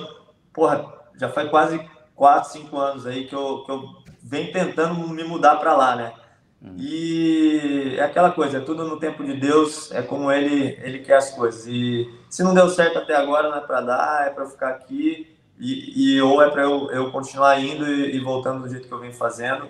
porra, 0.54 0.86
já 1.18 1.28
faz 1.28 1.50
quase 1.50 1.90
4, 2.16 2.52
5 2.52 2.78
anos 2.78 3.08
aí 3.08 3.26
que 3.26 3.34
eu, 3.34 3.64
que 3.66 3.72
eu 3.72 3.84
venho 4.22 4.54
tentando 4.54 4.96
me 5.10 5.24
mudar 5.24 5.56
para 5.56 5.76
lá, 5.76 5.96
né? 5.96 6.14
Hum. 6.62 6.76
E 6.78 7.96
é 7.98 8.04
aquela 8.04 8.32
coisa, 8.32 8.58
é 8.58 8.62
tudo 8.62 8.84
no 8.84 9.00
tempo 9.00 9.24
de 9.24 9.34
Deus, 9.34 9.92
é 9.92 10.02
como 10.02 10.32
ele, 10.32 10.78
ele 10.82 11.00
quer 11.00 11.16
as 11.16 11.32
coisas. 11.32 11.66
E 11.68 12.10
se 12.30 12.44
não 12.44 12.54
deu 12.54 12.70
certo 12.70 13.00
até 13.00 13.16
agora, 13.16 13.50
não 13.50 13.58
é 13.58 13.62
para 13.62 13.82
dar, 13.82 14.28
é 14.28 14.30
para 14.30 14.46
ficar 14.46 14.70
aqui, 14.70 15.36
e, 15.60 16.16
e, 16.16 16.22
ou 16.22 16.42
é 16.42 16.50
para 16.50 16.64
eu, 16.64 16.90
eu 16.92 17.12
continuar 17.12 17.60
indo 17.60 17.86
e, 17.86 18.16
e, 18.16 18.20
voltando 18.20 18.62
do 18.62 18.70
jeito 18.70 18.88
que 18.88 18.94
eu 18.94 19.00
venho 19.00 19.14
fazendo, 19.14 19.68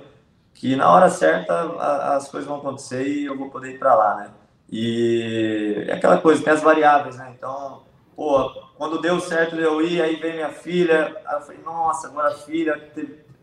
que 0.53 0.75
na 0.75 0.91
hora 0.91 1.09
certa 1.09 1.53
a, 1.53 2.15
as 2.15 2.27
coisas 2.29 2.47
vão 2.47 2.57
acontecer 2.57 3.07
e 3.07 3.25
eu 3.25 3.37
vou 3.37 3.49
poder 3.49 3.71
ir 3.73 3.79
para 3.79 3.95
lá, 3.95 4.15
né? 4.17 4.29
E 4.71 5.85
é 5.87 5.93
aquela 5.93 6.19
coisa, 6.19 6.43
tem 6.43 6.53
as 6.53 6.61
variáveis, 6.61 7.17
né? 7.17 7.33
Então, 7.35 7.81
pô, 8.15 8.49
quando 8.77 9.01
deu 9.01 9.19
certo 9.19 9.55
eu 9.55 9.81
ir, 9.81 9.99
aí 9.99 10.15
veio 10.17 10.35
minha 10.35 10.49
filha, 10.49 11.15
eu 11.31 11.41
falei, 11.41 11.59
nossa, 11.63 12.07
agora 12.07 12.27
a 12.29 12.35
filha, 12.35 12.79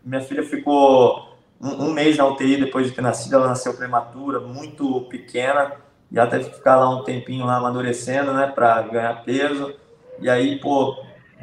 minha 0.05 0.21
filha 0.21 0.43
ficou 0.43 1.26
um, 1.61 1.85
um, 1.85 1.93
mês 1.93 2.17
na 2.17 2.25
UTI 2.25 2.57
depois 2.57 2.87
de 2.87 2.93
ter 2.93 3.01
nascido, 3.01 3.35
ela 3.35 3.47
nasceu 3.47 3.73
prematura, 3.73 4.39
muito 4.39 5.01
pequena, 5.09 5.73
já 6.11 6.27
teve 6.27 6.49
que 6.49 6.55
ficar 6.55 6.77
lá 6.77 6.89
um 6.89 7.03
tempinho 7.03 7.45
lá 7.45 7.57
amadurecendo, 7.57 8.33
né, 8.33 8.47
para 8.47 8.81
ganhar 8.83 9.23
peso. 9.23 9.73
E 10.19 10.29
aí, 10.29 10.59
pô, 10.59 10.95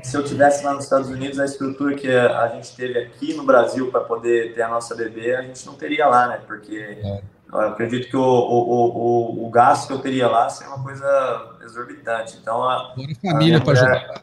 se 0.02 0.16
eu 0.16 0.24
tivesse 0.24 0.64
lá 0.64 0.72
nos 0.72 0.84
Estados 0.84 1.08
Unidos, 1.08 1.38
a 1.38 1.44
estrutura 1.44 1.94
que 1.94 2.10
a 2.10 2.48
gente 2.48 2.74
teve 2.74 2.98
aqui 2.98 3.34
no 3.34 3.44
Brasil 3.44 3.90
para 3.90 4.00
poder 4.00 4.54
ter 4.54 4.62
a 4.62 4.68
nossa 4.68 4.94
bebê, 4.94 5.34
a 5.34 5.42
gente 5.42 5.64
não 5.66 5.74
teria 5.74 6.06
lá, 6.06 6.28
né? 6.28 6.40
Porque 6.46 6.76
é. 6.76 7.22
eu 7.52 7.60
acredito 7.60 8.08
que 8.08 8.16
o, 8.16 8.22
o, 8.22 9.42
o, 9.42 9.46
o, 9.46 9.50
gasto 9.50 9.86
que 9.86 9.92
eu 9.92 9.98
teria 9.98 10.28
lá 10.28 10.48
seria 10.48 10.74
uma 10.74 10.82
coisa 10.82 11.56
exorbitante. 11.62 12.38
Então, 12.40 12.62
a, 12.62 12.94
família 13.22 13.60
para 13.60 13.72
ajudar. 13.72 14.22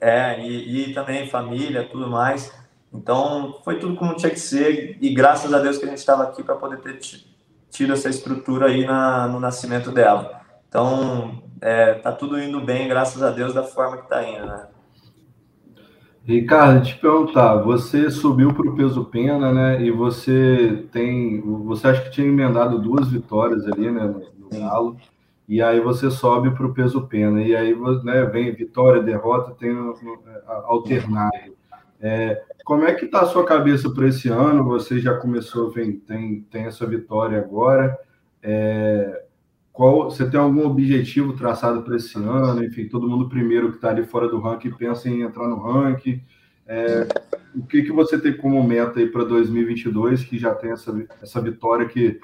É, 0.00 0.40
e, 0.40 0.90
e 0.90 0.94
também 0.94 1.28
família, 1.28 1.88
tudo 1.90 2.08
mais. 2.08 2.52
Então, 2.92 3.58
foi 3.64 3.78
tudo 3.78 3.96
como 3.96 4.14
tinha 4.14 4.30
que 4.30 4.40
ser, 4.40 4.98
e 5.00 5.14
graças 5.14 5.52
a 5.52 5.58
Deus 5.58 5.78
que 5.78 5.84
a 5.84 5.88
gente 5.88 5.98
estava 5.98 6.24
aqui 6.24 6.42
para 6.42 6.56
poder 6.56 6.78
ter 6.80 6.98
tido 7.70 7.92
essa 7.92 8.08
estrutura 8.08 8.66
aí 8.66 8.84
na, 8.84 9.26
no 9.26 9.40
nascimento 9.40 9.90
dela. 9.90 10.42
Então, 10.68 11.42
é, 11.60 11.94
tá 11.94 12.12
tudo 12.12 12.38
indo 12.40 12.60
bem, 12.60 12.88
graças 12.88 13.22
a 13.22 13.30
Deus, 13.30 13.54
da 13.54 13.62
forma 13.62 13.96
que 13.96 14.04
está 14.04 14.22
indo, 14.28 14.46
né? 14.46 14.66
Ricardo, 16.24 16.84
te 16.84 16.96
perguntar, 16.98 17.56
você 17.56 18.08
subiu 18.08 18.54
para 18.54 18.68
o 18.68 18.76
peso 18.76 19.04
pena, 19.06 19.52
né? 19.52 19.82
E 19.82 19.90
você 19.90 20.86
tem, 20.92 21.40
você 21.40 21.88
acha 21.88 22.02
que 22.02 22.10
tinha 22.10 22.28
emendado 22.28 22.78
duas 22.78 23.08
vitórias 23.08 23.66
ali, 23.66 23.90
né, 23.90 24.04
no, 24.04 24.48
Galo, 24.50 24.96
e 25.48 25.60
aí 25.60 25.80
você 25.80 26.10
sobe 26.10 26.50
para 26.52 26.66
o 26.66 26.72
peso 26.72 27.08
pena, 27.08 27.42
e 27.42 27.56
aí 27.56 27.74
né, 28.04 28.24
vem 28.26 28.54
vitória, 28.54 29.02
derrota, 29.02 29.56
tem 29.58 29.74
alternado. 30.66 31.32
É, 32.00 32.42
como 32.64 32.84
é 32.84 32.94
que 32.94 33.04
está 33.06 33.20
a 33.20 33.26
sua 33.26 33.44
cabeça 33.44 33.90
para 33.90 34.08
esse 34.08 34.28
ano? 34.28 34.64
Você 34.64 34.98
já 35.00 35.14
começou, 35.16 35.70
vem, 35.70 35.92
tem, 35.92 36.42
tem 36.50 36.64
essa 36.64 36.86
vitória 36.86 37.38
agora. 37.38 37.98
É, 38.42 39.24
qual, 39.72 40.10
você 40.10 40.28
tem 40.28 40.38
algum 40.38 40.66
objetivo 40.66 41.32
traçado 41.32 41.82
para 41.82 41.96
esse 41.96 42.16
ano? 42.18 42.62
Enfim, 42.64 42.88
todo 42.88 43.08
mundo 43.08 43.28
primeiro 43.28 43.70
que 43.70 43.76
está 43.76 43.90
ali 43.90 44.04
fora 44.04 44.28
do 44.28 44.40
ranking 44.40 44.70
pensa 44.72 45.08
em 45.08 45.22
entrar 45.22 45.48
no 45.48 45.60
ranking. 45.60 46.22
É, 46.66 47.06
o 47.54 47.66
que, 47.66 47.82
que 47.82 47.92
você 47.92 48.18
tem 48.18 48.36
como 48.36 48.62
meta 48.62 49.00
aí 49.00 49.06
para 49.06 49.24
2022, 49.24 50.24
que 50.24 50.38
já 50.38 50.54
tem 50.54 50.70
essa, 50.70 50.92
essa 51.20 51.40
vitória 51.40 51.86
que, 51.86 52.20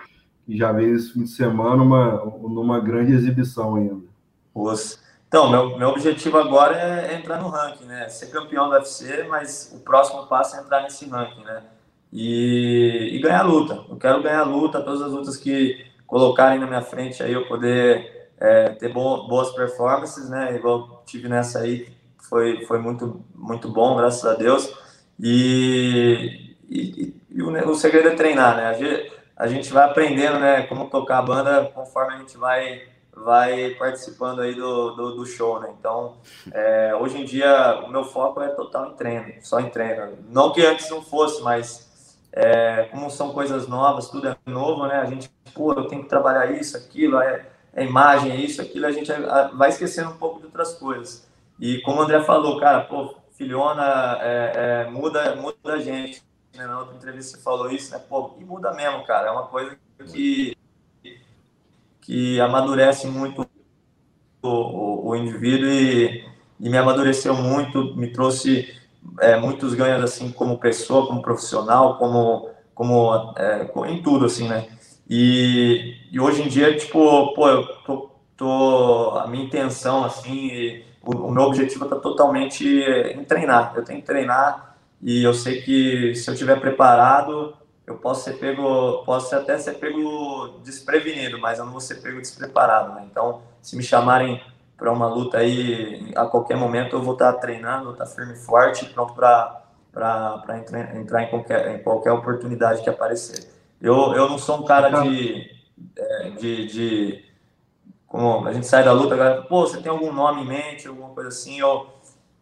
que 0.46 0.56
já 0.56 0.72
vem 0.72 0.92
esse 0.92 1.12
fim 1.12 1.24
de 1.24 1.30
semana 1.30 1.82
uma, 1.82 2.24
numa 2.24 2.80
grande 2.80 3.12
exibição 3.12 3.76
ainda? 3.76 4.06
Os... 4.54 5.00
Então, 5.28 5.50
meu, 5.50 5.76
meu 5.76 5.90
objetivo 5.90 6.38
agora 6.38 6.74
é 6.74 7.14
entrar 7.14 7.38
no 7.38 7.48
ranking, 7.48 7.84
né? 7.84 8.08
Ser 8.08 8.30
campeão 8.30 8.70
do 8.70 8.74
UFC, 8.74 9.24
mas 9.24 9.70
o 9.74 9.80
próximo 9.80 10.26
passo 10.26 10.56
é 10.56 10.60
entrar 10.60 10.82
nesse 10.82 11.06
ranking, 11.06 11.44
né? 11.44 11.62
E, 12.10 13.10
e 13.12 13.18
ganhar 13.20 13.42
luta. 13.42 13.84
Eu 13.90 13.96
quero 13.96 14.22
ganhar 14.22 14.42
luta, 14.44 14.80
todas 14.80 15.02
as 15.02 15.12
lutas 15.12 15.36
que 15.36 15.86
colocarem 16.06 16.58
na 16.58 16.66
minha 16.66 16.80
frente 16.80 17.22
aí 17.22 17.34
eu 17.34 17.46
poder 17.46 18.30
é, 18.40 18.70
ter 18.70 18.90
boas 18.90 19.50
performances, 19.50 20.30
né? 20.30 20.56
Igual 20.56 21.02
tive 21.04 21.28
nessa 21.28 21.60
aí, 21.60 21.92
foi, 22.18 22.64
foi 22.64 22.78
muito, 22.78 23.22
muito 23.34 23.68
bom, 23.68 23.96
graças 23.96 24.24
a 24.24 24.34
Deus. 24.34 24.72
E, 25.20 26.56
e, 26.70 27.14
e 27.30 27.42
o, 27.42 27.70
o, 27.70 27.74
segredo 27.74 28.08
é 28.08 28.14
treinar, 28.14 28.56
né? 28.56 28.66
A 28.66 28.72
gente, 28.72 29.12
a 29.36 29.46
gente 29.46 29.72
vai 29.74 29.84
aprendendo, 29.84 30.38
né? 30.38 30.62
Como 30.62 30.88
tocar 30.88 31.18
a 31.18 31.22
banda 31.22 31.70
conforme 31.74 32.14
a 32.14 32.18
gente 32.18 32.38
vai 32.38 32.88
vai 33.24 33.70
participando 33.70 34.40
aí 34.40 34.54
do, 34.54 34.90
do, 34.92 35.16
do 35.16 35.26
show, 35.26 35.60
né? 35.60 35.72
Então, 35.78 36.16
é, 36.52 36.94
hoje 36.94 37.20
em 37.20 37.24
dia, 37.24 37.80
o 37.84 37.90
meu 37.90 38.04
foco 38.04 38.40
é 38.40 38.48
total 38.48 38.90
em 38.90 38.94
treino, 38.94 39.32
só 39.42 39.60
em 39.60 39.70
treino. 39.70 40.18
Não 40.28 40.52
que 40.52 40.64
antes 40.64 40.88
não 40.90 41.02
fosse, 41.02 41.42
mas 41.42 42.16
é, 42.32 42.84
como 42.90 43.10
são 43.10 43.32
coisas 43.32 43.66
novas, 43.66 44.08
tudo 44.08 44.28
é 44.28 44.36
novo, 44.46 44.86
né? 44.86 44.96
A 44.96 45.04
gente, 45.06 45.30
pô, 45.54 45.72
eu 45.72 45.86
tenho 45.86 46.02
que 46.02 46.08
trabalhar 46.08 46.52
isso, 46.52 46.76
aquilo, 46.76 47.20
é, 47.20 47.46
é 47.74 47.84
imagem, 47.84 48.32
é 48.32 48.36
isso, 48.36 48.60
aquilo, 48.62 48.86
a 48.86 48.92
gente 48.92 49.10
vai 49.54 49.68
esquecendo 49.68 50.10
um 50.10 50.16
pouco 50.16 50.40
de 50.40 50.46
outras 50.46 50.74
coisas. 50.74 51.26
E 51.60 51.80
como 51.82 52.00
o 52.00 52.02
André 52.02 52.22
falou, 52.22 52.58
cara, 52.60 52.80
pô, 52.80 53.14
filhona 53.38 54.18
é, 54.20 54.52
é, 54.86 54.90
muda, 54.90 55.36
muda 55.36 55.74
a 55.74 55.78
gente. 55.78 56.22
Né? 56.54 56.66
Na 56.66 56.80
outra 56.80 56.96
entrevista 56.96 57.36
você 57.36 57.42
falou 57.42 57.70
isso, 57.70 57.92
né? 57.92 58.02
Pô, 58.08 58.34
e 58.38 58.44
muda 58.44 58.72
mesmo, 58.72 59.04
cara. 59.04 59.28
É 59.28 59.30
uma 59.30 59.46
coisa 59.46 59.78
que, 60.12 60.56
que 62.08 62.40
amadurece 62.40 63.06
muito 63.06 63.46
o, 64.42 64.48
o, 64.48 65.08
o 65.10 65.14
indivíduo 65.14 65.68
e, 65.68 66.24
e 66.58 66.70
me 66.70 66.78
amadureceu 66.78 67.34
muito, 67.34 67.94
me 67.96 68.10
trouxe 68.10 68.74
é, 69.20 69.38
muitos 69.38 69.74
ganhos 69.74 70.02
assim 70.02 70.32
como 70.32 70.56
pessoa, 70.56 71.06
como 71.06 71.20
profissional, 71.20 71.98
como 71.98 72.48
como 72.74 73.34
é, 73.36 73.68
em 73.90 74.02
tudo 74.02 74.24
assim, 74.24 74.48
né? 74.48 74.68
E, 75.10 75.96
e 76.10 76.18
hoje 76.18 76.42
em 76.42 76.48
dia, 76.48 76.74
tipo, 76.78 77.34
pô, 77.34 77.48
eu 77.48 77.66
tô, 77.84 78.10
tô 78.36 79.10
a 79.18 79.26
minha 79.26 79.44
intenção 79.44 80.02
assim, 80.02 80.82
o, 81.04 81.14
o, 81.26 81.30
meu 81.30 81.42
objetivo 81.42 81.84
está 81.84 81.96
totalmente 81.96 82.64
em 82.64 83.22
treinar. 83.24 83.74
Eu 83.76 83.84
tenho 83.84 84.00
que 84.00 84.06
treinar 84.06 84.76
e 85.02 85.22
eu 85.22 85.34
sei 85.34 85.60
que 85.60 86.14
se 86.14 86.30
eu 86.30 86.32
estiver 86.32 86.58
preparado, 86.58 87.52
eu 87.88 87.96
posso 87.96 88.24
ser 88.24 88.38
pego, 88.38 89.02
posso 89.04 89.34
até 89.34 89.58
ser 89.58 89.74
pego 89.74 90.60
desprevenido, 90.62 91.38
mas 91.38 91.58
eu 91.58 91.64
não 91.64 91.72
vou 91.72 91.80
ser 91.80 91.96
pego 91.96 92.20
despreparado, 92.20 92.94
né? 92.94 93.06
Então, 93.10 93.42
se 93.62 93.76
me 93.76 93.82
chamarem 93.82 94.42
para 94.76 94.92
uma 94.92 95.08
luta 95.08 95.38
aí, 95.38 96.12
a 96.14 96.26
qualquer 96.26 96.56
momento 96.56 96.96
eu 96.96 97.02
vou 97.02 97.14
estar 97.14 97.32
tá 97.32 97.38
treinando, 97.38 97.92
estar 97.92 98.04
tá 98.04 98.10
firme 98.10 98.34
e 98.34 98.36
forte, 98.36 98.86
pronto 98.86 99.14
para 99.14 99.64
entrar, 100.58 100.96
entrar 100.96 101.22
em, 101.24 101.30
qualquer, 101.30 101.74
em 101.74 101.82
qualquer 101.82 102.12
oportunidade 102.12 102.82
que 102.82 102.90
aparecer. 102.90 103.50
Eu, 103.80 104.12
eu 104.14 104.28
não 104.28 104.38
sou 104.38 104.58
um 104.58 104.64
cara 104.64 105.02
de, 105.02 105.50
é, 105.96 106.30
de, 106.30 106.66
de 106.66 107.24
como 108.06 108.46
a 108.46 108.52
gente 108.52 108.66
sai 108.66 108.84
da 108.84 108.92
luta, 108.92 109.16
galera, 109.16 109.42
pô, 109.42 109.66
você 109.66 109.80
tem 109.80 109.90
algum 109.90 110.12
nome 110.12 110.42
em 110.42 110.46
mente, 110.46 110.88
alguma 110.88 111.10
coisa 111.10 111.28
assim, 111.28 111.58
eu, 111.60 111.88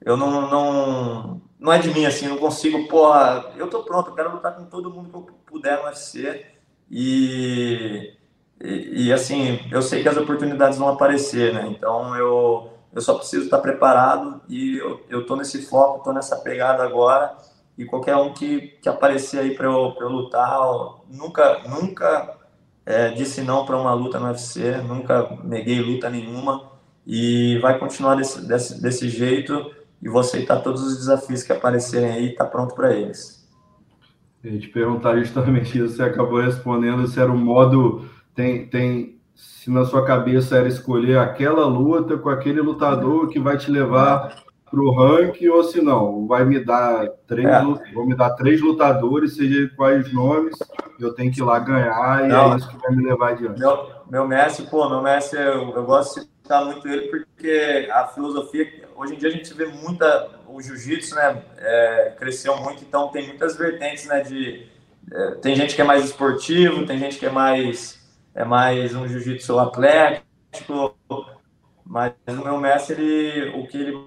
eu 0.05 0.17
não, 0.17 0.49
não, 0.49 1.41
não 1.59 1.73
é 1.73 1.79
de 1.79 1.93
mim, 1.93 2.07
assim, 2.07 2.29
não 2.29 2.37
consigo, 2.37 2.87
pô, 2.87 3.13
eu 3.57 3.69
tô 3.69 3.83
pronto, 3.83 4.11
eu 4.11 4.15
quero 4.15 4.33
lutar 4.33 4.55
com 4.55 4.65
todo 4.67 4.93
mundo 4.93 5.11
que 5.11 5.17
eu 5.17 5.36
puder 5.57 5.79
no 5.79 5.85
UFC 5.85 6.47
e 6.91 8.17
e, 8.63 9.09
e, 9.09 9.13
assim, 9.13 9.61
eu 9.71 9.83
sei 9.83 10.03
que 10.03 10.09
as 10.09 10.17
oportunidades 10.17 10.79
vão 10.79 10.89
aparecer, 10.89 11.53
né? 11.53 11.67
Então 11.69 12.17
eu, 12.17 12.71
eu 12.93 13.03
só 13.03 13.15
preciso 13.15 13.45
estar 13.45 13.59
preparado 13.59 14.41
e 14.49 14.79
eu, 14.79 15.05
eu 15.11 15.27
tô 15.27 15.37
nesse 15.37 15.63
foco, 15.67 16.03
tô 16.03 16.13
nessa 16.13 16.37
pegada 16.37 16.83
agora. 16.83 17.37
E 17.77 17.85
qualquer 17.85 18.17
um 18.17 18.33
que, 18.33 18.79
que 18.81 18.89
aparecer 18.89 19.41
aí 19.41 19.55
para 19.55 19.67
eu, 19.67 19.95
eu 20.01 20.09
lutar, 20.09 20.59
nunca, 21.11 21.61
nunca 21.69 22.35
é, 22.87 23.11
disse 23.11 23.43
não 23.43 23.67
para 23.67 23.77
uma 23.77 23.93
luta 23.93 24.19
no 24.19 24.27
UFC, 24.27 24.79
nunca 24.79 25.39
neguei 25.45 25.81
luta 25.81 26.09
nenhuma. 26.09 26.73
E 27.07 27.59
vai 27.59 27.79
continuar 27.79 28.15
desse, 28.17 28.47
desse, 28.49 28.81
desse 28.81 29.09
jeito 29.09 29.71
e 30.03 30.09
vou 30.09 30.21
aceitar 30.21 30.63
todos 30.63 30.83
os 30.83 30.97
desafios 30.97 31.43
que 31.43 31.53
aparecerem 31.53 32.11
aí 32.11 32.35
tá 32.35 32.47
pronto 32.47 32.75
para 32.75 32.95
eles. 32.95 33.36
Eu 34.43 34.53
ia 34.53 34.61
te 34.61 34.69
perguntar 34.69 35.17
justamente 35.19 35.79
isso, 35.79 35.97
você 35.97 36.03
acabou 36.03 36.41
respondendo 36.41 37.07
se 37.07 37.21
era 37.21 37.31
o 37.31 37.37
modo 37.37 38.05
tem, 38.35 38.67
tem 38.67 39.19
se 39.35 39.71
na 39.71 39.85
sua 39.85 40.05
cabeça 40.05 40.57
era 40.57 40.69
escolher 40.69 41.19
aquela 41.19 41.67
luta 41.67 42.17
com 42.17 42.29
aquele 42.29 42.61
lutador 42.61 43.29
que 43.29 43.41
vai 43.41 43.57
te 43.57 43.71
levar 43.71 44.45
para 44.71 44.81
o 44.81 44.93
ranking, 44.93 45.49
ou 45.49 45.63
se 45.63 45.81
não, 45.81 46.27
vai 46.27 46.45
me 46.45 46.59
dar 46.59 47.09
três, 47.27 47.47
é. 47.47 47.63
vou 47.95 48.07
me 48.07 48.17
dar 48.17 48.31
três 48.31 48.61
lutadores, 48.61 49.37
seja 49.37 49.71
quais 49.77 50.13
nomes, 50.13 50.59
eu 50.99 51.15
tenho 51.15 51.33
que 51.33 51.41
ir 51.41 51.45
lá 51.45 51.59
ganhar, 51.59 52.25
e 52.25 52.29
não, 52.29 52.53
é 52.53 52.57
isso 52.57 52.69
que 52.69 52.77
vai 52.79 52.95
me 52.95 53.05
levar 53.05 53.31
adiante. 53.31 53.61
Meu, 53.61 53.89
meu 54.11 54.27
mestre, 54.27 54.67
pô, 54.67 54.89
meu 54.89 55.01
mestre, 55.03 55.39
eu, 55.39 55.71
eu 55.71 55.85
gosto 55.85 56.21
de 56.21 56.27
citar 56.27 56.65
muito 56.65 56.87
ele, 56.89 57.09
porque 57.09 57.89
a 57.93 58.09
filosofia, 58.09 58.86
hoje 58.97 59.15
em 59.15 59.19
dia 59.19 59.29
a 59.29 59.33
gente 59.33 59.53
vê 59.55 59.67
muita, 59.67 60.31
o 60.49 60.61
jiu-jitsu, 60.61 61.15
né, 61.15 61.43
é, 61.59 62.15
cresceu 62.19 62.57
muito, 62.59 62.83
então 62.83 63.09
tem 63.09 63.27
muitas 63.27 63.57
vertentes, 63.57 64.07
né, 64.07 64.23
de, 64.23 64.67
é, 65.13 65.31
tem 65.37 65.55
gente 65.55 65.75
que 65.75 65.81
é 65.81 65.85
mais 65.85 66.05
esportivo, 66.05 66.87
tem 66.87 66.99
gente 66.99 67.19
que 67.19 67.27
é 67.27 67.31
mais 67.31 67.97
é 68.37 68.45
mais 68.45 68.95
um 68.95 69.09
jiu-jitsu 69.09 69.59
atlético, 69.59 70.95
mas 71.85 72.13
o 72.29 72.45
meu 72.45 72.59
mestre, 72.59 73.01
ele, 73.01 73.59
o 73.59 73.67
que 73.67 73.79
ele, 73.79 73.99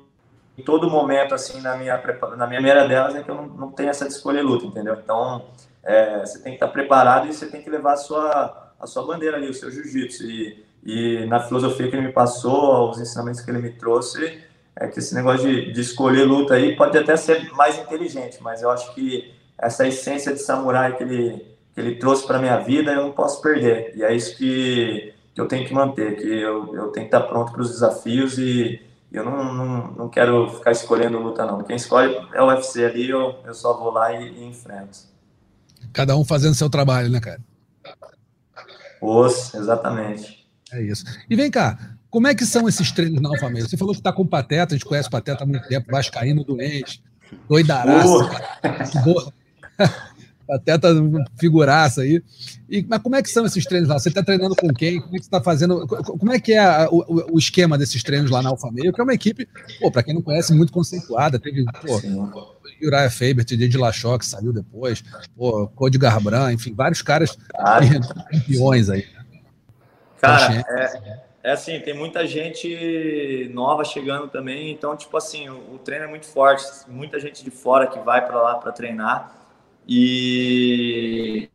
em 0.56 0.64
todo 0.64 0.88
momento, 0.88 1.34
assim, 1.34 1.60
na 1.62 1.76
minha, 1.76 1.98
na 2.38 2.46
minha 2.46 2.60
primeira 2.60 2.88
delas, 2.88 3.16
é 3.16 3.24
que 3.24 3.32
eu 3.32 3.34
não, 3.34 3.48
não 3.48 3.72
tenho 3.72 3.90
essa 3.90 4.06
de 4.06 4.14
escolher 4.14 4.44
luta, 4.44 4.68
entendeu? 4.68 5.00
Então, 5.04 5.48
é, 5.84 6.20
você 6.20 6.44
tem 6.44 6.52
que 6.52 6.58
estar 6.58 6.68
preparado 6.68 7.28
e 7.28 7.34
você 7.34 7.48
tem 7.48 7.64
que 7.64 7.70
levar 7.72 7.94
a 7.94 7.98
sua, 7.98 8.74
a 8.80 8.86
sua 8.86 9.04
bandeira 9.04 9.38
ali, 9.38 9.50
o 9.50 9.54
seu 9.54 9.72
jiu-jitsu. 9.72 10.24
E, 10.26 10.64
e 10.84 11.26
na 11.26 11.40
filosofia 11.40 11.90
que 11.90 11.96
ele 11.96 12.08
me 12.08 12.14
passou, 12.14 12.92
os 12.92 13.00
ensinamentos 13.00 13.42
que 13.42 13.50
ele 13.50 13.60
me 13.60 13.72
trouxe, 13.72 14.44
é 14.76 14.88
que 14.88 15.00
esse 15.00 15.14
negócio 15.14 15.48
de, 15.48 15.72
de 15.72 15.82
escolher 15.82 16.24
luta 16.24 16.54
aí 16.54 16.76
pode 16.76 16.98
até 16.98 17.16
ser 17.16 17.52
mais 17.54 17.78
inteligente, 17.78 18.38
mas 18.42 18.62
eu 18.62 18.70
acho 18.70 18.94
que 18.94 19.34
essa 19.58 19.88
essência 19.88 20.34
de 20.34 20.40
samurai 20.40 20.96
que 20.96 21.04
ele, 21.04 21.46
que 21.74 21.82
ele 21.82 21.96
trouxe 21.96 22.26
para 22.26 22.40
minha 22.40 22.58
vida, 22.60 22.92
eu 22.92 23.04
não 23.04 23.12
posso 23.12 23.42
perder. 23.42 23.94
E 23.96 24.04
é 24.04 24.16
isso 24.16 24.38
que, 24.38 25.14
que 25.34 25.42
eu 25.42 25.48
tenho 25.48 25.68
que 25.68 25.74
manter, 25.74 26.16
que 26.16 26.28
eu, 26.28 26.76
eu 26.76 26.88
tenho 26.88 27.10
que 27.10 27.16
estar 27.16 27.22
pronto 27.22 27.52
para 27.52 27.62
os 27.62 27.70
desafios 27.70 28.38
e 28.38 28.82
eu 29.12 29.26
não, 29.26 29.54
não, 29.54 29.92
não 29.92 30.10
quero 30.10 30.50
ficar 30.50 30.72
escolhendo 30.72 31.20
luta, 31.20 31.46
não. 31.46 31.64
Quem 31.64 31.76
escolhe 31.76 32.16
é 32.34 32.42
o 32.42 32.48
UFC 32.48 32.86
ali, 32.86 33.10
eu, 33.10 33.36
eu 33.44 33.54
só 33.54 33.78
vou 33.78 33.92
lá 33.92 34.14
e, 34.14 34.30
e 34.30 34.46
enfrento. 34.46 35.00
Cada 35.92 36.16
um 36.16 36.24
fazendo 36.24 36.56
seu 36.56 36.70
trabalho, 36.70 37.10
né, 37.10 37.20
cara? 37.20 37.42
Os, 39.02 39.54
exatamente. 39.54 40.48
É 40.72 40.82
isso. 40.82 41.04
E 41.30 41.36
vem 41.36 41.50
cá, 41.50 41.98
como 42.10 42.28
é 42.28 42.36
que 42.36 42.46
são 42.46 42.68
esses 42.68 42.92
treinos 42.92 43.22
na 43.22 43.30
Alfa 43.30 43.50
Você 43.50 43.78
falou 43.78 43.94
que 43.94 44.00
está 44.00 44.12
com 44.12 44.24
o 44.24 44.28
Pateta, 44.28 44.74
a 44.74 44.78
gente 44.78 44.88
conhece 44.88 45.08
o 45.08 45.12
Pateta 45.12 45.44
há 45.44 45.48
muito 45.48 45.68
tempo, 45.68 45.92
vascaíno 45.92 46.44
doente, 46.44 47.02
doidaraço. 47.48 48.24
Uh. 49.06 49.34
Pateta 50.50 50.90
figuraça 51.38 52.02
aí. 52.02 52.24
E, 52.68 52.84
mas 52.90 53.00
como 53.04 53.16
é 53.16 53.22
que 53.22 53.30
são 53.30 53.46
esses 53.46 53.64
treinos 53.66 53.88
lá? 53.88 54.00
Você 54.00 54.10
está 54.10 54.24
treinando 54.24 54.56
com 54.56 54.74
quem? 54.74 55.00
Como 55.00 55.16
é 55.16 55.20
que 55.20 55.24
você 55.24 55.28
está 55.28 55.40
fazendo? 55.40 55.86
Como 55.86 56.34
é 56.34 56.40
que 56.40 56.54
é 56.54 56.60
a, 56.60 56.90
o, 56.90 57.36
o, 57.36 57.38
esquema 57.38 57.78
desses 57.78 58.02
treinos 58.02 58.32
lá 58.32 58.42
na 58.42 58.50
Alfa 58.50 58.72
Meio? 58.72 58.92
Que 58.92 59.00
é 59.00 59.04
uma 59.04 59.14
equipe, 59.14 59.48
pô, 59.80 59.92
para 59.92 60.02
quem 60.02 60.16
não 60.16 60.24
conhece, 60.24 60.52
muito 60.52 60.74
conceituada. 60.74 61.38
Teve, 61.38 61.64
pô, 61.66 62.58
Uriah 62.82 63.12
Faber, 63.12 63.46
TJ 63.46 63.68
de 63.68 63.78
Lachó, 63.78 64.18
que 64.18 64.26
saiu 64.26 64.52
depois, 64.52 65.04
pô, 65.38 65.68
Cody 65.68 66.00
Garbrandt, 66.00 66.56
enfim, 66.56 66.74
vários 66.74 67.04
caras 67.04 67.38
campeões 68.32 68.90
aí. 68.90 69.06
Cara, 70.20 70.66
é, 70.68 71.29
é 71.50 71.54
assim, 71.54 71.80
tem 71.80 71.96
muita 71.96 72.28
gente 72.28 73.50
nova 73.52 73.84
chegando 73.84 74.28
também, 74.28 74.72
então, 74.72 74.96
tipo 74.96 75.18
assim, 75.18 75.50
o, 75.50 75.76
o 75.76 75.80
treino 75.80 76.06
é 76.06 76.08
muito 76.08 76.28
forte, 76.28 76.64
muita 76.88 77.20
gente 77.20 77.44
de 77.44 77.50
fora 77.50 77.88
que 77.88 77.98
vai 78.00 78.26
para 78.26 78.40
lá 78.40 78.56
para 78.56 78.72
treinar. 78.72 79.36
E, 79.88 81.50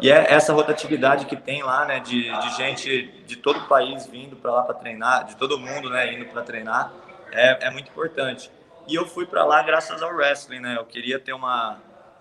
e 0.00 0.10
é 0.10 0.32
essa 0.32 0.52
rotatividade 0.52 1.26
que 1.26 1.34
tem 1.34 1.64
lá, 1.64 1.84
né, 1.84 1.98
de, 1.98 2.30
de 2.30 2.56
gente 2.56 3.08
de 3.26 3.36
todo 3.36 3.58
o 3.58 3.66
país 3.66 4.06
vindo 4.06 4.36
para 4.36 4.52
lá 4.52 4.62
para 4.62 4.74
treinar, 4.76 5.24
de 5.24 5.34
todo 5.36 5.58
mundo, 5.58 5.90
né, 5.90 6.14
indo 6.14 6.26
para 6.26 6.42
treinar, 6.42 6.92
é, 7.32 7.66
é 7.66 7.70
muito 7.70 7.90
importante. 7.90 8.48
E 8.86 8.94
eu 8.94 9.04
fui 9.06 9.26
para 9.26 9.44
lá 9.44 9.60
graças 9.62 10.00
ao 10.00 10.14
wrestling, 10.14 10.60
né? 10.60 10.76
Eu 10.78 10.84
queria 10.84 11.18
ter 11.18 11.32
uma 11.32 11.78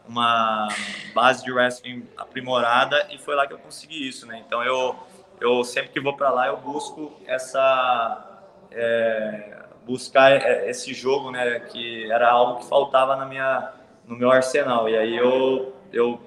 uma 0.08 0.68
base 1.14 1.44
de 1.44 1.52
wrestling 1.52 2.08
aprimorada 2.16 3.08
e 3.12 3.18
foi 3.18 3.36
lá 3.36 3.48
que 3.48 3.54
eu 3.54 3.58
consegui 3.58 4.08
isso, 4.08 4.26
né? 4.26 4.44
Então 4.46 4.64
eu 4.64 4.96
eu 5.40 5.64
sempre 5.64 5.92
que 5.92 6.00
vou 6.00 6.16
para 6.16 6.30
lá 6.30 6.48
eu 6.48 6.58
busco 6.58 7.12
essa 7.28 8.42
é, 8.72 9.56
buscar 9.86 10.32
é, 10.32 10.70
esse 10.70 10.94
jogo, 10.94 11.32
né? 11.32 11.60
Que 11.60 12.12
era 12.12 12.30
algo 12.30 12.60
que 12.60 12.66
faltava 12.68 13.16
na 13.16 13.26
minha 13.26 13.72
no 14.08 14.16
meu 14.16 14.32
arsenal. 14.32 14.90
E 14.90 14.98
aí 14.98 15.16
eu, 15.16 15.74
eu 15.92 16.20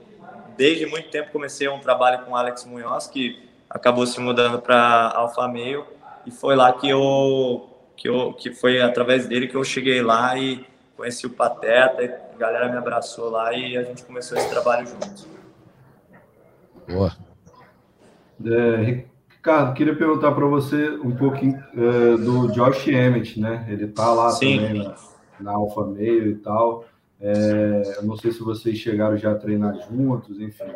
desde 0.56 0.86
muito 0.86 1.10
tempo 1.10 1.30
comecei 1.32 1.68
um 1.68 1.80
trabalho 1.80 2.24
com 2.24 2.34
Alex 2.34 2.64
Munhoz, 2.64 3.06
que 3.06 3.48
acabou 3.68 4.06
se 4.06 4.18
mudando 4.20 4.60
para 4.60 5.12
Alfa 5.14 5.46
Meio, 5.46 5.86
e 6.26 6.30
foi 6.30 6.56
lá 6.56 6.72
que 6.72 6.88
eu, 6.88 7.68
que 7.96 8.08
eu 8.08 8.32
que 8.32 8.52
foi 8.52 8.80
através 8.80 9.26
dele 9.26 9.46
que 9.46 9.54
eu 9.54 9.64
cheguei 9.64 10.02
lá 10.02 10.36
e 10.36 10.66
conheci 10.96 11.26
o 11.26 11.30
Pateta, 11.30 12.02
a 12.34 12.36
galera 12.36 12.68
me 12.68 12.76
abraçou 12.76 13.30
lá 13.30 13.52
e 13.52 13.76
a 13.76 13.82
gente 13.84 14.04
começou 14.04 14.36
esse 14.36 14.48
trabalho 14.50 14.86
juntos. 14.86 15.28
Boa. 16.88 17.27
É, 18.44 19.04
Ricardo, 19.30 19.74
queria 19.74 19.94
perguntar 19.94 20.32
para 20.32 20.46
você 20.46 20.90
um 20.90 21.14
pouquinho 21.14 21.62
é, 21.74 22.16
do 22.16 22.48
Josh 22.52 22.88
Emmett, 22.88 23.40
né? 23.40 23.66
Ele 23.68 23.86
tá 23.88 24.12
lá 24.12 24.30
Sim. 24.30 24.58
também 24.58 24.84
na, 24.84 24.94
na 25.40 25.52
Alfa 25.52 25.84
Meio 25.84 26.30
e 26.30 26.34
tal. 26.36 26.84
É, 27.20 27.94
eu 27.96 28.04
não 28.04 28.16
sei 28.16 28.30
se 28.30 28.40
vocês 28.40 28.78
chegaram 28.78 29.16
já 29.16 29.32
a 29.32 29.34
treinar 29.34 29.74
juntos, 29.88 30.40
enfim. 30.40 30.70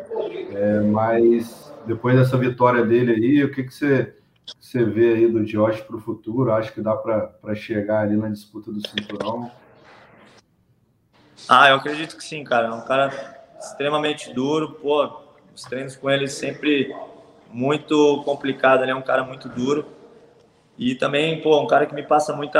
É, 0.51 0.81
mas 0.81 1.73
depois 1.85 2.17
dessa 2.17 2.37
vitória 2.37 2.85
dele 2.85 3.13
aí, 3.13 3.43
o 3.43 3.51
que, 3.51 3.63
que 3.63 3.73
você, 3.73 4.13
você 4.59 4.83
vê 4.83 5.13
aí 5.13 5.27
do 5.27 5.45
Josh 5.45 5.81
para 5.81 5.95
o 5.95 6.01
futuro? 6.01 6.51
Acho 6.51 6.73
que 6.73 6.81
dá 6.81 6.95
para 6.95 7.55
chegar 7.55 8.01
ali 8.01 8.17
na 8.17 8.27
disputa 8.29 8.71
do 8.71 8.85
cinturão. 8.85 9.49
Ah, 11.47 11.69
eu 11.69 11.75
acredito 11.75 12.17
que 12.17 12.23
sim, 12.23 12.43
cara. 12.43 12.67
É 12.67 12.71
um 12.71 12.81
cara 12.81 13.11
extremamente 13.59 14.33
duro. 14.33 14.73
Pô, 14.73 15.09
os 15.55 15.63
treinos 15.63 15.95
com 15.95 16.09
ele 16.09 16.27
sempre 16.27 16.93
muito 17.53 18.21
complicado. 18.25 18.81
Ele 18.83 18.91
é 18.91 18.95
um 18.95 19.01
cara 19.01 19.23
muito 19.23 19.47
duro. 19.47 19.85
E 20.77 20.95
também, 20.95 21.39
pô, 21.39 21.61
um 21.61 21.67
cara 21.67 21.85
que 21.85 21.93
me 21.93 22.03
passa 22.03 22.35
muita 22.35 22.59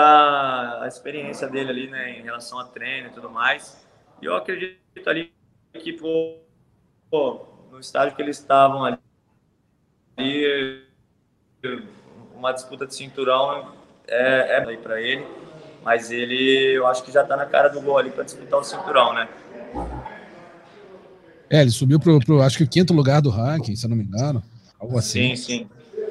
a 0.81 0.87
experiência 0.87 1.47
dele 1.47 1.69
ali, 1.69 1.87
né, 1.89 2.19
em 2.19 2.21
relação 2.21 2.59
a 2.59 2.65
treino 2.65 3.07
e 3.07 3.11
tudo 3.11 3.29
mais. 3.29 3.83
E 4.21 4.25
eu 4.25 4.35
acredito 4.35 4.77
ali 5.07 5.33
que, 5.73 5.93
pô, 5.93 6.37
pô 7.09 7.41
no 7.71 7.79
estágio 7.79 8.15
que 8.15 8.21
eles 8.21 8.37
estavam 8.37 8.85
ali, 8.85 8.99
uma 12.35 12.51
disputa 12.51 12.85
de 12.85 12.93
cinturão 12.93 13.73
é, 14.07 14.57
é 14.57 14.77
para 14.77 15.01
ele, 15.01 15.25
mas 15.83 16.11
ele, 16.11 16.77
eu 16.77 16.85
acho 16.85 17.03
que 17.03 17.11
já 17.11 17.23
tá 17.23 17.35
na 17.35 17.47
cara 17.47 17.67
do 17.69 17.81
gol 17.81 17.97
ali 17.97 18.11
para 18.11 18.23
disputar 18.23 18.59
o 18.59 18.63
cinturão, 18.63 19.11
né? 19.13 19.27
É, 21.49 21.61
ele 21.61 21.71
subiu 21.71 21.99
pro, 21.99 22.19
pro, 22.19 22.43
acho 22.43 22.57
que 22.57 22.63
o 22.63 22.69
quinto 22.69 22.93
lugar 22.93 23.21
do 23.21 23.31
ranking, 23.31 23.75
se 23.75 23.85
eu 23.85 23.89
não 23.89 23.97
me 23.97 24.03
engano, 24.03 24.43
algo 24.83 24.97
assim. 24.97 25.35
Sim, 25.35 25.67
sim. 25.67 25.69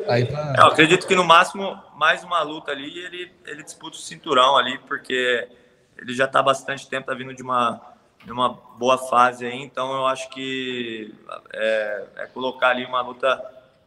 Aí 0.08 0.24
pra... 0.24 0.54
Eu 0.56 0.66
acredito 0.66 1.06
que 1.06 1.14
no 1.14 1.24
máximo 1.24 1.78
mais 1.96 2.24
uma 2.24 2.42
luta 2.42 2.72
ali 2.72 2.88
e 2.88 2.98
ele, 3.04 3.32
ele 3.46 3.62
disputa 3.62 3.96
o 3.96 4.00
cinturão 4.00 4.56
ali, 4.56 4.78
porque 4.88 5.48
ele 5.96 6.14
já 6.14 6.24
está 6.24 6.42
bastante 6.42 6.88
tempo, 6.88 7.06
tá 7.06 7.14
vindo 7.14 7.32
de 7.34 7.42
uma, 7.42 7.80
de 8.24 8.32
uma 8.32 8.48
boa 8.76 8.98
fase 8.98 9.46
aí, 9.46 9.62
então 9.62 9.92
eu 9.94 10.06
acho 10.06 10.28
que 10.30 11.14
é, 11.52 12.04
é 12.16 12.26
colocar 12.26 12.70
ali 12.70 12.84
uma 12.84 13.00
luta 13.00 13.40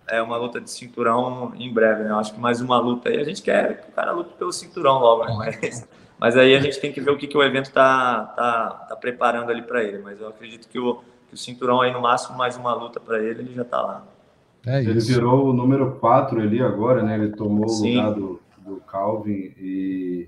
é 0.07 0.22
uma 0.22 0.38
luta 0.38 0.62
de 0.62 0.70
cinturão 0.70 1.52
em 1.57 1.74
breve, 1.74 2.03
né? 2.03 2.12
Eu 2.12 2.20
acho 2.20 2.32
que 2.32 2.40
mais 2.40 2.62
uma 2.62 2.78
luta 2.78 3.10
aí. 3.10 3.20
A 3.20 3.24
gente 3.24 3.41
quer 3.41 3.82
que 3.82 3.90
o 3.90 3.91
cara 3.91 4.12
lute 4.12 4.34
pelo 4.36 4.53
cinturão 4.53 4.99
logo, 4.99 5.26
né? 5.26 5.34
Mas, 5.36 5.88
mas 6.20 6.38
aí 6.38 6.56
a 6.56 6.60
gente 6.60 6.80
tem 6.80 6.91
que 6.91 7.02
ver 7.02 7.10
o 7.10 7.18
que, 7.18 7.26
que 7.26 7.36
o 7.36 7.41
evento 7.41 7.72
tá, 7.72 8.24
tá, 8.36 8.86
tá 8.88 8.95
preparando 8.95 9.49
ali 9.49 9.64
para 9.64 9.84
ele. 9.84 9.98
Mas 9.98 10.22
eu 10.22 10.28
acredito 10.28 10.68
que 10.70 10.78
o, 10.78 11.02
que 11.28 11.34
o 11.34 11.38
cinturão 11.38 11.82
aí, 11.82 11.91
no 11.91 12.02
máximo, 12.02 12.38
mais 12.38 12.56
uma 12.56 12.72
luta 12.76 12.99
para 12.99 13.20
ele, 13.20 13.41
ele 13.41 13.56
já 13.56 13.66
tá 13.66 13.82
lá. 13.82 14.03
É 14.66 14.82
ele 14.82 15.00
virou 15.00 15.48
o 15.48 15.54
número 15.54 15.92
4 16.00 16.42
ali 16.42 16.62
agora, 16.62 17.04
né? 17.04 17.16
Ele 17.16 17.30
tomou 17.30 17.70
Sim. 17.70 17.98
o 17.98 18.02
lugar 18.02 18.14
do, 18.14 18.42
do 18.58 18.76
Calvin 18.88 19.54
e, 19.60 20.28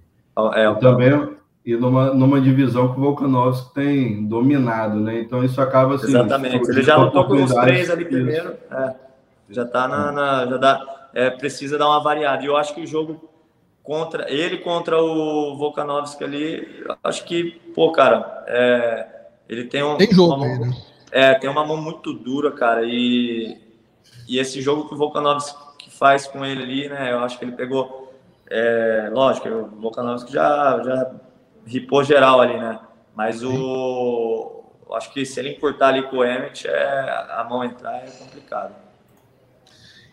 é, 0.54 0.70
e 0.70 0.76
também 0.76 1.38
e 1.68 1.76
numa, 1.76 2.14
numa 2.14 2.40
divisão 2.40 2.94
que 2.94 2.98
o 2.98 3.04
Volkanovski 3.04 3.74
tem 3.74 4.26
dominado, 4.26 5.02
né? 5.02 5.20
Então 5.20 5.44
isso 5.44 5.60
acaba 5.60 5.96
assim. 5.96 6.08
Exatamente. 6.08 6.70
Ele 6.70 6.82
já 6.82 6.96
lutou 6.96 7.26
com 7.26 7.44
os 7.44 7.54
três 7.54 7.90
ali 7.90 8.06
primeiro. 8.06 8.54
É, 8.72 8.96
já 9.50 9.66
tá 9.66 9.86
na. 9.86 10.10
na 10.14 10.46
já 10.46 10.56
dá, 10.56 11.10
é, 11.14 11.30
precisa 11.30 11.78
dar 11.78 11.88
uma 11.88 12.02
variada. 12.02 12.42
E 12.42 12.46
eu 12.46 12.56
acho 12.56 12.74
que 12.74 12.80
o 12.80 12.88
jogo 12.88 13.30
contra 13.84 14.32
ele 14.32 14.60
contra 14.60 14.98
o 14.98 15.58
Volkanovski 15.58 16.24
ali, 16.24 16.86
acho 17.04 17.26
que, 17.26 17.60
pô, 17.76 17.92
cara, 17.92 18.46
é, 18.48 19.08
ele 19.50 19.66
tem 19.66 19.84
um. 19.84 19.98
Tem 19.98 20.10
jogo 20.10 20.36
uma, 20.36 20.46
aí, 20.46 20.60
né? 20.60 20.78
É, 21.12 21.34
tem 21.34 21.50
uma 21.50 21.66
mão 21.66 21.76
muito 21.76 22.14
dura, 22.14 22.50
cara. 22.52 22.86
E 22.86 23.58
e 24.28 24.40
esse 24.40 24.62
jogo 24.62 24.88
que 24.88 24.94
o 24.94 24.98
Volkanovski 24.98 25.90
faz 25.90 26.28
com 26.28 26.46
ele 26.46 26.64
ali, 26.64 26.90
né? 26.90 27.12
Eu 27.14 27.20
acho 27.20 27.40
que 27.40 27.46
ele 27.46 27.54
pegou. 27.54 28.14
É, 28.50 29.10
lógico, 29.12 29.48
o 29.48 29.82
Volkanovski 29.82 30.32
já, 30.32 30.82
já 30.84 31.12
ripou 31.66 32.04
geral 32.04 32.42
ali, 32.42 32.58
né? 32.58 32.80
Mas 33.16 33.44
o. 33.44 34.64
Acho 34.94 35.12
que 35.12 35.26
se 35.26 35.40
ele 35.40 35.50
encurtar 35.50 35.90
ali 35.90 36.04
com 36.04 36.18
o 36.18 36.24
Emmett, 36.24 36.68
é, 36.68 37.28
a 37.38 37.46
mão 37.50 37.64
entrar 37.64 37.96
é 37.96 38.10
complicado. 38.10 38.74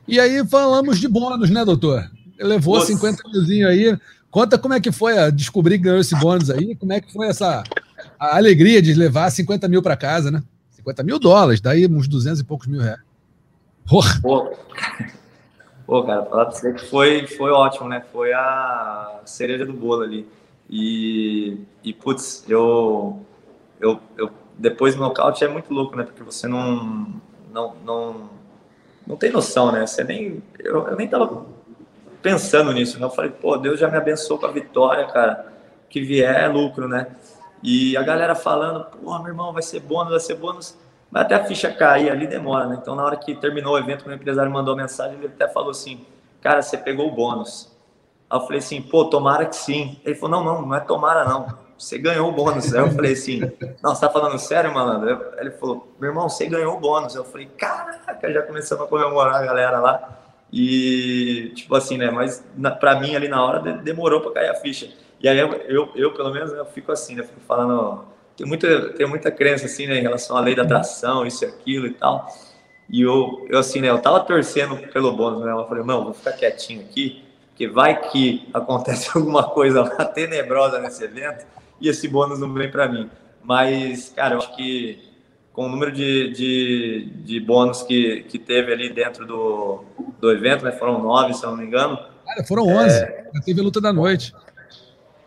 E 0.07 0.19
aí 0.19 0.47
falamos 0.47 0.99
de 0.99 1.09
bônus, 1.09 1.51
né, 1.51 1.65
doutor? 1.65 2.11
Ele 2.39 2.49
levou 2.49 2.77
Nossa. 2.77 2.89
50 2.89 3.23
milzinho 3.29 3.69
aí. 3.69 3.97
Conta 4.31 4.59
como 4.59 4.75
é 4.75 4.81
que 4.81 4.91
foi 4.91 5.17
a 5.17 5.31
descobrir 5.31 5.79
que 5.79 5.85
ganhou 5.85 6.01
esse 6.01 6.17
bônus 6.17 6.51
aí, 6.51 6.75
como 6.75 6.93
é 6.93 7.01
que 7.01 7.13
foi 7.13 7.29
essa 7.29 7.63
a 8.19 8.37
alegria 8.37 8.83
de 8.83 8.93
levar 8.93 9.31
50 9.31 9.69
mil 9.69 9.81
para 9.81 9.97
casa, 9.97 10.31
né? 10.31 10.43
50 10.73 11.03
mil 11.05 11.19
dólares, 11.19 11.61
daí 11.61 11.87
uns 11.87 12.09
200 12.09 12.41
e 12.41 12.45
poucos 12.45 12.67
mil 12.67 12.81
reais. 12.81 13.01
Porra. 13.89 14.21
Pô, 14.23 14.53
Pô 15.87 16.03
cara, 16.03 16.25
falar 16.25 16.47
pra 16.47 16.55
você 16.55 16.73
que 16.73 16.87
foi, 16.87 17.27
foi 17.27 17.51
ótimo, 17.51 17.89
né? 17.89 18.03
Foi 18.13 18.33
a 18.33 19.21
cereja 19.25 19.67
do 19.67 19.73
bolo 19.73 20.03
ali. 20.03 20.27
E, 20.69 21.59
e 21.83 21.93
putz, 21.93 22.45
eu, 22.49 23.21
eu, 23.79 24.01
eu 24.17 24.31
depois 24.57 24.95
do 24.95 25.03
nocaute 25.03 25.45
é 25.45 25.49
muito 25.49 25.73
louco, 25.73 25.97
né? 25.97 26.05
Porque 26.05 26.23
você 26.23 26.49
não, 26.49 27.21
não, 27.53 27.75
não, 27.85 28.31
não 29.07 29.17
tem 29.17 29.31
noção, 29.31 29.71
né? 29.71 29.87
Você 29.87 30.03
nem, 30.03 30.43
eu, 30.59 30.89
eu 30.89 30.97
nem 30.97 31.07
tava 31.07 31.45
pensando 32.23 32.73
nisso, 32.73 32.99
né? 32.99 33.05
Eu 33.05 33.11
falei, 33.11 33.31
pô, 33.31 33.59
Deus 33.59 33.79
já 33.79 33.91
me 33.91 33.99
abençoou 33.99 34.41
com 34.41 34.47
a 34.47 34.51
vitória, 34.53 35.07
cara. 35.07 35.53
Que 35.91 36.01
vier 36.01 36.45
é 36.45 36.49
lucro, 36.49 36.89
né? 36.89 37.09
E 37.63 37.97
a 37.97 38.03
galera 38.03 38.35
falando, 38.35 38.85
pô, 38.87 39.19
meu 39.19 39.29
irmão, 39.29 39.53
vai 39.53 39.63
ser 39.63 39.81
bônus, 39.81 40.11
vai 40.11 40.21
ser 40.21 40.35
bônus. 40.35 40.77
Mas 41.15 41.27
até 41.27 41.37
a 41.37 41.45
ficha 41.45 41.73
cair 41.73 42.11
ali 42.11 42.27
demora, 42.27 42.67
né? 42.67 42.77
Então, 42.83 42.97
na 42.97 43.05
hora 43.05 43.17
que 43.17 43.37
terminou 43.37 43.75
o 43.75 43.79
evento, 43.79 44.09
o 44.09 44.13
empresário 44.13 44.51
mandou 44.51 44.75
mensagem, 44.75 45.17
ele 45.17 45.29
até 45.29 45.47
falou 45.47 45.71
assim: 45.71 46.05
Cara, 46.43 46.61
você 46.61 46.77
pegou 46.77 47.07
o 47.07 47.15
bônus. 47.15 47.71
Aí 48.29 48.37
eu 48.37 48.43
falei 48.43 48.59
assim: 48.59 48.83
Pô, 48.83 49.05
tomara 49.05 49.47
que 49.47 49.55
sim. 49.55 49.97
Ele 50.05 50.17
falou: 50.17 50.43
Não, 50.43 50.45
não, 50.45 50.67
não 50.67 50.75
é 50.75 50.81
tomara, 50.81 51.25
não. 51.25 51.57
Você 51.79 51.99
ganhou 51.99 52.29
o 52.29 52.33
bônus. 52.33 52.75
Aí 52.75 52.81
eu 52.81 52.91
falei 52.91 53.13
assim: 53.13 53.41
Não, 53.81 53.95
você 53.95 54.01
tá 54.01 54.11
falando 54.11 54.37
sério, 54.41 54.75
malandro? 54.75 55.25
Ele 55.39 55.53
falou: 55.53 55.87
Meu 56.01 56.11
irmão, 56.11 56.29
você 56.29 56.47
ganhou 56.47 56.75
o 56.77 56.81
bônus. 56.81 57.15
Eu 57.15 57.25
falei: 57.25 57.47
Caraca, 57.47 58.33
já 58.33 58.43
começamos 58.43 58.85
a 58.85 58.89
comemorar 58.89 59.37
a 59.37 59.47
galera 59.47 59.79
lá. 59.79 60.19
E, 60.53 61.53
tipo 61.55 61.77
assim, 61.77 61.97
né? 61.97 62.11
Mas 62.11 62.45
na, 62.57 62.73
pra 62.73 62.99
mim 62.99 63.15
ali 63.15 63.29
na 63.29 63.45
hora 63.45 63.61
demorou 63.61 64.21
pra 64.21 64.33
cair 64.33 64.49
a 64.49 64.57
ficha. 64.57 64.93
E 65.21 65.29
aí 65.29 65.39
eu, 65.39 65.53
eu, 65.53 65.93
eu 65.95 66.13
pelo 66.13 66.33
menos, 66.33 66.53
eu 66.53 66.67
fico 66.67 66.91
assim, 66.91 67.15
né? 67.15 67.23
Fico 67.23 67.41
falando 67.47 68.05
tem 68.37 68.47
muita, 68.47 68.91
tem 68.91 69.07
muita 69.07 69.31
crença 69.31 69.67
assim, 69.67 69.87
né, 69.87 69.99
em 69.99 70.03
relação 70.03 70.37
à 70.37 70.41
lei 70.41 70.55
da 70.55 70.63
atração, 70.63 71.27
isso 71.27 71.45
e 71.45 71.49
aquilo 71.49 71.87
e 71.87 71.93
tal. 71.93 72.29
E 72.89 73.03
eu, 73.03 73.47
eu 73.49 73.59
assim, 73.59 73.81
né, 73.81 73.89
eu 73.89 73.99
tava 73.99 74.21
torcendo 74.21 74.77
pelo 74.89 75.17
bônus, 75.17 75.45
né? 75.45 75.53
Eu 75.53 75.67
falei, 75.67 75.85
não, 75.85 76.05
vou 76.05 76.15
ficar 76.15 76.33
quietinho 76.33 76.83
aqui, 76.83 77.25
porque 77.49 77.69
vai 77.69 78.09
que 78.11 78.49
acontece 78.53 79.11
alguma 79.17 79.45
coisa 79.45 79.83
lá 79.83 80.05
tenebrosa 80.05 80.81
nesse 80.81 81.05
evento 81.05 81.47
e 81.81 81.89
esse 81.89 82.09
bônus 82.09 82.39
não 82.39 82.53
vem 82.53 82.71
para 82.71 82.89
mim. 82.89 83.11
Mas, 83.43 84.11
cara, 84.11 84.35
eu 84.35 84.39
acho 84.39 84.55
que 84.57 85.15
com 85.53 85.67
o 85.67 85.69
número 85.69 85.93
de, 85.93 86.33
de, 86.33 87.11
de 87.23 87.41
bônus 87.41 87.83
que, 87.83 88.25
que 88.25 88.39
teve 88.41 88.73
ali 88.73 88.93
dentro 88.93 89.25
do, 89.25 89.85
do 90.21 90.33
evento, 90.33 90.65
né? 90.65 90.73
Foram 90.73 91.01
nove, 91.01 91.33
se 91.33 91.45
eu 91.45 91.51
não 91.51 91.57
me 91.57 91.65
engano. 91.65 91.97
Cara, 92.27 92.45
foram 92.45 92.67
onze. 92.67 92.97
É... 92.97 93.31
Teve 93.45 93.61
a 93.61 93.65
luta 93.65 93.81
da 93.81 93.93
noite. 93.93 94.35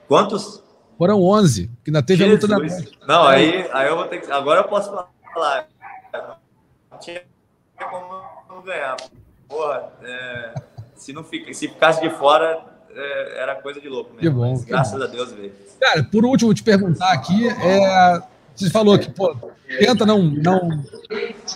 Quantos? 0.07 0.61
Foram 0.98 1.22
onze, 1.22 1.69
que 1.84 1.90
ainda 1.90 2.02
teve 2.02 2.26
Jesus. 2.26 2.52
a 2.52 2.57
luta 2.57 2.68
da. 2.68 3.07
Não, 3.07 3.28
aí, 3.28 3.69
aí 3.72 3.88
eu 3.88 3.95
vou 3.95 4.06
ter 4.06 4.22
que. 4.22 4.32
Agora 4.32 4.61
eu 4.61 4.64
posso 4.65 4.90
falar. 4.90 5.68
Não 6.91 6.99
tinha 6.99 7.22
como 7.78 8.61
ganhar. 8.64 8.98
Porra, 9.48 9.91
é, 10.02 10.53
se, 10.95 11.14
não 11.14 11.24
fica, 11.24 11.53
se 11.53 11.68
ficasse 11.68 12.02
de 12.02 12.10
fora, 12.10 12.60
é, 12.94 13.41
era 13.41 13.56
coisa 13.56 13.80
de 13.80 13.88
louco 13.88 14.14
mesmo. 14.14 14.22
Que 14.22 14.30
bom, 14.30 14.60
que 14.60 14.65
graças 14.65 14.98
bom. 14.98 15.06
a 15.06 15.07
Deus 15.07 15.32
veio. 15.32 15.53
Cara, 15.80 16.03
por 16.03 16.26
último, 16.26 16.53
te 16.53 16.64
perguntar 16.64 17.14
aqui, 17.14 17.48
é, 17.48 18.22
você 18.56 18.69
falou 18.69 18.98
que 18.98 19.11
pô, 19.11 19.36
tenta 19.80 20.06
não, 20.06 20.24
não 20.24 20.84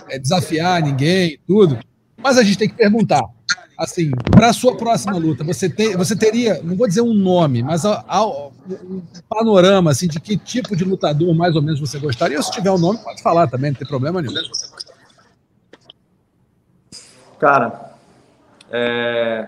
é, 0.08 0.20
desafiar 0.20 0.82
ninguém, 0.84 1.40
tudo, 1.48 1.80
mas 2.16 2.38
a 2.38 2.44
gente 2.44 2.58
tem 2.58 2.70
que 2.70 2.76
perguntar. 2.76 3.24
Assim, 3.82 4.12
para 4.30 4.50
a 4.50 4.54
sua 4.54 4.78
próxima 4.78 5.18
luta, 5.18 5.44
você, 5.44 5.68
tem, 5.68 5.98
você 5.98 6.16
teria, 6.16 6.62
não 6.62 6.76
vou 6.76 6.88
dizer 6.88 7.02
um 7.02 7.16
nome, 7.16 7.64
mas 7.64 7.84
a, 7.84 8.06
a, 8.08 8.24
um 8.24 9.02
panorama 9.28 9.90
assim, 9.90 10.08
de 10.08 10.20
que 10.20 10.38
tipo 10.38 10.76
de 10.76 10.84
lutador 10.84 11.34
mais 11.34 11.56
ou 11.56 11.64
menos 11.64 11.80
você 11.80 11.98
gostaria? 11.98 12.38
Ou 12.38 12.44
se 12.44 12.52
tiver 12.52 12.70
um 12.70 12.78
nome, 12.78 13.00
pode 13.00 13.24
falar 13.24 13.48
também, 13.48 13.72
não 13.72 13.78
tem 13.80 13.88
problema 13.88 14.22
nenhum. 14.22 14.40
Cara, 17.40 17.96
é, 18.70 19.48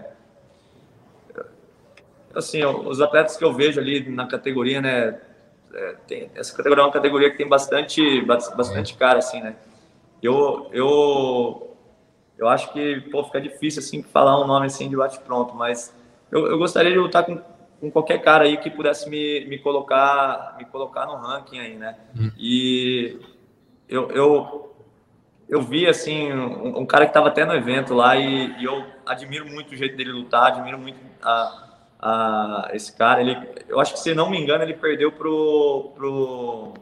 assim, 2.33 2.65
os 2.65 3.01
atletas 3.01 3.37
que 3.37 3.45
eu 3.45 3.53
vejo 3.53 3.79
ali 3.79 4.09
na 4.09 4.25
categoria, 4.25 4.81
né, 4.81 5.15
é, 5.75 5.95
tem, 6.07 6.31
essa 6.33 6.57
categoria 6.57 6.81
é 6.81 6.85
uma 6.87 6.91
categoria 6.91 7.29
que 7.29 7.37
tem 7.37 7.47
bastante, 7.47 8.25
bastante 8.25 8.95
cara, 8.95 9.19
assim, 9.19 9.41
né? 9.41 9.55
Eu, 10.23 10.69
eu, 10.71 11.72
eu 12.37 12.47
acho 12.47 12.71
que, 12.73 13.01
pô, 13.11 13.23
fica 13.23 13.39
difícil, 13.39 13.81
assim, 13.81 14.03
falar 14.03 14.41
um 14.41 14.47
nome, 14.47 14.65
assim, 14.65 14.89
de 14.89 14.95
bate-pronto, 14.95 15.55
mas 15.55 15.95
eu, 16.31 16.47
eu 16.47 16.57
gostaria 16.57 16.91
de 16.91 16.97
lutar 16.97 17.25
com, 17.25 17.39
com 17.79 17.91
qualquer 17.91 18.21
cara 18.21 18.45
aí 18.45 18.57
que 18.57 18.69
pudesse 18.69 19.09
me, 19.09 19.45
me 19.45 19.57
colocar 19.59 20.55
me 20.57 20.65
colocar 20.65 21.05
no 21.05 21.15
ranking 21.15 21.59
aí, 21.59 21.75
né? 21.75 21.95
Hum. 22.17 22.31
E 22.37 23.19
eu, 23.87 24.09
eu, 24.11 24.75
eu 25.47 25.61
vi, 25.61 25.87
assim, 25.87 26.31
um, 26.31 26.79
um 26.79 26.85
cara 26.85 27.05
que 27.05 27.11
estava 27.11 27.27
até 27.27 27.45
no 27.45 27.53
evento 27.53 27.93
lá 27.93 28.15
e, 28.17 28.59
e, 28.59 28.65
eu 28.65 28.83
admiro 29.05 29.45
muito 29.47 29.73
o 29.73 29.75
jeito 29.75 29.95
dele 29.95 30.11
lutar, 30.11 30.47
admiro 30.47 30.77
muito 30.77 30.97
a 31.21 31.63
a, 32.03 32.69
esse 32.73 32.91
cara. 32.93 33.21
Ele, 33.21 33.37
eu 33.69 33.79
acho 33.79 33.93
que, 33.93 33.99
se 33.99 34.13
não 34.13 34.29
me 34.29 34.37
engano, 34.37 34.63
ele 34.63 34.73
perdeu 34.73 35.11
pro, 35.13 35.93
pro, 35.95 36.73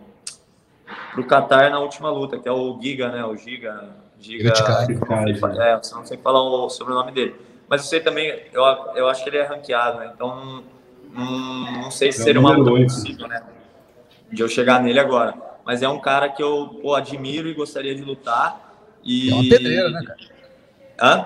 pro 1.12 1.28
Qatar 1.28 1.70
na 1.70 1.80
última 1.80 2.10
luta, 2.10 2.40
que 2.40 2.50
é 2.50 2.52
o 2.52 2.80
Giga, 2.82 3.10
né? 3.10 3.24
O 3.24 3.38
Giga. 3.38 4.01
Giga 4.22 4.50
é, 4.50 5.78
você 5.78 5.96
não 5.96 6.06
sei 6.06 6.18
falar 6.18 6.42
o 6.42 6.70
sobrenome 6.70 7.12
dele. 7.12 7.36
Mas 7.68 7.82
eu 7.82 7.88
sei 7.88 8.00
também, 8.00 8.28
eu, 8.54 8.64
eu 8.96 9.08
acho 9.10 9.24
que 9.24 9.30
ele 9.30 9.38
é 9.38 9.44
ranqueado, 9.44 10.00
né? 10.00 10.12
Então 10.14 10.64
não, 11.12 11.82
não 11.84 11.92
sei 11.92 12.12
se 12.12 12.22
é 12.22 12.24
seria 12.24 12.40
uma 12.40 12.52
luta 12.56 12.84
possível, 12.84 13.28
né? 13.28 13.42
De 14.32 14.42
eu 14.42 14.48
chegar 14.48 14.82
nele 14.82 15.00
agora. 15.00 15.34
Mas 15.66 15.82
é 15.82 15.90
um 15.90 16.00
cara 16.00 16.30
que 16.30 16.42
eu 16.42 16.80
pô, 16.82 16.96
admiro 16.96 17.48
e 17.48 17.54
gostaria 17.54 17.96
de 17.96 18.02
lutar. 18.02 18.74
E... 19.04 19.30
É 19.30 19.34
uma 19.34 19.50
pedreira, 19.50 19.90
né, 19.90 20.02
cara? 20.06 20.20
Hã? 21.02 21.26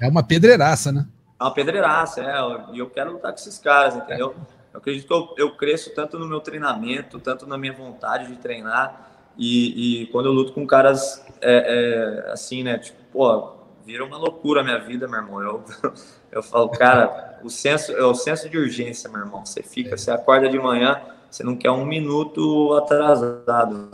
É 0.00 0.08
uma 0.08 0.22
pedreiraça, 0.22 0.92
né? 0.92 1.06
É 1.40 1.44
uma 1.44 1.52
pedreiraça, 1.52 2.20
é. 2.20 2.74
E 2.74 2.78
eu 2.78 2.88
quero 2.88 3.12
lutar 3.12 3.32
com 3.32 3.38
esses 3.38 3.58
caras, 3.58 3.96
entendeu? 3.96 4.34
Eu 4.72 4.78
acredito 4.78 5.06
que 5.06 5.12
eu, 5.12 5.34
eu 5.36 5.56
cresço 5.56 5.94
tanto 5.94 6.18
no 6.18 6.26
meu 6.26 6.40
treinamento, 6.40 7.18
tanto 7.18 7.46
na 7.46 7.58
minha 7.58 7.72
vontade 7.72 8.28
de 8.28 8.36
treinar. 8.36 9.08
E, 9.38 10.02
e 10.02 10.06
quando 10.08 10.26
eu 10.26 10.32
luto 10.32 10.52
com 10.52 10.66
caras 10.66 11.24
é, 11.40 12.26
é, 12.26 12.32
assim, 12.32 12.62
né? 12.62 12.78
Tipo, 12.78 12.98
pô, 13.12 13.52
vira 13.86 14.04
uma 14.04 14.18
loucura 14.18 14.60
a 14.60 14.64
minha 14.64 14.78
vida, 14.78 15.06
meu 15.06 15.20
irmão. 15.20 15.42
Eu, 15.42 15.64
eu 16.32 16.42
falo, 16.42 16.68
cara, 16.70 17.38
o 17.42 17.48
senso, 17.48 17.92
é 17.92 18.04
o 18.04 18.14
senso 18.14 18.48
de 18.48 18.58
urgência, 18.58 19.08
meu 19.08 19.20
irmão. 19.20 19.46
Você 19.46 19.62
fica, 19.62 19.96
você 19.96 20.10
acorda 20.10 20.48
de 20.48 20.58
manhã, 20.58 21.00
você 21.30 21.44
não 21.44 21.56
quer 21.56 21.70
um 21.70 21.86
minuto 21.86 22.74
atrasado. 22.74 23.90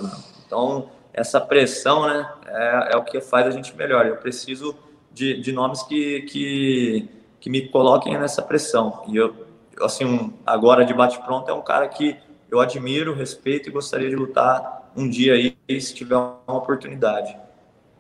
Então, 0.47 0.89
essa 1.13 1.41
pressão, 1.41 2.07
né, 2.09 2.29
é, 2.47 2.89
é 2.93 2.97
o 2.97 3.05
que 3.05 3.21
faz 3.21 3.47
a 3.47 3.51
gente 3.51 3.77
melhor. 3.77 4.07
Eu 4.07 4.17
preciso 4.17 4.75
de, 5.13 5.41
de 5.41 5.53
nomes 5.53 5.83
que, 5.83 6.23
que 6.23 7.09
que 7.45 7.51
me 7.51 7.69
coloquem 7.69 8.17
nessa 8.17 8.41
pressão. 8.41 9.03
E 9.07 9.19
eu, 9.19 9.47
assim, 9.83 10.07
um, 10.07 10.33
agora 10.47 10.83
de 10.83 10.95
bate-pronto, 10.95 11.51
é 11.51 11.53
um 11.53 11.61
cara 11.61 11.87
que 11.87 12.17
eu 12.51 12.59
admiro, 12.59 13.13
respeito 13.13 13.69
e 13.69 13.73
gostaria 13.73 14.09
de 14.09 14.17
lutar 14.17 14.84
um 14.97 15.09
dia 15.09 15.35
aí, 15.35 15.81
se 15.81 15.95
tiver 15.95 16.17
uma 16.17 16.41
oportunidade. 16.49 17.37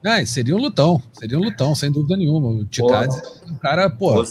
É, 0.04 0.24
seria 0.26 0.54
um 0.54 0.58
lutão, 0.58 1.02
seria 1.12 1.38
um 1.38 1.42
lutão, 1.42 1.74
sem 1.74 1.90
dúvida 1.90 2.16
nenhuma. 2.16 2.48
O 2.48 2.64
Ticades 2.66 3.16
é 3.16 3.50
um 3.50 3.56
cara, 3.56 3.88
pô, 3.88 4.22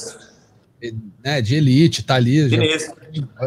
né, 1.24 1.42
de 1.42 1.56
elite, 1.56 2.04
tá 2.04 2.16
ali, 2.16 2.48
já, 2.48 2.58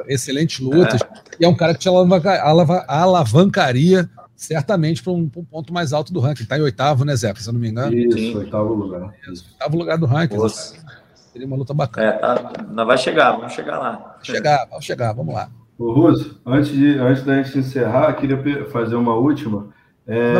excelentes 0.08 0.58
lutas, 0.58 1.00
é. 1.00 1.06
e 1.40 1.44
é 1.44 1.48
um 1.48 1.54
cara 1.54 1.72
que 1.72 1.80
te 1.80 1.88
alavanca, 1.88 2.42
alavancaria 2.88 4.10
certamente 4.36 5.02
para 5.02 5.12
um, 5.12 5.30
um, 5.36 5.44
ponto 5.44 5.72
mais 5.72 5.92
alto 5.92 6.12
do 6.12 6.20
ranking. 6.20 6.44
Tá 6.44 6.58
em 6.58 6.62
oitavo, 6.62 7.04
né, 7.04 7.16
Zé? 7.16 7.34
Se 7.34 7.48
eu 7.48 7.52
não 7.52 7.60
me 7.60 7.68
engano. 7.68 7.96
Isso, 7.96 8.18
Sim. 8.18 8.36
oitavo 8.36 8.74
lugar. 8.74 9.14
Isso, 9.32 9.46
oitavo 9.52 9.78
lugar 9.78 9.98
do 9.98 10.06
ranking. 10.06 10.36
Seria 10.48 11.46
uma 11.46 11.56
luta 11.56 11.72
bacana. 11.72 12.06
É, 12.06 12.12
tá, 12.12 12.52
nós 12.70 12.86
vai 12.86 12.98
chegar, 12.98 13.32
vamos 13.32 13.52
chegar 13.52 13.78
lá. 13.78 14.18
Chegar, 14.22 14.66
vamos 14.68 14.84
chegar, 14.84 15.12
vamos 15.12 15.34
lá. 15.34 15.50
Ô, 15.78 15.92
Russo, 15.92 16.40
antes, 16.44 16.70
de, 16.70 16.98
antes 16.98 17.22
da 17.22 17.42
gente 17.42 17.58
encerrar, 17.58 18.14
queria 18.14 18.64
fazer 18.66 18.96
uma 18.96 19.14
última. 19.14 19.68
É, 20.06 20.34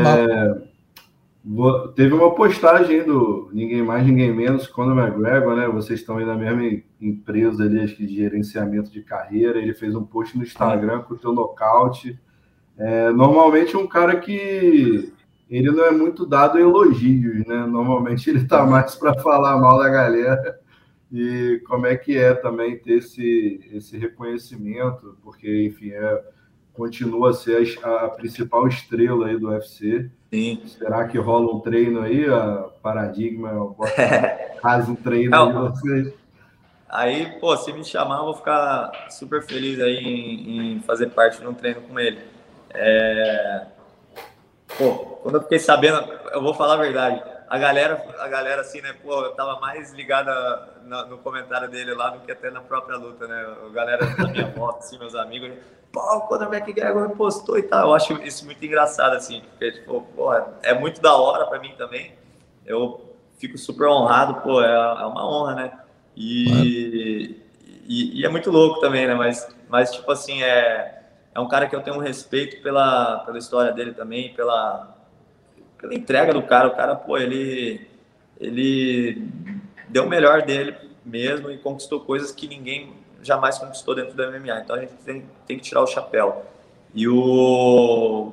teve 1.94 2.14
uma 2.14 2.34
postagem 2.34 3.04
do 3.04 3.50
ninguém 3.52 3.82
mais, 3.82 4.06
ninguém 4.06 4.34
menos, 4.34 4.66
Conor 4.66 4.96
McGregor, 4.98 5.54
né? 5.54 5.68
Vocês 5.68 6.00
estão 6.00 6.16
aí 6.16 6.24
na 6.24 6.36
mesma 6.36 6.80
empresa 7.00 7.64
ali, 7.64 7.80
acho 7.80 7.96
que 7.96 8.06
de 8.06 8.16
gerenciamento 8.16 8.90
de 8.90 9.02
carreira. 9.02 9.58
Ele 9.58 9.74
fez 9.74 9.94
um 9.94 10.04
post 10.04 10.36
no 10.38 10.42
Instagram 10.42 11.02
com 11.02 11.14
o 11.14 11.18
teu 11.18 11.34
nocaute. 11.34 12.18
É, 12.78 13.10
normalmente 13.10 13.76
um 13.76 13.86
cara 13.86 14.16
que 14.16 15.12
ele 15.50 15.70
não 15.70 15.84
é 15.84 15.90
muito 15.90 16.26
dado 16.26 16.56
a 16.56 16.60
elogios, 16.60 17.46
né? 17.46 17.66
Normalmente 17.66 18.30
ele 18.30 18.46
tá 18.46 18.64
mais 18.64 18.94
para 18.94 19.14
falar 19.20 19.60
mal 19.60 19.78
da 19.78 19.88
galera 19.90 20.58
e 21.12 21.62
como 21.66 21.86
é 21.86 21.96
que 21.96 22.16
é 22.16 22.34
também 22.34 22.76
ter 22.78 22.98
esse, 22.98 23.60
esse 23.72 23.96
reconhecimento, 23.96 25.16
porque, 25.22 25.64
enfim, 25.64 25.90
é, 25.90 26.22
continua 26.72 27.30
a 27.30 27.34
ser 27.34 27.78
a, 27.82 28.06
a 28.06 28.08
principal 28.10 28.66
estrela 28.66 29.28
aí 29.28 29.38
do 29.38 29.48
UFC. 29.48 30.10
Sim. 30.32 30.62
Será 30.66 31.06
que 31.06 31.18
rola 31.18 31.54
um 31.54 31.60
treino 31.60 32.00
aí, 32.00 32.28
a 32.28 32.68
Paradigma, 32.82 33.74
faz 34.60 34.88
um 34.88 34.94
treino 34.94 35.30
Não, 35.30 35.68
aí 35.68 36.12
Aí, 36.88 37.38
pô, 37.40 37.56
se 37.56 37.72
me 37.72 37.84
chamar, 37.84 38.18
eu 38.18 38.26
vou 38.26 38.34
ficar 38.34 39.08
super 39.10 39.42
feliz 39.42 39.80
aí 39.80 39.96
em, 39.96 40.76
em 40.76 40.80
fazer 40.80 41.10
parte 41.10 41.40
de 41.40 41.46
um 41.46 41.54
treino 41.54 41.80
com 41.82 41.98
ele. 41.98 42.20
É... 42.70 43.66
Pô, 44.78 44.94
quando 45.22 45.36
eu 45.36 45.42
fiquei 45.42 45.58
sabendo, 45.58 45.98
eu 46.32 46.40
vou 46.40 46.54
falar 46.54 46.74
a 46.74 46.78
verdade, 46.78 47.22
a 47.48 47.59
galera, 47.59 48.05
a 48.18 48.28
galera 48.28 48.60
assim, 48.60 48.81
né, 48.81 48.94
pô, 49.02 49.23
eu 49.23 49.32
tava 49.32 49.60
mais 49.60 49.93
ligada 49.93 50.68
no, 50.85 51.18
comentário 51.18 51.68
dele 51.68 51.94
lá 51.94 52.10
do 52.10 52.20
que 52.20 52.32
até 52.32 52.51
na 52.51 52.60
própria 52.60 52.97
luta, 52.97 53.27
né? 53.27 53.47
A 53.66 53.73
galera 53.73 54.06
da 54.06 54.28
minha 54.28 54.48
volta, 54.48 54.81
assim, 54.81 54.98
meus 54.98 55.14
amigos, 55.14 55.52
pô, 55.93 56.20
quando 56.23 56.43
o 56.43 56.55
McGregor 56.55 57.09
postou 57.10 57.59
e 57.59 57.62
tal, 57.62 57.89
eu 57.89 57.94
acho 57.94 58.14
isso 58.23 58.44
muito 58.44 58.64
engraçado, 58.64 59.14
assim, 59.14 59.43
porque, 59.51 59.73
tipo, 59.73 60.02
pô, 60.14 60.32
é 60.62 60.74
muito 60.74 61.01
da 61.01 61.16
hora 61.16 61.47
pra 61.47 61.59
mim 61.59 61.73
também. 61.77 62.14
Eu 62.64 63.16
fico 63.39 63.56
super 63.56 63.89
honrado, 63.89 64.40
pô, 64.43 64.60
é, 64.60 64.73
é 64.73 65.06
uma 65.06 65.28
honra, 65.28 65.55
né? 65.55 65.73
E, 66.16 67.36
e, 67.86 68.20
e, 68.20 68.24
é 68.24 68.28
muito 68.28 68.51
louco 68.51 68.81
também, 68.81 69.06
né? 69.06 69.14
Mas, 69.14 69.47
mas 69.68 69.93
tipo 69.93 70.10
assim, 70.10 70.43
é, 70.43 71.02
é 71.35 71.39
um 71.39 71.47
cara 71.47 71.68
que 71.68 71.77
eu 71.77 71.82
tenho 71.82 71.97
um 71.97 72.01
respeito 72.01 72.62
pela, 72.62 73.18
pela 73.20 73.39
história 73.39 73.73
dele 73.73 73.93
também, 73.93 74.35
pela 74.35 74.95
pela 75.78 75.94
entrega 75.94 76.32
do 76.32 76.42
cara. 76.42 76.68
O 76.68 76.76
cara, 76.76 76.94
pô, 76.94 77.16
ele, 77.18 77.86
ele 78.40 79.28
deu 79.88 80.04
o 80.04 80.08
melhor 80.08 80.42
dele 80.42 80.74
mesmo 81.04 81.50
e 81.50 81.58
conquistou 81.58 82.00
coisas 82.00 82.32
que 82.32 82.48
ninguém 82.48 82.92
jamais 83.22 83.58
conquistou 83.58 83.94
dentro 83.94 84.14
do 84.14 84.22
MMA. 84.30 84.60
Então 84.60 84.76
a 84.76 84.80
gente 84.80 84.92
tem, 85.04 85.24
tem 85.46 85.56
que 85.56 85.64
tirar 85.64 85.82
o 85.82 85.86
chapéu. 85.86 86.44
E 86.94 87.06
o, 87.08 88.32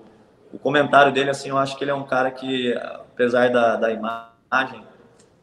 o 0.51 0.59
comentário 0.59 1.11
dele, 1.11 1.29
assim, 1.29 1.49
eu 1.49 1.57
acho 1.57 1.77
que 1.77 1.83
ele 1.83 1.91
é 1.91 1.95
um 1.95 2.03
cara 2.03 2.31
que, 2.31 2.73
apesar 2.73 3.49
da, 3.49 3.75
da 3.75 3.91
imagem, 3.91 4.83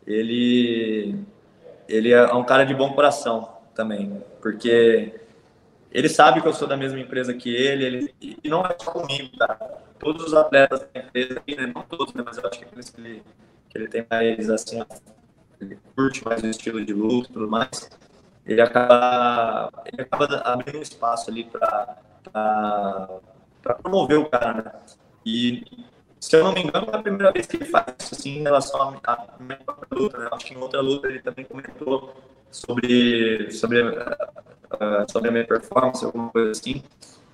ele, 0.06 1.16
ele 1.89 2.12
é 2.12 2.32
um 2.32 2.44
cara 2.44 2.64
de 2.64 2.74
bom 2.74 2.93
coração 2.93 3.56
também, 3.74 4.22
porque 4.40 5.14
ele 5.93 6.09
sabe 6.09 6.40
que 6.40 6.48
eu 6.48 6.52
sou 6.52 6.66
da 6.66 6.77
mesma 6.77 6.98
empresa 6.98 7.35
que 7.35 7.55
ele, 7.55 7.85
ele 7.85 8.14
e 8.20 8.48
não 8.48 8.64
é 8.64 8.74
só 8.78 8.90
comigo, 8.90 9.36
cara 9.36 9.90
todos 10.01 10.27
os 10.27 10.35
atletas 10.35 10.81
da 10.81 11.01
empresa 11.01 11.43
né? 11.47 11.72
não 11.72 11.82
todos, 11.82 12.12
né? 12.14 12.22
mas 12.24 12.36
eu 12.39 12.48
acho 12.48 12.59
que 12.59 12.64
é 12.64 12.68
que 12.68 13.01
ele, 13.01 13.22
que 13.68 13.78
ele 13.78 13.89
tem 13.89 14.05
mais, 14.10 14.51
assim, 14.51 14.82
ele 15.60 15.78
curte 15.94 16.24
mais 16.24 16.43
o 16.43 16.47
estilo 16.47 16.85
de 16.85 16.93
luta 16.93 17.28
e 17.31 17.32
tudo 17.32 17.48
mais, 17.48 17.89
ele 18.44 18.60
acaba, 18.60 19.70
ele 19.93 20.02
acaba 20.02 20.24
abrindo 20.39 20.78
um 20.78 20.82
espaço 20.82 21.31
ali 21.31 21.44
para 21.44 22.01
promover 23.82 24.18
o 24.18 24.28
cara, 24.28 24.55
né? 24.55 24.72
E 25.24 25.62
se 26.18 26.36
eu 26.36 26.44
não 26.44 26.52
me 26.52 26.62
engano, 26.62 26.86
é 26.93 26.97
a 26.97 27.02
primeira 27.02 27.32
vez 27.32 27.47
que 27.47 27.56
ele 27.56 27.64
faz 27.66 27.86
isso 27.98 28.14
assim, 28.14 28.39
em 28.39 28.43
relação 28.43 28.94
à 29.05 29.27
minha 29.39 29.56
própria 29.56 29.89
luta. 29.98 30.18
Né? 30.18 30.28
Acho 30.32 30.47
que 30.47 30.55
em 30.55 30.59
outra 30.59 30.81
luta 30.81 31.09
ele 31.09 31.20
também 31.20 31.44
comentou 31.44 32.14
sobre, 32.51 33.51
sobre, 33.51 33.82
uh, 33.82 35.10
sobre 35.10 35.28
a 35.28 35.32
minha 35.32 35.47
performance, 35.47 36.05
alguma 36.05 36.31
coisa 36.31 36.51
assim. 36.51 36.82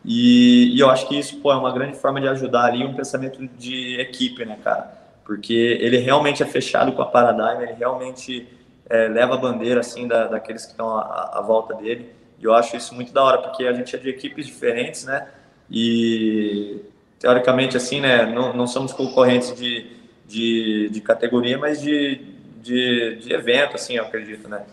E, 0.09 0.77
e, 0.77 0.79
eu 0.79 0.89
acho 0.89 1.09
que 1.09 1.19
isso 1.19 1.41
pô, 1.41 1.51
é 1.53 1.57
uma 1.57 1.73
grande 1.73 1.99
forma 1.99 2.21
de 2.21 2.29
ajudar 2.29 2.67
ali 2.67 2.85
um 2.85 2.95
pensamento 2.95 3.45
de 3.59 4.01
equipe, 4.01 4.45
né, 4.45 4.57
cara? 4.63 4.97
Porque 5.25 5.53
ele 5.53 5.99
realmente 5.99 6.45
é 6.45 6.47
fechado 6.47 6.93
com 6.93 7.03
a 7.03 7.07
Paradigm, 7.07 7.61
ele 7.61 7.73
realmente 7.73 8.47
é, 8.89 9.09
leva 9.09 9.35
a 9.35 9.37
bandeira 9.37 9.81
assim 9.81 10.07
da, 10.07 10.29
daqueles 10.29 10.65
que 10.65 10.71
estão 10.71 10.97
à, 10.97 11.43
volta 11.45 11.75
dele. 11.75 12.09
E 12.39 12.45
eu 12.45 12.55
acho 12.55 12.77
isso 12.77 12.95
muito 12.95 13.13
da 13.13 13.25
hora, 13.25 13.39
porque 13.39 13.65
a 13.67 13.73
gente 13.73 13.97
é 13.97 13.99
de 13.99 14.09
equipes 14.09 14.47
diferentes, 14.47 15.05
né? 15.05 15.27
E 15.69 16.83
teoricamente, 17.19 17.77
assim, 17.77 18.01
né? 18.01 18.27
Não, 18.27 18.53
não 18.53 18.69
somos 18.69 18.93
concorrentes 18.93 19.57
de, 19.57 19.87
de, 20.25 20.89
de 20.89 21.01
categoria, 21.01 21.59
mas 21.59 21.81
de, 21.81 22.21
de, 22.63 23.17
de 23.17 23.33
evento, 23.33 23.75
assim, 23.75 23.95
eu 23.95 24.05
acredito, 24.05 24.49
né? 24.49 24.65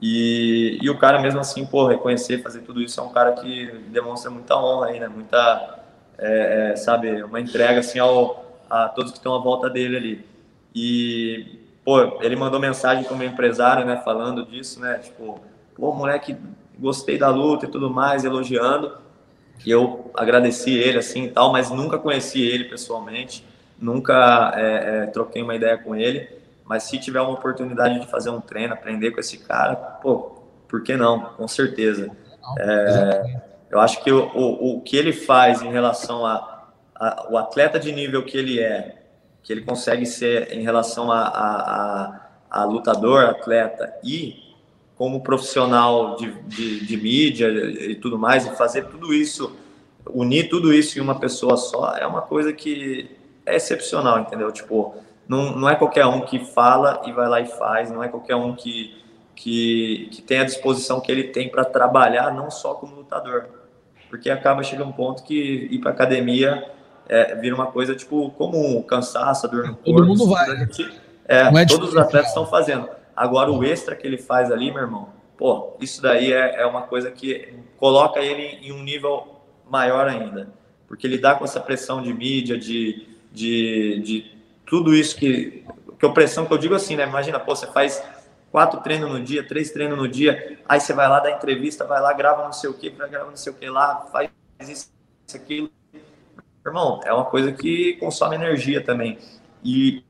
E, 0.00 0.78
e 0.82 0.90
o 0.90 0.98
cara, 0.98 1.20
mesmo 1.20 1.40
assim, 1.40 1.64
pô, 1.64 1.86
reconhecer, 1.86 2.42
fazer 2.42 2.60
tudo 2.60 2.82
isso, 2.82 3.00
é 3.00 3.02
um 3.02 3.08
cara 3.08 3.32
que 3.32 3.66
demonstra 3.88 4.30
muita 4.30 4.56
honra 4.56 4.88
aí, 4.88 5.00
né? 5.00 5.08
Muita, 5.08 5.80
é, 6.18 6.70
é, 6.72 6.76
sabe, 6.76 7.22
uma 7.22 7.40
entrega, 7.40 7.80
assim, 7.80 7.98
ao, 7.98 8.60
a 8.68 8.88
todos 8.88 9.12
que 9.12 9.18
estão 9.18 9.34
à 9.34 9.38
volta 9.38 9.70
dele 9.70 9.96
ali. 9.96 10.26
E, 10.74 11.60
pô, 11.84 12.22
ele 12.22 12.36
mandou 12.36 12.60
mensagem 12.60 13.04
como 13.04 13.22
empresário, 13.22 13.86
né? 13.86 13.96
Falando 14.04 14.44
disso, 14.44 14.80
né? 14.80 14.98
Tipo, 14.98 15.40
pô, 15.74 15.92
moleque, 15.94 16.36
gostei 16.78 17.16
da 17.16 17.30
luta 17.30 17.64
e 17.64 17.70
tudo 17.70 17.90
mais, 17.90 18.24
elogiando. 18.24 18.92
E 19.64 19.70
eu 19.70 20.10
agradeci 20.14 20.74
ele, 20.76 20.98
assim, 20.98 21.24
e 21.24 21.30
tal, 21.30 21.50
mas 21.50 21.70
nunca 21.70 21.98
conheci 21.98 22.42
ele 22.42 22.64
pessoalmente, 22.64 23.42
nunca 23.78 24.52
é, 24.54 25.04
é, 25.04 25.06
troquei 25.06 25.42
uma 25.42 25.54
ideia 25.54 25.78
com 25.78 25.96
ele. 25.96 26.28
Mas 26.66 26.82
se 26.82 26.98
tiver 26.98 27.20
uma 27.20 27.32
oportunidade 27.32 28.00
de 28.00 28.06
fazer 28.06 28.30
um 28.30 28.40
treino, 28.40 28.74
aprender 28.74 29.12
com 29.12 29.20
esse 29.20 29.38
cara, 29.38 29.76
pô, 29.76 30.36
por 30.68 30.82
que 30.82 30.96
não? 30.96 31.20
Com 31.20 31.46
certeza. 31.46 32.10
É, 32.58 33.40
eu 33.70 33.80
acho 33.80 34.02
que 34.02 34.10
o, 34.10 34.26
o, 34.34 34.76
o, 34.76 34.80
que 34.80 34.96
ele 34.96 35.12
faz 35.12 35.62
em 35.62 35.70
relação 35.70 36.26
a, 36.26 36.68
a, 36.94 37.26
o 37.30 37.38
atleta 37.38 37.78
de 37.78 37.92
nível 37.92 38.24
que 38.24 38.36
ele 38.36 38.60
é, 38.60 39.02
que 39.42 39.52
ele 39.52 39.62
consegue 39.62 40.04
ser 40.06 40.52
em 40.52 40.62
relação 40.62 41.10
a, 41.10 41.20
a, 41.20 42.20
a, 42.50 42.64
lutador, 42.64 43.24
atleta 43.24 43.94
e 44.02 44.42
como 44.96 45.22
profissional 45.22 46.16
de, 46.16 46.32
de, 46.42 46.86
de, 46.86 46.96
mídia 46.96 47.48
e 47.48 47.94
tudo 47.94 48.18
mais, 48.18 48.46
e 48.46 48.56
fazer 48.56 48.86
tudo 48.86 49.12
isso, 49.12 49.54
unir 50.08 50.48
tudo 50.48 50.72
isso 50.72 50.98
em 50.98 51.02
uma 51.02 51.20
pessoa 51.20 51.56
só, 51.56 51.96
é 51.96 52.06
uma 52.06 52.22
coisa 52.22 52.52
que 52.52 53.10
é 53.44 53.56
excepcional, 53.56 54.18
entendeu? 54.20 54.50
Tipo, 54.50 54.94
não, 55.28 55.56
não 55.56 55.68
é 55.68 55.74
qualquer 55.74 56.06
um 56.06 56.20
que 56.20 56.38
fala 56.38 57.02
e 57.06 57.12
vai 57.12 57.28
lá 57.28 57.40
e 57.40 57.46
faz, 57.46 57.90
não 57.90 58.02
é 58.02 58.08
qualquer 58.08 58.36
um 58.36 58.54
que, 58.54 59.02
que, 59.34 60.08
que 60.12 60.22
tem 60.22 60.38
a 60.38 60.44
disposição 60.44 61.00
que 61.00 61.10
ele 61.10 61.24
tem 61.24 61.48
para 61.48 61.64
trabalhar, 61.64 62.32
não 62.32 62.50
só 62.50 62.74
como 62.74 62.96
lutador. 62.96 63.46
Porque 64.08 64.30
acaba 64.30 64.62
chegando 64.62 64.88
um 64.88 64.92
ponto 64.92 65.24
que 65.24 65.68
ir 65.70 65.78
para 65.80 65.90
academia 65.90 66.70
é, 67.08 67.34
vira 67.36 67.54
uma 67.54 67.66
coisa 67.66 67.94
tipo 67.94 68.30
comum, 68.30 68.82
cansaço, 68.82 69.48
dor 69.48 69.66
no 69.66 69.76
corpo. 69.76 69.92
Todo 69.92 70.06
mundo 70.06 70.28
vai. 70.28 70.48
É, 71.28 71.40
é 71.42 71.66
todos 71.66 71.90
os 71.90 71.96
atletas 71.96 72.28
estão 72.28 72.46
fazendo. 72.46 72.88
Agora, 73.14 73.50
o 73.50 73.64
extra 73.64 73.96
que 73.96 74.06
ele 74.06 74.18
faz 74.18 74.50
ali, 74.50 74.70
meu 74.70 74.82
irmão, 74.82 75.08
pô, 75.36 75.74
isso 75.80 76.02
daí 76.02 76.32
é, 76.32 76.60
é 76.62 76.66
uma 76.66 76.82
coisa 76.82 77.10
que 77.10 77.54
coloca 77.78 78.20
ele 78.20 78.58
em 78.62 78.72
um 78.72 78.82
nível 78.82 79.40
maior 79.68 80.08
ainda. 80.08 80.48
Porque 80.86 81.06
ele 81.06 81.18
dá 81.18 81.34
com 81.34 81.44
essa 81.44 81.58
pressão 81.58 82.02
de 82.02 82.12
mídia, 82.12 82.56
de, 82.56 83.08
de, 83.32 84.00
de 84.00 84.35
tudo 84.66 84.94
isso 84.94 85.16
que, 85.16 85.64
que 85.98 86.06
opressão 86.06 86.44
que 86.44 86.52
eu 86.52 86.58
digo 86.58 86.74
assim, 86.74 86.96
né? 86.96 87.04
Imagina, 87.04 87.38
pô, 87.38 87.54
você 87.54 87.66
faz 87.68 88.02
quatro 88.50 88.80
treinos 88.80 89.10
no 89.10 89.22
dia, 89.22 89.46
três 89.46 89.70
treinos 89.70 89.96
no 89.96 90.08
dia, 90.08 90.58
aí 90.68 90.80
você 90.80 90.92
vai 90.92 91.08
lá 91.08 91.20
dar 91.20 91.30
entrevista, 91.30 91.84
vai 91.84 92.00
lá, 92.00 92.12
grava 92.12 92.42
não 92.42 92.52
sei 92.52 92.70
o 92.70 92.74
que, 92.74 92.90
grava 92.90 93.30
não 93.30 93.36
sei 93.36 93.52
o 93.52 93.54
que 93.54 93.68
lá, 93.68 94.06
faz 94.12 94.30
isso, 94.60 94.92
isso, 95.26 95.36
aquilo. 95.36 95.70
Irmão, 96.64 97.00
é 97.04 97.12
uma 97.12 97.24
coisa 97.24 97.52
que 97.52 97.94
consome 97.94 98.34
energia 98.34 98.82
também. 98.82 99.18
E, 99.62 100.02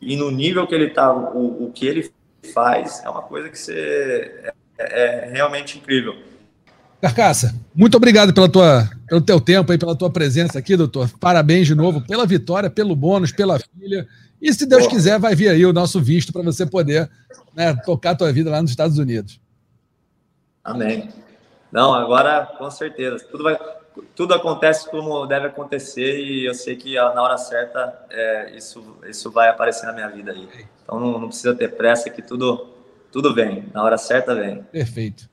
e 0.00 0.16
no 0.16 0.30
nível 0.30 0.66
que 0.66 0.74
ele 0.74 0.90
tá, 0.90 1.12
o, 1.12 1.66
o 1.66 1.72
que 1.72 1.86
ele 1.86 2.10
faz, 2.54 3.04
é 3.04 3.10
uma 3.10 3.22
coisa 3.22 3.50
que 3.50 3.58
você 3.58 4.52
é, 4.78 5.24
é 5.24 5.30
realmente 5.30 5.78
incrível. 5.78 6.16
Carcaça, 7.00 7.54
muito 7.72 7.96
obrigado 7.96 8.34
pela 8.34 8.48
tua, 8.48 8.90
pelo 9.06 9.20
teu 9.20 9.40
tempo 9.40 9.72
e 9.72 9.78
pela 9.78 9.94
tua 9.94 10.10
presença 10.10 10.58
aqui, 10.58 10.76
doutor. 10.76 11.08
Parabéns 11.20 11.66
de 11.66 11.74
novo 11.74 12.00
pela 12.00 12.26
vitória, 12.26 12.68
pelo 12.68 12.96
bônus, 12.96 13.30
pela 13.30 13.58
filha. 13.58 14.06
E 14.42 14.52
se 14.52 14.66
Deus 14.66 14.86
quiser, 14.88 15.18
vai 15.18 15.34
vir 15.34 15.48
aí 15.48 15.64
o 15.64 15.72
nosso 15.72 16.00
visto 16.00 16.32
para 16.32 16.42
você 16.42 16.66
poder 16.66 17.08
né, 17.54 17.74
tocar 17.84 18.10
a 18.10 18.14
tua 18.16 18.32
vida 18.32 18.50
lá 18.50 18.60
nos 18.60 18.72
Estados 18.72 18.98
Unidos. 18.98 19.40
Amém. 20.64 21.08
Não, 21.70 21.94
agora 21.94 22.46
com 22.58 22.68
certeza. 22.68 23.24
Tudo, 23.30 23.44
vai, 23.44 23.56
tudo 24.16 24.34
acontece 24.34 24.90
como 24.90 25.24
deve 25.24 25.46
acontecer 25.46 26.18
e 26.18 26.46
eu 26.46 26.54
sei 26.54 26.74
que 26.74 26.96
na 26.96 27.22
hora 27.22 27.38
certa 27.38 27.96
é, 28.10 28.56
isso, 28.56 28.96
isso 29.08 29.30
vai 29.30 29.48
aparecer 29.48 29.86
na 29.86 29.92
minha 29.92 30.08
vida 30.08 30.32
aí. 30.32 30.48
Então 30.82 30.98
não, 30.98 31.18
não 31.18 31.28
precisa 31.28 31.54
ter 31.54 31.76
pressa 31.76 32.10
que 32.10 32.22
tudo, 32.22 32.66
tudo 33.12 33.32
vem. 33.32 33.68
Na 33.72 33.84
hora 33.84 33.96
certa 33.96 34.34
vem. 34.34 34.62
Perfeito. 34.64 35.28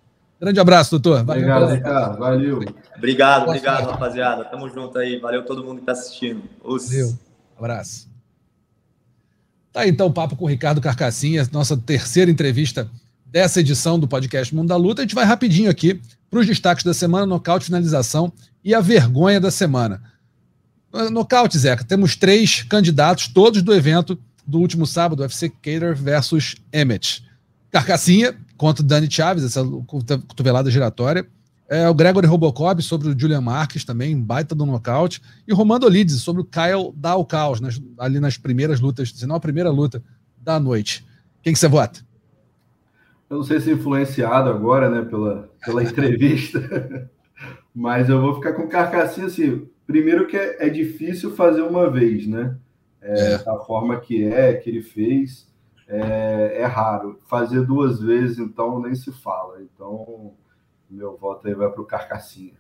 Grande 0.45 0.59
abraço, 0.59 0.91
doutor. 0.91 1.23
Valeu, 1.23 1.41
obrigado, 1.41 1.73
Ricardo. 1.73 2.19
Valeu. 2.19 2.63
Obrigado, 2.95 3.47
obrigado, 3.47 3.89
rapaziada. 3.89 4.45
Tamo 4.45 4.69
junto 4.69 4.95
aí. 4.99 5.17
Valeu 5.17 5.43
todo 5.43 5.63
mundo 5.63 5.79
que 5.79 5.87
tá 5.87 5.93
assistindo. 5.93 6.43
Os... 6.63 6.87
Valeu. 6.87 7.17
Abraço. 7.57 8.07
Tá 9.73 9.87
então 9.87 10.05
o 10.05 10.13
papo 10.13 10.35
com 10.35 10.45
o 10.45 10.47
Ricardo 10.47 10.79
Carcassinha, 10.79 11.49
nossa 11.51 11.75
terceira 11.75 12.29
entrevista 12.29 12.87
dessa 13.25 13.59
edição 13.59 13.97
do 13.97 14.07
podcast 14.07 14.53
Mundo 14.53 14.67
da 14.67 14.75
Luta. 14.75 15.01
A 15.01 15.03
gente 15.05 15.15
vai 15.15 15.25
rapidinho 15.25 15.67
aqui 15.67 15.99
para 16.29 16.39
os 16.39 16.45
destaques 16.45 16.83
da 16.83 16.93
semana, 16.93 17.25
nocaute, 17.25 17.65
finalização 17.65 18.31
e 18.63 18.75
a 18.75 18.81
vergonha 18.81 19.41
da 19.41 19.49
semana. 19.49 19.99
Nocaute, 21.11 21.57
Zeca, 21.57 21.83
temos 21.83 22.15
três 22.15 22.61
candidatos, 22.61 23.27
todos 23.29 23.63
do 23.63 23.73
evento 23.73 24.15
do 24.45 24.59
último 24.59 24.85
sábado, 24.85 25.21
UFC 25.21 25.49
Cater 25.49 25.95
versus 25.95 26.55
Emmett. 26.71 27.25
Carcassinha, 27.71 28.35
contra 28.57 28.83
o 28.83 28.87
Dani 28.87 29.09
Chaves, 29.09 29.43
essa 29.43 29.63
cotovelada 30.27 30.69
giratória. 30.71 31.27
É, 31.67 31.89
o 31.89 31.95
Gregory 31.95 32.27
Robocop 32.27 32.81
sobre 32.83 33.09
o 33.09 33.19
Julian 33.19 33.41
Marques 33.41 33.83
também, 33.83 34.19
baita 34.19 34.53
do 34.53 34.65
nocaute. 34.65 35.21
E 35.47 35.51
o 35.51 35.55
Romando 35.55 35.85
Olides 35.85 36.21
sobre 36.21 36.41
o 36.41 36.45
Kyle 36.45 36.93
Dalcaus, 36.95 37.59
nas, 37.59 37.81
ali 37.97 38.19
nas 38.19 38.37
primeiras 38.37 38.79
lutas, 38.79 39.09
se 39.09 39.25
não 39.25 39.35
a 39.35 39.39
primeira 39.39 39.71
luta 39.71 40.03
da 40.37 40.59
noite. 40.59 41.05
Quem 41.41 41.53
que 41.53 41.59
você 41.59 41.67
vota? 41.67 42.01
Eu 43.29 43.37
não 43.37 43.43
sei 43.43 43.59
se 43.59 43.71
influenciado 43.71 44.49
agora, 44.49 44.89
né, 44.89 45.01
pela, 45.01 45.49
pela 45.65 45.81
entrevista, 45.83 47.09
mas 47.73 48.09
eu 48.09 48.21
vou 48.21 48.35
ficar 48.35 48.53
com 48.53 48.67
carcassinha 48.67 49.25
assim. 49.25 49.67
Primeiro 49.87 50.27
que 50.27 50.37
é, 50.37 50.67
é 50.67 50.69
difícil 50.69 51.35
fazer 51.35 51.61
uma 51.61 51.89
vez, 51.89 52.27
né? 52.27 52.55
É, 53.01 53.33
é. 53.33 53.35
A 53.47 53.57
forma 53.59 53.99
que 53.99 54.23
é, 54.23 54.53
que 54.53 54.69
ele 54.69 54.81
fez 54.81 55.47
é, 55.87 56.61
é, 56.61 56.65
raro. 56.65 57.19
Fazer 57.27 57.61
duas 57.65 57.99
vezes, 57.99 58.39
então, 58.39 58.81
nem 58.81 58.95
se 58.95 59.11
fala. 59.11 59.61
Então, 59.61 60.33
meu 60.89 61.17
voto 61.17 61.47
aí 61.47 61.53
vai 61.53 61.69
para 61.69 61.81
o 61.81 61.85
Carcassinha. 61.85 62.53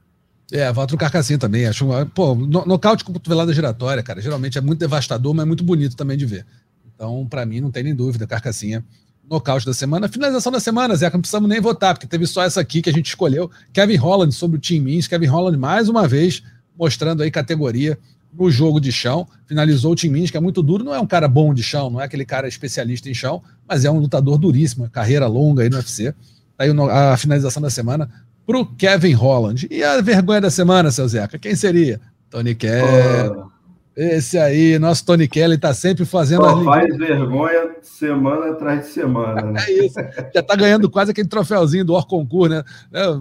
É, 0.51 0.71
voto 0.71 0.91
no 0.91 0.97
Carcassinha 0.97 1.39
também. 1.39 1.65
Acho, 1.65 1.87
pô, 2.13 2.35
nocaute 2.35 3.03
com 3.03 3.13
cotovelada 3.13 3.53
giratória, 3.53 4.03
cara, 4.03 4.21
geralmente 4.21 4.57
é 4.57 4.61
muito 4.61 4.79
devastador, 4.79 5.33
mas 5.33 5.43
é 5.43 5.47
muito 5.47 5.63
bonito 5.63 5.95
também 5.95 6.17
de 6.17 6.25
ver. 6.25 6.45
Então, 6.93 7.25
para 7.27 7.45
mim, 7.45 7.59
não 7.59 7.71
tem 7.71 7.83
nem 7.83 7.95
dúvida, 7.95 8.27
Carcassinha. 8.27 8.85
Nocaute 9.27 9.65
da 9.65 9.73
semana. 9.73 10.07
Finalização 10.07 10.51
da 10.51 10.59
semana, 10.59 10.95
Zé, 10.95 11.09
não 11.11 11.19
precisamos 11.19 11.49
nem 11.49 11.59
votar, 11.59 11.95
porque 11.95 12.05
teve 12.05 12.27
só 12.27 12.43
essa 12.43 12.61
aqui 12.61 12.81
que 12.81 12.89
a 12.89 12.93
gente 12.93 13.07
escolheu. 13.07 13.49
Kevin 13.73 13.95
Holland 13.95 14.33
sobre 14.35 14.57
o 14.57 14.61
Team 14.61 14.83
Means. 14.83 15.07
Kevin 15.07 15.25
Holland, 15.25 15.57
mais 15.57 15.89
uma 15.89 16.07
vez, 16.07 16.43
mostrando 16.77 17.23
aí 17.23 17.31
categoria 17.31 17.97
no 18.37 18.49
jogo 18.51 18.79
de 18.79 18.91
chão. 18.91 19.27
Finalizou 19.45 19.91
o 19.91 19.95
Tim 19.95 20.09
Minis, 20.09 20.31
que 20.31 20.37
é 20.37 20.39
muito 20.39 20.61
duro. 20.61 20.83
Não 20.83 20.93
é 20.93 20.99
um 20.99 21.07
cara 21.07 21.27
bom 21.27 21.53
de 21.53 21.63
chão, 21.63 21.89
não 21.89 22.01
é 22.01 22.05
aquele 22.05 22.25
cara 22.25 22.47
especialista 22.47 23.09
em 23.09 23.13
chão, 23.13 23.41
mas 23.67 23.85
é 23.85 23.91
um 23.91 23.99
lutador 23.99 24.37
duríssimo, 24.37 24.89
carreira 24.89 25.27
longa 25.27 25.63
aí 25.63 25.69
no 25.69 25.77
UFC. 25.77 26.13
Tá 26.57 26.63
aí 26.63 26.71
a 26.91 27.17
finalização 27.17 27.61
da 27.61 27.69
semana 27.69 28.09
para 28.45 28.57
o 28.57 28.65
Kevin 28.65 29.13
Holland. 29.13 29.67
E 29.69 29.83
a 29.83 29.99
vergonha 30.01 30.41
da 30.41 30.49
semana, 30.49 30.91
seu 30.91 31.07
Zeca? 31.07 31.37
Quem 31.37 31.55
seria? 31.55 31.99
Tony 32.29 32.55
Kelly. 32.55 33.31
Oh. 33.37 33.55
Esse 33.95 34.37
aí, 34.37 34.77
nosso 34.77 35.05
Tony 35.05 35.25
Kelly 35.25 35.57
tá 35.57 35.73
sempre 35.73 36.03
fazendo. 36.03 36.43
Oh, 36.43 36.65
faz 36.65 36.97
vergonha 36.97 37.75
semana 37.81 38.51
atrás 38.51 38.81
de 38.81 38.87
semana. 38.87 39.41
Né? 39.41 39.61
é 39.65 39.85
isso. 39.85 39.95
Já 40.33 40.43
tá 40.43 40.53
ganhando 40.55 40.89
quase 40.89 41.11
aquele 41.11 41.29
troféuzinho 41.29 41.85
do 41.85 41.93
Orconcur, 41.93 42.49
né? 42.49 42.61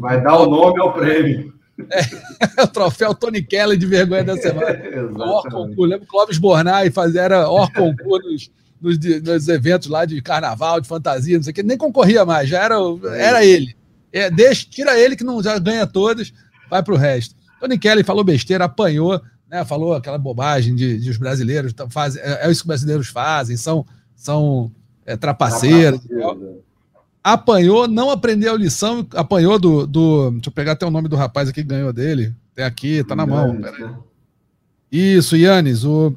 Vai 0.01 0.21
dar 0.21 0.37
o 0.39 0.51
nome 0.51 0.81
ao 0.81 0.93
prêmio. 0.93 1.53
É, 1.91 2.63
o 2.63 2.67
troféu 2.67 3.15
Tony 3.15 3.43
Kelly 3.43 3.77
de 3.77 3.87
vergonha 3.87 4.25
da 4.25 4.37
semana. 4.37 4.79
Orconcur, 5.19 5.87
lembra 5.87 6.01
que 6.01 6.05
o 6.05 6.09
Clóvis 6.09 6.39
Bornai 6.39 6.91
fazia, 6.91 7.23
era 7.23 7.49
Orconcur 7.49 8.23
nos, 8.23 8.51
nos, 8.81 8.99
nos, 8.99 9.49
eventos 9.49 9.89
lá 9.89 10.05
de 10.05 10.21
carnaval, 10.23 10.81
de 10.81 10.89
fantasia, 10.89 11.37
não 11.37 11.43
sei 11.43 11.51
o 11.51 11.55
que, 11.55 11.63
nem 11.63 11.77
concorria 11.77 12.25
mais, 12.25 12.49
já 12.49 12.63
era, 12.63 12.77
era 13.17 13.45
ele. 13.45 13.75
É, 14.13 14.31
deixa, 14.31 14.67
tira 14.71 14.99
ele 14.99 15.17
que 15.17 15.25
não 15.25 15.43
já 15.43 15.59
ganha 15.59 15.87
todas, 15.87 16.33
vai 16.71 16.83
pro 16.83 16.97
resto. 16.97 17.35
Tony 17.59 17.79
Kelly 17.79 18.05
falou 18.05 18.23
besteira, 18.23 18.67
apanhou, 18.67 19.21
né, 19.51 19.65
falou 19.65 19.95
aquela 19.95 20.19
bobagem 20.19 20.75
de, 20.75 20.99
de 20.99 21.11
os 21.11 21.17
brasileiros 21.17 21.75
fazem, 21.91 22.23
é, 22.23 22.47
é, 22.47 22.51
isso 22.51 22.61
que 22.61 22.65
os 22.65 22.67
brasileiros 22.67 23.09
fazem, 23.09 23.57
são, 23.57 23.85
são 24.15 24.71
é, 25.05 25.17
trapaceiros. 25.17 26.01
Apanhou, 27.25 27.89
não 27.89 28.11
aprendeu 28.11 28.53
a 28.53 28.59
lição, 28.59 29.07
apanhou 29.15 29.59
do, 29.59 29.87
do. 29.87 30.31
Deixa 30.33 30.51
eu 30.51 30.53
pegar 30.53 30.73
até 30.73 30.85
o 30.85 30.91
nome 30.91 31.09
do 31.09 31.17
rapaz 31.17 31.49
aqui 31.49 31.63
que 31.63 31.69
ganhou 31.69 31.91
dele. 31.91 32.35
Tem 32.55 32.63
aqui, 32.63 33.03
tá 33.03 33.17
na 33.17 33.25
mão. 33.25 33.55
Né? 33.55 33.97
Isso, 34.93 35.35
Yannis, 35.35 35.85
o. 35.85 36.11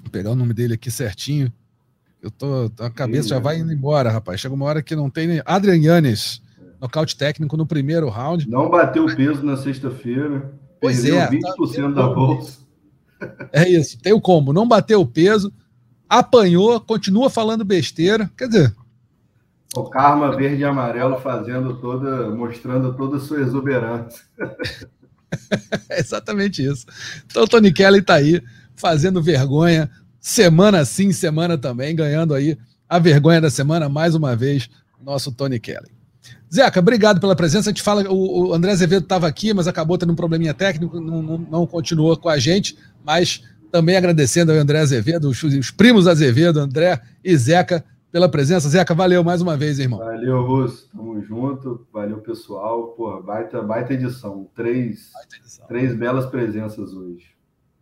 Vou 0.00 0.10
pegar 0.12 0.30
o 0.30 0.36
nome 0.36 0.54
dele 0.54 0.74
aqui 0.74 0.92
certinho. 0.92 1.52
Eu 2.22 2.30
tô. 2.30 2.70
A 2.78 2.88
cabeça 2.88 3.30
já 3.30 3.40
vai 3.40 3.58
indo 3.58 3.72
embora, 3.72 4.10
rapaz. 4.10 4.40
Chega 4.40 4.54
uma 4.54 4.64
hora 4.64 4.80
que 4.80 4.94
não 4.94 5.10
tem 5.10 5.26
nem. 5.26 5.42
Adrian 5.44 5.74
Yannis, 5.74 6.40
nocaute 6.80 7.16
técnico 7.16 7.56
no 7.56 7.66
primeiro 7.66 8.08
round. 8.08 8.48
Não 8.48 8.70
bateu 8.70 9.06
peso 9.06 9.42
na 9.42 9.56
sexta-feira. 9.56 10.52
Pois 10.80 11.02
Perdeu 11.02 11.18
é. 11.18 11.30
20% 11.30 11.94
tá... 11.94 12.02
da 12.02 12.14
bolsa. 12.14 12.58
É 13.52 13.68
isso, 13.68 13.98
tem 13.98 14.12
o 14.12 14.20
combo. 14.20 14.52
Não 14.52 14.68
bateu 14.68 15.00
o 15.00 15.06
peso, 15.06 15.52
apanhou, 16.08 16.80
continua 16.80 17.28
falando 17.28 17.64
besteira. 17.64 18.30
Quer 18.36 18.46
dizer. 18.46 18.77
O 19.76 19.84
karma 19.84 20.34
verde 20.34 20.62
e 20.62 20.64
amarelo 20.64 21.20
fazendo 21.20 21.76
toda, 21.76 22.30
mostrando 22.30 22.94
toda 22.94 23.18
a 23.18 23.20
sua 23.20 23.40
exuberância. 23.40 24.22
exatamente 25.90 26.64
isso. 26.64 26.86
Então, 27.26 27.44
o 27.44 27.48
Tony 27.48 27.72
Kelly 27.72 27.98
está 27.98 28.14
aí, 28.14 28.42
fazendo 28.74 29.22
vergonha, 29.22 29.90
semana 30.20 30.84
sim, 30.84 31.12
semana 31.12 31.58
também, 31.58 31.94
ganhando 31.94 32.34
aí 32.34 32.56
a 32.88 32.98
vergonha 32.98 33.40
da 33.40 33.50
semana 33.50 33.88
mais 33.88 34.14
uma 34.14 34.34
vez, 34.34 34.70
nosso 35.04 35.30
Tony 35.30 35.60
Kelly. 35.60 35.98
Zeca, 36.52 36.80
obrigado 36.80 37.20
pela 37.20 37.36
presença. 37.36 37.68
A 37.68 37.72
gente 37.72 37.82
fala, 37.82 38.10
o, 38.10 38.48
o 38.48 38.54
André 38.54 38.72
Azevedo 38.72 39.02
estava 39.02 39.26
aqui, 39.26 39.52
mas 39.52 39.68
acabou 39.68 39.98
tendo 39.98 40.12
um 40.12 40.16
probleminha 40.16 40.54
técnico, 40.54 40.98
não, 40.98 41.22
não, 41.22 41.38
não, 41.38 41.66
continuou 41.66 42.16
com 42.16 42.28
a 42.28 42.38
gente, 42.38 42.76
mas 43.04 43.42
também 43.70 43.96
agradecendo 43.96 44.50
ao 44.50 44.58
André 44.58 44.78
Azevedo, 44.80 45.28
os, 45.28 45.42
os, 45.42 45.70
primos 45.70 46.08
Azevedo, 46.08 46.58
André 46.58 47.00
e 47.22 47.36
Zeca, 47.36 47.84
pela 48.10 48.28
presença. 48.28 48.68
Zeca, 48.68 48.94
valeu 48.94 49.22
mais 49.22 49.40
uma 49.40 49.56
vez, 49.56 49.78
irmão. 49.78 49.98
Valeu, 49.98 50.42
Russo. 50.44 50.88
Tamo 50.90 51.20
junto. 51.22 51.86
Valeu, 51.92 52.18
pessoal. 52.18 52.88
Pô, 52.96 53.22
baita, 53.22 53.62
baita 53.62 53.94
edição. 53.94 54.48
Três, 54.54 55.10
baita 55.12 55.36
edição. 55.36 55.66
três 55.66 55.94
belas 55.94 56.26
presenças 56.26 56.92
hoje. 56.92 57.26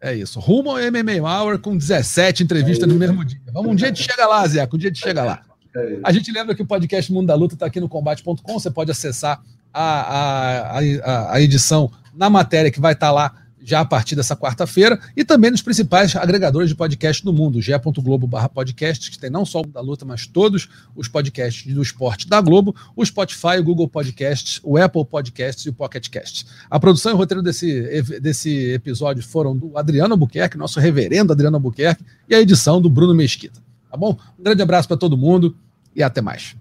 É 0.01 0.15
isso. 0.15 0.39
Rumo 0.39 0.71
ao 0.71 0.77
MMA 0.77 1.23
Hour 1.23 1.59
com 1.59 1.77
17 1.77 2.43
entrevistas 2.43 2.89
é 2.89 2.93
no 2.93 2.99
mesmo 2.99 3.25
dia. 3.25 3.41
Vamos, 3.53 3.73
um 3.73 3.75
dia 3.75 3.91
de 3.91 4.03
chega 4.03 4.27
lá, 4.27 4.47
Zeca. 4.47 4.77
Um 4.77 4.79
dia 4.79 4.91
de 4.91 4.99
chega 4.99 5.25
lá. 5.25 5.43
É 5.75 6.01
a 6.03 6.13
gente 6.13 6.31
lembra 6.33 6.55
que 6.55 6.63
o 6.63 6.67
podcast 6.67 7.13
Mundo 7.13 7.27
da 7.27 7.35
Luta 7.35 7.55
está 7.55 7.67
aqui 7.67 7.81
no 7.81 7.89
combate.com. 7.89 8.59
Você 8.59 8.71
pode 8.71 8.91
acessar 8.91 9.43
a, 9.73 9.83
a, 9.83 10.79
a, 10.79 11.35
a, 11.35 11.41
edição 11.41 11.91
na 12.15 12.31
matéria 12.31 12.71
que 12.71 12.81
vai 12.81 12.95
estar 12.95 13.09
tá 13.09 13.13
lá 13.13 13.46
já 13.67 13.81
a 13.81 13.85
partir 13.85 14.15
dessa 14.15 14.37
quarta-feira 14.37 15.01
e 15.17 15.25
também 15.25 15.51
nos 15.51 15.61
principais 15.61 16.15
agregadores 16.15 16.69
de 16.69 16.77
podcast 16.77 17.25
do 17.25 17.33
mundo, 17.33 17.61
ge.globo 17.61 18.31
podcast, 18.55 19.11
que 19.11 19.19
tem 19.19 19.29
não 19.29 19.45
só 19.45 19.61
o 19.61 19.67
da 19.67 19.81
luta, 19.81 20.05
mas 20.05 20.25
todos 20.25 20.69
os 20.95 21.09
podcasts 21.09 21.75
do 21.75 21.83
esporte 21.83 22.29
da 22.29 22.41
Globo, 22.41 22.77
o 22.95 23.05
Spotify, 23.05 23.59
o 23.59 23.65
Google 23.65 23.89
Podcasts, 23.89 24.61
o 24.63 24.79
Apple 24.79 25.05
Podcasts 25.05 25.67
e 25.67 25.69
o 25.69 25.73
Pocket 25.73 26.09
Casts. 26.09 26.47
A 26.71 26.79
produção 26.79 27.11
e 27.11 27.15
o 27.17 27.19
roteiro 27.19 27.43
desse, 27.43 27.83
desse 28.21 28.71
episódio 28.71 29.21
foram 29.25 29.57
do 29.57 29.77
Adriano 29.77 30.15
Albuquerque, 30.15 30.57
nosso 30.57 30.79
reverendo 30.79 31.33
Adriano 31.33 31.57
Albuquerque, 31.57 32.05
e 32.29 32.37
a 32.37 32.41
edição 32.41 32.81
do 32.81 32.89
Bruno 32.89 33.17
Mesquita. 33.17 33.61
Tá 33.91 33.97
bom? 33.97 34.17
Um 34.39 34.45
grande 34.45 34.63
abraço 34.63 34.87
para 34.87 34.97
todo 34.97 35.17
mundo 35.17 35.57
e 35.95 36.05
até 36.05 36.21
mais. 36.21 36.55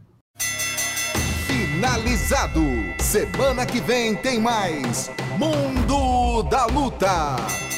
Finalizado. 1.45 2.64
Semana 2.99 3.64
que 3.64 3.80
vem 3.80 4.15
tem 4.15 4.40
mais 4.40 5.11
Mundo 5.38 6.25
da 6.44 6.66
Luta. 6.68 7.75